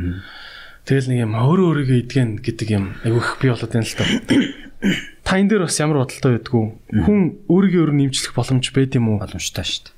[0.82, 4.05] Тэгэл нэг юм өөрөө өөрийгөө идгэн гэдэг юм айгүй их би болоод байна л та.
[5.28, 6.65] Та энэ дээр бас ямар бодолтой байдгүй.
[7.07, 9.23] Хүн өөрийгөө өөр нэмжлэх боломж байд юм уу?
[9.23, 9.93] Боломжтой штэ.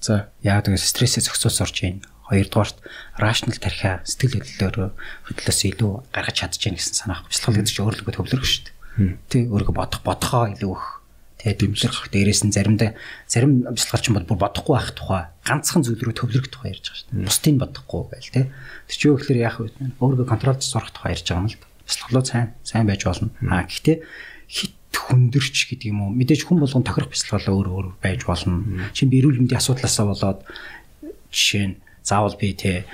[0.00, 2.00] За яг тэгээс стрессээ зохицуулж орж ийн.
[2.28, 2.76] Хоёрдугаарт
[3.20, 4.96] рашнл тархиа сэтгэл хөдлөлөөр
[5.28, 7.28] хөдлөөс илүү гаргаж яах гэсэн санаах.
[7.28, 9.18] Бяцлал гэдэг чинь өөрлөгөө төвлөрөх шүү дээ.
[9.28, 11.00] Тий өөрийгөө бодох бодохоо илүү их
[11.40, 16.12] Тэгээ дэмжлэх дээрээс нь заримдаа зарим бяцлагч бол бүр бодохгүй байх тухай ганцхан зүйл рүү
[16.20, 17.24] төвлөрөх тухай ярьж байгаа шүү дээ.
[17.24, 18.42] Бусдыг бодохгүй байл те.
[18.84, 19.72] Тэр чинь юу гэхээр яах вэ?
[20.04, 21.56] Өөрийгөө контролж сурах тухай ярьж байгаа юм л.
[21.88, 23.32] Бяцлаглуу сайн сайн байж болно.
[23.40, 23.96] Аа гэхдээ
[24.52, 26.10] хит хүндэрч гэдэг юм уу?
[26.14, 28.90] Мэдээж хүн болгон тохирох бяцлаглаа өөр өөр байж болно.
[28.94, 30.40] Чин би эрүүл мэндийн асуудлаасаа болоод
[31.30, 32.84] жишээ нь заавал би те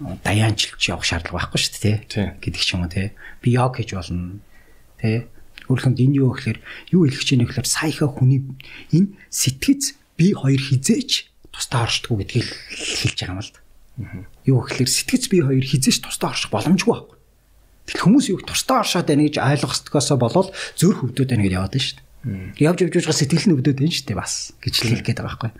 [0.00, 1.96] даяанчилж явах шаардлага байхгүй шүү дээ
[2.44, 3.16] гэдэг ч юм уу те.
[3.40, 4.40] Би йог хийж болно.
[5.00, 5.28] Тэ
[5.66, 6.58] Өөрөлдөнд энэ юу гэхээр
[6.94, 8.40] юу хэлэх гэж байна гэхээр саяхаа хүний
[8.94, 13.60] энэ сэтгэц би хоёр хизээч тусдаа оршдгоо гэдгийг хэлж байгаа юм л да.
[14.46, 17.15] Юу гэхээр сэтгэц би хоёр хизээч тусдаа орших боломжгүй байхгүй.
[17.86, 21.86] Тэгэл хүмүүс юу тусдаа оршоод байна гэж ойлгохсдгоосоо болоод зөөр хөвдөд байна гэж яваад байна
[21.86, 22.04] шүү дээ.
[22.58, 25.52] Явж явж байгаа сэтгэл нь өвдөд байна шүү дээ бас гэж хэлэх гээд байгаа байхгүй.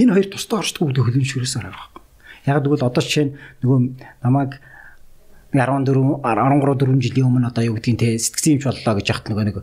[0.00, 2.02] Энэ хоёр тусдаа оршдгоо гэдэг хөлөншөрөөс арга байхгүй.
[2.48, 3.78] Яг тэгвэл одоо жишээ нь нөгөө
[4.24, 4.52] намайг
[5.52, 9.44] 14 13 4 жилийн өмнө одоо юу гэдгийг те сэтгцэн юмч боллоо гэж яхад нөгөө
[9.44, 9.56] нэг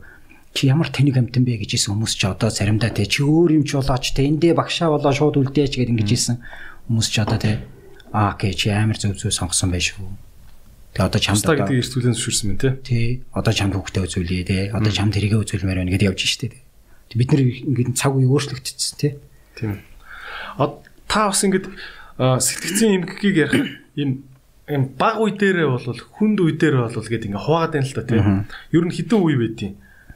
[0.54, 3.76] чи ямар тэнэг амтан бэ гэж исэн хүмүүс ч одоо заримдаа те чи өөр юмч
[3.76, 6.36] болооч те эндээ багшаа болоо шууд үлдээч гэдэг ингэж исэн
[6.88, 7.52] хүмүүс ч одоо те
[8.12, 10.31] аа гэ чи амар зөв зөв сонгосон байж шүү.
[10.92, 12.70] Тэгээ одоо чамд одоо гэдэг эрсдүүлэн зөвшөөрсөн мэн те.
[12.84, 13.24] Тий.
[13.32, 14.60] Одоо чамд хөвгтэй үзүүлээ те.
[14.76, 16.60] Одоо чамд тэрийгэ үзүүлмээр байна гэдээ явж штэ те.
[17.16, 19.10] Бид нар ингээд цаг үе өөрчлөгдсөн те.
[19.56, 19.80] Тийм.
[21.08, 21.72] Та бас ингээд
[22.20, 24.28] сэтгцэн эмгэгийг ярих юм
[24.68, 28.04] юм баг үе дээрээ бол хүнд үе дээрээ бол гээд ингээ хуваагаад байна л та
[28.08, 28.26] тийм.
[28.72, 29.72] Ер нь хідэн үе байдیں۔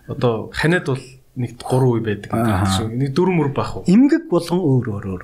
[0.08, 1.04] Одоо ханиад бол
[1.36, 2.96] нэг 3 үе байдаг гэдэг.
[2.96, 3.84] Нэг 4 мөр бах уу.
[3.88, 5.06] Имгэг болгон өөр өөр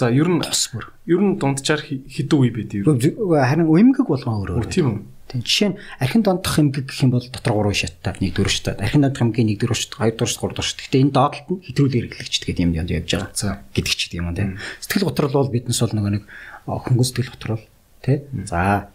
[0.00, 0.88] За ер нь тус мөр.
[1.04, 2.88] Ер нь дунджаар хідэн үе байдаг.
[2.88, 4.72] Харин имгэг болгон өөр өөр.
[4.72, 4.98] Тийм үү.
[5.28, 8.80] Тийм жишээ нь архин дондох эмгэг гэх юм бол дотор 3 шаттай, нэг дөрөв шаттай.
[8.80, 10.80] Архин дондох эмгийн нэг дөрөв шат, хоёр дөрөв шат, гурав дөрөв шат.
[10.88, 13.30] Гэтэ энэ доотлолт нь хэтрүүлэр хэрэглэгчд гэдэг юм янд явж байгаа.
[13.36, 14.56] За гэдэг ч юм тийм.
[14.80, 16.24] Сэтгэл готрол бол биднес бол нөгөө нэг
[16.64, 17.62] хөнгөн сэтгэл готрол
[18.02, 18.16] тий.
[18.48, 18.88] За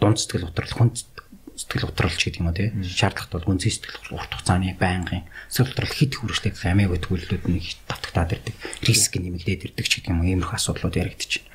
[0.00, 0.90] дунд сэтгэл готрол хүн
[1.54, 2.70] сэтгэл готролч гэдэг юм уу тий.
[2.82, 8.34] Шаардлагат бол гүнзгий сэтгэл урт хугацааны байнгын сэтгэл готрол хэд хүрчлэх амиаг төгөллүүд нь давтагтаад
[8.34, 8.54] ирдэг.
[8.82, 10.30] Риск нэмэгдээд ирдэг ч гэдэг юм уу.
[10.34, 11.46] Иймэрхүү асуудлууд яригдчихэв.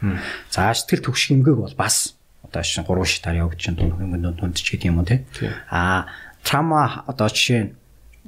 [0.48, 4.00] За сэтгэл төгших эмгэг бол бас одоо шин 3 шатаар явж чинь дунд
[4.40, 5.24] дунд ч гэдэг юм уу тий.
[5.68, 6.08] Аа
[6.44, 7.72] трама одоо жишээ нь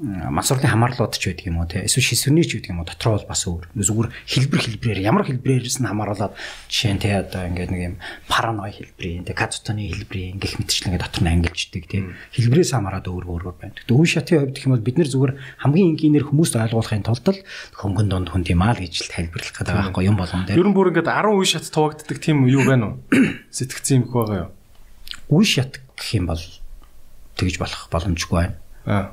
[0.01, 3.29] масурлын хамаарлууд ч байдаг юм уу те эсвэл шисвэрний ч байдаг юм уу дотроо бол
[3.29, 6.33] бас өөр зүгээр хэлбэр хэлбэрээр ямар хэлбэрээрс нь хамааруулаад
[6.65, 7.95] жишээ нь те одоо ингээд нэг юм
[8.25, 11.97] параной хэлбэрийн те кацутаны хэлбэрийн гих мэтчлэн ингээд дотор нь ангилждаг те
[12.33, 13.43] хэлбэрээс хамаараад өөр өөр.
[13.61, 17.25] Тэгтээ үе шатын хувьд гэх юм бол бид нэр зүгээр хамгийн энгийнээр хүмүүст ойлгуулахын тулд
[17.29, 17.45] л
[17.77, 20.57] хөнгөн донд хүн тийм аа гэж л тайлбарлах гэдэг байхгүй юм болгон дээр.
[20.57, 23.21] Ер нь бүр ингээд 10 үе шат туваагддаг тийм юу байна уу?
[23.53, 24.51] Сэтгцэн юм байгаа юу?
[25.29, 26.41] Үе шат гэх юм бол
[27.37, 28.57] тэгж болох боломжгүй байна.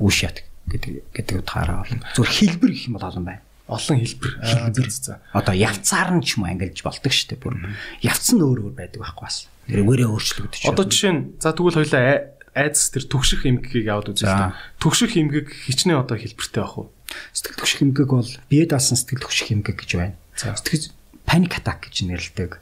[0.01, 3.43] Үе шат гэдэг гэдэг утгаараа бол зөв хэлбэр гэх юм бол олон байна.
[3.69, 4.32] Олон хэлбэр.
[4.40, 4.89] Хэлбэр.
[5.36, 7.43] Одоо явцаар нь ч юм ангилж болдог шүү дээ.
[7.45, 7.55] Бүр
[8.01, 9.45] явц нь өөр өөр байдаг байхгүй бас.
[9.69, 10.62] Тэр өөрөө өөрчлөгдөж.
[10.73, 14.57] Одоо жишээ нь за тэгвэл хоёлаа айдас тэр төгших эмгэгийг л дээ.
[14.81, 16.89] Төгших эмгэг хичнээн одоо хэлбэртэй байх уу?
[17.36, 20.16] Сэтгэл төгших эмгэг бол бие даасан сэтгэл төгших эмгэг гэж байна.
[20.32, 20.89] Сэтгэл
[21.28, 22.57] паник атак гэж нэрлэдэг.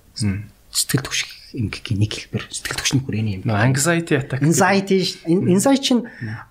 [0.75, 3.51] Сэтгэл төгших эмгэгийн нэг хэлбэр сэтгэл түвшний хүрээний эмгэг.
[3.51, 4.41] Anxiety attack.
[4.45, 6.03] Anxiety anxiety чинь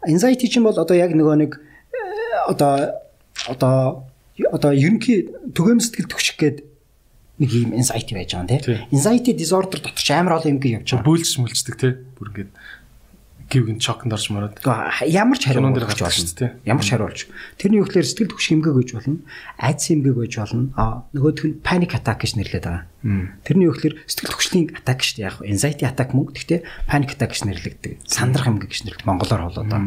[0.02, 2.98] anxiety чинь бол одоо яг нөгөө нэг э, одоо
[3.46, 4.10] одоо
[4.52, 6.58] одоо ерөнхий түгэм сэтгэл түвших гээд
[7.40, 8.82] нэг юм anxiety байж байгаа юм тийм.
[8.92, 11.08] Anxiety disorder дотор ч амар олон эмгэг явж байгаа.
[11.08, 11.94] Бөөлж мүлждэг тийм.
[12.18, 12.52] Бүр ингээд
[13.50, 14.60] гівгэн чокнд орж мараад.
[15.06, 16.52] Ямар ч хариу болж болно.
[16.66, 17.22] Ямар ч хариу болж.
[17.62, 19.20] Тэрний үгээр сэтгэл түвших эмгэг гэж болно.
[19.62, 20.64] Айдас эмгэг гэж болно.
[21.14, 23.42] Нөгөөх нь panic attack гэж нэрлэдэг байгаа.
[23.46, 25.28] Тэрний үгээр сэтгэл түвшлийн attack шүү дээ.
[25.30, 26.34] Яг anxiety attack мөн.
[26.34, 26.60] Гэхдээ
[26.90, 27.94] panic attack гэж нэрлэгдэг.
[28.10, 29.06] Сандрах эмгэг гэж нэрлэдэг.
[29.06, 29.82] Монголоор бол одоо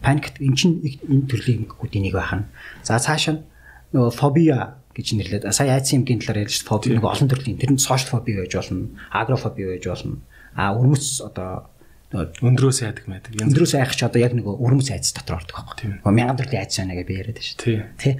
[0.00, 2.48] panic эн чинь энэ төрлийн эмгэгүүдийн нэг байна.
[2.80, 3.44] За цаашаа
[3.92, 5.52] нөгөө phobia гэж нэрлэдэг.
[5.52, 7.58] Сая айдас эмгийн талаар ярьж фоби нэг олон төрлийн.
[7.58, 10.18] Тэр нь social phobia байж болно, agoraphobia байж болно.
[10.54, 11.66] А өрмөц одоо
[12.14, 13.34] өндрөөс айдаг байдаг.
[13.42, 15.98] Өндрөөс айх ч одоо яг нэг өрмөц айц дотор ордог байхгүй.
[16.06, 17.82] Мянган төрлийн айц байна гэж би яриад байна шүү дээ.
[17.98, 18.14] Тий.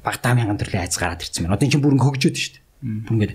[0.00, 1.56] Багтаа мянган төрлийн айц гараад ирсэн байна.
[1.60, 2.64] Одоо энэ чинь бүр хөгжөөд шүү дээ.
[3.04, 3.34] Бүр ингээд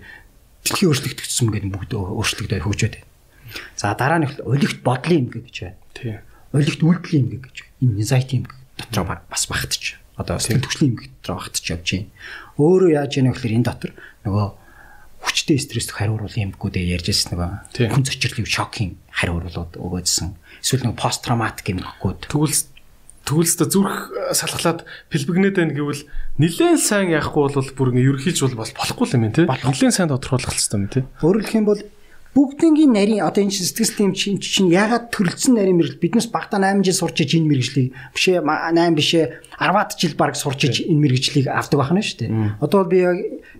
[0.66, 3.10] дэлхийн өөрчлөгдсөн гэдэг бүгд өөрчлөгдөд хөгжөөд байна.
[3.78, 5.78] За дараа нь олигт бодлын юм гэж байна.
[5.94, 6.18] Тий.
[6.58, 7.56] Олигт үйлдэлийн юм гэж.
[7.86, 8.46] Энэ anxiety юм
[8.78, 10.02] дотор бас багтчих.
[10.18, 12.10] Одоо сэтгэл хөдлөлийн юм дотор багтчих явж байна.
[12.58, 13.92] Өөрөө яаж вэ гэхээр энэ дотор
[14.26, 14.48] нөгөө
[15.22, 20.34] хүчтэй стресс хариуруул юмгүүдээ ярьж ирсэн нөгөө хүн зочирлын шокийн хариуруулууд өгөөдсөн.
[20.65, 22.34] Эсвэл нөгөө пост травматик юм гэгүүд.
[22.34, 22.57] Тэгвэл
[23.22, 24.84] төгөлстө зүрх салхалаад
[25.14, 26.03] пэлбэгнээд байна гэвэл
[26.41, 29.45] нилээн сайн яахгүй бол бүр ингээ ерхийлж бол болохгүй юм тий.
[29.45, 31.03] Нилээн сайн тодорхойлох хэрэгтэй юм тий.
[31.22, 31.81] Хэлэх юм бол
[32.32, 36.80] бүгднгийн нарийн одоо энэ сэтгэл хөдлөлийн чинь чинь ягаад төрөлцсөн нарийн мэрэгэл биднээс багтаа 8
[36.80, 39.26] жил сурч иж энэ мэрэгжлийг бишээ 8 бишээ
[39.60, 42.32] 10-аад жил баг сурч иж энэ мэрэгжлийг авдаг байна шүү дээ.
[42.64, 43.18] Одоо би яг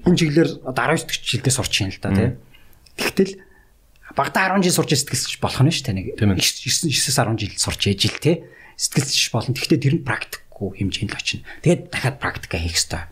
[0.08, 2.30] энэ чиглэлээр одоо 19 жилдээ сурч юм л да тий.
[2.96, 3.32] Тэгтэл
[4.16, 8.24] багтаа 10 жил сурч сэтгэлч болох нь шүү дээ нэг 9-10 жил сурч иж л
[8.24, 8.48] тий.
[8.80, 9.52] Сэтгэлч болно.
[9.52, 11.44] Тэгвэл тэр нь практик болохгүй хэмжээнд л очино.
[11.66, 13.04] Тэгээд дахиад практика хийх хэрэгтэй.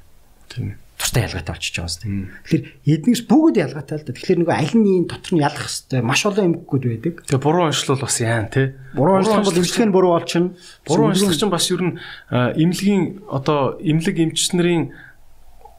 [0.53, 0.77] Тийм.
[0.99, 2.27] Тустай ялгаатай болчихж байгаа юм.
[2.43, 4.11] Тэгэхээр эднээс бүгд ялгаатай л да.
[4.11, 6.01] Тэгэхээр нөгөө аль нь дотор нь ялгах хэрэгтэй.
[6.03, 7.13] Маш олон эмгэгүүд байдаг.
[7.23, 8.75] Тэгээ буруу онцлол бас яан тий.
[8.99, 10.53] Буруу онцлог бол эмчилгээ нь буруу болчихно.
[10.83, 11.95] Буруу онцлог чинь бас ер нь
[12.29, 14.83] эмнэлгийн одоо эмнэлэг эмчнэрийн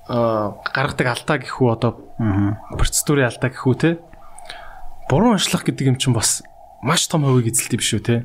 [0.09, 1.93] гаргадаг алдаа гэхүү одоо
[2.75, 3.91] процедурын алдаа гэхүү те
[5.07, 6.43] буруу онцлог гэдэг юм чинь бас
[6.83, 8.17] маш том хувийг эзэлдэг биш үү те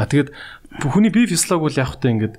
[0.00, 0.32] а тэгээд
[0.80, 2.34] хүний бие физиолог бол яг хөтэ ингээд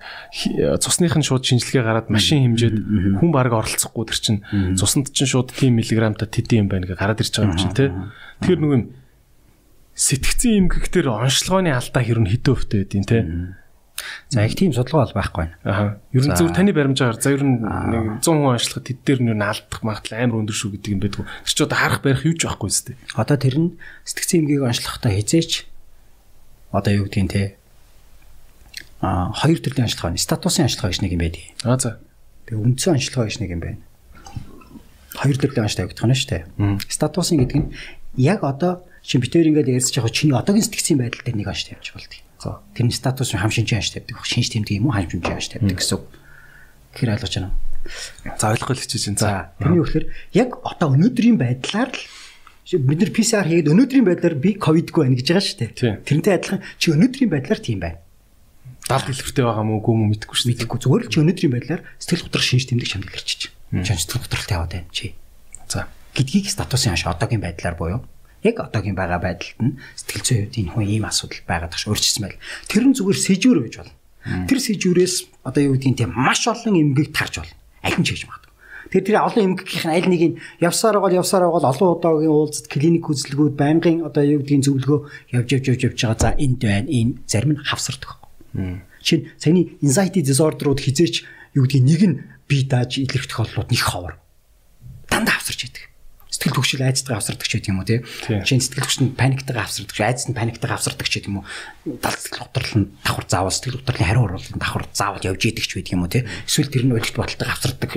[0.82, 4.42] цусных нь шууд шинжилгээ гараад машин хэмжээд хүн бараг оролцохгүй тэр чинь.
[4.74, 7.94] Цуснд чинь шууд тийм миллиграмтай тэдэн юм байна гэ гараад ирж байгаа юм чинь те
[8.42, 8.82] тэгэхээр нөгөө
[9.94, 13.20] сэтгцэн эмгэг төр онцлогооны алдаа хэрэг хэдэн өвтэй байдیں۔ те
[14.30, 15.56] За их тийм судалгаа бол байхгүй байна.
[15.62, 16.00] Аа.
[16.16, 19.44] Ер нь зөв таны баримжаагаар за ер нь нэг 100 хүн ажиллахад тэд дээр нь
[19.44, 21.26] алдах магадлал амар өндөр шүү гэдэг юм байдгүй.
[21.28, 22.98] Тэр чи одоо харах барих юу ч байхгүй зү.
[23.14, 23.70] Одоо тэр нь
[24.08, 25.70] сэтгцэн эмгийг онцлохдоо хизээч
[26.72, 27.44] одоо юу гэдгийг те
[29.02, 30.22] а хоёр төрлийн онцлогоо байна.
[30.22, 31.44] Статусын онцлогоо гэж нэг юм байдаг.
[31.66, 32.00] Аа за.
[32.46, 33.80] Тэгээ үндсэн онцлогоо гэж нэг юм байна.
[35.18, 36.44] Хоёр төрлийн онцлогоо гэдэг нь шүү дээ.
[36.86, 37.68] Статусын гэдэг нь
[38.16, 41.88] яг одоо чи битээр ингээд ярьж байгаа чиний одоогийн сэтгцэн байдал дээр нэг онцлог явж
[41.98, 42.22] болдог.
[42.42, 44.18] За тэрний статус хам шинжээ хаш тавьдаг.
[44.22, 46.06] Шинж тэмдэг юм уу хам шинжээ хаш тавьдаг гэсэн үг.
[46.94, 47.58] Тэгэхээр ойлгож байна уу?
[48.38, 49.22] За ойлгох хэлчихэж байна.
[49.22, 50.06] За тэрний үхээр
[50.38, 52.02] яг одоо өнөөдрийн байдлаар л
[52.66, 56.06] бид нар PCR хийгээд өнөөдрийн байдлаар би ковидгүй байна гэж байгаа шүү дээ.
[56.06, 58.00] Тэрнтэй адилхан чи өнөөдрийн байдлаар тийм байна.
[58.86, 60.54] Далд хэлбэртэй байгаа мó үгүй мó мэдэхгүй шүү дээ.
[60.62, 63.52] Мэдэхгүй зүгээр л чи өнөөдрийн байдлаар сэтгэл готрол шинж тэмдэг шамдал ирчих.
[63.72, 65.16] Чи сэтгэл готролтой яваад байна чи.
[65.68, 68.00] За гэдгийг статусын хаш одоогийн байдлаар буюу
[68.44, 72.24] яг одоогийн байгаа байдалд нь сэтгэл зүйн хувьд энэ хүн ийм асуудал байгаад тахш өөрчлөсөн
[72.26, 72.42] байл.
[72.68, 73.96] Тэр нь зүгээр сэжүүр гэж болно.
[74.50, 75.16] Тэр сэжүүрээс
[75.46, 77.56] одоо юу гэдгийг тийм маш олон эмгэг тарж болно.
[77.86, 78.41] Аль нь ч хийж магадгүй.
[78.92, 82.68] Тэгэхээр тэр олон эмгэгийнх нь аль нэг нь явсаар байгаа явсаар байгаа олон удаагийн уулзалт
[82.68, 85.00] клиник үзэлгүүд байнгын одоо юу гэдгийг зөвлөгөө
[85.32, 86.20] явж явж явж явж байгаа.
[86.20, 86.92] За энд байна.
[86.92, 88.20] Энэ зарим нь хавсардаг.
[89.00, 91.24] Жишээ нь саяны anxiety disorder-ууд хизээч
[91.56, 92.16] юу гэдгийг нэг нь
[92.52, 94.20] бие дааж илэрх тохиолдлууд нэг ховор.
[95.08, 95.91] Дандаа хавсарч идэг
[96.32, 98.00] сэтгэл төвшил айцтайгаа авсардаг ч гэдэг юм уу тий.
[98.24, 101.46] Жишээ сэтгэл төвшөнд паниктайгаа авсардаг, айцт нь паниктайгаа авсардаг ч гэдэг юм уу.
[102.00, 105.72] Дал сэтгэл готрол нь давхар заавал сэтгэл готрлын хариу уруулын давхар заавал явж идэг ч
[105.76, 106.24] гэдэг юм уу тий.
[106.48, 107.92] Эсвэл тэр нь өлегт баталтайгаа авсардаг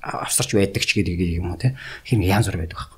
[0.00, 1.76] авсарч байдаг ч гэдэг юм уу тий.
[2.08, 2.96] Хин янз бүр байдаг байхгүй.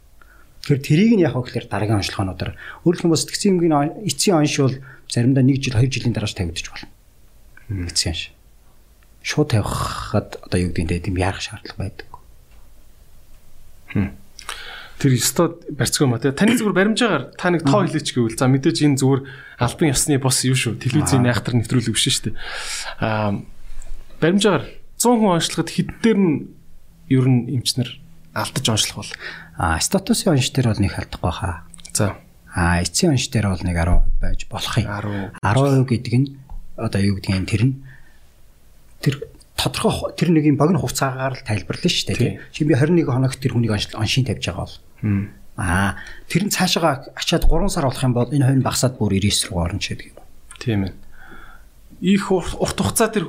[0.62, 2.54] Тэгэхээр тэрийг нь яг хөөхлөөр дараагийн онцлогоонуудаар
[2.86, 3.74] өөрөлдөх юм бол сэтгцэн эмгийн
[4.06, 4.78] эцсийн онш бол
[5.10, 6.92] заримдаа 1 жил 2 жилийн дарааж тавигдчих болно.
[7.88, 8.22] Эцсийн онш.
[9.26, 12.06] Шууд тавихад одоо юу гэдэг нь тийм яарах шаардлага байдаг.
[13.96, 14.27] Хм
[14.98, 18.78] тэр ёстой барьцгүй маа те таны зүгээр баримжаагаар та нэг тоо хэлээч гэвэл за мэдээж
[18.82, 19.22] энэ зүгээр
[19.62, 20.82] албан ёсны бос юу шүү?
[20.82, 22.36] Телевизийн айхтар нэвтрүүлэг биш шүү дээ.
[22.98, 23.38] Аа
[24.18, 24.66] баримжаагаар
[24.98, 26.34] 100 хүн онцлоход хэддээр нь
[27.14, 27.90] ер нь эмчнэр
[28.34, 29.12] алдаж онцлох бол?
[29.54, 31.62] Аа статусын онц дээр бол нэг алдахгүй хаа
[31.94, 32.18] за.
[32.50, 34.90] Аа эцсийн онц дээр бол нэг 10% байж болох юм.
[35.38, 36.26] 10 10% гэдэг нь?
[36.74, 37.74] Одоо юу гэдэг юм тэр нь?
[38.98, 39.14] Тэр
[39.54, 42.42] тодорхой тэр нэг юм богино хугацаагаар л тайлбарлана шүү дээ.
[42.50, 44.74] Чи би 21 хоногт тэр хүнийг оншин тавьж байгаа бол
[45.58, 45.98] Аа
[46.30, 49.58] тэр нь цаашаа ачаад 3 сар болох юм бол энэ хойно багасаад бүр 99 руу
[49.66, 50.18] орно ч гэдэг юм.
[50.62, 50.94] Тийм ээ.
[51.98, 53.26] Их урт хугацаа тэр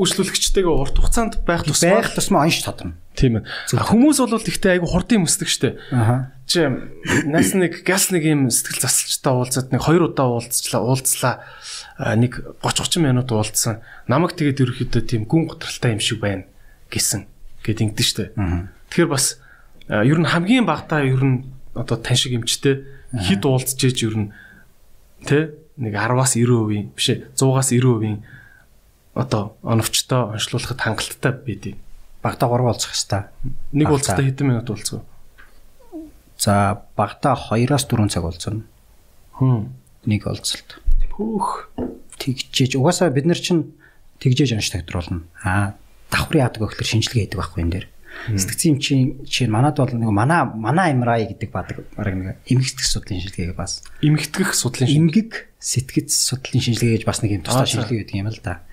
[0.00, 2.96] үйлчлүүлэгчтэйгээ урт хугацаанд байх тусмаа байх тусмаа онш тодорно.
[3.12, 3.48] Тийм ээ.
[3.76, 5.76] Хүмүүс бол ихтэй айгу хурдан өмсдөг штэ.
[5.92, 6.32] Аа.
[6.48, 6.64] Чи
[7.28, 11.44] нас нэг газ нэг юм сэтгэл засалчтай уулзаад нэг 2 удаа уулзчлаа уулзлаа
[12.16, 13.84] нэг 30 30 минут уулзсан.
[14.08, 16.48] Намайг тэгээд ерөөхдөө тийм гүн готралтай юм шиг байна
[16.88, 17.28] гэсэн
[17.64, 18.24] гэд ингэдэж штэ.
[18.88, 19.40] Тэгэхээр бас
[19.88, 21.44] ер нь хамгийн багтаа ер нь
[21.74, 24.28] одоо тань шиг эмчтэй хид уулзж ээж ер нь
[25.26, 28.24] тэ нэг 10-аас 90% биш ээ 100-аас 90%
[29.16, 31.76] одоо оновчтой онцлуулахад хангалттай байдیں۔
[32.20, 33.24] Багтаа 3 уулзах хэвээр.
[33.72, 36.04] Нэг уулзалтаа хэдэн минут уулзах вэ?
[36.36, 38.68] За багтаа 2-аас 4 цаг уулзна.
[39.40, 39.72] Хм.
[40.04, 40.80] Нэг уулзалт.
[41.16, 41.72] Пүүх.
[42.20, 43.72] Тэгжээж угаасаа бид нар чинь
[44.20, 45.24] тэгжээж онц тагтруулна.
[45.40, 45.80] Аа
[46.12, 47.86] давхрын яадаг өгөхлөр шинжилгээ хийдэг байхгүй энэ дээр.
[48.32, 53.22] Сэтгцийн чинь чинь манад бол нэг мана мана MRI гэдэг бадаг баг нэг эмгэгдэх судлалын
[53.22, 53.82] шинжилгээ бас.
[54.02, 58.40] Эмгэгдэх судлалын эмгэг сэтгэц судлалын шинжилгээ гэж бас нэг юм тусдаа шинжилгээ гэдэг юм л
[58.42, 58.66] да.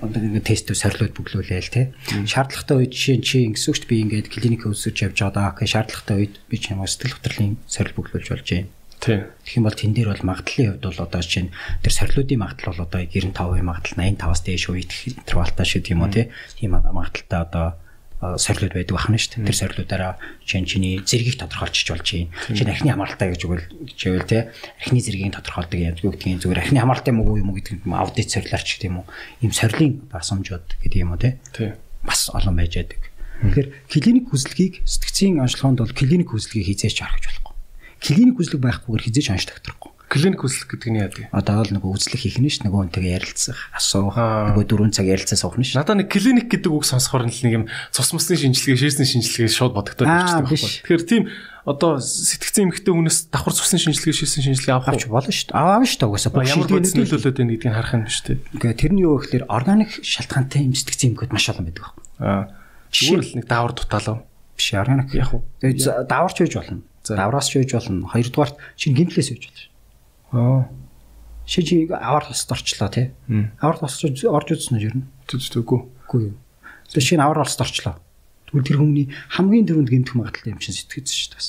[0.00, 1.82] Одоо нэг тестөө сорилууд бүглүүлээл те.
[2.26, 5.54] Шаардлагатай үед жишээ нь чи ингэсүгт би ингээд клиник өсөж явж байгаа.
[5.54, 8.68] Окей шаардлагатай үед би ч юм уу сэтгэл хөдлөлийн сорил бүглүүлж болж байна.
[9.00, 9.28] Тийм.
[9.44, 11.52] Тэгэх юм бол тэн дээр бол магадлалын хувьд бол одоо чинь
[11.84, 16.70] тэр сорилуудын магадлал бол одоо 95% магадлал 85-аас дээш үеих интервалтай шүү тийм үү тийм
[16.74, 17.76] магадлалтай одоо
[18.20, 19.48] сорилууд байдаг ахна шүү дээ.
[19.52, 22.32] Тэр сорилуудаараа чинь чиний зэргийг тодорхойлчих болж чинь.
[22.48, 27.12] Чинь архины хамааралтай гэж үгэл гэвэл те архины зэргийг тодорхойлдог юм гэдгийг зүгээр архины хамааралтай
[27.12, 29.06] юм уу юм гэдэг юм аудит сорилаарч гэдэг юм уу.
[29.44, 31.36] Ийм сорилын басамжууд гэдэг юм уу те.
[32.00, 33.04] Бас олон байж байдаг.
[33.36, 37.54] Тэгэхээр клиник хүслэгийг сэтгцийн онцлогоонд бол клиник хүслэгийг хизээч харах гэж болохгүй.
[38.00, 39.92] Клиник хүслэг байхгүйгээр хизээч онц тогтрохгүй.
[40.06, 41.34] Клиник үзлэх гэдэг нь яа гэдэг.
[41.34, 45.34] Одоо бол нөгөө үзлэх хийх нь ш нөгөө үнтэйгээ ярилцах, асуух, нөгөө дөрөв цаг ярилцаа
[45.34, 45.74] суух нь ш.
[45.74, 50.06] Надаа нэг клиник гэдэг үг сонсохоор нэг юм цус мусны шинжилгээ, шээсний шинжилгээ шууд бодогдоод
[50.06, 50.30] биш.
[50.30, 50.58] байхгүй.
[50.86, 51.22] Тэгэхээр тийм
[51.66, 55.50] одоо сэтгцэн эмхтэй хүнээс давхар цусны шинжилгээ, шээсний шинжилгээ авах авч болно ш.
[55.50, 58.38] Аваа ш угаасаа бүх ямар бодис нөлөөлөд байна гэдгийг харах юм биш үү?
[58.54, 62.04] Ингээ тэрний юу гэхээр органик шалтгаантай юм сэтгцэн эмгүүд маш олон байдаг байхгүй.
[62.22, 62.54] Аа.
[62.94, 64.22] Зүгээр л нэг даавар дутаалав.
[64.54, 65.42] Биш органик Яг уу.
[65.60, 66.86] Даварч үйж болно.
[67.02, 68.06] Давраас ч үйж болно.
[68.14, 69.65] Хоёрдугаарт шинэ гинтлээс үйж болно.
[70.32, 70.66] Аа.
[71.46, 73.12] Ши чи авар тосд орчлоо тий.
[73.60, 75.06] Авар тосч орж үзсэн үү ер нь?
[75.30, 75.80] Түзтэггүй.
[76.06, 76.34] Үгүй юу.
[76.90, 77.94] Тэгээ шинэ авар тосд орчлоо.
[78.50, 81.48] Тэгвэл тэр хүний хамгийн түрүүнд гэмтэх магадaltaй юм шиг сэтгэж шүү дээ бас.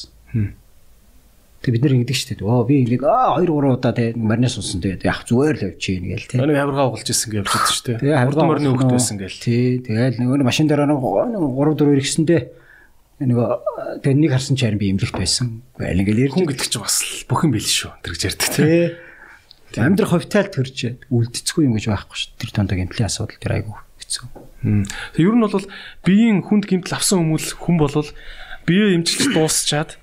[1.57, 2.45] Тэгээ бид нэр ингэдэг шүү дээ.
[2.45, 5.97] Оо би ингээд аа 2 3 удаа тий маринас унсан тий яг зүгээр л явчих
[5.97, 6.37] юм гээл тий.
[6.37, 7.97] Нэг хавиргаа угалж исэн гэж явж шүү дээ.
[8.05, 9.41] Тэгээ Хурдан морины хөвгт байсан гээл.
[9.41, 12.41] Тий, тэгээл нөгөө машин дээр нэг 3 4 ирэхсэндээ
[13.17, 15.65] нөгөө тэгээ нэг харсан чарин би имлэгт байсан.
[15.73, 17.91] Байл ингээл Хүн ярьж гэдэг чинь бас л бүх юм бэл шүү.
[18.05, 18.93] Тэр гэж ярьдаг тий.
[19.81, 20.77] Амьдрах ховтайл төрж
[21.09, 22.29] үлдэцгүй юм гэж байхгүй шүү.
[22.37, 24.25] Тэр тондоо гэмтлийн асуудал тэр айгүй хэцүү.
[25.17, 25.67] Тэг ер нь бол
[26.05, 28.09] биеийн хүнд гимтэл авсан хүмүүс хүн болвол
[28.69, 29.97] бие эмчилж дуусчаад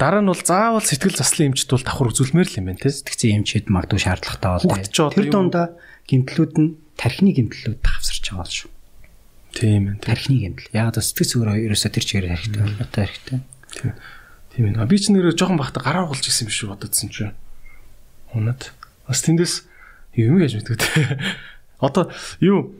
[0.00, 2.90] дараа нь бол заавал сэтгэл заслын эмчт бол давхар үзүүлмээр л юм байна тий.
[2.90, 5.66] Сэтгцэн эмчэд магадгүй шаардлагатай бол тэр дундаа
[6.10, 8.73] гэмтлүүд нь тархины гэмтлүүд хавсарч байгаа шүү.
[9.54, 9.96] Тийм ээ.
[9.98, 10.06] тий.
[10.10, 10.74] Тархины гэмтэл.
[10.74, 13.38] Яг л сэтгц өөрөө ерөөсө тэр чигээр хэрэгтэй холбоотой хэрэгтэй.
[14.54, 14.86] Тийм ээ.
[14.90, 17.34] Би ч нэрээ жоохон бахта гараа угалж исэн юм шиг бододсон чинь.
[18.34, 18.74] Унаад.
[19.06, 19.66] Бас тэндээс
[20.18, 21.18] юм яаж мэддэг те.
[21.78, 22.10] Одоо
[22.42, 22.74] юу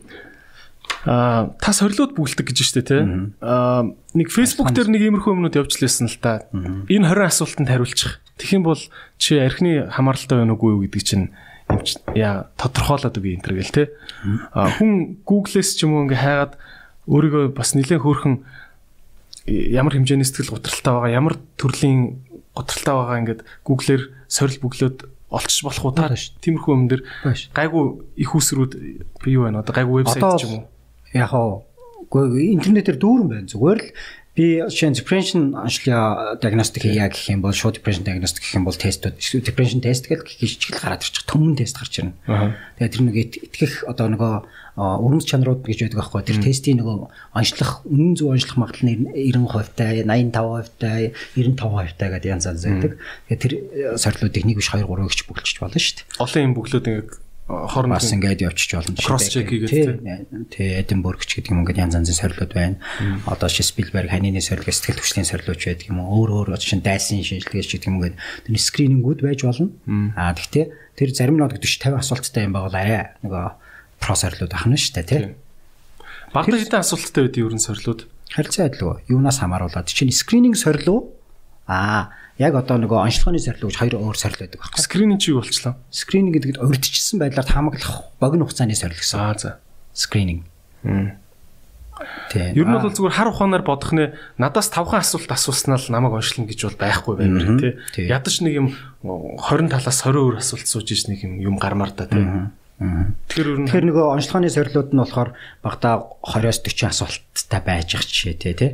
[1.04, 2.98] а та сорилууд бүгэлдэг гэж штэ те.
[3.44, 3.84] А
[4.16, 6.48] нэг Facebook дээр нэг иймэрхүү юмнууд явж лээсэн л та.
[6.52, 8.24] Энэ 20 асуултанд хариулчих.
[8.40, 8.80] Тэгэх юм бол
[9.20, 11.30] чи архины хамааралтай байна уугүй юу гэдэг чинь
[11.68, 13.84] эмч яа тодорхойлоод үгүй энэ төр гэл те.
[14.54, 16.52] Хүн Google-с ч юм уу ингээ хайгаад
[17.08, 18.34] өөрийгөө бас нэлээд хөөрхөн
[19.48, 22.24] ямар хэмжээний сэтгэл готролтой байгаа ямар төрлийн
[22.56, 24.98] готролтой байгаа ингээд гуглээр сорил бүглөөд
[25.34, 26.38] олчих болох Байна шүү.
[26.40, 27.02] тиймэрхүү юм дээр
[27.52, 27.84] гайгүй
[28.22, 28.72] их усрүүд
[29.20, 30.64] бий юу байна одоо гайгүй вебсайт ч юм уу?
[31.12, 31.66] яг оо
[32.14, 33.88] интернетээр дүүрэн байна зүгээр л
[34.34, 38.74] би шинэ depression аншлаа диагностик хийя гэх юм бол шууд depression diagnostic гэх юм бол
[38.74, 39.14] тестүүд
[39.46, 42.18] depression test гэдэг хичгэл гараад ирчих төмөн тест гарч ирнэ.
[42.26, 44.34] Тэгээ тэр нэг ит- итгэх одоо нөгөө
[44.74, 46.96] өрөмс чанарууд гэж байдаг байхгүй тэр тестийн нөгөө
[47.30, 52.66] онцлох үнэн зөв онцлох магадлал нь 90% тай 85% тай 95% тай гэдэг янз янз
[52.66, 52.92] байдаг.
[53.30, 56.06] Тэгээ тэр э, сорилуудыг нэг биш 2 3 гэж бүгэлчж болно шүү дээ.
[56.18, 57.10] олон юм бүглөөд ингээд
[57.44, 60.80] хооронд бас ингээд явчих жолно Cross check хийгээд, тий.
[60.80, 62.80] Эдинбург ч гэдэг юм ингээд янз янзын сорилууд байна.
[63.28, 66.24] Одоо ши Спилберг ханины сорилго сэтгэл хөдлөлийн сорилууч байдаг юм уу?
[66.24, 69.68] Өөр өөр шин дайсын шинжилгээч гэдэг юм ингээд тэр скринингүүд байж болно.
[70.16, 73.44] Аа тэгтээ тэр зарим одоо 40 50 асуулттай юм байвал арай нөгөө
[74.00, 75.36] про сорилууд ахна шүү дээ тий.
[76.32, 78.08] багтаа хэдэн асуулттай байд ерөн сорилууд?
[78.32, 78.96] Харилцаа адил уу?
[79.04, 79.92] Юунаас хамааруулаад.
[79.92, 81.12] Чинь скрининг сорилуу?
[81.68, 82.08] Аа
[82.38, 84.82] яг одоо нөгөө онцлогооны сорилуу гэж хоёр өөр сорил байдаг байхгүй.
[84.82, 89.20] скрининг чи юу болчлаа Скрининг гэдэгт урьдчилсан байдлаар хамаглах богино хугацааны сорил гэсэн.
[89.20, 89.50] аа за
[89.94, 90.46] Скрининг.
[92.30, 92.50] Тий.
[92.58, 96.50] Ер нь бол зүгээр хар ухаанаар бодох нэ надаас 5хан асуулт асууснаа л намайг оншлно
[96.50, 97.72] гэж бол байхгүй баймир тий.
[97.94, 98.04] Тий.
[98.10, 98.66] Ядаж нэг юм
[99.06, 102.50] 20 талаас 20 өөр асуулт сууж иж нэг юм юм гармаар та тий.
[102.74, 105.30] Тэгэхээр Тэгэхээр нөгөө онцлогооны сорилууд нь болохоор
[105.62, 108.70] багада 20-оос 40 асуулттай байж их жишээ тий, тий.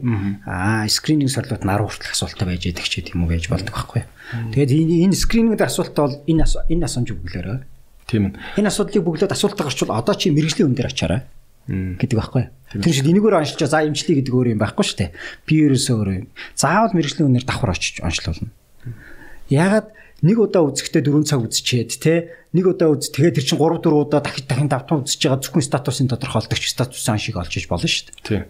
[0.48, 4.02] Аа, скрининг сорилууд нь 10 хүртэлх асуулттай байж идэх ч гэдэм үү байж болдог байхгүй.
[4.56, 7.60] Тэгээд энэ энэ скрининг асуултаа бол энэ энэ асуумж бүглээрээ.
[8.08, 8.34] тийм.
[8.56, 11.22] Энэ асуудлыг бүглөөд асуултаа гарчвал одоо чи мэрэгжлийн өн дээр очаарай
[11.68, 12.44] гэдэг байхгүй.
[12.80, 15.10] Тэр шиг энэгээр онцлж за эмчлээ гэдэг өөр юм байхгүй шүү дээ.
[15.46, 16.26] Би ерөөсөө өөр юм.
[16.58, 18.50] Заавал мэрэгжлийн өнөр давхар очиж онцлуулна.
[19.50, 19.86] Ягаад
[20.20, 22.14] нэг удаа үзэхдээ 4 цаг үзчихэд те
[22.52, 25.64] нэг удаа үз тэгээд тэр чинь 3 4 удаа дахин дахин давтан үзэж байгаа зөвхөн
[25.64, 28.26] статусын тодорхойлогч статусын шиг олж иж болно шүү дээ.
[28.26, 28.44] Тийм.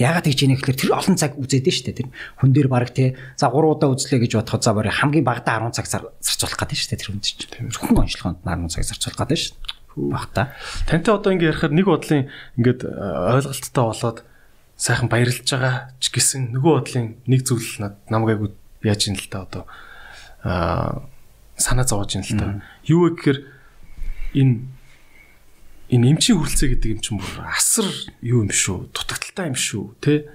[0.00, 1.98] Ягаад гэж яах гэхээр тэр олон цаг үзээд нь шүү дээ.
[2.00, 2.08] Тэр
[2.40, 5.76] хүн дээр баг те за 3 удаа үзлээ гэж бодоход за барыг хамгийн багадаа 10
[5.76, 7.70] цаг зар- зарцуулах гэдэг шүү дээ тэр хүнд чинь.
[7.70, 9.82] Зөвхөн онцлогоонд 10 цаг зарцуулах гэдэг шүү дээ.
[9.92, 10.56] Багтаа.
[10.88, 12.92] Тантай одоо ингэ ярихаар нэг бодлын ингээд э,
[13.36, 14.18] ойлголттой болоод
[14.80, 19.28] сайхан баярлж байгаа ч гэсэн нөгөө бодлын нэг зүйл над намайг айгу яаж юм л
[19.28, 19.68] та одоо
[20.42, 22.62] санаа зовоож юм л та.
[22.86, 23.38] Юу вэ гэхээр
[24.34, 24.54] энэ
[25.92, 27.86] энэ эмчийн хүрэлцээ гэдэг юм чинь бүр асар
[28.24, 28.90] юу юм шүү.
[28.96, 30.26] Дутагдaltaй юм шүү, тэ?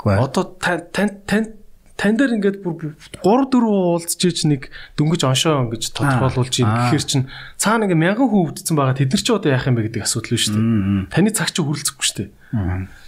[0.00, 1.56] Одоо тань тань
[2.00, 6.88] тань дээр ингээд бүр 3 4 уулзж иж нэг дөнгөж оншоо ингэж тодорхойлуулж ийн Аа.
[6.88, 7.22] гэхэр чин
[7.60, 10.32] цаана ингээ мянган хүн өвдсөн байгаа тэд нар ч одоо яах юм бэ гэдэг асуудал
[10.32, 11.12] биш үү?
[11.12, 12.30] Таны цаг чи хүрэлцэхгүй шүү дээ.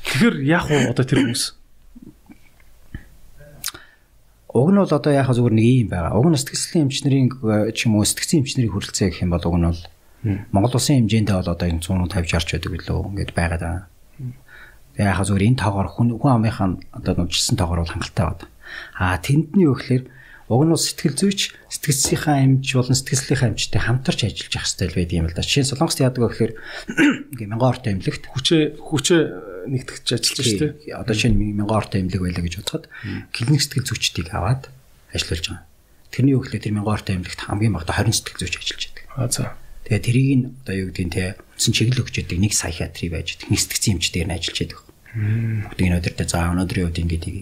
[0.04, 1.44] Тэгэхээр яах вэ одоо тэр хүмүүс?
[4.52, 6.16] Уг нь бол одоо яхаа зүгээр нэг юм байгаа.
[6.20, 9.56] Уг нь сэтгэл эмчнэрийн э, ч юм уу сэтгцэн эмчнэрийн хүрэлцээ гэх юм бол уг
[9.56, 9.82] нь бол
[10.52, 13.84] Монгол улсын хэмжээндээ бол одоо энэ 150 60 байдаг билүү ингээд байгаад байгаа.
[14.92, 18.46] Тэгээ яхаа зүгээр энэ тоогоор хүн хүн амынхаа одоо нужилсан тоогоор бол хангалттай байна.
[19.00, 20.04] Аа тэндний юу гэхээр
[20.52, 21.40] Уг нь сэтгэл зүйч
[21.72, 25.40] сэтгэлсийнхаа амж болон сэтгэлслийн амжтай хамтарч ажиллаж явах хэрэгтэй байдаг юм л да.
[25.40, 26.52] Жишээ нь Солонгост яадаг вэ гэхээр
[27.32, 29.22] ингээ мянган ортой эмнэлэгт хүчээ хүчээ
[29.68, 30.96] нэгтгэж ажиллаж шүү дээ.
[30.98, 32.84] Одоо чинь мянган ортой эмнэлэг байлаа гэж бодоход
[33.30, 34.70] клиник сэтгэл зүйчдийг аваад
[35.14, 35.64] ажиллуулж байгаа.
[36.12, 39.04] Тэрний өглөө тэр мянган ортой эмнэлэгт хамгийн багадаа 20 сэтгэл зүйч ажиллаж байдаг.
[39.16, 39.42] Аа за.
[39.86, 43.48] Тэгээ тэрийг нь одоо юу гэдгийг те үндсэн чиглэл өгч яадаг нэг психиатри байж байдаг.
[43.50, 44.80] Нэг сэтгцэн эмчдээр нь ажиллаж байдаг.
[45.12, 47.36] Бүгдийг нь өдөртөө за өнөөдрийн үед ингэдэг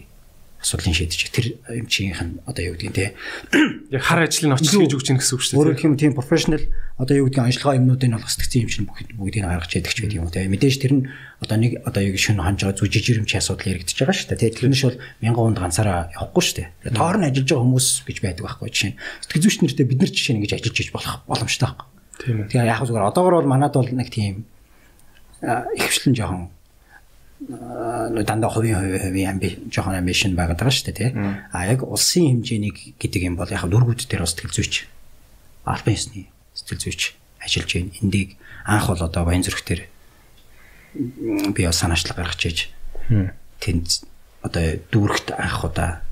[0.61, 3.17] асуудлыг шийдэж тэр эмчийнх нь одоо юу гэдгийг те
[3.97, 5.61] яг хар ажлыг очиж хийж өгч гин гэсэн үг шүү дээ.
[5.61, 6.65] Өөрөөр хэлбэл тийм профешнл
[7.01, 10.19] одоо юу гэдгийг анхлагаа юмнуудыг олох сэтгцэн эмч нь бүгдийг нь гаргаж яддаг ч гэдэг
[10.21, 11.05] юм уу те мэдээж тэр нь
[11.41, 14.55] одоо нэг одоо юу шөнө байгаа зүжиж жирэмчийн асуудал яригдчихэж байгаа шүү дээ.
[14.61, 16.93] Тэр нь шул мянган хонд ганцаараа явахгүй шүү дээ.
[16.93, 18.93] Тоор нь ажиллаж байгаа хүмүүс гэж байдаг байхгүй жишээ.
[19.25, 21.89] Сэтгэл зүйч нартай бид нар жишээ ингэж ажиллаж иж болох боломжтой байхгүй.
[22.21, 22.49] Тийм ээ.
[22.53, 24.45] Тэгээ яг зүгээр одоогор бол манад бол нэг тийм
[25.41, 26.53] ихвчлэн жоохон
[27.41, 31.11] дандаа хувийн хувийн амби жоохон амбишн байгаад байгаа шүү дээ тий.
[31.17, 34.85] А яг улсын хэмжээний гэдэг юм бол яг дөрвүүд дээр бас сэтгэл зүйч
[35.65, 37.97] албан ёсны сэтгэл зүйч ажиллаж байна.
[38.05, 38.37] Эндийг
[38.69, 39.89] анх бол одоо баян зүрх дээр
[40.95, 42.59] би бас санаачлаг гаргаж иж
[43.61, 44.05] тэнд
[44.43, 46.03] одоо дүүрэгт анх удаа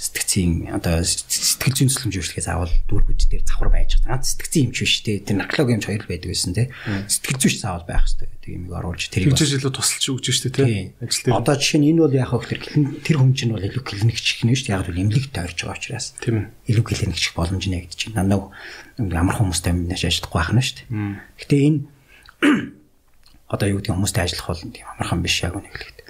[0.00, 4.16] сэтгцийн одоо сэтгэл зүйн төсөлмж үйлчлэхээс авал дүүргүүд дээр завхар байж байгаа.
[4.16, 5.20] Ганц сэтгцийн эмч биш те.
[5.20, 6.72] Тэр наркологи эмч хоёр байдаг байсан те.
[7.04, 10.96] Сэтгэл зүйч заавал байх хэрэгтэй гэдэг юмыг оруулж тэрийг хэмжээж илүү тусалж өгч штэ те.
[11.04, 11.36] Ажил дээр.
[11.36, 12.60] Одоо жишээ нь энэ бол яг хөө тэр
[13.04, 14.72] тэр хүн чинь бол илүү клиникч нь штэ.
[14.72, 16.06] Яг л эмнэлэгт тойрч байгаа учраас.
[16.16, 16.72] Тийм ээ.
[16.72, 18.16] Илүү клиникч боломж нэ гэдэг чинь.
[18.16, 18.48] Дандаа
[18.96, 20.82] ямар хүмүүстэй амьднаш ажиллахгүй байх нь штэ.
[21.36, 21.80] Гэтэ энэ
[23.50, 26.00] одоо юу гэдэг хүмүүстэй ажиллах бол тийм амархан биш яг үнэхээр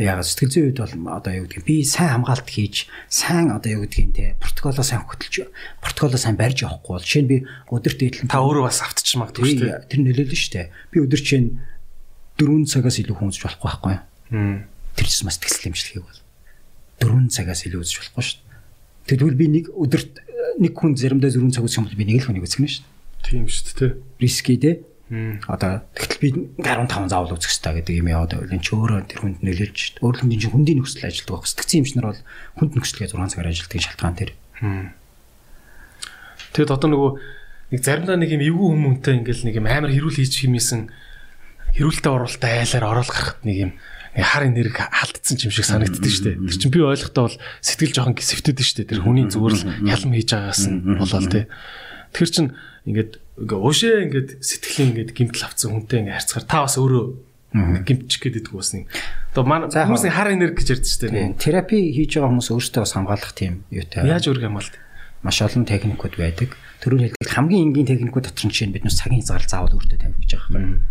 [0.00, 3.82] яг сэтгэл зүйн үед бол одоо юу гэдгийг би сайн хамгаалт хийж сайн одоо юу
[3.84, 5.50] гэдгийг те протоколоо сайн хөтөлж
[5.84, 7.36] протоколоо сайн барьж явахгүй бол жишээ нь би
[7.68, 9.90] өдөрт идэлэн та өөрөө бас автчих магадгүй шүү дээ.
[9.90, 10.66] Тэр нөлөөлнө шүү дээ.
[10.94, 11.48] Би өдөр чинь
[12.38, 14.62] 4 цагаас илүү хүнсж болохгүй байхгүй юу?
[14.94, 16.20] Тэр чинь бас сэтгэл хэмжлэхийг бол.
[17.02, 19.18] 4 цагаас илүү үзэж болохгүй шүү дээ.
[19.20, 20.12] Тэгвэл би нэг өдөрт
[20.62, 22.86] нэг хүн заримдаа 4 цаг үзэх юм бол би нэг л хүнийг үзэх нь шүү
[22.86, 22.98] дээ.
[23.26, 23.90] Тийм шүү дээ
[24.20, 24.80] риски те
[25.10, 26.28] Одоо тэгтэл би
[26.62, 29.96] 15 заавал үзэх хэрэгтэй гэдэг юм яваад байвал энэ ч өөрөө тэр хүнд нөлөөлж шít.
[29.98, 31.50] Өөр хүндийн чинь хүндийн нөхцөл ажилладаг байх.
[31.50, 32.22] Сэтгцэн эмчнэр бол
[32.62, 34.30] хүнд нөхцөлгээ 6 цагаар ажилладаг шалтгаан тэр.
[36.54, 37.10] Тэгэд одоо нөгөө
[37.74, 40.80] нэг заримдаа нэг юм эвгүй хүмүүнтэй ингээл нэг юм амар хэрүүл хийж химээсэн
[41.74, 43.72] хэрүүлтэй оруулалтаа айлаар орол гарахад нэг юм
[44.14, 46.38] хар энерги халдсан юм шиг санагддаг шүү дээ.
[46.50, 48.90] Тэр чинь би ойлгохдоо бол сэтгэл жоохон гисэвтэд шүү дээ.
[48.90, 51.46] Тэр хүний зүгээр л ялам хийж байгаас нь болол тээ.
[52.10, 52.50] Тэр чинь
[52.90, 57.04] ингээд ингээ уушээ ингээд сэтгэлийн ингээд гимтэл авцсан хүнтэй ингээ харьцахаар та бас өөрөө
[57.82, 58.86] гимтчих гээд идэх бас нэг.
[59.34, 61.34] Одоо манай хүмүүсийн хар энерги гэж ярьдэн шүү дээ.
[61.34, 64.06] Терапи хийж байгаа хүмүүс өөрсдөө бас хамгаалах тийм юутай.
[64.06, 64.74] Яаж үүрэг хамгаалт?
[65.26, 66.54] Маш олон техникүүд байдаг.
[66.78, 70.18] Төрөөр хэлбэл хамгийн энгийн техникүүд дотор нь чинь бид нүс цагийн хязгаарлал заавал өөртөө тавих
[70.22, 70.86] гэж байгаа юм.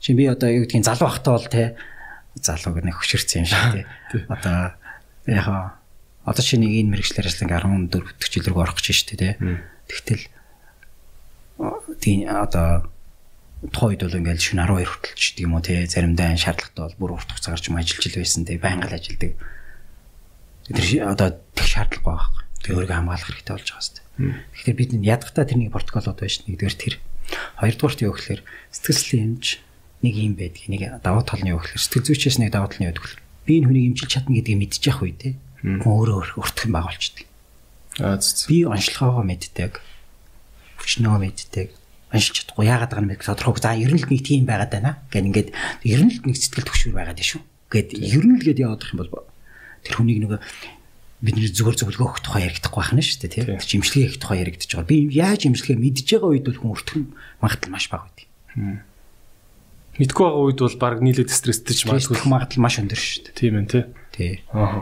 [0.00, 1.76] Чи би одоо юу гэдгийг залуу хахтаа бол те
[2.40, 3.84] залуу гэх нэг хөшөрцөн юм шиг те.
[4.34, 4.74] Одоо
[5.28, 5.46] яг
[6.24, 9.20] одоо чи нэг энэ мэрэгчлэр ажиллан 14 дэх жил рүү орох гэж байна шүү дээ
[9.20, 9.32] те.
[9.86, 10.22] Тэгтэл
[12.00, 12.90] тийм одоо
[13.72, 17.12] тухайд бол ингээл шин 12 хүртэл ч гэдэг юм уу те заримдаа шаардлагатай бол бүр
[17.16, 19.32] урт хугацаагаар ч юм ажиллаж ил байсан те байнга л ажилдаг.
[20.68, 22.30] Тэр одоо тех шаардлага байгаа.
[22.60, 24.36] Тэг өөрийгөө хамгаалах хэрэгтэй болж байгаа хэвээр.
[24.52, 26.94] Тэгэхээр бид ядгатаа тэрний протоколод байж нэгдүгээр тэр.
[27.60, 29.44] Хоёрдугаарт юу гэхээр сэтгэл хэмж
[30.04, 33.16] нэг юм байдгийг нэг даваа талны юу гэхээр сэтгэл зүйчээс нэг даваа талны байдаг.
[33.48, 35.30] Би энэ хүнийг имчилж чадна гэдгийг мэдчих яах вэ те.
[35.64, 37.26] Өөрөө өртгөн байгуулчихдээ.
[38.04, 39.80] Аа би онцлогоогоо мэддэг
[40.84, 41.68] хүчнөө мэддэг
[42.14, 43.58] уншиж чадахгүй яагаад байгаа юм бэ тодорхой.
[43.58, 45.02] За ер нь л нэг тийм байгаад байна.
[45.10, 45.48] Гэт ингээд
[45.82, 47.42] ер нь л нэг сэтгэл төвшөр байгаад шүү.
[47.74, 49.26] Гэт ер нь л гээд яваад их юм бол
[49.82, 50.40] тэр хүнийг нөгөө
[51.24, 53.58] бидний зүгээр зөвлөгөө өгөх тухай яригдахгүй байх нь шүү дээ тийм.
[53.58, 54.90] Имчилгээ хийх тухай яригдаж байгаа.
[54.92, 57.04] Би яаж имчилгээ мэдж байгаа үед бол хүн өртгөн
[57.42, 58.26] магадлал маш бага байдаг.
[59.98, 63.38] Мэдгүй байгаа үед бол баг нийлээд стресстэй ч магадгүй магадлал маш өндөр шүү дээ.
[63.40, 63.66] Тийм ээ
[64.12, 64.32] тий.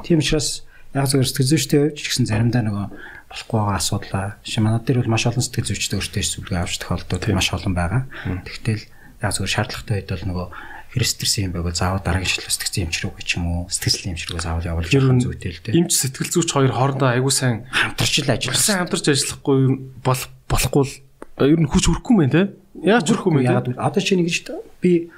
[0.03, 2.87] Тийм учраас яг зөвхөн сэтгэл зүйчтэй явж гэсэн заримдаа нөгөө
[3.33, 4.27] болохгүй байгаа асуудлаа.
[4.45, 8.03] Шин манад дээр бол маш олон сэтгэл зүйчтэй өөртөө зөвлөгөө авч тохиолдод маш олон байгаа.
[8.45, 8.85] Тэгтэл
[9.25, 10.47] яг зөвхөн шаардлагатай үед бол нөгөө
[10.93, 14.41] христэрсэн юм байгаад заавал дараагийн шалгалт сэтгцэн эмч рүү гэж юм уу сэтгэл эмч рүү
[14.45, 15.77] заавал явуулж явах зүйтэй л дээ.
[15.81, 18.61] Эмч сэтгэл зүйч хоёр хоорондоо айгуу сайн хамтарч л ажиллах.
[18.61, 19.61] Сайн хамтарч ажиллахгүй
[20.05, 20.23] бол
[20.53, 20.93] болохгүй л
[21.49, 22.43] ер нь хүч хөрөхгүй мэн те.
[22.85, 23.81] Яаж хөрөхгүй мэн те.
[23.81, 24.53] Одоо чи нэг гэж
[24.85, 25.09] би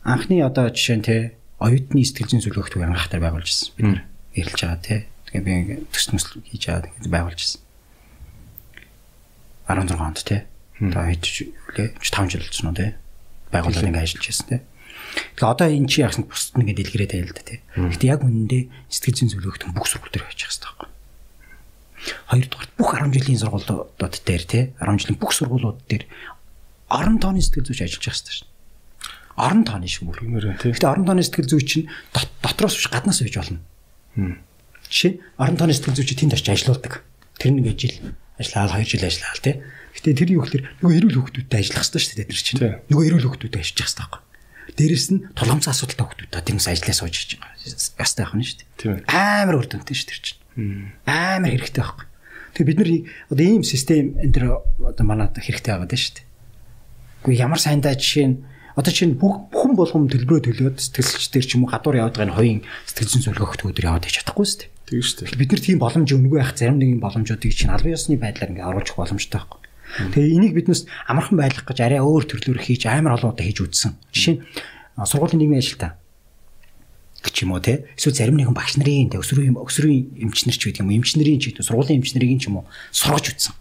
[0.00, 1.16] анхны одоо жишээ нь те
[1.60, 3.76] оюутны сэтгэл зүйн зөвлөгөөт ангаахтар байгуулж ирсэн.
[3.76, 4.00] Бид нэр
[4.32, 4.96] ирэлж байгаа те.
[5.36, 7.60] Тэгээ би төс төсөл хийж аваад ингэж байгуулж ирсэн.
[9.68, 10.40] 16 онд тий.
[10.80, 12.90] Одоо хийж үлээ 5 жил болсон уу тий.
[13.52, 14.60] Байгууллагад ингэ ажиллаж байсан тий.
[15.36, 17.60] Тэгээ одоо эн чи яасан бусд нэгэ дэлгэрээд байл л да тий.
[17.76, 20.88] Гэтэ яг үнэндээ сэтгэл зүйн зөвлөгөөт бүх сургууль дээр байж хэрэгтэй байхгүй.
[22.32, 26.04] Хоёрдугаар бүх 10 жилийн сургуулиудад дээр тий 10 жилийн бүх сургуулиуд дээр
[26.88, 28.48] орон тооны сэтгэл зүйч ажиллаж байгаа хэрэгтэй шин.
[29.36, 30.20] Орон тооны шиг бүр.
[30.62, 33.60] Гэтэ орон тооны сэтгэл зүйч нь дотроос биш гаднаас байж болно.
[34.90, 37.02] Жишээ орон тооны сэтгэл зүйч тэнд очиж ажилладаг.
[37.36, 37.96] Тэр нэг жил
[38.38, 39.56] ажиллаад 2 жил ажиллаад тий.
[39.96, 42.60] Гэтэ тэр юу гэхээр нөгөө эрүүл хүүхдүүдтэй ажиллах хэрэгтэй шүү дээ тэр чинь.
[42.92, 44.22] Нөгөө эрүүл хүүхдүүдтэй ажиллаж явах хэрэгтэй байхгүй.
[44.76, 47.54] Дээрэс нь толгомцоо асуудалтай хүүхдүүд тэрнээс ажиллаа сууж хийж байгаа.
[47.96, 49.08] Ястай байх нь шүү дээ.
[49.08, 50.40] Амар үр дүнтэй шүү тэр чинь.
[51.06, 52.06] Амар хэрэгтэй байхгүй.
[52.56, 52.90] Тэгээ бид нар
[53.32, 54.44] одоо ийм систем энэ төр
[54.84, 56.26] одоо манад хэрэгтэй байгаа даа шүү дээ.
[57.24, 58.36] Гэхдээ ямар сайндаа жишээ нь
[58.76, 62.28] одоо чинь бүх хүн болгом төлбөрөө төлөөд сэтгэлч дээр ч юм уу гадуур яваад байгаа
[62.28, 64.75] энэ хоёрын сэтгэл зүйн зөвлөгөөгт өдөр яваад ич чадахгүй шүү дээ.
[64.86, 65.40] Тийм шүү дээ.
[65.42, 68.94] Бид нар тийм боломж өнгөө байх зарим нэгэн боломжуудыг чинь албан ёсны байдлаар ингээ оруулах
[68.94, 69.60] боломжтой байхгүй.
[70.14, 73.98] Тэгээ энийг биднээс амархан байлгах гэж арай өөр төрлөөр хийж амар олон удаа хийж үзсэн.
[74.14, 74.42] Жишээ нь
[75.02, 75.98] сургуулийн нийгмийн ажилтаа
[77.26, 80.82] гэж юм уу те эсвэл зарим нэгэн багш нарын те өсвөрийн өсвөрийн эмчнэр ч гэдэг
[80.86, 83.54] юм уу эмчнэрийн ч гэдэг сургуулийн эмчнэрийн ч юм уу сургаж үтсэн.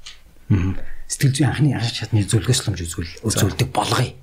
[1.10, 4.14] Сэтгэл зүйн анхны анх чадны зөвлөгөөслөмж үзүүл үзүүлдэг болгоё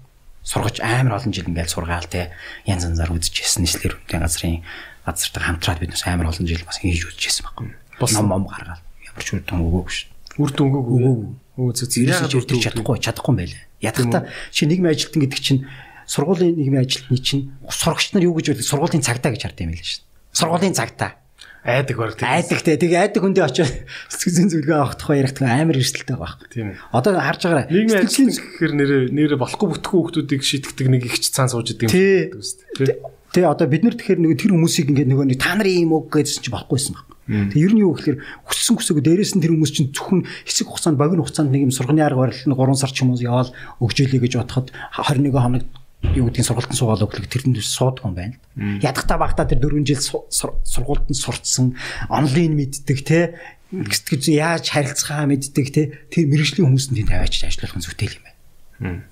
[0.43, 2.35] сургаж амар олон жил ингээл сургаал те
[2.67, 4.63] янз янзаар үзчихсэн нийслэр үнэтэй газрын
[5.07, 7.75] газартаа хамтраад бид нас амар олон жил бас хийж үзчихсэн байхгүй.
[8.01, 10.07] Ном ном гаргаад ямар ч үр дүн өгөөгүй ш.
[10.39, 11.15] Үр дүн өгөөгүй.
[11.59, 13.63] Өө зөв яагаад үр дүн чадахгүй чадахгүй байлаа.
[13.83, 14.19] Ядахта
[14.55, 15.67] чи нийгмийн ажилтан гэдэг чинь
[16.07, 19.85] сургуулийн нийгмийн ажилтны чинь сурагч нар юу гэж боддог сургуулийн цагтаа гэж хардсан юм байлаа
[19.85, 20.01] ш.
[20.33, 21.23] Сургуулийн цагтаа
[21.65, 22.29] айдаг баг тийм.
[22.29, 22.77] Айдаг те.
[22.77, 23.71] Тэгээ айдаг хүндээ очиод
[24.11, 26.47] сэтгэл зүйн зөвлөгөө авах тухай ярих тухай амар эрсдэлтэй байхгүй.
[26.51, 26.75] Тийм.
[26.91, 27.67] Одоо харж байгаарай.
[27.71, 32.43] Нийгмийн ажил гэхээр нэрээ нэрээ болохгүй бүтггүй хүмүүсийг шийтгдэг нэг ихч цаан сууж идэг юм
[32.43, 32.99] шүү дээ.
[33.33, 36.05] Тэ одоо бид нар тэгэхээр нэг тэр хүмүүсийг ингээд нөгөө нэг та нарын юм уу
[36.05, 37.09] гэсэн чинь болохгүйсэн баг.
[37.33, 41.01] Тэг ер нь юу гэхээр хүссэн хүсээгүй дээрээс нь тэр хүмүүс чинь зөвхөн хэсэг хугацаанд
[41.01, 44.21] богино хугацаанд нэг юм сурганы арга барил нь 3 сар ч юм уу яваал өгжөөлэй
[44.21, 44.69] гэж бодоход
[45.01, 45.65] 21 хоног
[46.13, 48.37] юу гэдгийг сургалтын суугаал өглөг тэрэнд суудаг юм байна.
[48.83, 51.79] Ядахта багтаа тэр 4 жил сургуультанд сурцсан,
[52.11, 53.39] онлайн мэддэг те
[53.71, 58.39] гэж яаж харилцахаа мэддэг те тэр мэрэгжлийн хүмүүсэнд тийм тавиач ажиллах нь зүтгэл юм байна.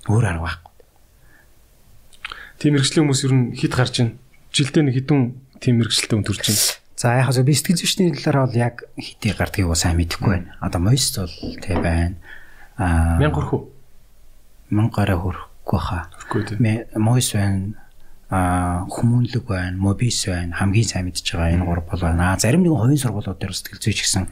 [0.05, 0.70] Өөр арга байхгүй.
[2.61, 4.13] Тийм мэрэгжлийн хүмүүс ер нь хэд гарч байна?
[4.53, 5.21] Жилдээ нэг хэдэн
[5.57, 6.61] тийм мэрэгчлээ хүн төрж байна.
[6.93, 10.53] За яг хаа би сэтгэл зүйчний талаар бол яг хэдий гардгийг уу сайн мэдэхгүй байна.
[10.61, 12.21] Одоо мост бол тий байна.
[12.77, 13.63] Аа 1000 хүрэх үү?
[14.69, 16.09] 1000 гараа хүрэх хэрэггүй хаа.
[16.95, 17.73] Мойс байна,
[18.29, 22.37] а хүмүүнлэг байна, мобис байна, хамгийн сайн мэдж байгаа энэ гурав бол байна.
[22.39, 24.25] Зарим нэгэн хувийн сургуулиуд дээр сэтгэл зүйч гэсэн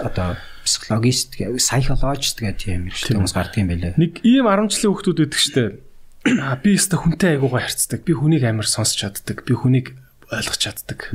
[0.00, 3.94] одоо психологист, психологист гэх тийм хэрэгтэй хүмүүс гардаг юм байлээ.
[4.00, 5.64] Нэг ийм 10 жилийн хүүхдүүд байдаг штэ.
[6.24, 8.00] Би өстө хүнтэй айгуугаа харцдаг.
[8.08, 9.44] Би хүнийг амар сонсч чаддаг.
[9.44, 9.92] Би хүнийг
[10.32, 11.12] ойлгож чаддаг.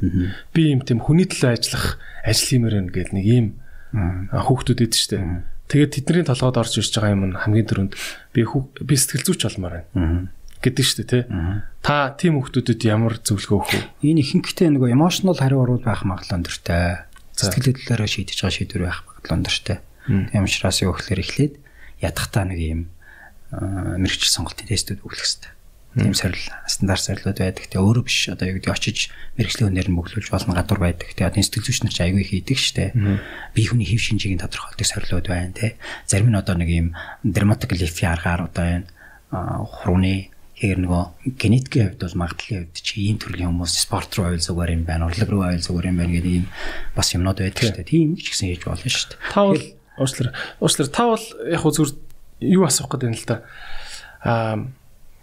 [0.54, 3.48] Би юм тийм хүний төлөө ажиллах ажил юмэр байна гэдэг нэг ийм
[4.30, 5.18] хүүхдүүд идэв штэ.
[5.70, 7.94] Тэгээд тэдний толгойд орж ирж байгаа юм нь хамгийн түрүүнд
[8.38, 10.30] би би сэтгэл зүйч болмоор байна
[10.62, 11.24] гэдэг шүү дээ тий.
[11.82, 13.82] Та тийм хүмүүстэд ямар зөвлөгөө өгөх вэ?
[14.04, 17.08] Энэ ихэнхдээ нөгөө emotional хариу урууд байх магадлал өндөртэй.
[17.34, 19.78] Сэтгэл хөдлөлөөрөө шийдэж байгаа шийдвэр байх магадлал өндөртэй.
[20.10, 21.54] Тийм учраас юу гэхээр эхлээд
[22.04, 22.82] ядахтаа нэг юм
[23.54, 25.54] мэрэгчл сонголтын тестүүд өглөх хэрэгтэй
[25.98, 27.66] тийм сорил стандарт сорилууд байдаг.
[27.66, 29.10] Тэгээ өөрөө биш одоо юу гэдэг очиж
[29.42, 31.10] мэрэгжлийн өнөр нь бөглүүлж болно гадуур байдаг.
[31.18, 32.94] Тэгээ одоо институт зүйч нар ч аягүй хийдэг штэ.
[33.58, 35.82] Бие хүний хэв шинжийг тодорхойлдог сорилууд байна те.
[36.06, 36.88] Зарим нь одоо нэг юм
[37.26, 38.88] дерматоглифи аргаар одоо энэ
[39.34, 44.44] хурууны Тэгэхээр нөгөө генетикийн хувьд бол магадлалын хувьд чи ийм төрлийн хүмүүс спорт руу ойл
[44.44, 46.48] зүгээр юм байна, урлаг руу ойл зүгээр юм байна гэдэг ийм
[46.92, 47.88] бас юмнууд байдаг шүү дээ.
[47.88, 49.24] Тийм ч гэсэн хийж болно шүү дээ.
[49.32, 49.64] Та бол
[50.04, 51.92] уучлаар уучлаар та бол яг хөө зүгээр
[52.40, 53.36] юу асуух гэдэг юм л та.
[54.24, 54.58] Аа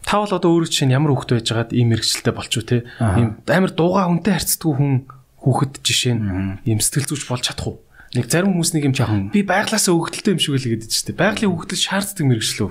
[0.07, 2.87] та бол одоо өөрөө чинь ямар хүүхэд байж байгаад ийм мэрэгчлээ болчих уу те
[3.19, 4.95] ийм амар дууга хүнтэй харьцдаг хүн
[5.43, 7.79] хүүхэд жишээ нь ийм сэтгэл зүйч болж чадах уу?
[8.15, 11.51] Нэг зарим хүмүүс нэг юм жоохон би байглаасаа хөвгөлтэй юм шиг л гэдэг чинь байгалийн
[11.51, 12.71] хөвгөлт шаарддаг мэрэгчлөө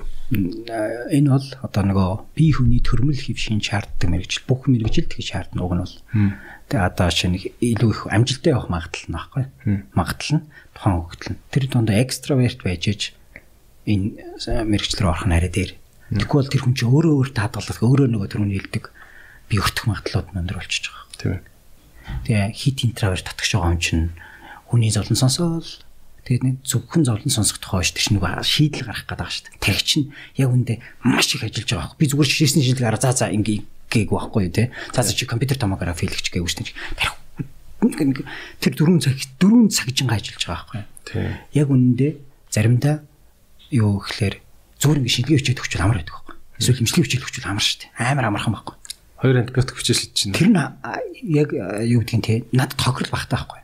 [1.11, 2.09] энэ бол одоо нөгөө
[2.39, 5.95] бие хүний төрмөл хэв шин шаарддаг мэрэгжил бүх мэрэгжилд тэгж шаардна уг нь бол
[6.71, 9.43] тэгээ одоо шинэ илүү их амжилттай явах магадлал нь байхгүй
[9.91, 11.39] магадлал нь тухайн хөвгөлт нь.
[11.51, 13.01] Тэр дундаа экстраверт байж иж
[13.85, 15.71] энэ мэрэгчлэр орох нь арай дээр
[16.11, 18.85] бол тэр хүн чинь өөрөө өөр таадгалах өөрөө нөгөө түрүүний хэлдэг
[19.49, 21.05] би өртөх магадлалууд нь өндөр болчихж байгаа.
[21.17, 21.41] Тийм.
[22.25, 24.05] Тэгээ хит интроверт татгах байгаа юм чинь
[24.69, 25.65] хүний зовлон сонсоол
[26.25, 29.61] тэгээд нэг зөвхөн зовлон сонсох тухай ш тийш нөгөө шийдэл гаргах гэдэг шүү дээ.
[29.61, 31.97] Тэг чинь яг үндэ маш их ажиллаж байгаа.
[31.97, 34.67] Би зүгээр шишээсний шийдэл гараа за за ингээ гээгүй байхгүй тий.
[34.93, 38.25] За за чи компьютер томографи хийлгэж гээгүй шүү дээ.
[38.61, 40.81] Тэр дөрөв цаг дөрөв цагжингаа ажиллаж байгаа байхгүй.
[41.05, 41.29] Тий.
[41.53, 42.11] Яг үнэндээ
[42.49, 43.05] заримдаа
[43.71, 44.35] юу гэхээр
[44.81, 46.35] зүгээр ингэ шилгээ хичээл өгчөл амар байдаг байхгүй.
[46.59, 47.91] Эсвэл имчилгээ хичээл өгчөл амар шүү дээ.
[48.01, 48.75] Амар амархан байхгүй.
[49.21, 50.33] Хоёр антибиотик хичээл чинь.
[50.35, 50.61] Тэр нь
[51.31, 53.61] яг юу гэдгийг те надад тохирол багтаа байхгүй.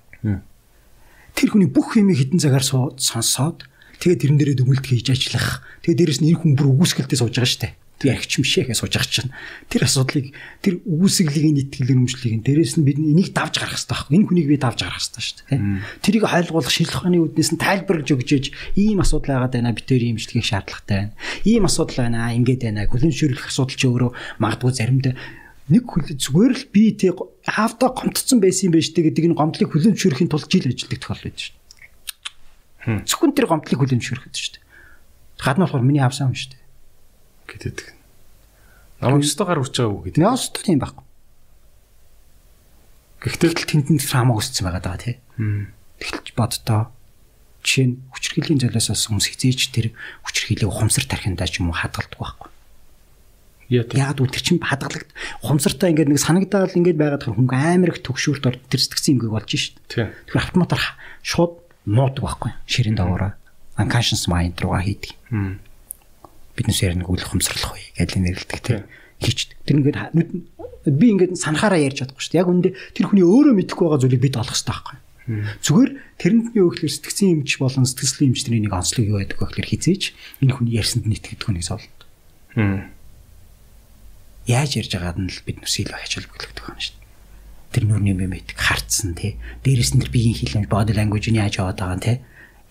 [1.35, 3.67] Тэр хүний бүх юмыг хитэн цагаар сонсоод
[4.01, 5.63] тэгээ тэрэн дээрээ дүгнэлт хийж ажиллах.
[5.85, 7.73] Тэгээ дээрэс нь энэ хүн бүр үгүйсгэлтэй сууж байгаа шүү дээ
[8.09, 9.29] архич мшээхээ сууж байгаа чинь.
[9.69, 10.25] Тэр асуудлыг
[10.65, 14.15] тэр үүсгэлийг нийтгэл өрөмжлөгийг дээрээс нь бид энийг давж гарах хэрэгтэй байхгүй.
[14.17, 15.61] Энэ хүнийг би давж гарах хэрэгтэй шүү дээ.
[16.01, 18.45] Тэрийг хайлгуулах шинжилх ухааны үүднээс нь тайлбарлаж өгчээж
[18.81, 21.13] ийм асуудал байгаад байна бид тэр имчилгээх шаардлагатай байна.
[21.45, 24.11] Ийм асуудал байна ингээд байна хүлэншүүлэх асуудал ч өөрөө
[24.41, 25.13] магадгүй заримдаа
[25.69, 27.13] нэг хүлээ зүгээр л би тий
[27.45, 31.43] хаавта гомдсон байсан юм байна штэ гэдэг энэ гомдлыг хүлэншүүлэхийн тулд жил ажилладаг тохиол байдаг
[31.45, 31.61] шүү
[32.81, 34.65] Зөвхөн тэр гомдлыг хүлэмжшэрхэд шүү дээ.
[35.37, 36.60] Гадна болохоор миний авсан юм шүү дээ.
[37.51, 37.91] Гэтэд.
[39.03, 40.23] Намайг өстө гар үрч байгаа үү гэдэг.
[40.23, 41.05] Нөөс тийм байхгүй.
[43.21, 45.19] Гэхдээ л тэнд траумаг өссөн байгаа даа тий.
[45.99, 46.89] Тэгэлж боддоо
[47.61, 49.93] жишээ нь хүчрхийллийн золиосоос хүмүүс хизээч тэр
[50.25, 52.49] хүчрхийлээ ухамсар тархиндаа ч юм уу хадгалдаг байхгүй.
[53.69, 55.09] Яг үл тэр чинь хадгалагд
[55.45, 59.47] ухамсартай ингээд нэг санагдаал ингээд байгаад хүн амар их төгшөөрт ор тэр сэтгцэн имгэг болж
[59.53, 59.77] шít.
[59.87, 60.81] Тэгэхээр автоматар
[61.21, 62.51] шууд нуудаг байхгүй.
[62.65, 63.37] Ширийн доогоороо
[63.77, 65.15] unconscious mind руугаа хийдэг.
[66.61, 68.79] Биднээс ярих нэг үл ухамсарлах үе гэж нэрлэдэг тий.
[69.17, 69.49] Хийч.
[69.65, 69.97] Тэр ингээд
[70.85, 72.41] би ингээд санахаараа ярьж чадахгүй шүү дээ.
[72.45, 74.97] Яг үндэ тэр хүний өөрөө мэдэхгүй байгаа зүйлийг бид олох хэрэгтэй байхгүй.
[75.61, 75.91] Зүгээр
[76.33, 80.03] нь юу гэхээр сэтгцэн юмч болон сэтгэслийн юмчдны нэг онцлог юу байдаг вэ гэхээр хизээч
[80.41, 81.89] энэ хүний ярьсанд нь итгэдэг хүнийг зовлоо.
[84.49, 87.09] Яаж ярьж байгаад нь л бид нүс илүү хачаал бүглэгдэх юм шүү дээ.
[87.71, 89.37] Тэр нүрний мемэтик харцсан тий.
[89.61, 92.17] Дээрээс нь тэр биеийн хилэмж body language нь яаж яваад байгаа юм тий.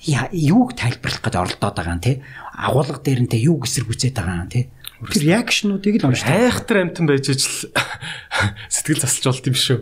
[0.07, 2.23] Юуг тайлбарлах гэж оролдоод байгаа юм тий.
[2.57, 4.65] Агуулга дээр нь тий юу эсэргүүцээд байгаа юм тий
[5.01, 6.29] Тэр реакшнуудыг л уншдаг.
[6.29, 7.73] Айхтар амтан байж ижил
[8.69, 9.79] сэтгэл засалж болт юм шүү.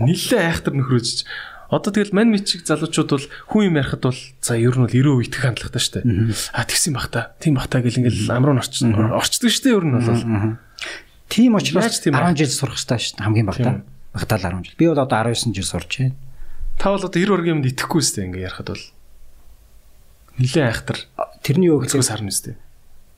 [0.00, 1.28] Нилээ айхтар нөхрөөж.
[1.68, 5.20] Одоо тэгэл мань мичиг залуучууд бол хүн юм ярихад бол за ер нь бол өрөө
[5.28, 6.32] итгэх хандлагатай шүү дээ.
[6.56, 7.36] А тэгсэн бах та.
[7.44, 10.56] Тийм бах та гэл ингээл амруу орчин орчдөг шүү дээ ер нь бол.
[11.28, 13.84] Тийм учраас 10 жил сурах дээ хамгийн бах та.
[14.16, 14.78] Багтаал 10 жил.
[14.80, 16.16] Би бол одоо 19 жил сурч байна.
[16.80, 18.84] Та бол одоо 90 оргийн юмд итгэхгүй дээ ингээ ярихад бол.
[20.38, 20.98] Нилээ айхтар.
[21.42, 22.58] Тэрний юу гэхээр сарна дээ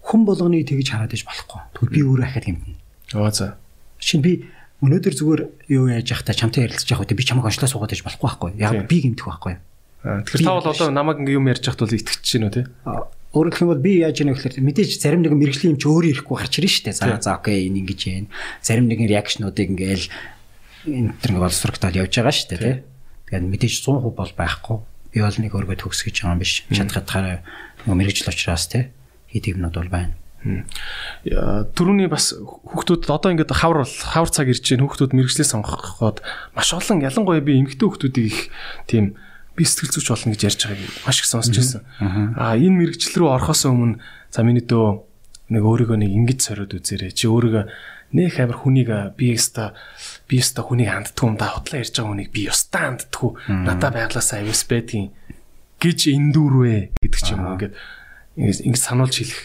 [0.06, 1.60] хүн болгоны тэгж хараад иж болохгүй.
[1.74, 2.74] Тэгвэл би өөрөө ахад хэмтэн.
[3.18, 3.58] Аа за.
[3.98, 4.46] Шин би
[4.78, 8.06] өнөөдөр зүгээр юу яаж явах та чамтай ярилцаж явах үү би чамайг онцлоо суугаад иж
[8.06, 8.50] болохгүй байхгүй.
[8.62, 9.58] Яг би гэмтэх байхгүй.
[10.06, 12.62] Тэгэхээр та бол одоо намайг ингээ юм ярьж хахад бол итгэж чинь үү те?
[13.34, 16.36] Өөрөөр хэлбэл би яаж яах вэ гэхээр мэдээж зарим нэгэн мэрэгжлийн юм чи өөрөө ирэхгүй
[16.38, 16.94] гарч ирнэ шүү дээ.
[17.02, 18.30] За за окей энэ ингэж юм.
[18.62, 20.06] Зарим нэгэн реакшнуудыг ингээл
[20.86, 22.72] энэ төр ингээ боловсрогтол явж байгаа шүү дээ те.
[23.26, 24.78] Тэгээд мэдээж 100% бол байхгүй.
[25.16, 26.60] Би бол нэг өөргөө төгс гэж байгаа юм биш.
[26.68, 27.08] Чадхад
[27.88, 28.92] мэрэгжил учраас те
[29.32, 30.12] хийдэг юмнууд бол байна.
[31.24, 34.84] Төрөний бас хүүхдүүд одоо ингээд хавар хавар цаг ирж байна.
[34.84, 36.20] Хүүхдүүд мэрэгчлээ сонгоход
[36.52, 38.52] маш олон ялангуяа би эмэгтэй хүүхдүүдийг их
[38.84, 39.16] тийм
[39.56, 41.82] би сэтгэл зүйч болно гэж ярьж байгааг маш их сонсч байсан.
[42.36, 43.98] Аа энэ мэрэгчлэл рүү орохоос өмнө
[44.30, 45.02] за миний дөө
[45.50, 47.10] нэг өөрийгөө нэг ингэж сориод үзээрэй.
[47.16, 47.64] Чи өөрийгөө
[48.12, 49.74] нэх амир хүнийг би яста
[50.26, 51.54] би яста хүнийг ханддгүй юм да.
[51.54, 53.30] Худлаа ярьж байгаа хүнийг би яста ханддгүй.
[53.46, 55.14] Надаа байглаасаа авис байдгийн
[55.78, 57.74] гэж эндүүрвэ гэдэг ч юм уу ингээд
[58.36, 59.42] ингэж сануулж хэлэх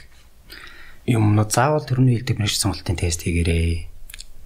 [1.06, 3.88] юмнууд заавал төрний хэлдэг мэрэгч сонголтын тест хийгээрэй.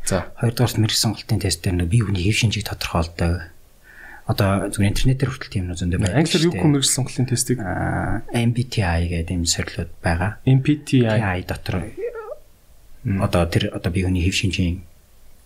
[0.04, 0.32] За.
[0.42, 3.52] Хоёрдугаар мэрэгч сонголтын тест дээр нөө бие хүний хэв шинжийг тодорхойлдог.
[4.26, 6.18] Одоо зүгээр интернетээр хүртэл тийм нөө зөндөө байна.
[6.20, 10.42] Англиар юу мэрэгч сонголтын тестийг MBTI гэдэг юм сорилууд байгаа.
[10.50, 11.86] MBTI дотор
[13.06, 14.82] одоо тэр одоо бие хүний хэв шинжийн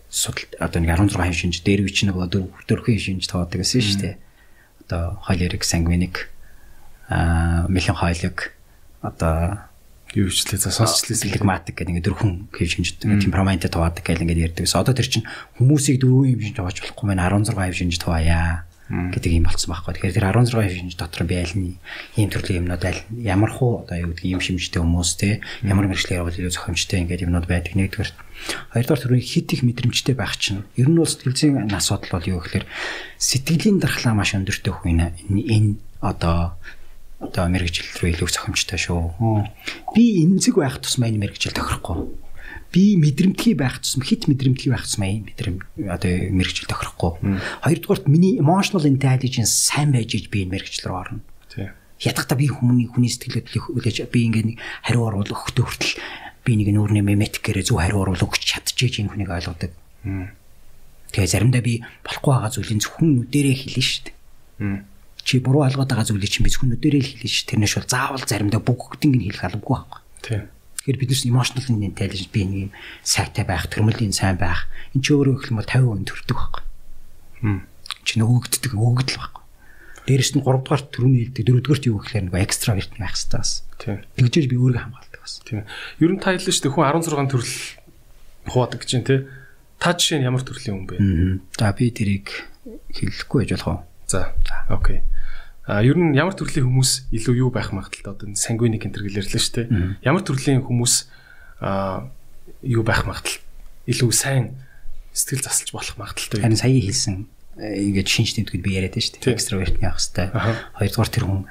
[0.10, 2.26] судал одоо нэг 16 хэв шинж дээр үуч нөгөө
[2.66, 4.16] дөрвөн хэв шинж тоодог гэсэн шүү дээ.
[4.90, 6.34] Одоо холерик, сангвиник,
[7.10, 8.58] аа меланхолик
[9.06, 9.70] одоо
[10.18, 14.66] юу хвчлээ за сонсчлээ флегматик гэдэг ингээд дөрвөн хэв шинжтэй темпераменттэй туваадаг гэл ингээд ярьдаг.
[14.66, 15.30] Одоо тэр чинь
[15.62, 19.94] хүмүүсийг дөрвөн хэв шинж тувааж болохгүй мэн 16 хэв шинж туваая гэдэг юм болцсон байхгүй.
[20.02, 21.78] Тэгэхээр тэр 16 хэв шинж дотор би аль нь
[22.18, 26.26] ийм төрлийн юмнууд аль ямар хуу одоо юу гэдэг ийм шимжтэй хүмүүс те ямар мэрэгчлэр
[26.26, 28.12] явуул илүү зохимжтой ингээд юмнууд байдаг нэгдүгээр.
[28.74, 32.42] Хоёрдугаар төрөний хит их мэдрэмжтэй байх чинь ер нь бол сэтгэл зүйн асуудал бол юу
[32.42, 32.66] гэхээр
[33.22, 36.58] сэтгэлийн дархлаа маш өндөртэй хүн энэ одоо
[37.20, 39.46] одоо мэрэгжил рүү илүү зохимжтой шүү.
[39.94, 42.10] Би эмзэг байх тусмаа энэ мэрэгжил тохирохгүй.
[42.70, 45.56] Би мэдрэмтгий байх тусам хит мэдрэмтгий байх тусмаа энэ мэдрэм
[45.90, 47.42] одоо мэрэгжил тохирохгүй.
[47.66, 51.20] Хоёрдугаарт миний emotional intelligence сайн байж иж би энэ мэрэгжил рүү орно.
[51.50, 51.74] Тийм.
[52.00, 55.98] Ядахта би хүмүүний хүний сэтгэлд хүлээж би ингээд нэг хариу оруулах өгтөө хүртэл
[56.46, 59.74] би нэг нүүрний меметикээрээ зөв хариу оруулах өгч чадчихэж энэ хүнийг ойлгодог.
[61.10, 64.86] Тэгээ заримдаа би болохгүй байгаа зүйлийн зөвхөн нүдэрээ хэлнэ шүү дээ
[65.30, 67.46] чи буруу ойлгоод байгаа зүйлийг чинь би зөвхөнөдөрөө л хэлнэ ш.
[67.46, 70.02] Тэрнэш бол заавал заримдаа бүгдийг нь хэлэх албагүй байхгүй.
[70.26, 70.42] Тийм.
[70.80, 72.72] Тэгэхээр биднес emotional intelligence би нэг юм
[73.04, 74.72] сайтай байх, төрмөлийн сайн байх.
[74.96, 76.64] Энд чи өөрөө хэлэх юм бол 50% төрдөг байхгүй.
[77.44, 77.60] Хм.
[78.08, 79.44] Чи нөгөөгддөг, өгөгдөл байхгүй.
[80.08, 83.52] Дээрэс нь 3 дугаар төрөний хэлдэг, 4 дугаарт юу гэхээр нэг экстраверт байх хэрэгтэй бас.
[83.76, 84.00] Тийм.
[84.16, 85.34] Тэгжээж би өөрийгөө хамгаалдаг бас.
[85.44, 85.68] Тийм.
[86.00, 87.56] Ер нь та хэллээ шүү дээ хүн 16 төрөл
[88.50, 89.18] хуваадаг гэж байна те.
[89.78, 90.98] Та жишээ нь ямар төрлийн хүн бэ?
[91.60, 92.28] За би тэрийг
[92.96, 93.80] хэлэхгүй байж болох уу?
[94.10, 94.34] За.
[94.72, 95.04] Окей.
[95.70, 99.54] А ер нь ямар төрлийн хүмүүс илүү юу байх магадaltaй одоо сангвиник энтер гэлэрлээ шүү
[99.70, 100.02] дээ.
[100.02, 101.06] Ямар төрлийн хүмүүс
[101.62, 102.10] а
[102.66, 103.46] юу байх магадaltaй
[103.86, 104.58] илүү сайн
[105.14, 106.42] сэтгэл засалж болох магадaltaй.
[106.42, 107.30] Харин сая хэлсэн
[107.62, 109.38] ингээд шинж тэмдгүүд би яриад шүү дээ.
[109.38, 110.34] Экстраверт явах хэвээр.
[110.74, 111.42] Хоёрдугаар тэр хүн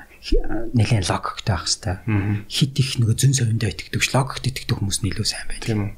[0.75, 1.99] нэлээд логиктэй байх хэвээр.
[2.51, 5.69] Хит их нөгөө зүүн совиндоо итгэдэг ш логикт итгэдэг хүмүүс нь илүү сайн байдаг.
[5.69, 5.93] Тийм үү.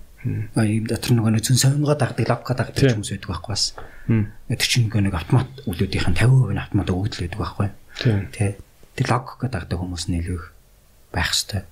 [0.61, 3.65] Ийм дотор нөгөө зүүн совингоо дагдаг логикоо дагдаг хүмүүс байдаг байхгүй бас.
[4.05, 7.69] Тэр чинь нөгөө нэг автомат үлүүдийнх нь 50% нь автомат өгөгдөл байдаг байхгүй.
[8.01, 8.57] Тэ.
[8.97, 10.41] тэр логик гэдэг хүмүүс нь илүү
[11.13, 11.65] байх хэвээр.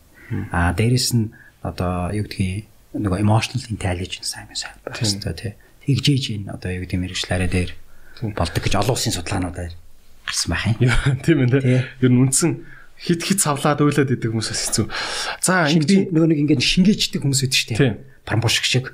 [0.53, 1.33] Аа дээрэс нь
[1.65, 5.53] одоо юу гэдгийг нөгөө emotional intelligence аймаг сайн байх хэвээр тий.
[5.89, 7.71] Тэгжээж энэ одоо юу гэдэг мэрэгчлэрээ дээр
[8.37, 9.75] болдог гэж олон улсын судалгаануудаар
[10.25, 10.93] гарсан байх юм.
[11.25, 11.85] Тийм ээ.
[12.01, 12.65] Ер нь үндсэн
[12.99, 14.87] хит хит савлаад уйлаад идэг хүмүүсээс хэцүү.
[15.41, 17.97] За ингэ нөгөө нэг ингээд шингээждэг хүмүүс байдаг шүү дээ.
[18.27, 18.93] Парамбушг шиг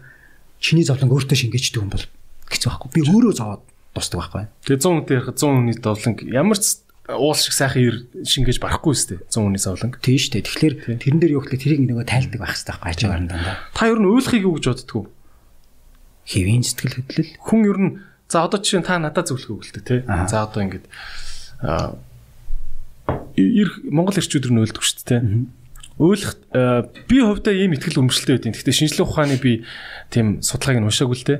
[0.60, 2.06] чиний зовлон өөртөө шингээждэг хүн бол
[2.52, 2.90] хэцүү байхгүй.
[2.92, 3.62] Би өөрөө зовоод
[3.96, 4.44] дусдаг байхгүй.
[4.68, 8.97] Тэгээ 100 хүнтэй ярих 100 хүний зовлон ямар ч уул шиг сайхан ир шингээж барахгүй
[8.97, 9.92] дээ 100 хүний зовлон.
[10.00, 10.49] Тийм шүү дээ.
[10.49, 10.74] Тэгэхээр
[11.05, 13.57] тэрэн дээр юу гэхэлээ тэрийг нөгөө тайлдаг байх хэрэгтэй байхгүй ажаагаар нь дандаа.
[13.76, 15.12] Та ер нь уйлахыг юу гэж боддөг вэ?
[16.24, 17.33] Хэвийн сэтгэл хөдлөл.
[17.44, 17.91] Хүн ер нь
[18.33, 20.00] за одоо жишээ нь та надад л дээ тий.
[20.08, 20.84] За одоо ингэж
[21.60, 22.00] аа
[23.36, 25.20] ир Монгол ирчүүд нь уйлдаг шүү дээ тий.
[26.00, 26.41] Уйлах
[27.07, 29.62] би хувьдаа ийм ихтгэл өмчлөлтэй байдیں۔ Гэхдээ шинжлэх ухааны би
[30.10, 31.39] тийм судалгааг нь уншаагүй л дээ.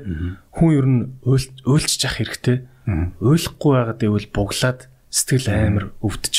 [0.55, 2.57] Хүн ер нь уйлчж явах хэрэгтэй.
[3.19, 6.35] Уйлахгүй байгаад ивэл буглаад сэтгэл амар өвдөж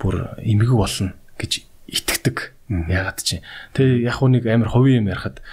[0.00, 1.60] бүр эмгэг болно гэж
[1.92, 2.56] итгэдэг.
[2.88, 3.44] Ягаад чи.
[3.76, 5.44] Тэ яг уу нэг амар ховын юм ярахад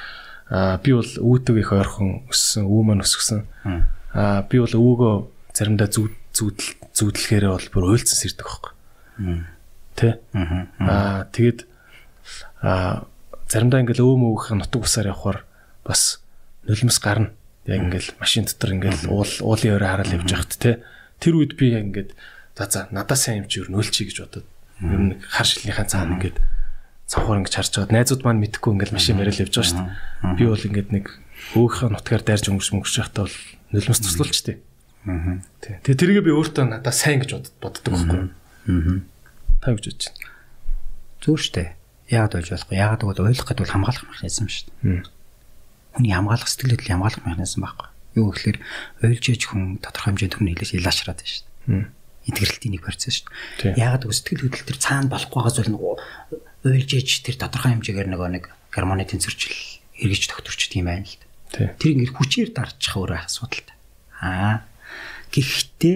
[0.83, 3.43] би бол үүдэг их ойрхон өссөн, үү маань өсгсөн.
[4.15, 5.13] Аа би бол өвгөө
[5.51, 8.71] заримдаа зүүд зүүдэл зүүдлэхээрээ бол бүр уйлцсан сэрдэг байхгүй.
[9.99, 10.19] Тэ?
[10.79, 11.59] Аа тэгээд
[12.63, 13.07] аа
[13.51, 15.43] заримдаа ингээл өөм өөх нутаг усаар явхаар
[15.83, 16.23] бас
[16.67, 17.35] нулимс гарна.
[17.67, 20.79] Яг ингээл машин дотор ингээл уул уулын өрөө хараад явж байхад тэ.
[21.21, 22.17] Тэр үед би ингээд
[22.57, 24.45] за за надаа сайн юм чи юу нөлчий гэж бодод.
[24.81, 26.41] Ер нь хар шилнийхаа цаана ингээд
[27.05, 30.37] цавхаар ингэж харж байгаад найзууд маань мэдхгүй ингээд машин барил явж байгаа шүү дээ.
[30.39, 31.05] Би бол ингээд нэг
[31.53, 33.37] өөхөө нутгаар дайрж өнгөрч мөнгөрч байхдаа бол
[33.75, 34.57] нулимс туслуулчтэй.
[35.05, 35.43] Аа.
[35.59, 38.31] Тэгээ тэрийг би өөртөө надаа сайн гэж боддог байхгүй.
[38.71, 39.03] Аа.
[39.59, 40.31] Та гэж бодож байна.
[41.21, 41.65] Зүгээр штэ.
[42.07, 42.77] Яагаад болж болохгүй?
[42.79, 45.03] Яагаад гэвэл ойлгох гэдэг бол хамгаалах механизм шүү дээ.
[45.99, 47.87] Хүний хамгаалах сэтгэл хөдлөл хамгаалах механизм байхгүй.
[48.15, 48.57] Юу гэхээр
[49.07, 51.85] ойлж ээж хүн тодорхой хэмжээнд хүн хэлээс илаашраад байна шүү дээ.
[52.27, 53.31] Интегралтийн нэг процесс шүү
[53.71, 53.79] дээ.
[53.79, 55.97] Яагаад гэвэл сэтгэл хөдлөл төр цаана болохгүй байгаас бол
[56.67, 59.55] ойлж ээж тэр тодорхой хэмжээгээр нөгөө нэг гормоны тэнцвэрчил
[60.01, 61.17] эргэж тогтворчд юм байна л
[61.55, 61.75] дээ.
[61.79, 63.75] Тэр ингээд хүчээр дарчих өөрөө асуудалтай.
[64.21, 64.65] Аа.
[65.31, 65.95] Гэхдээ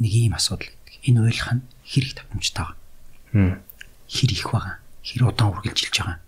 [0.00, 0.94] нэг ийм асуудал байдаг.
[1.06, 3.60] Энэ ойлгох нь хэрэг тавтамжтай байгаа.
[4.10, 4.74] Хэр их байгаа.
[5.06, 6.18] Хэр удаан үргэлжилж байгаа.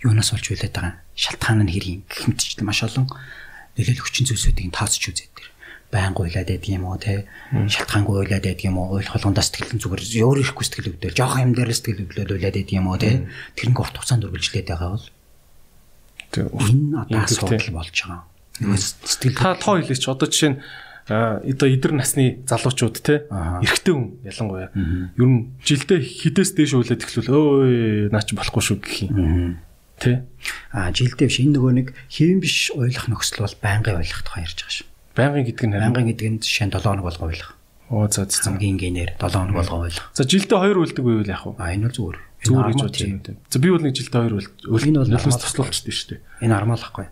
[0.00, 0.94] Юунаас болж үлээд байгаа.
[1.14, 3.06] Шалтгаан нь хэрэг гэх мэтчлэн маш олон
[3.80, 5.48] нөлөөлөх хүчин зүйлсүүдийг тооцож үзээд тэр
[5.90, 7.26] байнга уйлаад байдаг юм уу те?
[7.50, 8.94] Шалтгаангүй уйлаад байдаг юм уу?
[9.00, 12.76] Ойлгох болгондоо сэтгэлэн зүгээр өөр ирэхгүй сэтгэл өвдөл жоох юм дээр сэтгэл өвдлөд уйлаад байдаг
[12.78, 13.26] юм уу те?
[13.58, 15.06] Тэрнг урт хугацаанд үргэлжлээд байгаа бол
[16.30, 18.22] энэ одоо асуудал болж байгаа.
[18.78, 20.06] Сэтгэл та тоо хэлээч.
[20.06, 20.58] Одоо жишээ нь
[21.10, 23.26] одоо эдэр насны залуучууд те?
[23.26, 24.70] Эрэгтэй хүн ялангуяа.
[24.70, 29.58] Ер нь жилдээ хідээс дээш үйлээд эхлүүл өө наа чи болохгүй шүү гэх юм
[30.00, 30.24] те
[30.72, 31.38] а жилдээ биш.
[31.44, 35.46] Энэ нөгөө нэг хэвэн биш ойлгох нөхцөл бол байнгын ойлгох тухай ярьж байгаа шүү байнгын
[35.46, 37.52] гэдэг нь байнгын гэдэг нь жишээ нь 7 хоног болгоо ойлгох
[37.90, 41.44] оо за за хамгийн гинээр 7 хоног болгоо ойлгох за жилдээ 2 үлдэг байвал яах
[41.50, 41.58] вэ?
[41.58, 42.18] А энэ бол зүгээр.
[42.40, 43.36] Зүгээр гэж бодож байна.
[43.50, 46.20] За би бол нэг жилдээ хоёр үйл энэ бол нөлөөс туслуулчихдээ шүү дээ.
[46.46, 47.06] Энэ армаалахгүй.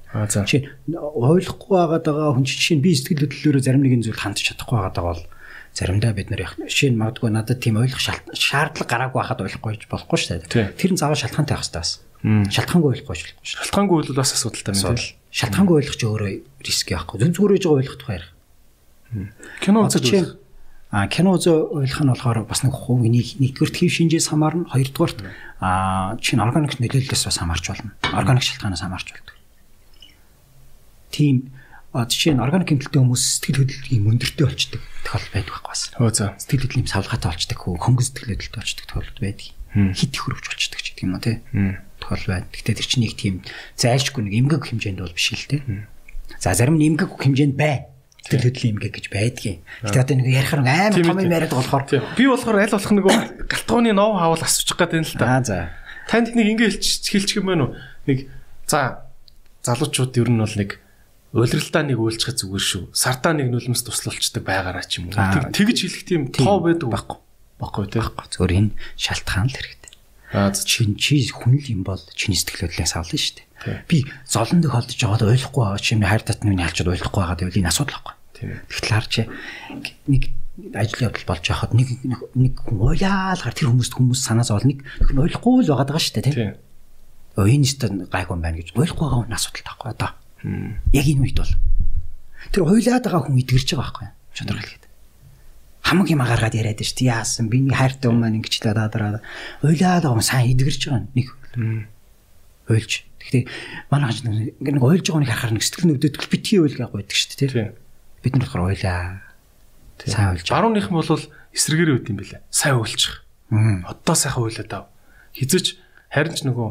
[0.46, 0.56] Чи
[0.94, 5.12] ойлгохгүй байгаад байгаа хүн чинь би сэтгэл хөдлөлөөрөө зарим нэгэн зүйл хандж чадахгүй байгаад байгаа
[5.18, 5.24] бол
[5.76, 8.00] заримдаа бид нар шинэ магадгүй надад тийм ойлгох
[8.32, 10.72] шаардлага гараагүй байхад ойлгохгүй болохгүй шүү дээ.
[10.80, 11.92] Тэр нь заавал шалтгаантай байх хэрэгтэй бас.
[12.24, 13.30] Шалтгаангүй ойлгохгүй шүү.
[13.46, 15.06] Шалтгаангүй бол бас асуудалтай юм байна.
[15.30, 16.30] Шалтгаангүй ойлгох чи өөрөө
[16.66, 17.22] риск яахгүй.
[17.22, 18.32] Зүн зүгээр ээж байгаа ойлгох тухай ярих.
[19.62, 20.36] Кино үзэж
[20.88, 25.20] А кино үзээ ойлгох нь болохоор бас нэг хувийн нэгдүгээр хэв шинжээс хамаарна хоёрдугаарт
[25.60, 27.92] а чинь органик нөлөөллөөс бас хамаарч болно.
[28.08, 29.36] Органик шалтгаанаас хамаарч болдог.
[31.12, 31.52] Тийм
[31.92, 35.82] жишээ нь органик хэмтэлтэй хүмүүс сэтгэл хөдлөлийн өндөртэй болчдөг тохиолдол байдаг байхгүй бас.
[35.92, 36.26] Хөө за.
[36.40, 39.48] Сэтгэл хөдлөлийн савлгаатай болчдөг хөө хөнгөн сэтгэл хөдлөлтэй болчдөг тохиолдол байдаг.
[39.92, 41.36] Хит их хөрөвч болчдөг ч гэдэг юм уу тий.
[42.08, 42.48] Тохиолдол байна.
[42.48, 43.44] Гэтэ тэр чинь нэг тийм
[43.76, 45.60] зайлшгүй нэг эмгэг хэмжээнд бол биш л тий.
[46.40, 47.92] За зарим нь эмгэг хэмжээнд байна
[48.28, 49.58] сэтгэл хөдлөлийн эмгэг гэж байдгийн.
[49.84, 53.06] Гэтэ одоо нэг ярихаар амар том юм яриад болохоор би болохоор аль болох нэг
[53.48, 55.26] галтгооны нов хаавал асуучих гээд байна л та.
[55.28, 55.56] Аа за.
[56.08, 57.76] Танд нэг ингэ хэлчих хэлчих юм байна уу?
[58.04, 58.28] Нэг
[58.68, 59.08] за
[59.64, 60.70] залуучууд ер нь бол нэг
[61.32, 62.84] уйлралтаа нэг үйлчлэх зүгээр шүү.
[62.92, 65.16] Сартаа нэг нүлмэс туслуулцдаг байгаараа ч юм уу.
[65.52, 67.18] Тэгж хэлэх тийм тоо байдаг байхгүй.
[67.60, 68.00] Баггүй тий.
[68.04, 69.77] Зөвөр энэ шалтгаан л хэрэгтэй.
[70.28, 73.88] Чин чи хүн л юм бол чиний сэтгэл хөдлөлөөс авлаа шүү дээ.
[73.88, 77.70] Би золон тохиолдож байгаад ойлгохгүй байгаа чи хайр татны үний халчод ойлгохгүй байгаа гэвэл энэ
[77.72, 78.14] асуудал байхгүй.
[78.68, 79.14] Тэгэхээр харж
[80.04, 80.22] нэг
[80.74, 81.88] ажил явдал болж байхад нэг
[82.34, 84.84] нэг уйлаал гар тэр хүмүүст хүмүүс санаа зовол нэг
[85.16, 86.60] ойлгохгүй л байгаа даа шүү дээ тийм.
[87.38, 90.10] Энэ ч гайгүй юм байна гэж ойлгохгүй байгаа хүн асуудал таахгүй одоо.
[90.92, 91.54] Яг энэ үед бол
[92.52, 94.84] тэр уйлаад байгаа хүн идгэрч байгаа байхгүй шудраг хэлгээд.
[95.88, 97.12] Хамаг юм агаргаад яриад шүү дээ.
[97.16, 99.24] Яасан би нэг хайртай хүмүүс маань ингэж л дадраа.
[99.64, 101.28] Уйлаад байгаа хүн сайн идгэрч байгаа нэг.
[102.68, 102.92] Уйлж.
[103.24, 103.44] Гэхдээ
[103.88, 107.72] манай хаж нэг уйлж байгааг харахаар нэг сэтгэл нүдэд битгий уйл гэж байдаг шүү дээ
[108.22, 109.22] бид нар болохоор ойлаа.
[110.04, 110.48] Сайн уйлж.
[110.50, 111.08] Барууных нь бол
[111.54, 112.42] эсрэгээр үүд юм бэлээ.
[112.50, 113.24] Сайн уйлчих.
[113.50, 114.84] Одоо сайхан уйлаад ав.
[115.34, 115.78] Хизэж
[116.10, 116.68] харин ч нөгөө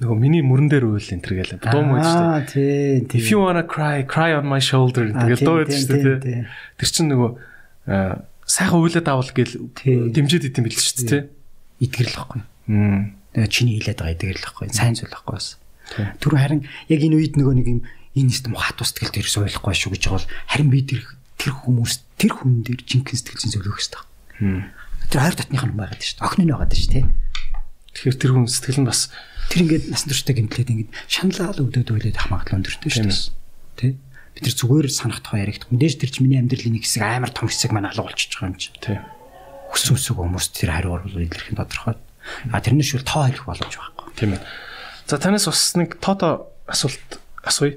[0.00, 1.58] нөгөө миний мөрөн дээр уйл энэ төр гэлээ.
[1.60, 3.16] Дуу мөн шүү дээ.
[3.16, 6.44] If you wanna cry, cry on my shoulder тэгэл дуу байдаг шүү дээ.
[6.76, 7.30] Тэр чинь нөгөө
[8.50, 11.22] сайхан үйлдэл авал гэл дэмжиж идэм билээ шүү дээ тий.
[11.86, 12.42] Итгэрл واخгүй.
[12.74, 13.46] Аа.
[13.46, 14.74] Чиний хилээд байгаа итгэрл واخгүй.
[14.74, 15.48] Сайн зүйл واخгүй бас.
[16.18, 17.80] Түр харин яг энэ үед нөгөө нэг юм
[18.18, 21.06] энэ юм хат устгал дээр суулгахгүй шүү гэж бол харин би тэр
[21.38, 24.02] тэр хүмүүс тэр хүн дээр жинхэнэ сэтгэлзэн зөвлөх хэрэгтэй.
[25.10, 26.26] Тэр хоёр татных нь байгаад шүү дээ.
[26.26, 27.04] Охин нь байгаад шүү тий.
[27.94, 29.00] Тэгэхээр тэр хүн сэтгэл нь бас
[29.50, 33.18] тэр ингээд насан туршдаа гэмтлээд ингээд шаналал өвдөд үйлээд ах магадлал өндөртэй шүү дээ.
[33.78, 33.92] Тий.
[34.34, 35.70] Бид тэр зүгээр санах тухай яригдах.
[35.70, 38.58] Мэдээж тэр чинь миний амьдралын нэг хэсэг амар том хэсэг маань алга болчихж байгаа юм
[38.58, 38.70] чи.
[38.78, 38.98] тий.
[39.70, 41.96] Хүс үсэг хүмүүс тэр хариу бол илэрхэн тодорхой.
[42.50, 44.06] А тэрнээс шүүл тоо хэлэх боломж байхгүй.
[44.14, 44.42] Тийм ээ.
[45.06, 47.74] За танаас бас нэг тоото асуулт асууя.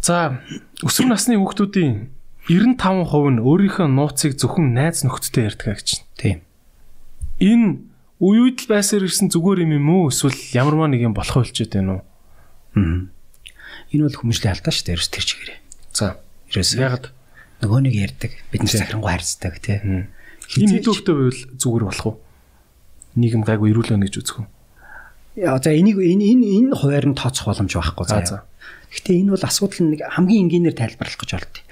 [0.00, 0.40] За
[0.80, 2.08] өсвөр насны хүүхдүүдийн
[2.48, 6.16] 95% нь өөрийнхөө нууцыг зөвхөн найз нөхдөдтэй ярьдаг гэж байна.
[6.16, 6.38] Тийм.
[7.40, 7.68] Энэ
[8.20, 11.76] үе үед л байсаар ирсэн зүгээр юм юм уу эсвэл ямарваа нэг юм болох байлчээд
[11.76, 12.02] байна уу?
[13.90, 14.94] Энэ бол хүмүүжлийн алдаа шүү дээ.
[14.96, 15.58] Ерөөс тэр чигээрээ.
[15.94, 16.06] За
[16.50, 17.04] Ерөөс ягд
[17.62, 18.32] нөгөө нэг ярьдаг.
[18.50, 19.78] Бид нар захирангуй харьцдаг тий.
[20.50, 22.16] Хизээч- хэдүүхтэй байвал зүгээр болох уу?
[23.18, 24.46] Нийгэм гайгүй ирүүлэн гэж үзэх үү?
[25.46, 28.18] Яа за энийг энэ энэ энэ хуваар нь тооцох боломж байхгүй За.
[28.90, 31.62] Гэхдээ энэ бол асуудал нэг хамгийн энгийнээр тайлбарлах гэж болтой.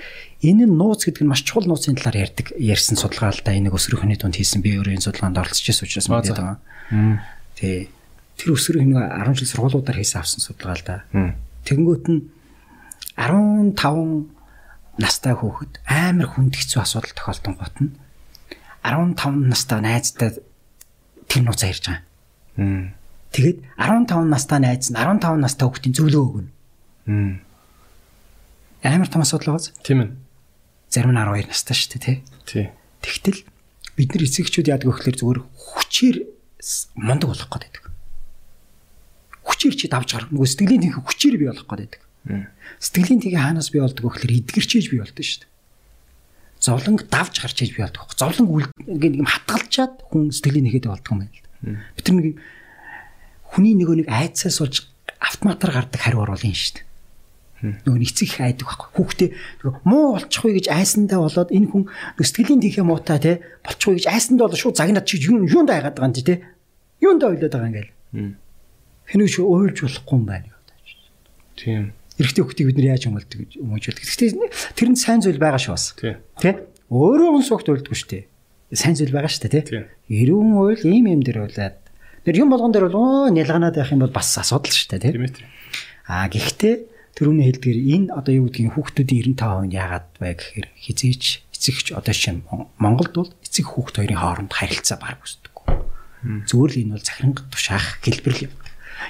[0.47, 3.75] Энэ нь нууц гэдэг нь маш чухал нууцын талаар ярьдаг ярьсан судалгаа л да энийг
[3.75, 6.59] өсвөр хүний тунд хийсэн би өөрөө энэ судалгаанд оролцож байсан учраас мэдээд байгаа.
[7.59, 7.91] Тий.
[8.39, 10.97] Тэр өсвөр хүний 10 жил сургуулиудаар хийсэн авсан судалгаа л да.
[11.67, 12.20] Тэгэнгүүт нь
[13.19, 13.75] 15
[14.99, 17.95] настай хүүхэд амар хүнд хэцүү асуудал тохиолдсон гот нь
[18.83, 20.31] 15 настай найзтай
[21.28, 22.03] тэр нууцаа ярьж байгаа.
[22.59, 22.99] Мм.
[23.35, 26.51] Тэгээд 15 настай найз нь 15 настай хүүхдийн зөвлөө өгнө.
[28.83, 29.75] Амар том асуудал байгаа.
[29.85, 30.11] Тийм ээ.
[30.89, 32.17] Зарим нь 12 настай шүү дээ, тий.
[32.47, 32.67] Тий.
[33.05, 33.39] Тэгтэл
[33.99, 36.17] бид нар эцэгчүүд яадаг вэ гэхээр зүгээр хүчээр
[36.97, 37.88] мундаг болох гэдэг.
[39.59, 40.31] Хүчээр чи давж гар.
[40.31, 41.99] Нөгөө сэтгэлийн тэнхээ хүчээр бий болох гэдэг.
[42.78, 45.51] Сэтгэлийн тэнхээ хаанаас бий болдог вэ гэхээр эдгэрчээж бий болдог шүү дээ.
[46.62, 48.07] Зовлонг давж гарч ээж бий болдог.
[48.15, 51.51] Зовлонг ингээд юм хатгалчаад хүн сэтгэлийн нэгэд болдог юм байна л да.
[51.99, 52.37] Бид нэг юм
[53.51, 54.87] хүний нөгөө нэг айцаас болж
[55.19, 56.87] автоматар гардаг хариу оруулын шүү дээ.
[57.83, 58.89] Нөгөө нэг эцэг их айдаг байхгүй.
[58.95, 59.31] Хүүхдээ
[59.83, 61.91] муу болчихгүй гэж айсандаа болоод энэ хүн
[62.23, 63.33] сэтгэлийн тэнхээ муутай те
[63.67, 66.47] болчихгүй гэж айсандаа болоод шууд загнаад чи юу юунд айгаад байгаа юм чи те.
[67.03, 67.91] Юунд ойлоод байгаа юм гээл.
[69.09, 70.53] Хэнийг ч уйлж болохгүй юм байна.
[71.57, 71.93] Тийм.
[72.19, 74.05] Эрэгтэй хүүхдийг бид нар яаж өмөлдөг гэж өмөжүүлдэг.
[74.05, 75.87] Гэхдээ тэр нь сайн зүйл байгаа шүү бас.
[75.97, 76.15] Тий.
[76.39, 76.67] Тэ?
[76.93, 78.25] Өөрөө хүн сугт уйлдгүй шүү дээ.
[78.75, 79.87] Сайн зүйл байгаа шүү дээ, Тийм.
[79.87, 80.12] тэ?
[80.12, 81.78] Эрүүн уйл ийм юм дээр уйлаад.
[82.27, 85.15] Тэр юм болгон дээр бол оо нялганаад байх юм бол бас асуудал шүү дээ, тэ?
[85.15, 85.49] Тийм.
[86.11, 86.75] Аа гэхдээ
[87.17, 92.15] тэрүүний хэлдгээр энэ одоо юу гэдгийг хүүхдүүдийн 95% нь яагаад вэ гэхээр хизээч эцэгч одоо
[92.15, 92.47] шин
[92.78, 95.67] Монголд бол эцэг хүүхд хоёрын хооронд харилцаа баг үсдэггүй.
[96.47, 98.53] Зүгээр л энэ бол захиран тушаах гэлбэрл юм.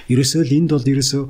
[0.09, 1.23] Ерөөсөө л энд бол ерөөсөө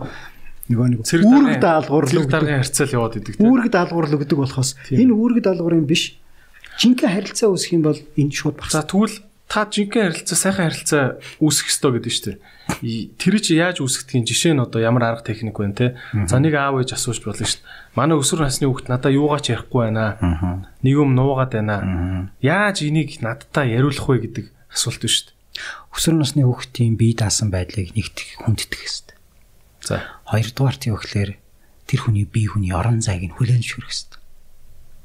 [0.70, 3.42] нөгөө нэг үүрэг даалгавар л даргын харьцаал яваад идэг.
[3.42, 6.22] Үүрэг даалгавар л өгдөг болохоос энэ үүрэг даалгаврын биш
[6.78, 8.86] жинхэнэ харилцаа үүсэх юм бол энэ шууд багсаа.
[8.86, 9.18] тэгвэл
[9.50, 11.04] та жинхэнэ харилцаа сайхан харилцаа
[11.42, 12.38] үүсэх ёстой гэдэг нь шүү дээ.
[13.18, 15.98] Тэр чи яаж үүсгэдгийг жишээ нь одоо ямар арга техник байна те.
[16.30, 17.98] За нэг аав ээж асууж болно шүү дээ.
[17.98, 20.22] Манай өсвөр насны хүүхд надаа юугаа ч ярихгүй байна.
[20.86, 22.30] Нэг юм нуугаад байна.
[22.46, 25.39] Яаж энийг надтай яриулах вэ гэдэг асуулт шүү дээ.
[25.94, 29.18] Өсвөр насны хүүхдийн бие даасан байдлыг нэгтгэх хүндэтгэх хэрэгтэй.
[29.84, 30.06] За.
[30.30, 31.32] Хоёрдугаарт юу гэхээр
[31.90, 34.22] тэр хүний бие хүний орон зайг нь хүлээн зөвшөөрөх хэрэгтэй.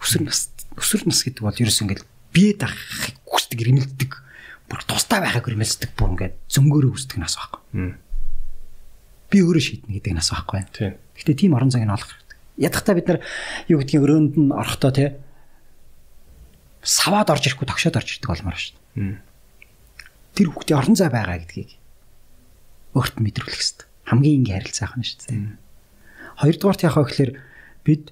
[0.04, 0.40] Өсвөр нас
[0.76, 2.02] өсвөр нас гэдэг бол ерөөс ингээд
[2.34, 4.12] бие даахыг хүсдэг, ирмэлдэг,
[4.68, 7.60] бүр тустай байхыг ирмэлдэг бүр ингээд зөнгөөрөө хүсдэг нас байхгүй.
[9.30, 10.60] Би өөрөө шийднэ гэдэг нас байхгүй.
[10.74, 10.98] Тийм.
[11.14, 12.38] Гэхдээ тийм орон зайг нь олох хэрэгтэй.
[12.58, 13.18] Ядахтаа бид нар
[13.70, 15.18] юу гэдгийг өрөөнд нь орохдоо те
[16.84, 19.23] саваад орж ирэхгүй тогшоод орж ирдэг болмоор шүү дээ.
[20.34, 21.70] Тэр хүүхдийн орон зай байгаа гэдгийг
[22.94, 23.86] өөрт нь мэдрүүлэх хэрэгтэй.
[24.06, 25.58] Хамгийн энгийн харилцаа ах нь шүү дээ.
[26.42, 27.32] Хоёрдугаарт яах вэ гэхээр
[27.86, 28.04] бид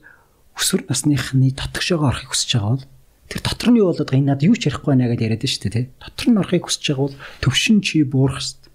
[0.59, 2.87] өсвөр насныхны дотгошоогоо орохыг хүсэж байгаа бол
[3.31, 5.71] тэр дотор нь юу болоод байгаа энэ надад юу ч ярихгүй байна гэдээ яриад шүү
[5.73, 5.87] дээ.
[5.99, 8.71] Дотор нь орохыг хүсэж байгаа бол төвшин чи буурах хэрэгтэй.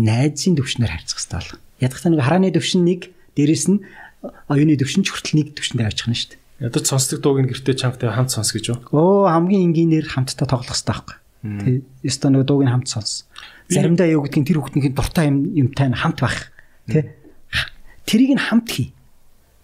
[0.00, 1.52] Найзын төвшнөр харьцах хэрэгтэй бол.
[1.80, 3.00] Ядахтаа нэг харааны төвшин нэг
[3.36, 3.80] дээрэс нь
[4.50, 6.40] оюуны төвшин ч хүртэл нэг төвшөндөө авчих нь шүү дээ.
[6.68, 8.78] Ядаж сонсдог дууг нь гэртээ чамтай хамт сонс гэж юу?
[8.92, 11.16] Оо хамгийн энгийнээр хамтдаа тоглох хэрэгтэй байхгүй.
[11.40, 13.24] Тэ ёстой нэг дууг нь хамт сонс.
[13.72, 16.52] Заримдаа юу гэдгийг тэр хүүхдийн дуртай юм юмтай нь хамт байх.
[16.84, 17.16] Тэ
[18.04, 18.92] тэрийг нь хамт хий.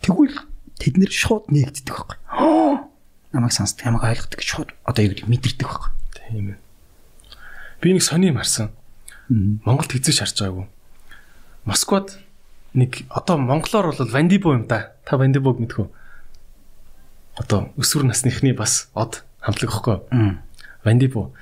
[0.01, 0.41] Тэгвэл
[0.81, 2.17] тэд нэр шууд нэгддэг байхгүй.
[3.37, 5.91] Намайг сонсдог, намайг ойлгодог гэж шууд одоо юу гэдгийг мэдэрдэг байхгүй.
[6.17, 6.61] Тийм ээ.
[7.85, 8.73] Би нэг сони юм харсан.
[9.29, 10.67] Монголд хэзээ шарч байгаагүй.
[11.67, 12.17] Москвад
[12.73, 14.95] нэг одоо монголоор бол Вандибо юм да.
[15.05, 15.91] Та Вандибог мэдхүү.
[17.37, 19.99] Одоо өсвөр насныхны бас од хамтлаг ихгүй.
[20.87, 21.35] Вандибо.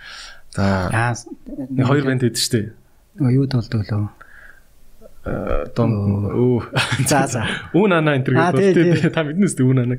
[0.55, 1.15] За
[1.59, 2.67] нэг хоёр банд шүү дээ.
[3.35, 4.09] юу болдог лөө.
[5.25, 5.91] Э, Дон
[6.31, 6.63] өө.
[7.09, 7.43] За за.
[7.73, 9.15] Үнана энэ Аа, төр тий, гэдэг.
[9.15, 9.97] Та мэднэ үстэй үнана.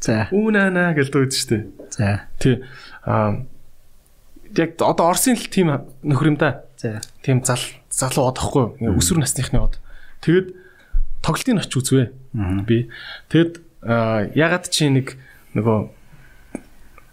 [0.00, 0.26] За.
[0.32, 1.62] Үнана гэж дуудаж шүү дээ.
[1.92, 2.24] За.
[2.40, 2.64] Тий.
[3.04, 3.44] Аа
[4.56, 5.68] яг одоо Орсын л тим
[6.02, 6.64] нөхөр юм да.
[6.80, 7.00] За.
[7.20, 7.60] Тийм зал
[7.92, 8.96] залуу од ахгүй юу?
[8.96, 9.76] Өсвөр насныхны од.
[10.24, 10.54] Тэгэд
[11.20, 12.08] тоглолтын оч үзвэ.
[12.64, 12.88] Би.
[13.28, 15.18] Тэгэд аа, ягаад чи нэг
[15.52, 15.78] нөгөө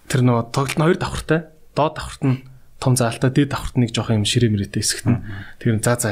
[0.08, 1.42] тэр нөгөө тоглолт нь хоёр давхартай.
[1.76, 2.38] Доод давхарт нь
[2.86, 5.26] том заалтай, дээд давхарт нэг жоох юм ширээ мөрөтэй нь.
[5.58, 6.12] Тэр нь за за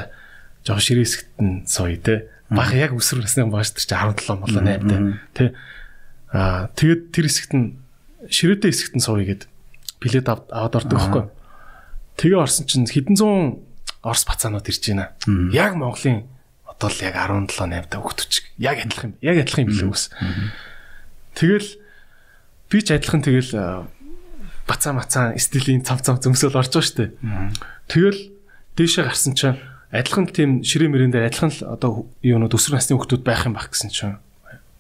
[0.66, 1.06] жоох ширээ
[1.38, 2.26] нь сууя те.
[2.50, 4.98] Бага яг өсвөр насны бааш тэр чи 17 молоо 8 те.
[5.38, 5.46] Тэ.
[6.34, 7.78] Аа тэгэд тэр нь
[8.26, 9.46] ширээтэй нь сууя гэд
[10.02, 11.24] билет ав- аваад ордог байхгүй.
[12.18, 13.62] Тэгээ орсон чинь хэдэн зуун
[14.04, 15.16] Орос бацаанууд ирж байна.
[15.56, 16.28] Яг Монголын
[16.68, 18.34] одоо л яг 17 8 та хөгтөч.
[18.60, 19.18] Яг адилхан юм.
[19.24, 20.12] Яг адилхан юм билээ үс.
[21.40, 21.70] Тэгэл
[22.70, 23.88] би ч адилхан тэгэл
[24.68, 27.06] бацаа мацаа стилийн цав цав зөмсөөл орж байгаа штэ.
[27.92, 28.20] Тэгэл
[28.80, 29.60] дээшээ гарсан чинь
[29.92, 31.92] адилхан тийм ширээ мөрөн дээр адилхан л одоо
[32.24, 34.18] юунууд өсвөр насны хүмүүс байх юм баг гэсэн чинь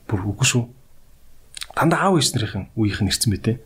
[0.07, 0.63] бүр үгүй шүү.
[1.75, 3.59] Дандаа аав ээж нарын үеийнх нь ирсэн бэтэ.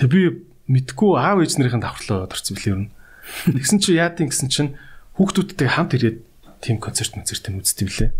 [0.00, 2.88] Тэг би мэдгүй аав ээж нарын давхарлаа орсон билээ юу.
[3.52, 4.76] Тэгсэн чи яадын гэсэн чинь
[5.16, 6.18] хүүхдүүдтэй хамт ирээд
[6.64, 8.10] тийм концерт концерт юм үзтив лээ.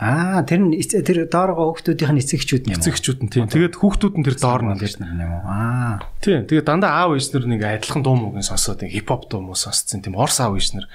[0.00, 2.80] Аа тэр нь тэр дооргоо хүүхдүүдийн эцэгчүүд юм.
[2.80, 3.46] Эцэгчүүд нь тийм.
[3.52, 4.96] Тэгээд хүүхдүүд нь тэр доор нь ингээд.
[5.04, 5.44] юм уу?
[5.44, 6.00] Аа.
[6.24, 6.48] Тийм.
[6.48, 10.00] Тэгээд дандаа аав ээж нар нэг адилхан дуу муугийн сонсоод хип хоп дуу муу сонсцсон
[10.00, 10.88] тийм орс аав ээж нар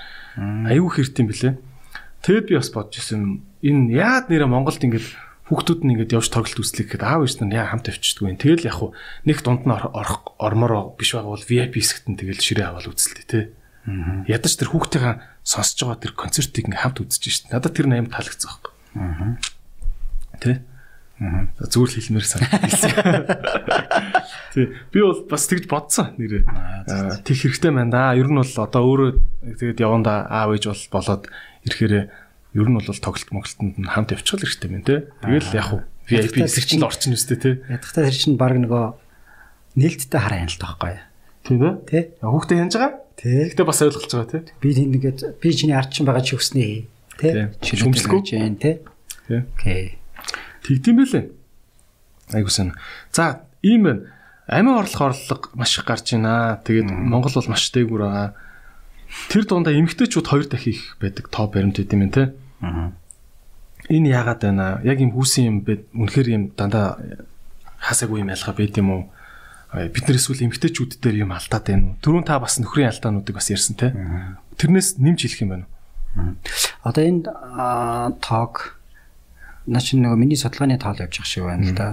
[0.74, 1.62] аюу хэрт юм блэ.
[2.26, 5.06] Тэгэд би бас бодож ирсэн энэ яад нэрэ Монголд ингээд
[5.54, 8.42] хүүхдүүд нь ингээд явж тоглолт үзлэх гэхэд аав ээж нар яа хамт авчдгүй юм.
[8.42, 8.98] Тэгэл яг хуу
[9.30, 12.90] нэг дунд нь ор- орох ормороо биш байгаа бол VIP хэсэгт нь тэгэл ширээ аваад
[12.90, 13.46] үзэлтэй тий.
[14.26, 17.54] Ядаж тэр хүүхдийнхаа сонсож байгаа тэр концертыг ингээд хамт үзэж шít.
[17.54, 18.74] Надад тэр аим таалагдсан байхгүй.
[18.96, 19.38] Аа.
[20.40, 20.58] Тий.
[21.20, 21.48] Аа.
[21.60, 22.92] Зүгээр л хэлмээр санагдсан.
[24.56, 24.66] Тий.
[24.92, 26.44] Би бол бас тэгж бодсон нэрээ.
[27.24, 28.18] Тэг хэрэгтэй байна да.
[28.20, 29.10] Ер нь бол одоо өөрөө
[29.60, 31.24] тэгээд яванда аав ээж бол болоод
[31.68, 31.94] ирэхээр
[32.56, 34.98] ер нь бол тоглолт моголтонд нь хамт явчихвал хэрэгтэй байна те.
[35.24, 37.52] Тэгэл яг хуу VIP хэсэгчэнд орчин үстэй те.
[37.66, 38.86] Ядахтаа тэр чинь баг нөгөө
[39.76, 41.02] нээлттэй хараа юм л таахгүй.
[41.42, 41.74] Тийм дээ.
[41.90, 42.00] Тэ?
[42.22, 42.94] Хүүхдээ янж байгаа.
[43.18, 43.50] Тэ.
[43.50, 44.40] Гэхдээ бас ойлгож байгаа те.
[44.62, 46.95] Би тийгээд би чиний ард чинь байгаа чи өснээ.
[47.20, 47.48] Тий.
[47.62, 48.22] Шүмжлэхгүй.
[48.26, 48.56] जैन.
[48.60, 48.80] Тий.
[49.30, 49.98] Окей.
[50.64, 51.26] Тэгдэм байлээ.
[52.34, 52.74] Айгуу сан.
[53.12, 54.02] За, ийм байна.
[54.48, 56.62] Амиа орлох орлого маш их гарч байна.
[56.66, 58.34] Тэгээд Монгол бол маш дээгүүр байгаа.
[59.30, 62.34] Тэр дундаа эмгтээчүүд хоёр дахин их байдаг топ баримт гэдэг юм те.
[62.62, 62.92] Аа.
[63.90, 64.82] Энэ яагаад байна?
[64.84, 65.90] Яг юм хүүсэн юм бэ?
[65.94, 66.98] Үнэхээр юм дандаа
[67.82, 69.04] хасаагүй юм ялгаа байд юм уу?
[69.74, 71.98] Бид нар эсвэл эмгтээчүүд дээр юм алдаад байна уу?
[72.02, 73.94] Түрүүн та бас нөхрийн алдаануудыг бас ярьсан те.
[74.58, 75.75] Тэрнээс нэмж хэлэх юм байна уу?
[76.86, 78.80] Одоо энэ аа, тог
[79.68, 81.88] наа чи нөгөө миний судалгааны тоол явж байгаа шиг байна л да.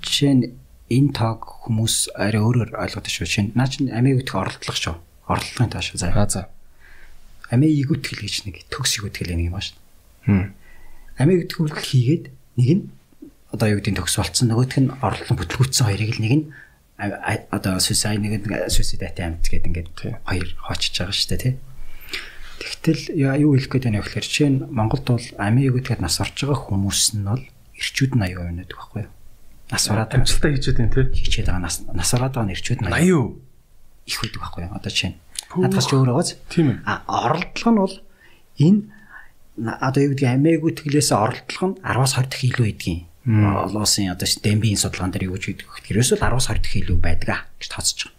[0.00, 0.44] Жишээ нь
[0.88, 3.26] энэ тог хүмүүс арай өөрөөр ойлгодог шүү.
[3.28, 4.96] Жишээ нь наа чи амийн үтх оролдлого шүү.
[5.28, 5.98] Оролдлогын тоо шүү.
[6.00, 6.14] За.
[6.14, 6.48] Аа за.
[7.50, 9.76] Амийн игүтгэл гэж нэг төгс игүтгэл нэг юм ба шүү.
[10.30, 10.46] Хм.
[11.18, 12.24] Амийн игүтгэл хийгээд
[12.56, 12.84] нэг нь
[13.52, 16.44] одоо юу гэдэг нь төгс болцсон нөгөөх нь орлон бүтлгүүцсэн хоёрыг л нэг нь
[17.00, 19.88] а- а- одоо suicide нэг нь suicide attempt гэдэг ингээд
[20.24, 21.54] хоёр хоочж байгаа шүү дээ тий.
[22.58, 26.34] Тэгтэл юу хэлэх гээд байна вэ гэхээр жишээ нь Монголд бол амийн игүтгэд нас орж
[26.42, 27.44] байгаа хүмүүс нь бол
[27.78, 29.12] эрчүүд нь 80% байдаг байхгүй юу?
[29.70, 31.02] Нас ороод Амжилтаа хийчихэд байна те.
[31.14, 33.24] хийчээд байгаа нас нас ороод байгаа нь эрчүүд нь 80% 80 юу?
[34.08, 34.74] их байдаг байхгүй юу?
[34.74, 35.18] Одоо жишээ нь
[35.56, 36.78] надаас ч өөр байгааз Тийм ээ.
[36.84, 36.94] А
[37.28, 37.96] оролдлого нь бол
[38.58, 38.80] энэ
[39.58, 43.02] одоо юу гэдэг амээгүй тэглээс оролдлого нь 10-аас 20 дахин илүү байдгийн.
[43.28, 46.98] Олоосын одоо дембийн судалгаан дээр юу гэж гэдэг вэ гэхээр ерөөсөө 10-аас 20 дахин илүү
[46.98, 48.17] байдаг гэж тооцож байгаа.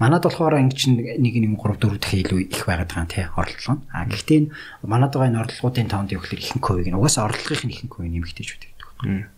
[0.00, 3.76] Манад болохоор ингэ чинь нэг нэг 3 4 дахин илүү их байгаад байгаа тий оролдлого
[3.76, 3.82] нь.
[3.92, 4.50] А гэхдээ энэ
[4.88, 9.28] манад байгаа энэ оролдлогоодын тоонд юу гэхээр ихэнх хувийг нь угаасаа оролдлогын ихэнх хувийг байхгүй.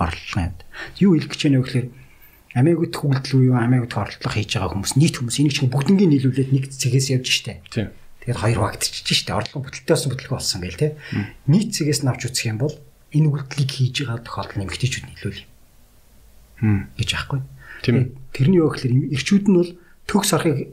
[0.00, 0.54] Оролдлого юм.
[1.04, 1.88] Юу хэлэх гэж байна вэ гэхээр
[2.56, 6.64] амээгүй төгөлдөл үү амээгүй оролдлого хийж байгаа хүмүүс нийт хүмүүс энийг чинь бүгднийг нийлүүлээд нэг
[6.72, 7.60] цэгээс явж штэ.
[7.68, 7.92] Тийм.
[8.24, 9.36] Тэгээд хоёр багтчихж штэ.
[9.36, 10.88] Орлого бүтэлтэй болсон бүтлэг болсон гээл те.
[11.48, 12.76] Нийт цэгээс нь авч үзэх юм бол
[13.12, 15.40] энэ үйлдэлийг хийж байгаа тохиолдол нэмэгтэйчүүд нийлүүл
[16.62, 16.80] Хм.
[16.94, 17.40] гэж аахгүй.
[17.82, 18.06] Тийм ээ.
[18.32, 19.70] Тэрний юу гэхээр эрчүүд нь бол
[20.06, 20.72] төгс орохыг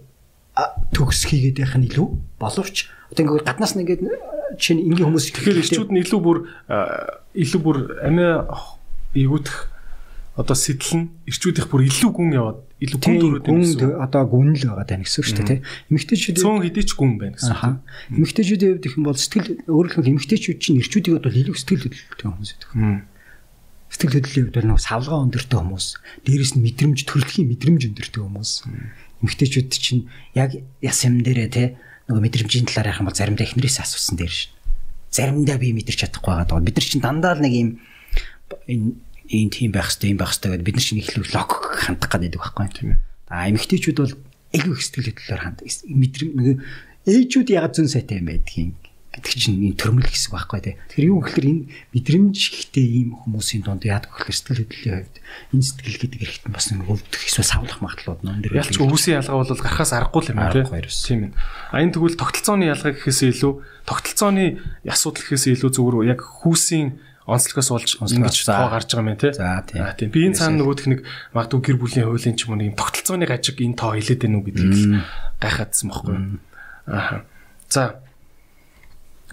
[0.56, 2.08] а, төгс хийгээд байх нь илүү
[2.38, 4.02] боловч одоо ингээд гаднаас нь ингээд
[4.62, 6.38] чинь энгийн хүмүүс Тэгэхээр ирчүүд нь илүү бүр
[6.70, 8.46] а, илүү бүр амиа
[9.18, 9.58] эвгүтэх
[10.40, 13.92] одоо сэтэл нь ирчүүд их бүр илүү гүн яваад илүү гүн төрөөд байна гэсэн.
[14.00, 15.60] одоо гүн л байгаа даа гэсэн үг шүү дээ тий.
[15.92, 17.52] Эмэгтэйчүүд Цөөн хэдий ч гүн байна гэсэн.
[17.52, 17.70] Аха.
[18.08, 22.28] Эмэгтэйчүүдийн хувьд их юм бол сэтгэл өөрөөр хэлбэл эмэгтэйчүүд чинь эрчүүдийг бол илүү сэтгэл хөдлөлттэй
[22.32, 22.70] хүмүүс байдаг.
[23.90, 25.88] Сэтгэл хөдлөлийн хувьд бол нэг савлгаа өндөртэй хүмүүс,
[26.26, 28.52] дээрэс нь мэдрэмж төрөлхийн мэдрэмж өндөртэй хүмүүс.
[29.26, 30.06] Эмэгтэйчүүд чинь
[30.38, 30.54] яг
[30.86, 31.64] яс юм дээрээ те
[32.06, 34.54] нөгөө мэдрэмжийн талаар яхах юм бол заримдаа эхнэрээс асуусан дээр шин.
[35.10, 36.62] Заримдаа би мэдэрч чадахгүй байгаа даа.
[36.62, 37.70] Бид нар чинь дандаа л нэг юм
[38.70, 38.94] энэ
[39.30, 41.52] ийм тийм байх хэрэгтэй, ийм байх хэрэгтэй гэдэг бид нар чинь ихлүү лог
[41.82, 43.00] хандах гэдэг байхгүй тийм ээ.
[43.30, 44.14] А эмэгтэйчүүд бол
[44.54, 45.60] айгүй их сэтгэл хөдлөлөөр ханд.
[45.66, 46.58] Мэдрэмж нэг
[47.06, 48.89] ээжүүд ягаад зүүн сайтай юм байдгийг
[49.20, 50.76] гэдэг чинь энэ төрмөл хэсэг байхгүй тий.
[50.80, 55.18] Тэгэхээр юу гэхээр энэ мэдрэмж ихтэй ийм хүмүүсийн дунд яадаг гэхээр сэтгэл хөдлөлийн хувьд
[55.54, 59.38] энэ сэтгэл гэдэг эрэхтэн бас нэг өвдөх эсвэл савлах магадлалууд нон дээр ялч үүсийн ялгаа
[59.44, 60.64] бол гарахаас аргагүй юм тий.
[60.64, 61.32] Тийм ээ.
[61.72, 64.46] А энэ тэгвэл тогтолцооны ялгаа гэхээс илүү тогтолцооны
[64.88, 66.98] асуудал гэхээс илүү зүгээр яг хүүсийн
[67.30, 69.32] онцлогоос болж ингэж тоо гарч байгаа юм тий.
[69.34, 70.10] За тийм.
[70.10, 71.00] Би энэ цаана нөгөөх нэг
[71.34, 74.46] магадгүй гэр бүлийн хуулийн ч юм уу нэг тогтолцооны гажиг энэ тоо хилээд байна уу
[74.50, 75.06] гэдгийг л
[75.38, 76.18] гайхаадсан бохгүй.
[76.90, 77.22] Аа.
[77.70, 78.02] За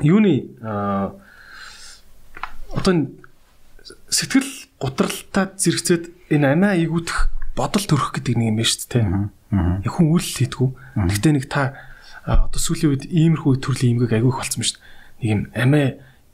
[0.02, 0.50] юуны
[2.72, 2.94] одоо
[4.10, 4.50] сэтгэл
[4.80, 9.06] гутралтай зэрэгцээд энэ амиа игүүдэх бодол төрөх гэдэг нэг юм байна шүү дээ.
[9.86, 10.68] Яг хүн үйл хийдгүү.
[11.08, 11.72] Гэхдээ нэг та
[12.26, 14.84] одоо сүүлийн үед иймэрхүү төрлийн имгэг агиух болсон байна шүү дээ.
[15.16, 15.86] Нэг юм амиа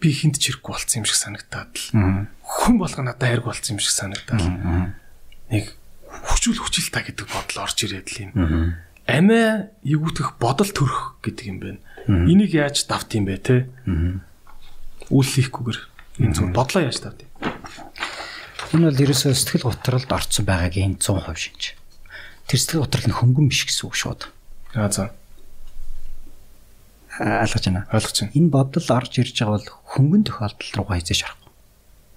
[0.03, 3.95] би хинт чирэггүй болсон юм шиг санагдаад л хүн болго надад хайрг болсон юм шиг
[3.95, 4.43] санагдаад
[5.55, 5.65] нэг
[6.11, 8.31] хүчүүл хүчил та гэдэг бодол орж ирээд л юм.
[9.07, 11.81] Амиа игүүтэх бодол төрөх гэдэг юм байна.
[12.09, 13.57] Энийг яаж давт юм бэ те?
[15.11, 15.79] Үйлчлэхгүйгээр
[16.27, 17.31] энэ зөв бодлоо яаж давт юм?
[18.73, 21.63] Энэ бол ерөөсөө сэтгэл готролд орцсон байгаагийн 100% шинж.
[22.49, 24.23] Тэр сэтгэл готрол нь хөнгөн биш гэсэн үг шууд.
[24.75, 25.13] Аа за.
[27.21, 27.87] Ойлгож байна.
[27.93, 28.35] Ойлгож байна.
[28.35, 31.53] Энэ бодол орж ирж байгаа бол хөнгөн тохиолдол руугаа хязгаарч харахгүй.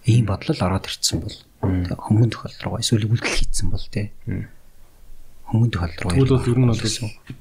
[0.08, 4.16] Ийм бодлол ороод ирсэн бол хөнгөн тохиолдол руугаа эсвэл үйлдэл хийцэн бол тий
[5.50, 6.12] хөнгөн тохиолдол руу.
[6.16, 6.82] Тэгвэл бол ер нь бол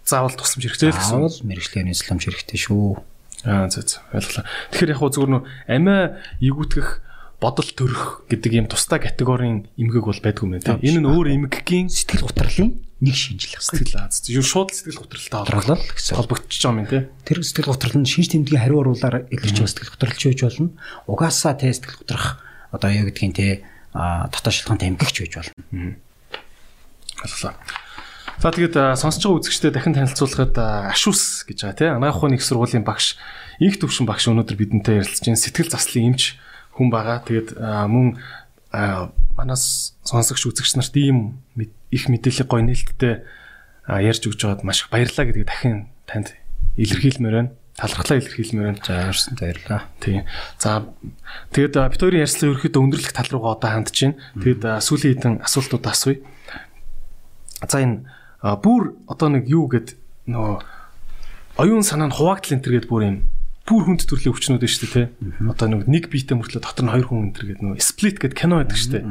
[0.05, 1.17] заавал тусламж хэрэгтэй л гэсэн.
[1.17, 2.87] Заавал мэрэгжлийн тусламж хэрэгтэй шүү.
[3.45, 4.45] Аа зөө зөө ойлголоо.
[4.73, 6.01] Тэгэхээр яг хөө зүгээр нөө амиа
[6.41, 6.89] игүүтгэх
[7.45, 10.81] бодол төрөх гэдэг юм тусдаа категорийн эмгэг бол байдгүй мэн тийм.
[10.81, 13.69] Энэ нь өөр эмгэгийн сэтгэл гутралын нэг шинжил баг.
[13.69, 14.25] Сэтгэл аз.
[14.33, 16.17] Юу шууд сэтгэл гутралтай холбогдлоо гэсэн.
[16.17, 17.05] Холбогдчихж байгаа юм тийм.
[17.29, 20.73] Тэр сэтгэл гутрал нь шинж тэмдгийн хариу оруулаар илэрч сэтгэл гутралч байж болно.
[21.05, 22.41] Угаасаа тэ сэтгэл гутрах
[22.73, 23.47] одоо юу гэдгийг тэ
[23.93, 26.01] дотоод шалтгаан тэмгэгч байж болно.
[27.21, 27.53] Боллоо.
[28.43, 30.55] За тэгээд сонсож байгаа үзэгчдэд дахин танилцуулахад
[30.91, 33.17] Ашус гэж байгаа тийм анагаах ухааны их сургуулийн багш
[33.63, 35.39] инх төвшин багш өнөөдөр бидэнтэй ярилцж байна.
[35.39, 36.37] Сэтгэл заслын эмч
[36.75, 37.23] хүн байгаа.
[37.23, 38.19] Тэгээд мөн
[39.39, 41.39] манаас сонсогч үзэгч нарт ийм
[41.91, 43.23] их мэдээлэл гой нээлттэй
[43.87, 46.35] ярьж өгч байгаад маш их баярлалаа гэдгийг дахин танд
[46.75, 47.53] илэрхийлмээр байна.
[47.79, 48.83] Талархлаа илэрхийлмээр байна.
[48.83, 49.83] За ярьсан баярлалаа.
[50.03, 50.27] Тийм.
[50.59, 50.91] За
[51.55, 54.19] тэгээд бит хоёрын ярьслаа ерөөхдөө өндөрлөх тал руугаа одоо хандж байна.
[54.43, 56.19] Тэгээд сүүлийн хэдэн асуултууд асууя.
[57.67, 58.07] За энэ
[58.45, 59.97] А бүр одоо нэг юу гэд
[60.29, 60.61] нөгөө
[61.65, 63.17] оюун санаа нь хуваагдал энэ төр гэд бүр юм
[63.65, 65.07] бүр хүнд төрлийн өвчнүүд шүү дээ тий.
[65.49, 68.37] Одоо нэг нэг биетэ мөртлөө дотор нь хоёр хүн энэ төр гэд нөгөө сплит гэд
[68.37, 69.05] кино байдаг шүү дээ.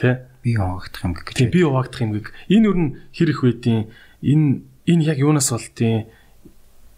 [0.00, 0.14] Тий.
[0.40, 1.36] Би хуваагдах юм гэх.
[1.36, 2.32] Тий, би хуваагдах юм гэх.
[2.48, 3.92] Энэ юу н хэр их байдیں۔
[4.24, 4.48] Энэ
[4.88, 6.08] энэ яг юунаас болдیں۔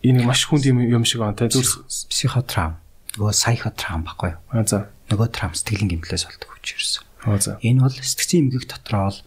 [0.06, 1.50] Энэ маш хүнд юм юм шиг байна тий.
[1.50, 2.78] Зүр психотрам.
[3.18, 4.40] Нөгөө сайхотрам баггүй юу?
[4.54, 4.86] Аа за.
[5.10, 7.04] Нөгөө трам сэтгэлийн гэмтлээс болдог хүч ерөөсөн.
[7.26, 7.58] Аа за.
[7.62, 9.20] Энэ бол сэтгцийн эмгэг дотроо бол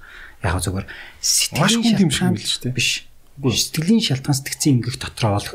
[0.43, 0.88] яг зүгээр
[1.19, 2.09] сэтгэлийн
[2.64, 2.74] дээ.
[2.74, 3.08] Биш.
[3.40, 5.50] Сэтгэлийн шалтгаан сэтгцэн эмгэх дотроо бол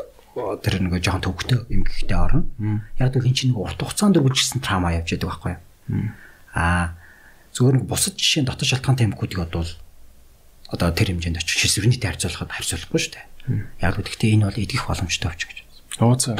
[0.60, 2.48] тэр нэг жоохон төвөгтэй эмгэгтэй орно.
[2.98, 5.60] Яг л хин чинь нэг урт хугацаанд үргэлжилсэн трама явж байдаг байхгүй юу?
[6.52, 6.98] Аа
[7.54, 9.70] зүгээр нэг бусад жишээ дотоод шалтгаантай эмгэгүүдийг бодвол
[10.74, 13.26] одоо тэр хэмжээнд очих шисвэрнийтэй харьцуулахад харьцуулахгүй шүү дээ.
[13.78, 15.58] Яг л гэхдээ энэ бол идэх боломжтой овч гэж.
[16.02, 16.34] Оо цаа.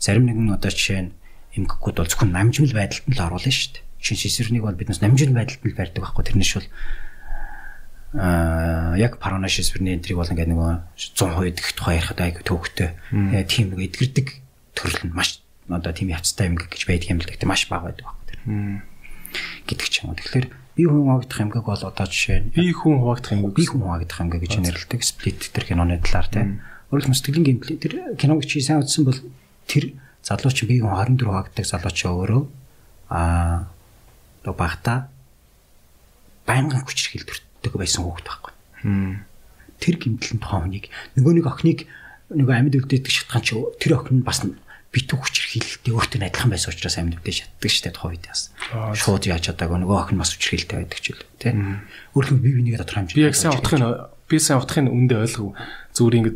[0.00, 1.14] Зарим нэгэн одоо жишээ нь
[1.60, 3.84] эмгэгүүд бол зөвхөн намжмал байдалд нь л оруулна шүү дээ.
[4.00, 6.68] Жишээ шисвэрнийг бол биднес намжмал байдалд нь барьдаг байхгүй тэрнээс бол
[8.12, 10.72] аа яг параношис бэрний энтриг бол ингээд нөгөө
[11.16, 12.90] 100% идэх тухай ярихад айгүй төвхтэй.
[13.48, 14.28] Тийм нэг эдгэрдэг
[14.76, 18.04] төрөл нь маш одоо тийм явцтай юм гэж байдаг юм л гэхдээ маш бага байдаг
[18.04, 18.40] байхгүй тэр.
[19.64, 20.18] гэдэг ч юм уу.
[20.20, 23.80] Тэгэхээр би хүн хуваагдах эмгэг бол одоо жишээ нь би хүн хуваагдах эмгэг би хүн
[23.80, 26.48] хуваагдах эмгэг гэж нэрлэдэг сплит тэр киноны талаар тийм.
[26.92, 29.20] Өөрөлд сэтгэлийн гэмтэл тэр киног чи сайн үзсэн бол
[29.64, 32.42] тэр залууч би хүн 24 хуваагддаг залууч өөрөө
[33.08, 33.68] аа
[34.42, 35.08] одоо багта
[36.48, 38.52] байнгын хүчрхийл төрт өгдөг байсан хүүхэд байхгүй.
[39.78, 41.80] Тэр гимтэл тухайн хүнийг нөгөө нэг охиныг
[42.34, 44.42] нөгөө амьд үлдээдэг шатгаан чи тэр охин нь бас
[44.92, 48.52] битүү хүчрхийлэлтэй өөртөө адилхан байсан учраас амьд үлдээ шатдаг штэ тухайн үед бас.
[48.92, 51.56] Шууд яаж чадаагүй нөгөө охин бас хүчрхийлэлтэй байдаг ч үл тэ.
[52.12, 53.16] Өөрөлд би бинийг тодорхой хэмжээ.
[53.16, 53.88] Би яг сайн утгахын
[54.28, 55.56] би сайн утгахын үндэ ойлгов.
[55.96, 56.32] Зүгээр ингэ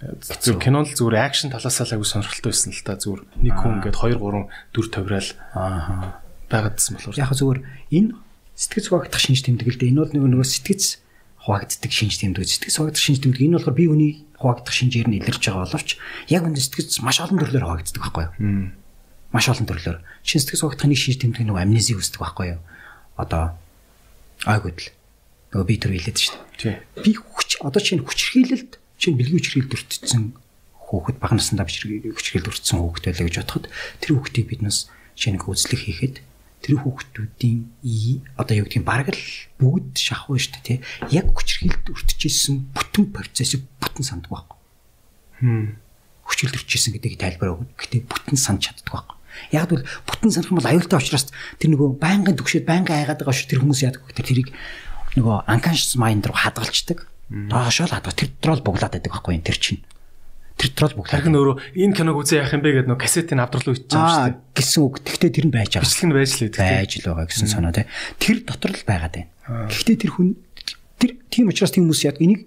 [0.00, 3.84] зүр кинон л зүгээр акшн талаас л аягүй сонирхолтой байсан л та зүгээр нэг хүн
[3.84, 7.60] ингээд 2 3 4 тавирал аа байгаадсан болохоор яг зүгээр
[8.00, 8.10] энэ
[8.60, 9.90] сэтгэц хуваагдах шинж тэмдэг л дээ.
[9.96, 11.00] Энэ бол нөгөө сэтгэц
[11.48, 12.44] хуваагддаг шинж тэмдэг.
[12.44, 13.40] Сэтгэц хуваагдах шинж тэмдэг.
[13.40, 15.96] Энэ болохоор бие хүний хуваагдах шинжээр нь илэрч байгаа боловч
[16.28, 18.68] яг үндэ сэтгэц маш олон төрлөөр хуваагддаг байхгүй юу?
[19.32, 19.98] Маш олон төрлөөр.
[20.20, 22.60] Чин сэтгэц хуваагдах нэг шинж тэмдэг нөгөө амнези үүсдэг байхгүй юу?
[23.16, 23.56] Одоо
[24.44, 24.92] айгүйдл.
[25.56, 26.76] Нөгөө би төр хэлээд шүү дээ.
[27.00, 30.36] Би хүч одоо чинь хүчрхийлэлд чинь бэлгийн хүчрхийлэлд өртсөн
[30.76, 33.66] хүүхэд бага насндаа хүчрхийлэлд өртсөн хүүхэд байлаа гэж бодоход
[34.04, 36.16] тэр хүүхдийг биднес шинэ үзлэг хийхэд
[36.60, 37.58] тэр хүүхдүүдийн
[38.36, 39.24] одоо юу гэдгийг бараг л
[39.56, 40.78] бүгд шахав шүү дээ тий.
[41.08, 44.58] Яг хүчрхийлд өртөжсэн бүтэн процессыг бүтэн санддаг байхгүй.
[45.40, 45.66] Хм.
[46.28, 47.72] Хүчрхийлд өртөжсэн гэдгийг тайлбар өгнө.
[47.80, 49.16] Гэтэ бүтэн санд чаддаг байхгүй.
[49.56, 53.36] Яг бол бүтэн санах юм бол аюултай учраас тэр нөгөө байнгын төгшөд байнгын айгаад байгаа
[53.36, 54.20] шүү тэр хүмүүс яадаг вэ?
[54.20, 54.48] Тэрийг
[55.16, 57.08] нөгөө unconscious mind руу хадгалцдаг.
[57.30, 59.80] Доошоо л хадгал тэр дотроо л буглаад байдаг байхгүй тэр чинь
[60.60, 63.72] тэр трол бүгд харин өөрөө энэ киног үзээ яах юм бэ гэдэг нөө кассетын авдрал
[63.72, 64.56] ичж байгаа шүү дээ.
[64.60, 64.94] гэсэн үг.
[65.00, 65.88] Тэгтээ тэр нь байж байгаа.
[65.88, 66.60] Бичлэг нь байж л байдаг.
[66.60, 67.86] Байж л байгаа гэсэн санаа тий.
[68.20, 69.30] Тэр дотор л байгаад байна.
[69.72, 70.28] Гэхдээ тэр хүн
[71.00, 72.44] тэр тийм учраас тийм хүмүүс яг энийг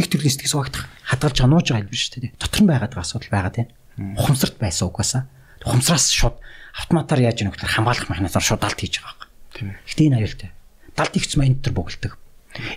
[0.00, 2.32] нэг төрлийн сэтгэл сугагдах хадгалж анууж байгаа юм биш үү тий.
[2.40, 3.72] Дотор нь байгаад байгаа асуудал байгаад байна.
[4.16, 5.22] Ухамсарт байсан угаасаа.
[5.60, 6.36] Ухамсараас шууд
[6.72, 9.28] автоматар яаж яах вэ хамгаалах механизмаар шууд далд хийж байгаа.
[9.52, 9.80] Тийм ээ.
[9.84, 10.50] Гэхдээ энэ аюултай.
[10.96, 12.12] Далд ихч маа энтер бугалдаг.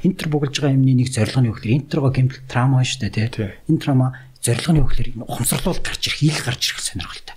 [0.03, 3.51] Энтер бугалж байгаа юмны нэг зорилго нь юу гэхээр энтерго гэмтэл трама шүү дээ тий.
[3.67, 7.35] Энэ трама зорилго нь юу гэхээр ухамсарлуул гарч ирэх, ил гарч ирэх сонирхолтой.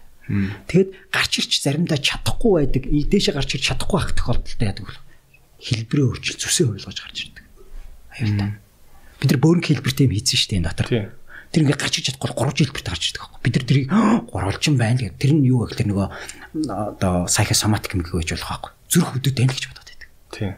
[0.71, 5.01] Тэгэд гарч ирч заримдаа чадахгүй байдаг, дээшээ гарч ирч чадахгүй байх тохиолдолтой яадаг бол
[5.59, 7.45] хэлбэрээ өөрчил зүсээ ойлгож гарч ирдэг.
[8.19, 8.51] Аюултай.
[9.19, 10.89] Бид нар бөөрнг хэлбэртэй юм хийсэн шүү дээ энэ дотор.
[11.53, 13.41] Тэр ингээд гарч иж чадахгүй 3 хэлбэрт гарч ирдэг байхгүй.
[13.45, 13.87] Бид нар тэрийг
[14.33, 15.21] гурвалжин байна гэдэг.
[15.21, 16.09] Тэр нь юу гэхээр нөгөө
[16.71, 18.73] одоо сайхосоматик юм гэж болох байхгүй.
[18.89, 20.09] Зүрх хөдөө тань гэж бодоод байдаг.
[20.33, 20.55] Тийм.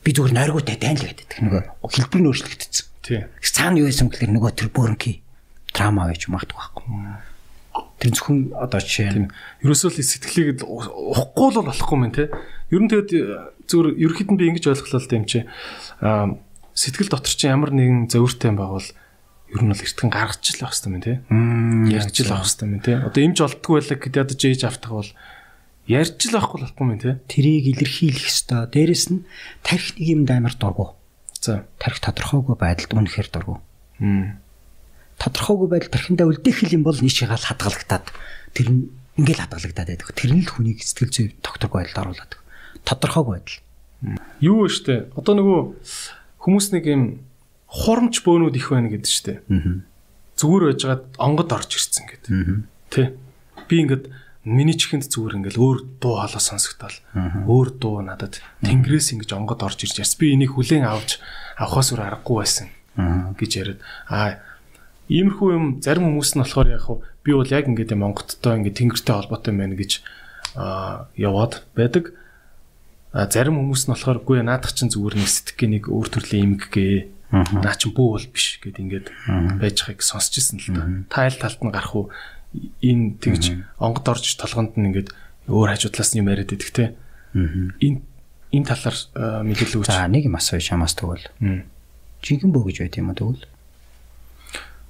[0.00, 1.30] Би зүгээр нойргоотой тань л гэдэг.
[1.42, 2.86] Нөгөө хэлбэр нь өөрчлөгдсөн.
[3.04, 3.28] Тийм.
[3.44, 5.20] Цаана юу байсан гэхээр нөгөө тэр бөөрнки
[5.76, 6.84] драма байж магадгүй байхгүй.
[8.00, 12.32] Тэр зөвхөн одоо жишээ нь ерөөсөө л сэтгэлийг уухгүй л болохгүй мэн те.
[12.72, 13.10] Ер нь тэгэд
[13.68, 15.44] зүгээр ерөөхдөө би ингэж ойлголоо л юм чи
[16.00, 16.32] аа
[16.72, 20.72] сэтгэл дотор чи ямар нэгэн зөвөртэй юм байгавал ер нь бол эртгэн гаргаж л байх
[20.74, 21.12] хэрэгтэй мэн те.
[21.92, 22.92] Ярьж л байх хэрэгтэй мэн те.
[23.04, 25.10] Одоо имж олддгүй байлаа гэдээ одоо жээж автах бол
[25.86, 27.10] ярьж л байхгүй болохгүй мэн те.
[27.30, 28.66] Тэрийг илэрхийлэх ёстой.
[28.72, 29.22] Дээрэс нь
[29.62, 30.98] тарих нэг юм даймар дургу.
[31.44, 31.68] За.
[31.76, 33.60] Тарих тодорхойгүй байдалд үнэхээр дургу.
[34.00, 34.40] Мм.
[35.20, 38.06] Тодорхойгүй байдал тархиндаа үлдээх юм бол нийшээгаал хадгалагдаад
[38.56, 38.88] тэр нь
[39.20, 40.08] ингээл хадгалагдаад байдаг.
[40.16, 42.32] Тэр нь л хүнийг сэтгэл зүй тогтворгүй байдалд оруулаад.
[42.88, 43.60] Тодорхойгүй байдал.
[44.40, 45.12] Юу вэ штэ?
[45.12, 45.60] Одоо нөгөө
[46.40, 47.02] хүмүүс нэг юм
[47.68, 49.44] хурамч бөөнүүд их байна гэдэг штэ.
[49.52, 49.84] Аа.
[50.40, 52.32] Зүгээр байжгаад онгод орж ирсэн гэдэг.
[52.88, 53.12] Тэ.
[53.68, 54.08] Би ингээд
[54.44, 56.96] миний чихэнд зүгээр ингээл өөр дуу хоолой сонсогдол
[57.48, 61.18] өөр дуу надад тэнгэрээс ингэж онгод орж ирж яс би энийг хүлээн авч
[61.56, 62.68] авахаас өөр аргагүй байсан
[63.40, 63.80] гэж яриад.
[64.12, 64.44] Аа
[65.08, 66.84] иймэрхүү юм зарим хүмүүс нь болохоор яг
[67.24, 69.92] би бол яг ингээд юм онгодтой ингээд тэнгэртэй холбоотой юм байна гэж
[70.56, 72.12] аа яваад байдаг.
[73.12, 76.68] А зарим хүмүүс нь болохоор үгүй наадах чинь зүгээр нэг сэтгэх нэг өөр төрлийн имэг
[76.68, 76.94] гээ
[77.34, 79.06] наа чин бүү бол биш гэд ингээд
[79.58, 81.06] байж байгааг сонсч ирсэн л.
[81.10, 82.06] Та аль талд нь гарах уу
[82.82, 83.42] энэ тэгж
[83.78, 85.08] онгод орж толгонд нь ингээд
[85.50, 86.94] өөр хажуудлаас нь юм яриад идэх те.
[87.34, 88.00] Энэ
[88.54, 88.96] энэ талаар
[89.42, 89.90] мэдээлэл өгч.
[89.90, 91.26] За нэг юм асууя шамаас тэгвэл.
[92.22, 93.44] Жинхэнэ бөө гэж байт юм уу тэгвэл?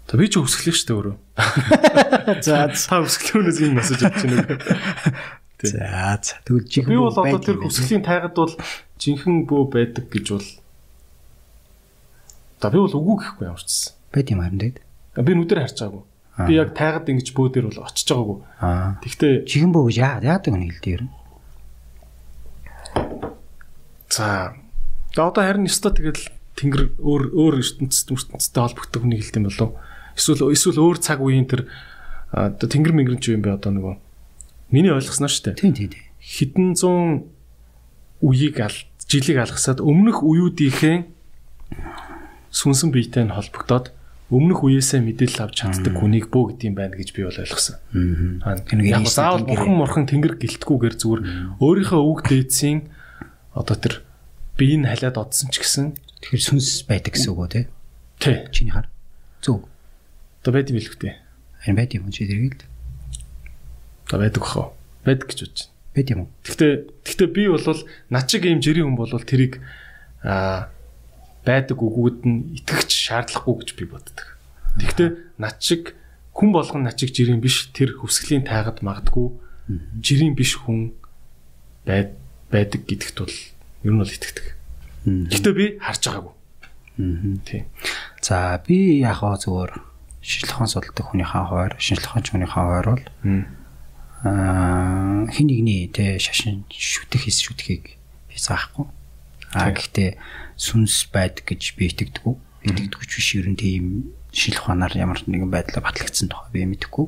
[0.05, 1.17] За би ч өсгөлөх дээ өөрөө.
[2.47, 4.61] За та өсгөлөөнөөс энэ мессеж авч байна уу?
[5.65, 8.53] За за тэгвэл жинхэнэ би бол одоо тэр өсгөлийн тайгад бол
[9.01, 10.49] жинхэнэ бөө байдаг гэж бол
[12.61, 13.93] За би бол үгүй гэхгүй ямар ч гэсэн.
[14.13, 14.79] Байт юм харин тэгээд.
[15.25, 16.03] Би нүдээр харж байгаагүй.
[16.35, 18.39] Би яг тайгад ингэж бөө дээр бол очиж байгаагүй.
[18.59, 18.99] Аа.
[19.07, 21.11] Тэгтээ Жигэн бөө гэж яа яадаг вэ хэлдэг юм.
[24.15, 24.55] за
[25.15, 29.71] одоо харин өстой тэгэл тэнгэр өөр өөр ертөнцид ертөнцтэй холбогддог хүний хэлдэг юм болов.
[30.19, 31.71] Эсвэл эсвэл өөр цаг үеийн тэр
[32.35, 33.95] одоо тэнгэр мэнгэрэн ч юм бэ одоо нөгөө
[34.75, 35.63] миний ойлгосноо шүү дээ.
[35.63, 36.07] Тийм тийм тийм.
[36.19, 37.31] Хитэн зуун
[38.23, 38.75] үеийг ал
[39.07, 40.97] жилиг алгасаад өмнөх үеүүдийнхээ
[42.51, 43.94] сүнсэн биетэй нь холбогдоод
[44.33, 47.77] өмнөх үеэсээ мэдээлэл авч чаддаг хүнийг бөө гэдэм байна гэж би бол ойлгосон.
[48.41, 48.57] Аа.
[48.81, 51.23] Яг заавал бурхан мурхан тэнгэр гэлтгүүгээр зүгээр
[51.61, 52.89] өөрийнхөө үг дээдсийн
[53.53, 54.01] одоо тэр
[54.57, 55.93] бие нь халиад одсон ч гэсэн
[56.25, 57.63] Тэгэхээр сүнс байдаг гэсэн үг үү те?
[58.17, 58.49] тий.
[58.49, 58.89] Чиний хар.
[59.45, 59.69] Зөв.
[60.41, 61.21] Одоо байд юм билгтэй.
[61.61, 62.65] Харин байд юм чи дэргэлд.
[64.09, 64.73] Одоо байдаг бахаа.
[65.05, 65.93] Байдаг гэж бодож байна.
[65.93, 66.29] Байд юм уу?
[66.49, 66.73] Гэхдээ
[67.05, 67.69] гэхдээ би бол
[68.09, 69.61] над шиг ийм жирийн хүн бол тэрийг
[70.25, 70.73] аа
[71.45, 74.29] байдаг үгүүд нь итгэж шаардлагагүй гэж би боддог.
[74.81, 75.93] Тэгвэл над шиг
[76.33, 79.29] хүн болгон над шиг жирийн биш тэр хөвсглийн тайгад магадгүй
[80.01, 80.97] жирийн биш хүн
[81.85, 82.17] байд
[82.49, 83.37] байдаг гэдэгт бол
[83.85, 84.47] ер нь бол итгэдэг.
[85.05, 86.35] Гэхдээ би харж байгаагүй.
[87.45, 87.65] Тийм.
[88.25, 89.73] За би яг хаа зүгээр
[90.25, 93.05] шинжлэх ухаан судалдаг хүнийхээ хуваар ухаанч хүнийхээ хуваар бол
[94.25, 97.29] аа хин нэгний тэ шашин шүтэх
[98.33, 98.89] би заахгүй.
[98.89, 99.04] Аа
[99.55, 100.11] гэхдээ
[100.59, 102.25] сүнс байдаг гэж би итгэдэг.
[102.65, 103.85] Итгэдэг ч биш ер нь тийм
[104.35, 107.07] шинжлэх ухаанаар ямар нэгэн байдлаар батлагдсан тухай би мэдэхгүй.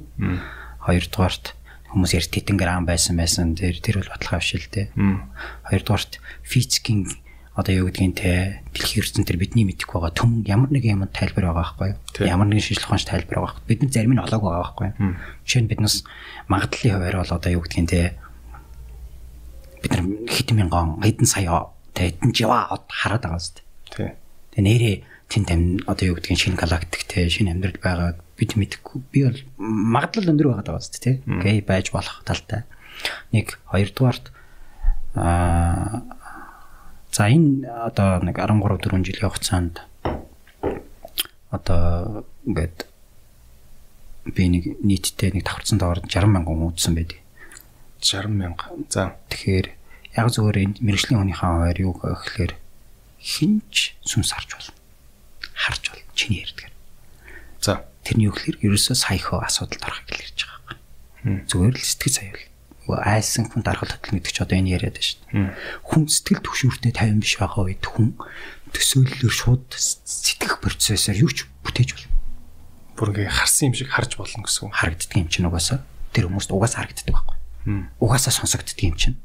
[0.87, 1.59] Хоёрдугаарт
[1.91, 4.87] хүмүүс ярь тэтэн грамм байсан байсан тэр тэр бол баталгаа биш л дээ.
[5.67, 7.11] Хоёрдугаарт физикийн
[7.57, 11.65] одоо юу гэдгийг те дэлхийн ертөнцийн бидний мэдэх байгаа төм ямар нэг юм тайлбар байгаа
[11.65, 11.91] байхгүй?
[12.29, 13.65] Ямар нэгэн шинжлэх ухаанч тайлбар байгаа байхгүй.
[13.65, 14.89] Бидний зарим нь олоог байгаа байхгүй?
[15.49, 16.05] Жишээ нь биднес
[16.53, 18.03] магадлалын хуваар бол одоо юу гэдгийг те
[19.81, 23.65] бид нар хэдэн мянган хэдэн сая тэ хэдэн жива хараад байгаа зү.
[23.91, 24.13] Тий.
[24.53, 24.97] Тэгээ нэрээ
[25.33, 28.99] тэнд ам одоо юу гэдгийг шинэ галактик те шинэ амьдрал байгаа бид мэдэхгүй.
[29.11, 31.11] Би бол магадлал өндөр байгаа даа зү те.
[31.25, 32.69] Окей байж болох талтай.
[33.33, 34.31] Нэг хоёрдугаарт
[35.17, 36.05] аа
[37.11, 39.81] за энэ одоо нэг 13 4 жилийн хугацаанд
[41.49, 42.87] одоо ингээд
[44.37, 47.19] би нэг нийтдээ нэг давхарцсан доорд 60 мянган хүн үзсэн байдаг.
[48.03, 48.69] 60 мянга.
[48.91, 49.17] За.
[49.31, 49.76] Тэгэхээр
[50.17, 52.53] яг энэ мэрэгжлийн хүнийхээ хуваар юу гэхээр
[53.21, 54.75] хинч сүнс харж болно.
[55.53, 56.09] Харж болно.
[56.17, 56.73] Чиний ярьдгаар.
[57.61, 57.85] За.
[58.01, 60.75] Тэрний юу гэхээр ерөөсөө саяхоо асуудалд орохыг л ярьж байгаа
[61.29, 61.45] юм.
[61.45, 62.47] Зүгээр л сэтгэл заяа
[62.95, 65.51] айсан хүн дарахад татал гэдэг чи одоо энэ яриад байна шүү дээ.
[65.91, 68.15] Хүн сэтгэл төвшүүртээ 50 биш байгаа үед хүн
[68.71, 72.15] төсөөллөөр шууд сэтгэх процессор юу ч бүтээж болно.
[72.95, 74.75] Бүр ингээ харсан юм шиг харж болно гэсэн үг.
[74.79, 75.83] Харагддаг юм чинь угаасаа
[76.15, 77.37] тэр хүмүүст угаасаа харагддаг байхгүй.
[77.99, 79.19] Угаасаа сонсогддог юм чинь.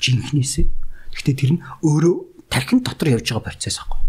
[0.00, 0.66] Жинхнээсээ.
[1.14, 2.14] Гэхдээ тэр нь өөрөө
[2.48, 4.00] тархин дотор явж байгаа процесс байхгүй.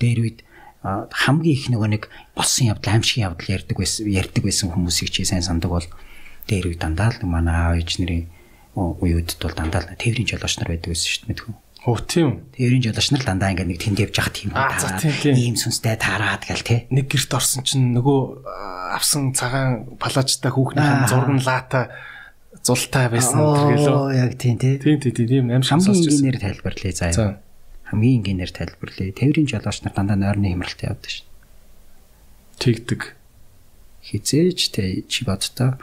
[0.00, 0.38] Дээр үед
[0.82, 2.02] хамгийн их нөгөө нэг
[2.34, 5.88] болсон явдал аимшигын явдал ярьдаг байсан ярьдаг байсан хүмүүсийг чи сайн сандаг бол
[6.50, 8.26] дээр үед дандаа л манай аав ээж нарын
[8.74, 11.54] уюудд бол дандаа л тээврийн жолооч нар байдаг байсан шүү дээ мэдгүй.
[11.82, 12.30] Хөө тийм.
[12.50, 15.02] Тээврийн жолооч нар дандаа ингээд нэг тэнд явж байгаа тийм таараад
[15.38, 16.86] ийм сүнстэй таарад гэл те.
[16.90, 18.20] Нэг герт орсон чинь нөгөө
[18.98, 21.94] авсан цагаан палажтай хүүхнийхэн зураг нь лаата
[22.62, 24.14] зултай байсан тэргэлөө.
[24.16, 24.78] Яг тийм те.
[24.78, 26.06] Тийм тийм тийм аимшиг сонсож байна.
[26.06, 27.42] Хамгийн энгийнээр тайлбарлая заа
[27.92, 29.12] хамгийн энгийнээр тайлбарлая.
[29.12, 31.28] Тээврийн жолооч нар дандаа нойрны хямралтай явдаг шин.
[32.56, 33.02] Тэгдэг.
[34.00, 35.76] Хизээж тэ чи бодтоо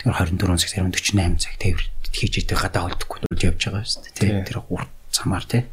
[0.00, 4.00] тэр 24 цаг зарим 48 цаг тээвэр хийж идэг гадаа холдохгүй л явж байгаа шүү
[4.16, 4.48] дээ.
[4.48, 5.68] Тэр гурт цамаар тий.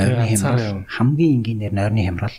[0.00, 2.36] Нойрны хямрал хамгийн энгийнээр нойрны хямрал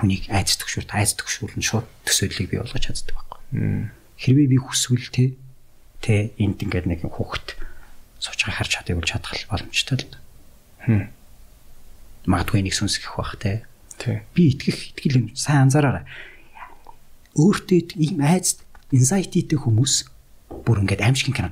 [0.00, 3.92] хүнийг айц төгшүүрт айц төгшүүрн шууд төсөөллийг бий болгож чаддаг байхгүй.
[4.16, 5.36] Хэрвээ би хүсвэл тий
[6.04, 7.58] тэ энд ингээд нэг хүүхэд
[8.18, 10.16] сууж байгаа харж чадыг бол чадах боломжтой л.
[10.86, 11.18] Хм
[12.28, 13.64] магадгүй нэг сүнсгэх бах те.
[14.36, 16.04] Би итгэх итгэл юм сайн анзаараарай.
[17.34, 18.60] Өөртөө ийм айц
[18.92, 20.06] инсайтитэй хүмүүс
[20.62, 21.50] бүр ингээд аимшигын кино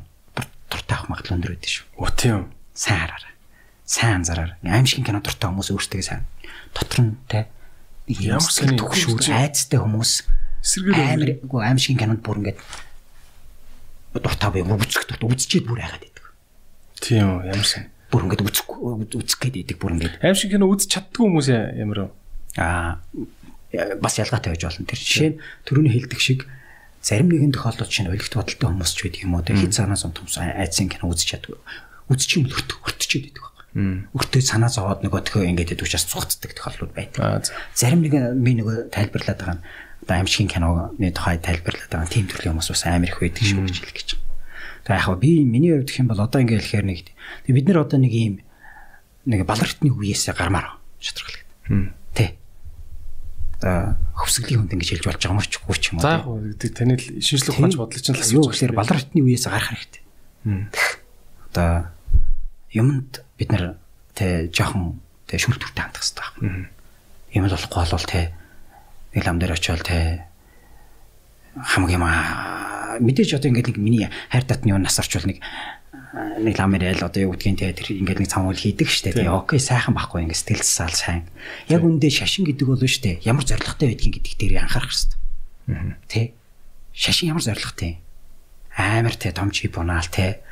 [0.69, 1.85] дуртай авах магадлал өндөр байдаг шүү.
[1.97, 2.53] Оо тийм.
[2.77, 3.35] Сайн хараарай.
[3.89, 4.57] Сайн анзаараарай.
[4.63, 6.23] Аимшигын кино дуртай хүмүүс өөртөө сайн.
[6.77, 7.49] Дотор нь те
[8.07, 10.13] ямар сони төгшүүр айцтай хүмүүс
[10.93, 12.59] амар үгүй аимшигын кинонд бүр ингээд
[14.23, 15.29] дуртай бай үзэх дуртай.
[15.29, 16.25] Үзчихэд бүр хайгаад байдаг.
[17.01, 20.15] Тийм ямар сони бүр ингээд үзэх үзэх гээд идэг бүр ингээд.
[20.23, 22.13] Аим шиг кино үзэж чаддгүй хүмүүс ямар
[22.57, 23.03] аа
[24.01, 25.41] бас ялгаатай байж болно тэр жишээ нь.
[25.67, 26.47] Төрөний хэлдэг шиг
[27.03, 30.39] зарим нэгэн тохиолдолд чинь өлегт бодолтой хүмүүс ч байдаг юм уу тэг хит санаас онтомс
[30.39, 31.59] айцын кино үзэж чаддгүй.
[32.09, 36.57] Үзэж юм өрт өртчихэд идэг байна өртөө санаа зовоод нөгөө төхөө ингээд идэг учраас цугцдаг
[36.57, 39.65] тохиолдлууд байдаг зарим нэг би нөгөө тайлбарлаад байгаа нь
[40.07, 43.77] одоо шиг киноны тухай тайлбарлаад байгаа тийм төрлийн хүмүүс бас амар их байдаг шүү гэж
[43.83, 44.11] хэлэх гэж
[44.87, 46.99] Тэгээ яг би миний хувьд гэх юм бол одоо ингээ хэлэхээр нэг
[47.51, 48.35] бид нар одоо нэг ийм
[49.27, 51.91] нэг балартны үеэсээ гармаар шатргалдаг.
[52.15, 52.39] Тэ.
[53.59, 56.07] Одоо хөвсгөлийн хүнд ингэж хэлж болж байгаа мөрч гүч юм уу.
[56.07, 58.31] За яг таны шинжлэх ухаанч бодлоо чинь л.
[58.31, 60.03] Юу гэхээр балартны үеэсээ гарах хэрэгтэй.
[61.51, 61.91] Одоо
[62.71, 63.83] юмд бид нар
[64.15, 66.71] тэ жоохон тэ шүлтүртэй хандах хэрэгтэй.
[67.35, 68.31] Юм л болохгүй болвол тэ
[69.17, 70.29] нэг лам дээр очиод тэ
[71.57, 75.41] хамгийн маа мэдээж одоо ингээд нэг миний хайр татны юу нас орчвол нэг
[76.13, 79.25] нэг ламэр ял одоо юу гэдгийг те тэр ингээд нэг цамуул хийдэг штэ тий.
[79.25, 81.23] Окей сайхан байхгүй ингээд сэтгэл засаал сайн.
[81.73, 86.27] Яг үндэ шашин гэдэг бол штэ ямар зоригтой байдгийг гэдэг дээр анхаарах хэрэгтэй тий.
[86.93, 88.05] Шашин ямар зоригтой
[88.77, 90.45] амар те том чи бунаал те.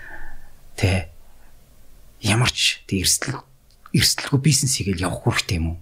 [0.77, 1.13] Те
[2.25, 3.45] ямар ч эрсдэл
[3.93, 5.79] эрсдэлгүй бизнес хийгээл явах хэрэгтэй юм уу?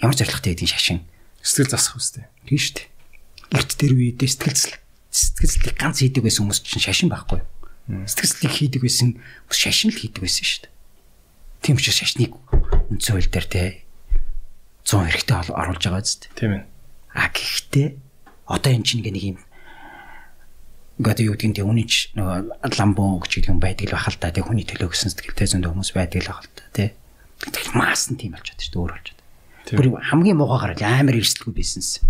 [0.00, 1.04] Ямар зоригтой байдгийг шашин
[1.44, 2.88] сэтгэл засах үстэй тий штэ
[3.52, 4.80] эрт тэр үедээ сэтгэл
[5.14, 7.38] сэтгэлслийг ганц хийдэг байсан хүмүүс чинь шашин байхгүй.
[7.86, 10.72] Сэтгэлслийг хийдэг байсан хүмүүс шашин л хийдэг байсан шүү дээ.
[11.62, 12.32] Тийм учраас шашныг
[12.90, 13.62] үндсэн хууль дээр те
[14.82, 16.26] 100 хэрэгтэй оруулж байгаа зү.
[16.34, 16.64] Тийм ээ.
[17.14, 17.88] А гэхдээ
[18.50, 19.38] одоо эн чинь нэг юм
[20.98, 24.66] гэдэг юу гэдгийг үүний ч нөгөө ламбон гэж юм байдаг л бахал та тэг хүний
[24.66, 26.90] төлөө гэсэн сэтгэлтэй зөндөө хүмүүс байдаг л бахал та тий.
[27.38, 29.08] Тэгэхээр маас нь тийм болж чаддаг шүү дээ өөр болж.
[29.72, 32.04] Бүр хамгийн муухайгаар амар эрсдэлгүй бизнес.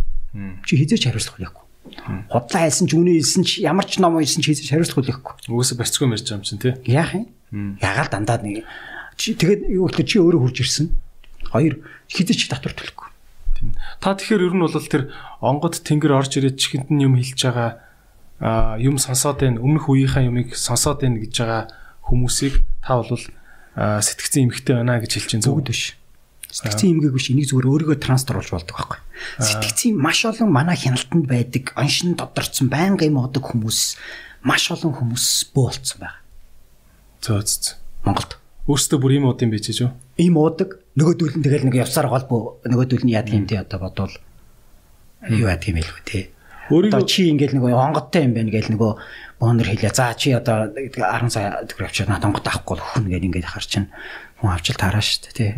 [0.67, 1.65] Чи хизээч хариуцлах хүлээхгүй.
[2.35, 5.35] Худлаа хэлсэн ч үнэ хэлсэн ч ямар ч ном хэлсэн ч хизээч хариуцлах хүлээхгүй.
[5.55, 6.75] Үгүйсээ барьцгүй мэрж байгаа юм чинь тий.
[6.91, 7.79] Яах юм?
[7.79, 8.67] Ягаал дандаа нэг
[9.15, 10.87] чи тэгээд юу гэхээр чи өөрөө хурж ирсэн.
[11.55, 11.79] Хоёр
[12.11, 13.09] хизээч татвар төлөхгүй.
[13.55, 13.69] Тийм.
[14.03, 17.71] Та тэгэхээр ер нь бол тэр онгод тэнгэр орж ирээд чихэнд нь юм хэлж байгаа
[18.43, 19.63] а юм сонсоод байна.
[19.63, 21.63] Өмнөх үеийнхээ юмыг сонсоод байна гэж байгаа
[22.11, 23.23] хүмүүсийг та бол
[23.79, 25.95] сэтгцэн эмхтэй байна гэж хэлж чинь зөв биш.
[26.55, 29.01] Сэтгцэн эмгээг биш энийг зүгээр өөрийгөө трансторуулж болдог байхгүй.
[29.43, 33.99] Сэтгцэн маш олон манай хяналтанд байдаг оншин додорцсон байнга юм одог хүмүүс
[34.47, 36.23] маш олон хүмүүс бөө болцсон байна.
[37.27, 37.75] Зөө зөө.
[38.07, 38.39] Монголд.
[38.71, 39.91] Өөртөө бүр ийм удын байж шүү.
[40.23, 44.15] Ийм уудаг нөгөөдүүл нь тэгэл нэг явсаар голбоо нөгөөдүүл нь яадаг юм тий одоо бодвол
[45.27, 46.25] юу яадаг юм хэлвэ тий.
[46.71, 48.93] Өөрийгөө чи ингээл нөгөө онгодтой юм байна гээл нөгөө
[49.43, 49.93] бонор хэлээ.
[49.93, 53.85] За чи одоо 10 сая төгрөг авчаад надад онгод авахгүй хөн гээд ингээд хар чин
[54.41, 55.51] хүн авчил таараа штэ тий.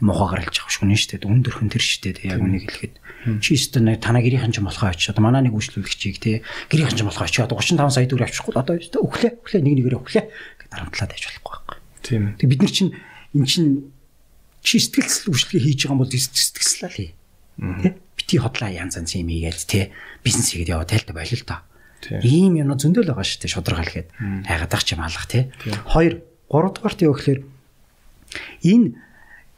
[0.00, 1.24] Мохоо гаралж авах шүнэ штэ.
[1.28, 2.94] Үн дөрхөн тэр штэ тий яг үнийг хэлэхэд.
[3.44, 6.36] Чи өстө нэг танаа гэрийнхэн ч болохоо очиж одоо манай нэг үйлчлүүлэгчийг тий
[6.72, 9.98] гэрийнхэн ч болохоо очиж одоо 35 сая төгрөг авчихгүй одоо өстө өглөө өглөө нэг нэгээр
[10.00, 11.78] өглөө гэдэг дарамтлаад байж болохгүй байхгүй.
[12.00, 12.22] тийм.
[12.40, 12.92] Тэг бид нар чинь
[13.36, 13.70] эн чинь
[14.64, 17.10] чи сэтгэлсэл үйлчлэгээ хийж байгаа юм бол сэтгэлслээ хий.
[17.60, 17.88] Тэ?
[18.16, 19.92] Бити хотлаа янз янз юм ийгээд тэ
[20.24, 21.64] бизнес хийгээд яваа тайлтай болил л та.
[22.24, 24.08] Ийм юм зөндөл байгаа дээ шударгаал гээд.
[24.48, 25.52] Хайгаад ах чим алах тэ.
[25.92, 27.40] Хоёр, гуравдугаарт юу гэхээр
[28.64, 28.96] энэ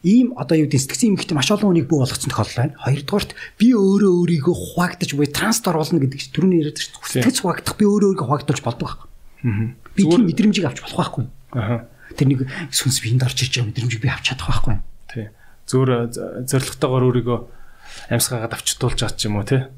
[0.02, 2.78] ийм одоо юу гэдэг сэтгцэн эмгэгтэй маш олон хүнийг бүү болгоцсон тохиолдол байна.
[2.82, 7.22] Хоёрдугаарт би өөрөө өөрийгөө хуваагдаж буй трансдор болно гэдэг чинь түрүүний яриад шүү дээ.
[7.22, 9.08] Сэтгц хуваагдах би өөрөө өөрийгөө хуваагдуулж болдог байхгүй.
[9.94, 11.24] Би тийм мэдрэмжийг авч болох байхгүй.
[12.18, 12.40] Тэр нэг
[12.74, 14.74] сүнс биеинд орж ирж байгаа мэдрэмжийг би авч чадах байхгүй.
[15.06, 15.26] Тий.
[15.70, 15.90] Зүгээр
[16.50, 17.38] зоригтойгоор өөрийгөө
[18.10, 19.70] амьсгаагаад авчтуулж чад ч юм уу тий.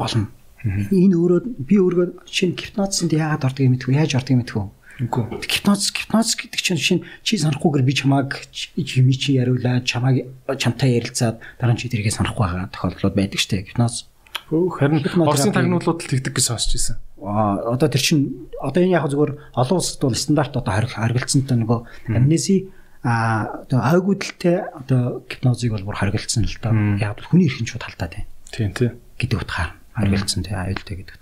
[0.00, 0.32] болно.
[0.64, 4.64] Энэ өөрөө би өөрөө шинэ гипнозсанд яагаад юм мэдгүй яаж юм мэдгүй.
[5.00, 5.40] Үгүй.
[5.48, 10.28] Гипноз гипноз гэдэг чинь шинэ чи санахгүйгээр би чамааг чими чи яриулаад чамааг
[10.60, 14.04] чамтай ярилцаад дараа нь чи тэргээ санахгүй байгаа тохиолдлууд байдаг штэ гипноз.
[14.52, 15.00] Өөх харин.
[15.24, 16.96] Орсын тагнуулууд л тэгдэг гэж сонсч ирсэн.
[17.22, 21.56] Аа одоо тэр чин одоо энэ яг зүгээр олон улсад бол стандарт одоо харил харгалцсантай
[21.56, 21.78] нөгөө
[22.12, 22.68] амнеси
[23.00, 26.74] а одоо айгуудлтай одоо гипнозыг бол бүр харгалцсан л да.
[27.00, 28.28] Яг бол хүний эрхэн шууд халтаад байна.
[28.50, 28.90] Тийм тий.
[29.16, 31.19] гэдэг утгаар харгалцсан тий аюултай гэдэг.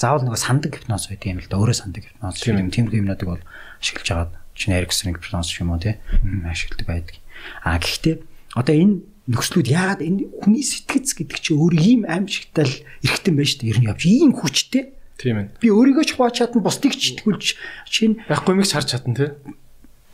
[0.00, 1.60] Заавал нөгөө сандаг гипноз байдаг юм л да.
[1.60, 2.72] Өөрөө сандаг гипноз Тийм.
[2.72, 3.44] Тэмдэг юмнуудыг бол
[3.84, 4.28] ашиглаж байгаа.
[4.56, 6.00] Чин Эриксон гипноз юм уу тий
[6.48, 7.16] ашигладаг байдаг.
[7.60, 8.16] А гэхдээ
[8.56, 13.50] одоо энэ нөхцлүүд яагаад энэ хүний сэтгэц гэдэг чинь өөр ийм аимшигтай л эргэтэн байж
[13.60, 14.96] та ер нь явж ийм хүчтэй.
[15.20, 15.46] Тийм ээ.
[15.60, 17.44] Би өөрийгөө ч хувааж чадна бусдыг ч итгүүлж
[17.86, 19.30] чинь Яахгүй мэгч харж чадна тий.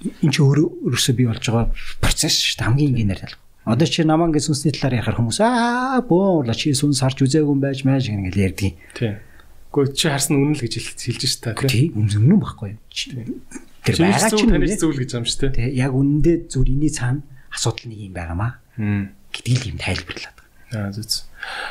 [0.02, 1.70] энэ чи өөрөө өөрөөсөө бий болж байгаа
[2.02, 3.39] процесс шүү дээ хамгийн энгийнээр тал.
[3.65, 7.62] Одоо чи намаа ингэ сүнсний талаар ярихаар хүмүүс аа бөөла чи сүнс харж үзээгүй юм
[7.65, 8.76] байж маш ингэ ярьдгийг.
[8.92, 9.16] Тий.
[9.76, 11.68] Гэхдээ чи харсан үнэн л гэж хэл- хэлж ш та тий.
[11.68, 12.80] Тий үнэн байхгүй?
[12.88, 13.12] Чи-
[13.84, 14.80] Тэр байгаа таныг үнэ.
[14.80, 15.50] зүйл гэж юм ш тий.
[15.52, 17.20] Тий яг үнэндээ зүгээр иний цаана
[17.52, 18.52] асуудал нэг юм байгаамаа
[19.30, 20.90] гэдгийг юм тайлбарлаад байгаа.
[20.90, 21.05] Аа зү.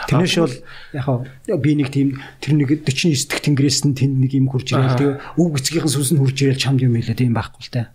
[0.07, 0.55] Тэрнэш бол
[0.95, 4.95] яг би нэг тийм тэр нэг 49 дэх тэнгэрээс нь тэнд нэг юм хурж ирэл
[4.95, 7.91] тэгээ өв гисгийнхэн сүнс нь хурж ирэл чамд юм хэлээ тийм байхгүй л та.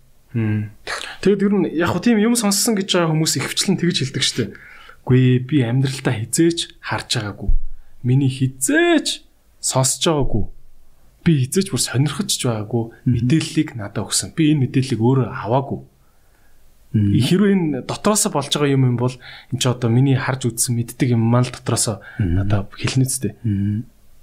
[1.25, 4.43] Тэгэд ер нь яг тийм юм сонссон гэж байгаа хүмүүс ихвчлэн тэгж хэлдэг штэ.
[5.01, 7.49] Гүй би амьдралтаа хизээч харж байгаагүй.
[8.05, 9.25] Миний хизээч
[9.61, 10.43] сонсож байгаагүй.
[11.23, 12.83] Би хизээч бүр сонирхож ч байгаагүй.
[13.05, 14.33] Мэдээллийг надад өгсөн.
[14.33, 15.79] Би энэ мэдээллийг өөрөө аваагүй.
[16.91, 21.15] Хэрвээ энэ дотроос болж байгаа юм юм бол эн чи одоо миний харж үзсэн мэддэг
[21.15, 23.31] юм маань л дотроос надад хэлнэ зү.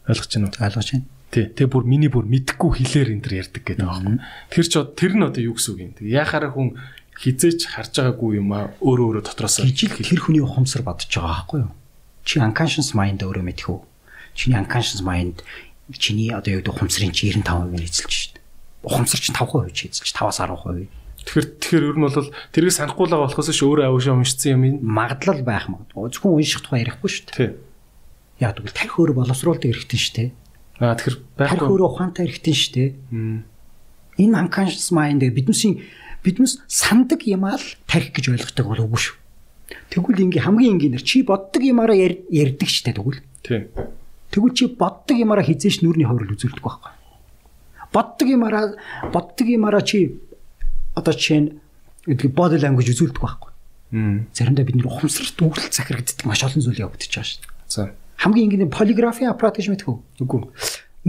[0.04, 0.60] Ойлгож байна уу?
[0.60, 1.06] Ойлгож байна.
[1.32, 4.20] Тий, тэг бүр миний бүр мэдхгүй хэлээр энэ төр ярьдаг гэдэг юм.
[4.52, 5.92] Тэр ч од- тэр нь одоо юу гэсэн үг юм.
[5.96, 6.76] Тэг яхаараа хүн
[7.16, 11.58] хизээч харж байгаагүй юм а өөрөө өөрөө дотроос Жижиг тэр хүний ухамсар бодож байгаа байхгүй
[11.64, 11.72] юу?
[12.24, 13.80] Чи unconscious mind өөрөө мэдэх үү?
[14.38, 15.42] Чиний unconscious mind
[15.98, 18.34] чиний одоо юу гэдэг ухамсарын чи 95% нь эзэлж шít.
[18.86, 20.86] Ухамсар чинь 5% чи эзэлж 5-аас 10%.
[21.26, 24.62] тэгэхээр тэгэхээр ер нь бол тэрийг санахгүй л байгаа болохоос ш өөрөө авшаа уншсан юм.
[24.86, 26.08] Магадлал байх магадгүй.
[26.14, 27.36] Зөвхөн унших тухай ярихгүй шүү дээ.
[27.36, 27.50] Тий.
[28.38, 30.28] Яг тэгвэл тарих өөрөө боловсруулдаг хэрэгтэй шүү дээ.
[30.78, 31.68] Аа тэгэхээр Тарих байхгүй.
[31.74, 32.90] өөрөө ухаантай хэрэгтэй шүү дээ.
[34.22, 35.74] Энэ unconscious mind биднээсийн
[36.22, 39.16] биднээс сандаг юмаа л тарих гэж ойлгодог бол үгүй шүү.
[39.92, 43.20] Тэгвэл ингээ хамгийн энгийнээр чи боддог юмараа яр- ярьдаг штэ тэгвэл.
[43.42, 43.68] Тий.
[44.28, 46.92] Тэгвэл чи боддог юмараа хизээш нүрийн ховрол үзүүлдэг байхгүй.
[47.92, 48.64] Боддог юмараа
[49.12, 50.20] боддог юмараа чи
[50.92, 51.48] одоо жишээ нь
[52.04, 53.50] гэдэг body language үзүүлдэг байхгүй.
[54.36, 57.52] Заримдаа бид нэр ухамсарт үйлдэл захирагддаг маш олон зүйл явагдаж байгаа шүү дээ.
[57.72, 57.82] За.
[58.20, 59.98] Хамгийн энгийнээр полиграфийн аппарат гэж мэдэх үү?
[60.28, 60.40] Үгүй.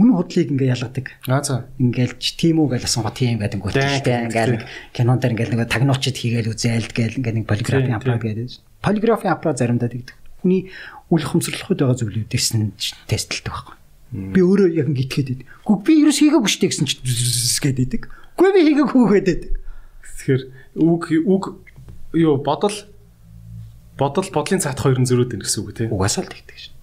[0.00, 1.06] Үнэн худлыг ингээ ялгадаг.
[1.28, 1.68] Аа за.
[1.76, 4.64] ингээл тийм үү гэж асуугаа тийм гэдэг Дайн, гүйлтэй ингээл нэг
[4.96, 8.48] кинон дээр ингээл нэг тагнуучид хийгээл үзээлд гээл ингээл нэг полиграфийн аппарат гэдэг.
[8.80, 10.16] Полиграфийн аппарат заримдаа тэгдэг.
[10.40, 10.72] Хүний
[11.10, 12.70] үл хамсралхуйд байгаа зүйлүүдээс нь
[13.10, 13.76] тестэлдэг байхгүй.
[14.10, 15.42] Би өөрөө яг ингэ итгэхэд байд.
[15.66, 16.98] Гү би ерөөс хийгээгүй штэ гэсэн чи
[17.62, 18.02] гэдэг.
[18.38, 19.40] Гү би хийгээгүй гэдэг.
[20.02, 20.42] Тэгэхээр
[20.82, 21.44] үг үг
[22.14, 22.74] юу бодол
[23.98, 25.86] бодол бодлын цаат хоёр нь зөрөөд байна гэсэн үг тий.
[25.90, 26.74] Угаасаа л тэгдэг шин.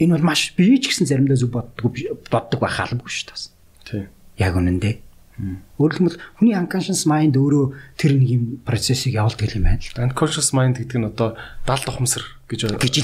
[0.00, 1.92] Энэ бол маш бие ч гэсэн заримдаа зүг боддог
[2.28, 3.52] боддог байх халамгүй шүү дээ.
[3.84, 4.02] Тий.
[4.40, 4.94] Яг үнэндээ.
[5.36, 7.66] Өөрөлдөх юм бол хүний unconscious mind өөрөө
[8.00, 10.08] тэр нэг юм процессыг явуулдаг юм байна л.
[10.08, 11.36] Unconscious mind гэдэг нь одоо
[11.68, 12.96] даалт ухамсар гэж Гэж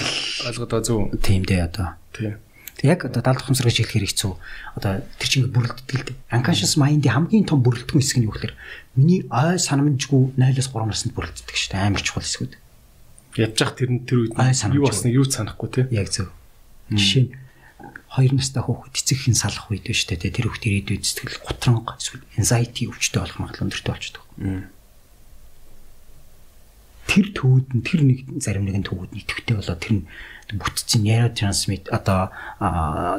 [0.48, 1.12] ойлгоод байгаа зөв.
[1.20, 2.00] тийм дээ одоо.
[2.16, 2.40] Тий.
[2.80, 4.32] Тэг яг одоо даалгавар ухамсар гэж хэлэхээр хэцүү.
[4.80, 5.44] Одоо тэр чинь
[6.08, 6.16] дээ.
[6.32, 8.56] Unconscious mind-ийн хамгийн том бүрэлдэхүүн хэсэг нь юу гэхээр
[8.96, 11.84] миний ой санамжгүй 0-оос 3 наснд бүрэлддэг шүү дээ.
[11.84, 12.52] Амар чухал хэсгүүд.
[13.36, 14.32] Ядж явах тэр нь тэр үед
[14.72, 15.84] юу болсныг юу санахгүй тий.
[15.92, 16.32] Яг зөв.
[16.88, 17.32] Жишээ нь
[18.12, 22.84] 2 настай хүүхэд эцэгхэн салах үед биш үү тэр хүүхд ирээдүйд сэтгэл гутранг эсвэл anxiety
[22.92, 24.24] өвчтөй болох магадлал өндөртэй болчихдог.
[27.08, 30.04] Тэр төвүүд нь тэр нэг зарим нэгэн төвүүд нь идэвхтэй болоод тэр нь
[30.60, 32.28] бүтцийн нейротрансмит одоо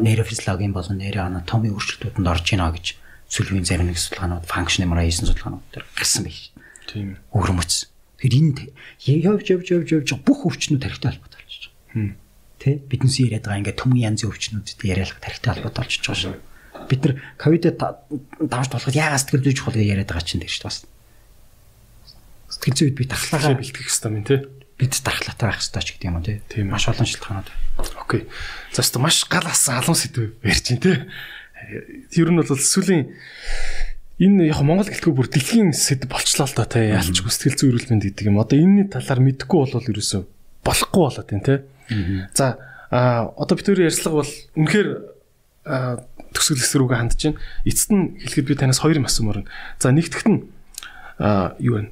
[0.06, 2.88] нейрофизиологийн болон нейроанатомийн өөрчлөлтүүдэнд орж ийнэ гэж
[3.34, 6.54] сүлбийн зарим нэг судалгаанууд function MRI хийсэн судалгаанууд төр гарсан байж.
[6.86, 7.18] Тийм.
[7.34, 7.90] Өвөрмөц.
[8.22, 8.58] Тэгэхээр энд
[9.10, 12.23] явж явж явж явж бүх өвчнүүд тарихтай холбоотой болчихж байгаа.
[12.64, 16.36] Тэ биднээс яриад байгаа ингээд төмөн янзын өвчнүүдэд яриалах тарихтай холбоотой болчихж байгаа шүү.
[16.88, 17.76] Бид нар ковидод
[18.40, 20.88] давж болоход яагаад сэтгэл зүйч чухал гэж яриад байгаа чинь шүү бас.
[22.48, 24.40] Сэтгэл зүйд би дархлаагаа бэлтгэх хэрэгтэй юм тий
[24.78, 26.64] бид дархлаатай байх хэрэгтэй ч гэдэг юм уу тий.
[26.66, 27.50] Маш олон шалтгаанууд.
[28.02, 28.28] Окей.
[28.74, 30.98] За өстө маш гал асан алуун сэдв ярьж байна тий.
[32.18, 33.14] Ер нь бол сүүлийн
[34.18, 36.90] энэ яг Монгол гэлтгүй бүр дэлхийн сэдв болчлоо л доо тий.
[36.90, 38.42] Ялчгүй сэтгэл зүйн эрүүл мэнд гэдэг юм.
[38.42, 40.22] Одоо энэний талаар мэдэхгүй болвол ерөөсөө
[40.66, 41.60] болохгүй болоод байна тий.
[42.34, 42.58] За
[42.92, 44.90] одоо хоёрын ярьцлага бол үнэхээр
[46.34, 47.40] төсөл хэсэг рүүгээ хандж байна.
[47.64, 49.48] Эцэст нь хэлэхэд би танаас хоёр юм асуумаар.
[49.80, 50.46] За нэгтгэх нь
[51.64, 51.92] юу вэ?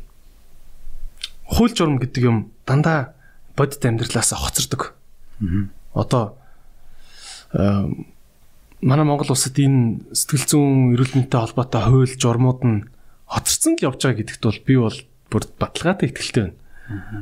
[1.47, 3.13] Хууль журам гэдэг юм дандаа
[3.55, 4.93] бодит амьдралаас хоцордог.
[5.93, 6.37] Одоо
[8.81, 12.77] манай Монгол улсад энэ сэтгэл зүйн эрүүл мэндтэй холбоотой хууль журмууд нь
[13.29, 14.97] хоцорсон л явж байгаа гэдэгт бол би бол
[15.29, 16.57] бүр баталгаатай ихтэлтэй байна.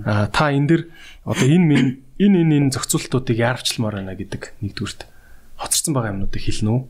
[0.06, 0.82] Аа та энэ дэр
[1.27, 5.08] одоо энэ минь энэ энэ энэ зохицуултуудыг яарвчламаар байна гэдэг нэгдүгürt
[5.56, 6.82] хоцорсон байгаа юмнуудыг хэлнэ үү?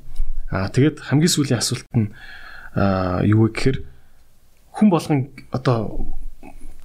[0.49, 2.09] Аа тэгээд хамгийн сүүлийн асуулт нь
[3.29, 3.77] юу вэ гэхээр
[4.73, 6.09] хүн болгон одоо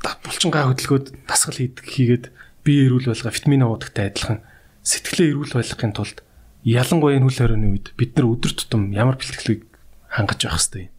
[0.04, 2.24] булчингаа хөдөлгөөд дасгал хийдэг хийгээд
[2.64, 4.44] бие эрүүл байлгаа витамин уудагтай адилхан
[4.84, 6.20] сэтгэлээ эрүүл байлгахын тулд
[6.64, 9.64] ялангуяа энэ хөл хорионы үед бид нар өдөр тутам ямар бэлтгэлийг
[10.08, 10.92] хангаж явах хэрэгтэй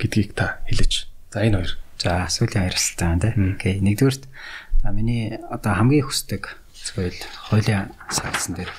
[0.00, 1.08] гэдгийг та хэлээч.
[1.32, 1.72] За энэ хоёр.
[2.00, 3.52] За сүүлийн хоёр асуултаа байна тийм.
[3.56, 3.76] Окей.
[4.80, 7.12] Нэгдүгürt миний одоо хамгийн хүсдэг зөвхөн
[7.52, 8.72] хуулийн саалсан дээр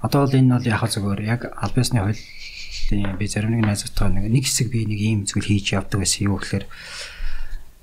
[0.00, 4.30] одоо бол энэ бол яг зөвөр яг аль биесны хуулийн би зарим нэг найзуудтай нэг
[4.30, 6.66] хэсэг би нэг ийм зүйл хийж явдаг гэсэн юу гэхээр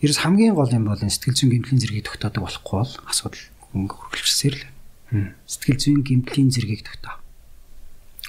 [0.01, 4.55] Ерөөс хамгийн гол юм бол сэтгэл зүйн гэмтлийн зэргийг тогтоодог болохгүй бол асуудал хөнгө хөргөлжсээр
[4.57, 4.65] л.
[5.45, 7.21] Сэтгэл зүйн гэмтлийн зэргийг тогтоо.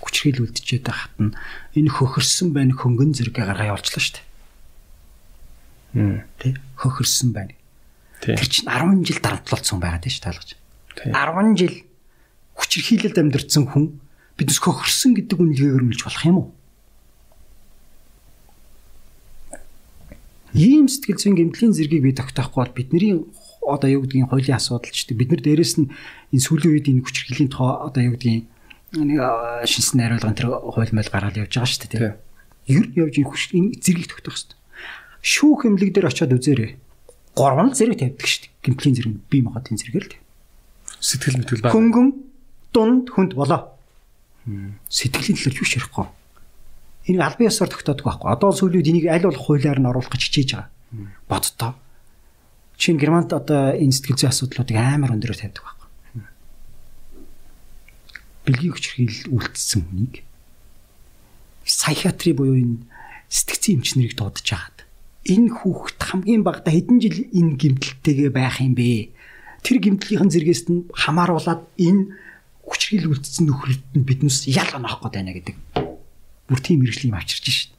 [0.05, 1.33] Хүчрхийл үлдчихэд хат нь
[1.73, 4.21] энэ хөхөрсөн байна хөнгөн зэрэгээ гаргаа явуулчлаа шүү
[5.97, 6.29] дээ.
[6.45, 7.57] Тэ хөхөрсөн байна.
[8.23, 10.55] Тэр чинь 10 жил дарамтлалцсан байгаад тийм таалгаж.
[10.95, 11.75] 10 жил
[12.55, 13.99] хүчрхийлэлд амьдэрсэн хүн
[14.39, 16.49] биднес хөхөрсөн гэдэг үнэлгээгээр үлж болох юм уу?
[20.55, 23.25] Ийм сэтгэл зүйн гэмтлийн зэргийг би тогтоохгүй бол бидний
[23.65, 25.89] одоо юу гэдгийг хуулийн асуудал ч бид нар дээрэс нь
[26.31, 28.47] энэ сүүлийн үед энэ хүчирхийллийн тоо одоо юу гэдгийг
[29.01, 29.19] нэг
[29.65, 32.21] шинсэн найруулгын тэр хууль мэл гараад явж байгаа шүү дээ.
[32.69, 34.59] Ер нь явж энэ хүч энэ зэргийг тогтоох хэрэгтэй.
[35.25, 36.77] Шүүх эмнэлэг дээр очиод үзээрэй.
[37.35, 38.53] Гурван зэрэг тавьдаг шүү дээ.
[38.63, 40.17] Гэмтлийн зэрэг бие махбодын зэрэгээр л.
[41.01, 41.75] Сэтгэл мэтгэл байна.
[41.75, 42.09] Хөнгөн
[42.73, 43.73] дунд хүнд болоо.
[44.89, 46.07] Сэтгэлийн талаар юу ширэхгүй
[47.03, 48.31] Энэ албан ёсоор тогтоодог байхгүй.
[48.31, 50.71] Одоо сүүлийн энийг аль болох хуулиар нь оруулах гэж хичээж байгаа.
[51.27, 51.75] Бодтоо.
[52.79, 55.89] Чин Германд одоо энэ сэтгэл зүйн асуудлуудыг амар өндөрөөр тавьдаг байхгүй.
[58.47, 60.23] Бэлгийн хүчрхийл үлдсэн хүнийг
[61.67, 62.87] психиатри буюу энэ
[63.27, 64.79] сэтгцэн эмч нарыг дуудаж хагаад
[65.27, 69.15] энэ хүүхэд хамгийн багадаа хэдэн жил энэ гэмтэлтэйгээ байх юм бэ?
[69.63, 72.11] Тэр гэмтлийн зэргээс нь хамааруулаад энэ
[72.67, 75.57] хүчрхийл үлдсэн нөхрөд нь биднээс ял оноох гээд байна гэдэг
[76.51, 77.73] бүр тийм мэрэгжлийн авчирч шít.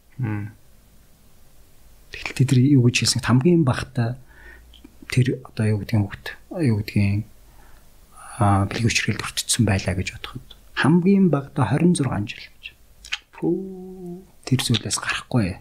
[2.13, 4.15] Тэгэл тэд юу гэж хэлсэн хамгийн багта
[5.11, 6.25] тэр одоо юу гэдгийг хөвгт
[6.63, 7.27] юу гэдгийг
[8.39, 12.65] аа бэлэг өчрөлд өртсөн байлаа гэж бодоход хамгийн багта 26 жил гэж.
[13.35, 15.59] Пүү тэр зүйлээс гарахгүй.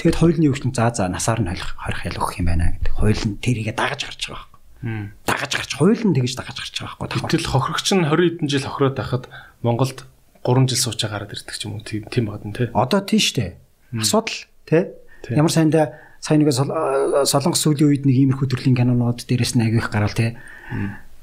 [0.00, 2.96] Тэгэд хуулийн өвчин заа заа насаар нь холих хорих ял өгөх юм байна гэдэг.
[2.96, 5.12] Хууль нь тэрийгэ дагаж гарч байгаа байхгүй.
[5.28, 7.20] Дагаж гарч хууль нь тэгж дагаж гарч байгаа байхгүй.
[7.20, 9.24] Гэтэл хохирогч нь 20 хэдэн жил хохироод байхад
[9.60, 10.08] Монголд
[10.40, 12.72] 3 жил суучаа гараад ирдэг ч юм уу тийм багт нь тий.
[12.72, 13.60] Одоо тий штэ.
[13.92, 14.88] Асуудал тий.
[15.36, 20.16] Ямар сайндаа сайн нэг солонгос сүүлийн үед нэг иймэрхүү төрлийн кинонууд дээрээс нь агиих гараал
[20.16, 20.40] тий.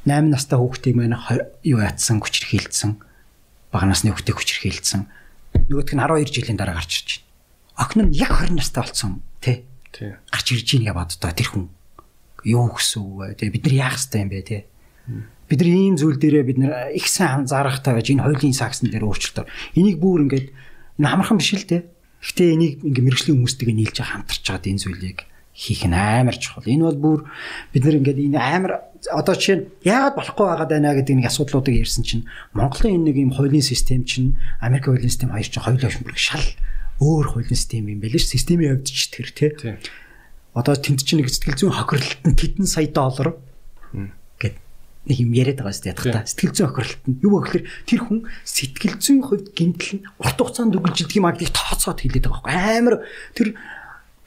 [0.05, 1.17] 8 настай хүүхдийг маань
[1.65, 3.01] юу яатсан хүчээр хилдсэн.
[3.73, 5.09] Бага насны хүүхдийг хүчээр хилдсэн.
[5.65, 7.26] Нөгөөх нь 12 жилийн дараа гарч ирж.
[7.77, 9.63] Охин нь яг 20 настай болсон тий.
[9.93, 10.17] Тий.
[10.33, 11.65] Гарч ирж ийн гэж боддоо тэр хүн.
[12.43, 13.37] Юу гэсэн үг вэ?
[13.37, 14.61] Тий бид нар яах ёстой юм бэ тий
[15.47, 19.07] бид нар ийм зүйл дээрээ бид нар их сайн анзаарахтай байж энэ хоёулын саксн дээр
[19.07, 19.47] өөрчлөлтөөр
[19.79, 20.47] энийг бүр ингээд
[20.99, 21.87] энэ амархан биш л те.
[22.19, 25.23] Гэхдээ энийг ингээд мэрэгжлийн хүмүүстэйгээ нийлж хамтарч чад энэ зүйлийг
[25.55, 26.67] хийх нь амар чухал.
[26.67, 27.19] Энэ бол бүр
[27.71, 28.73] бид нар ингээд энэ амар
[29.07, 33.31] одоо чинь яагаад болохгүй байгаад байна гэдэг нэг асуудлуудыг ярьсан чинь Монголын энэ нэг юм
[33.31, 36.43] хуулийн систем чинь Америк хуулийн систем хоёр чинь хоёулаа бүр шал
[37.01, 38.25] өөр хуулийн систем юм байл ш.
[38.25, 39.51] Системийн хувьд ч тэр тий.
[40.57, 43.37] Одоо тэнд чинь нэг сэтгэл зүйн хохирлолт нь тэдэн сая доллар
[45.07, 46.27] нэг юм яриад байгаа шүү дээ ядах та.
[46.27, 50.75] Сэтгэл зүйн охирлт нь юу гэхээр тэр хүн сэтгэл зүйн хувьд гинтл нь урт хугацаанд
[50.75, 52.95] үргэлжилдэг юм гэдгийг тооцоод хэлээд байгаа байхгүй амар
[53.31, 53.47] тэр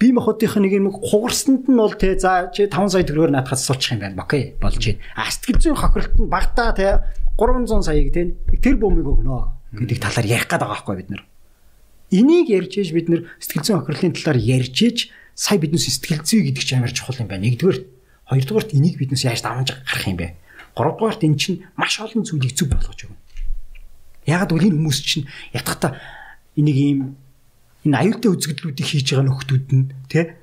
[0.01, 3.93] бие махбодынх нэг юм хугарсанд нь бол те за чи 5 сая төгрөгөөр наадахаас суулчих
[3.93, 4.25] юм байна.
[4.25, 5.05] Окей болж байна.
[5.21, 7.05] А сэтгэл зүйн хохирлт нь багтаа те
[7.37, 8.33] 300 саяг те
[8.65, 9.37] тэр бөмбөг өгнө
[9.77, 11.23] гэдэг талаар ярих гээд байгаа байхгүй бид нар.
[12.11, 14.99] Энийг ярьж ээж бид нар сэтгэл зүйн хохирлын талаар ярьж ээж
[15.39, 17.47] сая биднээс сэтгэл зүй гэдэг чинь амар чухал юм байна.
[17.47, 17.79] Нэгдүгээр
[18.27, 20.35] хоёрдугаарт энийг биднээс яаж давж гарах юм бэ?
[20.75, 23.19] Гуравдугаарт эн чинь маш олон зүйлийг зөв болгож өгнө.
[24.27, 25.99] Ягаад гэвэл энэ хүмүүс чинь ятгахта
[26.59, 27.01] энийг ийм
[27.87, 30.35] энэ аюултай үзэгдлүүдийг хийж байгаа нөхдүүд нь тий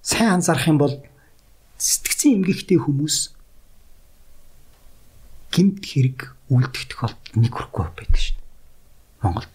[0.00, 0.94] сайн анзаарах юм бол
[1.76, 3.36] сэтгцэн эмгэгтэй хүмүүс
[5.52, 8.38] гимт хэрэг үлдэх тохиолдолд нэг хүрэхгүй байдаг дээ.
[9.20, 9.52] Монголд.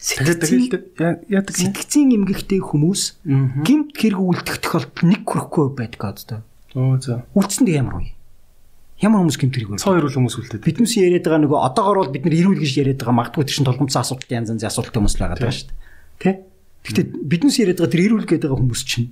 [0.00, 3.20] Яадаг сэтгцэн эмгэгтэй хүмүүс
[3.68, 6.40] гимт хэрэг үлдэх тохиолдолд нэг хүрэхгүй байдаг одоо.
[6.72, 7.28] Оо за.
[7.36, 8.16] Үлдсэндээ ямар вэ?
[9.04, 9.84] Ямар хүмүүс гимт хэрэг вэ?
[9.84, 10.64] Цоо ирүүл хүмүүс үлдээд.
[10.64, 14.00] Биднээс яриад байгаа нөгөө одоогор бол бид нар ирүүл гэж яриад байгаа магадгүй тийш толгомцсон
[14.00, 15.76] асуудал янз янзын асуудалтай хүмүүс л байгаа даа шүү дээ.
[16.20, 16.32] Тэ?
[16.80, 19.08] Гэхдээ биднээс яриад байгаа тэр ирүүл гэдэг байгаа хүмүүс чинь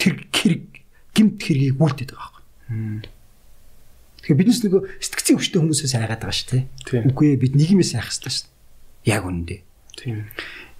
[0.00, 0.64] тэр хэрэг
[1.12, 2.44] гимт хэргийг үлдээд байгаа байхгүй.
[4.24, 7.08] Тэгэхээр биднээс нөгөө сэтгцийн хүчтэй хүмүүсээс айгаад байгаа шүү дээ.
[7.12, 9.12] Үгүй ээ бид нийгмээс айх хэрэгтэй шүү дээ.
[9.12, 9.60] Яг үнэндээ.
[9.98, 10.30] Тийм.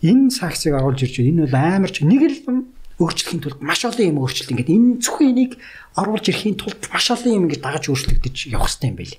[0.02, 2.70] Энэ саксыг оруулж ирж энэ бол амар ч нэг л
[3.02, 5.52] өөрчлөхийн тулд маш олон юм өөрчлөлт ингээд энэ зөвхөн энийг
[5.94, 9.14] оруулж ирэхийн тулд маш олон юм ингээд дагаж өөрчлөгдөж явах хэрэгтэй юм байл.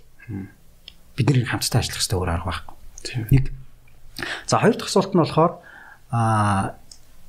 [1.16, 2.76] Бид нэр хамтдаа ажиллах хэрэгтэй өөр арга байхгүй.
[3.32, 3.46] Нэг.
[4.48, 5.54] За хоёр дахь асуулт нь болохоор
[6.12, 6.76] аа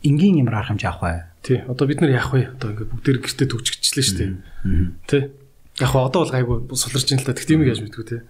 [0.03, 1.23] энгийн ямар арга хэмжээ авах вэ?
[1.43, 1.59] Тий.
[1.71, 2.51] Одоо бид нар яах вэ?
[2.59, 4.31] Одоо ингээд бүгд гэртээ төгчгчлээ шүү дээ.
[5.07, 5.23] Тий.
[5.79, 7.37] Яг одоо бол гайгүй суларч ин л та.
[7.37, 8.21] Тэгт юм яаж мэдгүй тий.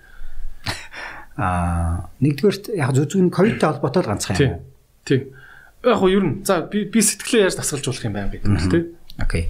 [1.41, 4.61] Аа нэгдүгээрт яг зүзүүн ковидтэй холбоотой л ганцхан юм.
[5.09, 5.33] Тий.
[5.81, 8.85] Яг хоо ер нь за би би сэтгэлээ яаж дасгалжуулах юм байна гэдэг нь тий.
[9.17, 9.49] Окей.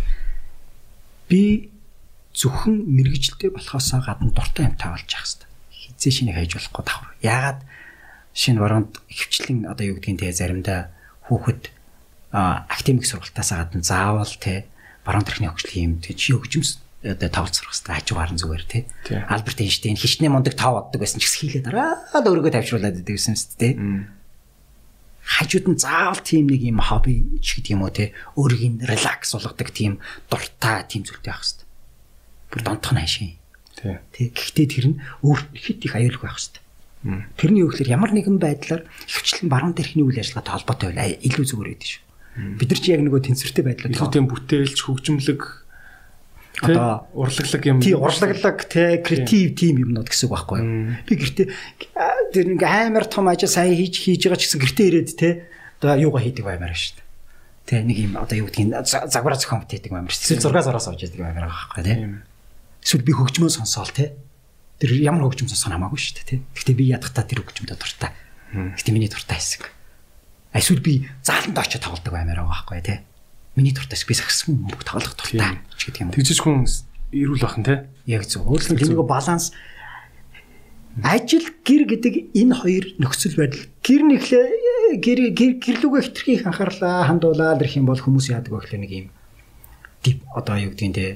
[1.26, 1.70] Би
[2.30, 5.50] зөвхөн мэрэгжилтэй болохоосоо гадна дуртай юм таавалж явах хэрэгтэй.
[5.98, 7.10] Хизээ шинийг хайж болохгүй давхар.
[7.26, 7.60] Яагаад
[8.34, 10.94] шинэ воронд хөвчлэн одоо юу гэдгийг те заримдаа
[11.26, 11.74] хүүхэд
[12.32, 14.70] академик сургалтаас гадна заавал те
[15.04, 18.78] баруун төрхний хөгжлийн юм те чи хөгжимс одоо тавлц сурах хэрэгтэй хажуугаар нь зүгээр те
[19.28, 23.34] Альберт Эйнштейн хичнээн мундаг тав боддог байсан ч гэсэн хийлээ дараад өөрийгөө тавьчруулад байдаг гэсэн
[23.36, 23.74] шүү дээ
[25.30, 29.36] хажууд нь заавал тийм нэг юм хобби ч гэдэг юм уу те өөрийг нь релакс
[29.36, 31.68] болгодог тийм дуртай тийм зүйлтэй байх хэрэгтэй.
[32.50, 33.38] Бүр донтох нь хайшин
[34.10, 34.28] тий.
[34.34, 36.64] Гэхдээ тэр нь өөр хэд их аюулгүй байх хэрэгтэй.
[37.38, 41.16] Тэрний юу гэхээр ямар нэгэн байдлаар хөвчлэн баруун дээрхний үйл ажиллагаатай холбоотой байл.
[41.24, 42.02] Илүү зүгээр байдаг шүү.
[42.60, 45.42] Бид нар чи яг нөгөө тэнцвэртэй байдлаар илүү тийм бүтээлч хөгжимлөг
[46.62, 47.80] одоо урлаглаг юм.
[47.80, 50.68] Тий урлаглаг те креатив тим юмнууд гэсэн үг байхгүй юу?
[51.08, 51.46] Би гэртээ
[52.32, 55.28] тэр нэг амар том ажил сайн хийж хийж байгаа ч гэсэн гэртээ ирээд те
[55.80, 57.06] одоо юугаа хийдэг баймаар шүү дээ.
[57.64, 60.36] Тэ нэг юм одоо юу гэдгийг загвараа зохион бүтээдэг баймаар шүү.
[60.36, 61.96] Эсвэл зураг зараас авч яадаг баймаар байхгүй тий.
[62.84, 64.16] Эсвэл би хөгжмөө сонсоол те
[64.80, 66.40] Тэр ямар хөгжим сонсох хамаагүй шүү дээ тий.
[66.56, 68.16] Гэхдээ би ядахтаа тэр хөгжмөд дуртай.
[68.48, 69.68] Гэхдээ миний дуртай хэсэг.
[70.56, 72.98] Эсвэл би зааланд очиж тоглодог баймаар байгаа байхгүй тий.
[73.60, 76.10] Миний дуртай би сагсан мөнгө тоглох дуртай ч гэдэг юм.
[76.16, 76.64] Тэгжиж хүн
[77.12, 77.78] ирүүл бахан тий.
[78.08, 78.48] Яг зөв.
[78.48, 79.52] Өөрөлдөө тэнийг баланс
[81.04, 84.48] ажил гэр гэдэг энэ хоёр нөхцөл байдал гэр нэглээ
[84.98, 85.20] гэр
[85.60, 89.06] гэрлүүгээ хитрхи их анхаарлаа хандуулаад ирэх юм бол хүмүүс яадаг вэ гэхлээр нэг юм
[90.02, 91.06] дип одоо юу гэдгийг те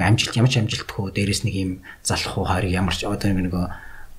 [0.00, 1.70] амжилт ямар ч амжилтгүй дээрэс нэг юм
[2.00, 3.56] залах уу хайр ямар ч одоо нэг нэг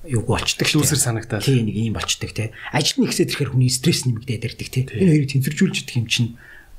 [0.04, 0.84] юу болчдөг шүү.
[0.84, 1.42] Лүүсэр санагдаад.
[1.42, 2.52] Тий нэг юм болчдөг тий.
[2.70, 4.84] Ажил нь ихсээд ирэхээр хүний стресс нэмэгдээд ирдэг тий.
[4.84, 6.30] Энэ хоёрыг тэнцвэржүүлж идэх юм чинь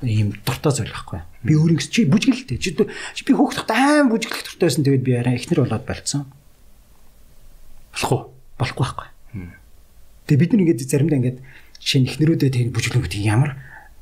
[0.04, 1.20] ийм дуртай зүйл байхгүй.
[1.46, 2.60] Би өөрөнгө чи бүжгэлтэй.
[2.60, 4.84] Чи би хөөхд аим бүжгэлэх дуртай байсан.
[4.84, 6.28] Тэгээд би арай ихнэр болоод болцсон.
[7.96, 8.22] Болох уу?
[8.60, 9.08] Болохгүй байхгүй.
[10.28, 13.56] Тэгээд бид нар ингээд заримдаа ингээд нь ихнэрүүдээ тэгээд бүжгэлэнгүүт ямар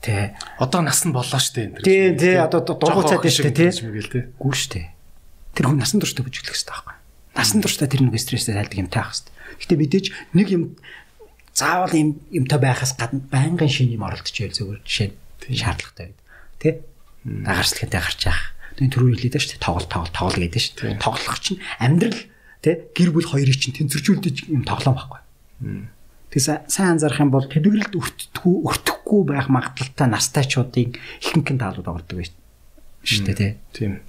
[0.04, 0.36] Тэ.
[0.60, 1.80] Одоо нас нь боллоо штэ энэ.
[1.80, 2.36] Тий, тий.
[2.36, 3.72] Одоо дургуй цаад штэ тий.
[4.36, 4.92] Гүү штэ.
[5.56, 6.96] Тэр хүн насан туршдаа бүжиглэх хэрэгтэй байхгүй.
[7.32, 9.32] Насан туршдаа тэр нэг стресстэй тайлдаг юм таах хэрэгтэй.
[9.64, 10.06] Гэтэ мэдээж
[10.36, 10.62] нэг юм
[11.56, 15.16] заавал юм юмтай байхаас гадна байнгын шин юм оролдож байл зөвөр жишээ
[15.52, 16.20] шаардлагатай байд.
[16.60, 16.70] Тэ?
[17.24, 18.54] Дагарчлахтай гарч яах.
[18.80, 20.98] Тэгээ түрүү хэлээд штэ тоглол тоглол тоглол гэдэг штэ.
[20.98, 22.20] Тоглох чинь амьдрал
[22.64, 25.20] тэ гэр бүл хоёрыг чинь тэнцвэржүүлдэг юм тоглоом байхгүй.
[26.34, 32.34] Тэгээс сайн анзаарах юм бол тэдгэрэлд өртдөггүй өртөхгүй байх магадлалтай настайчуудын ихэнхэн таалууд ордог байж
[33.06, 34.02] шүү дээ тийм.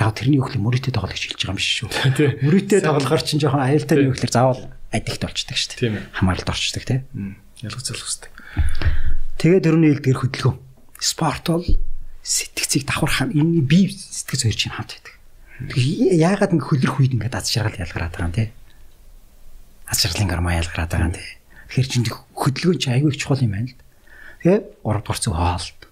[0.00, 1.88] Яг тэрний гэхэл мөрөтэй тоглох гэж хэлж байгаа юм шүү.
[2.48, 6.16] Мөрөтэй тоглохоор чинь жоохон аюултай юу гэхэл заавал адикт болчдаг шүү дээ.
[6.16, 7.36] Хамааралд орчдөг тийм.
[7.60, 8.32] Ялгаж залхусдаг.
[9.38, 10.58] Тэгээд дөрөвний хэлдгэр хөдөлгөөн.
[10.98, 11.66] Спорт бол
[12.22, 15.14] сэтгцийг давхар энэ бие сэтгэц хоёр чинь хамт байдаг.
[15.76, 18.52] Яагаад ингэ хөлрөх үед ингэ аз жаргал ялгараад байгаа юм те.
[19.86, 21.24] Аз жаргалын гарма ялгараад байгаа юм те.
[21.70, 23.78] Тэгэхээр чинь хөдөлгөөн чи аягүй чухал юм байна л.
[24.42, 25.82] Тэгээ 3 дугаар зүг хоолт.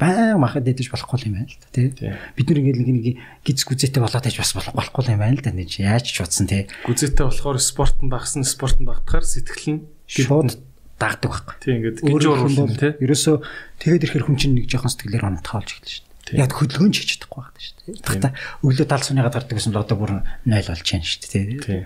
[0.00, 1.92] баян махад идэж болохгүй юм байна л да тий.
[2.32, 6.08] Бид нар ингээл нэг гиз гүзээтэй болоод тааж бас болохгүй юм байна л да яаж
[6.08, 6.64] ч утсан тий.
[6.88, 10.56] Гүзээтэй болохоор спорт нь багсан спорт нь багтахаар сэтгэл нь шууд
[11.00, 11.56] дагдаг байхгүй.
[11.64, 12.92] Тий ингээд гинж уруулна тий.
[13.00, 13.36] Ерөөсөө
[13.80, 16.44] тэгээд ирэхээр хүн чинь нэг жоохон сэтгэлээр унтахаалж эхэлж дээ.
[16.44, 18.04] Яг хөдөлгөөн ч хийж чадахгүй байна шүү дээ.
[18.04, 21.80] Тэгтаа өглөө 70 сууныгаа гардаг гэсэн л одоо бүр 0 болж байна шүү дээ тий.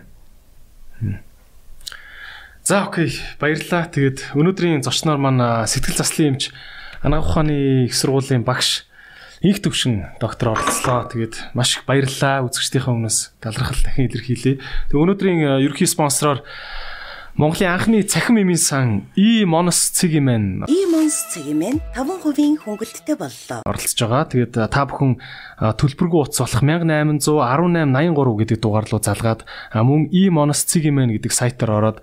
[2.64, 3.92] За окей баярлалаа.
[3.92, 6.50] Тэгээд өнөөдрийн зочноор маань сэтгэл заслын эмч
[7.04, 8.88] Анагаах ухааны их сургуулийн багш
[9.44, 11.04] их төвшин доктор оролцлоо.
[11.12, 12.48] Тэгээд маш их баярлалаа.
[12.48, 14.56] Үзэгчдийнхээ өмнөөс талархал дахин илэрхийлье.
[14.88, 16.40] Тэгээд өнөөдрийн ерөнхий спонсороор
[17.34, 23.66] Монголын анхны цахим эмийн сан И Монос Цэгимэн И Монос Цэгимэн 5% хөнгөлөлттэй боллоо.
[23.66, 24.30] оролцож байгаа.
[24.30, 25.18] Тэгээд та бүхэн
[25.58, 29.42] төлбөргүй утас болох 181883 гэдэг дугаар руу залгаад
[29.74, 31.98] мөн И Монос Цэгимэн гэдэг сайтаар ороод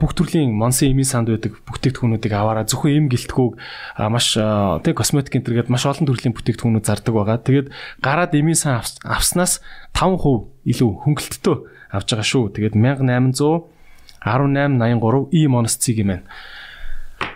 [0.00, 3.60] бүх төрлийн Монсын эмийн санд байдаг бүтээгдэхүүнүүдийг аваараа зөвхөн эм гэлтгүүг
[4.08, 7.44] маш тэг косметик энтергээд маш олон төрлийн бүтээгдэхүүнүүд зардаг байгаа.
[7.44, 7.68] Тэгээд
[8.00, 9.60] гараад эмийн сан авснаас
[9.92, 11.56] 5% илүү хөнгөлөлттэй
[11.92, 12.56] авж байгаа шүү.
[12.56, 13.71] Тэгээд 1800
[14.24, 16.22] 1883 и монос цэг юм байна.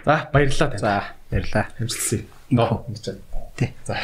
[0.05, 0.79] За баярлалаа.
[0.79, 1.67] За баярлалаа.
[1.79, 2.21] Амжилтсаа.
[2.51, 2.87] Ноо.
[3.57, 3.75] Тий.
[3.85, 3.97] За.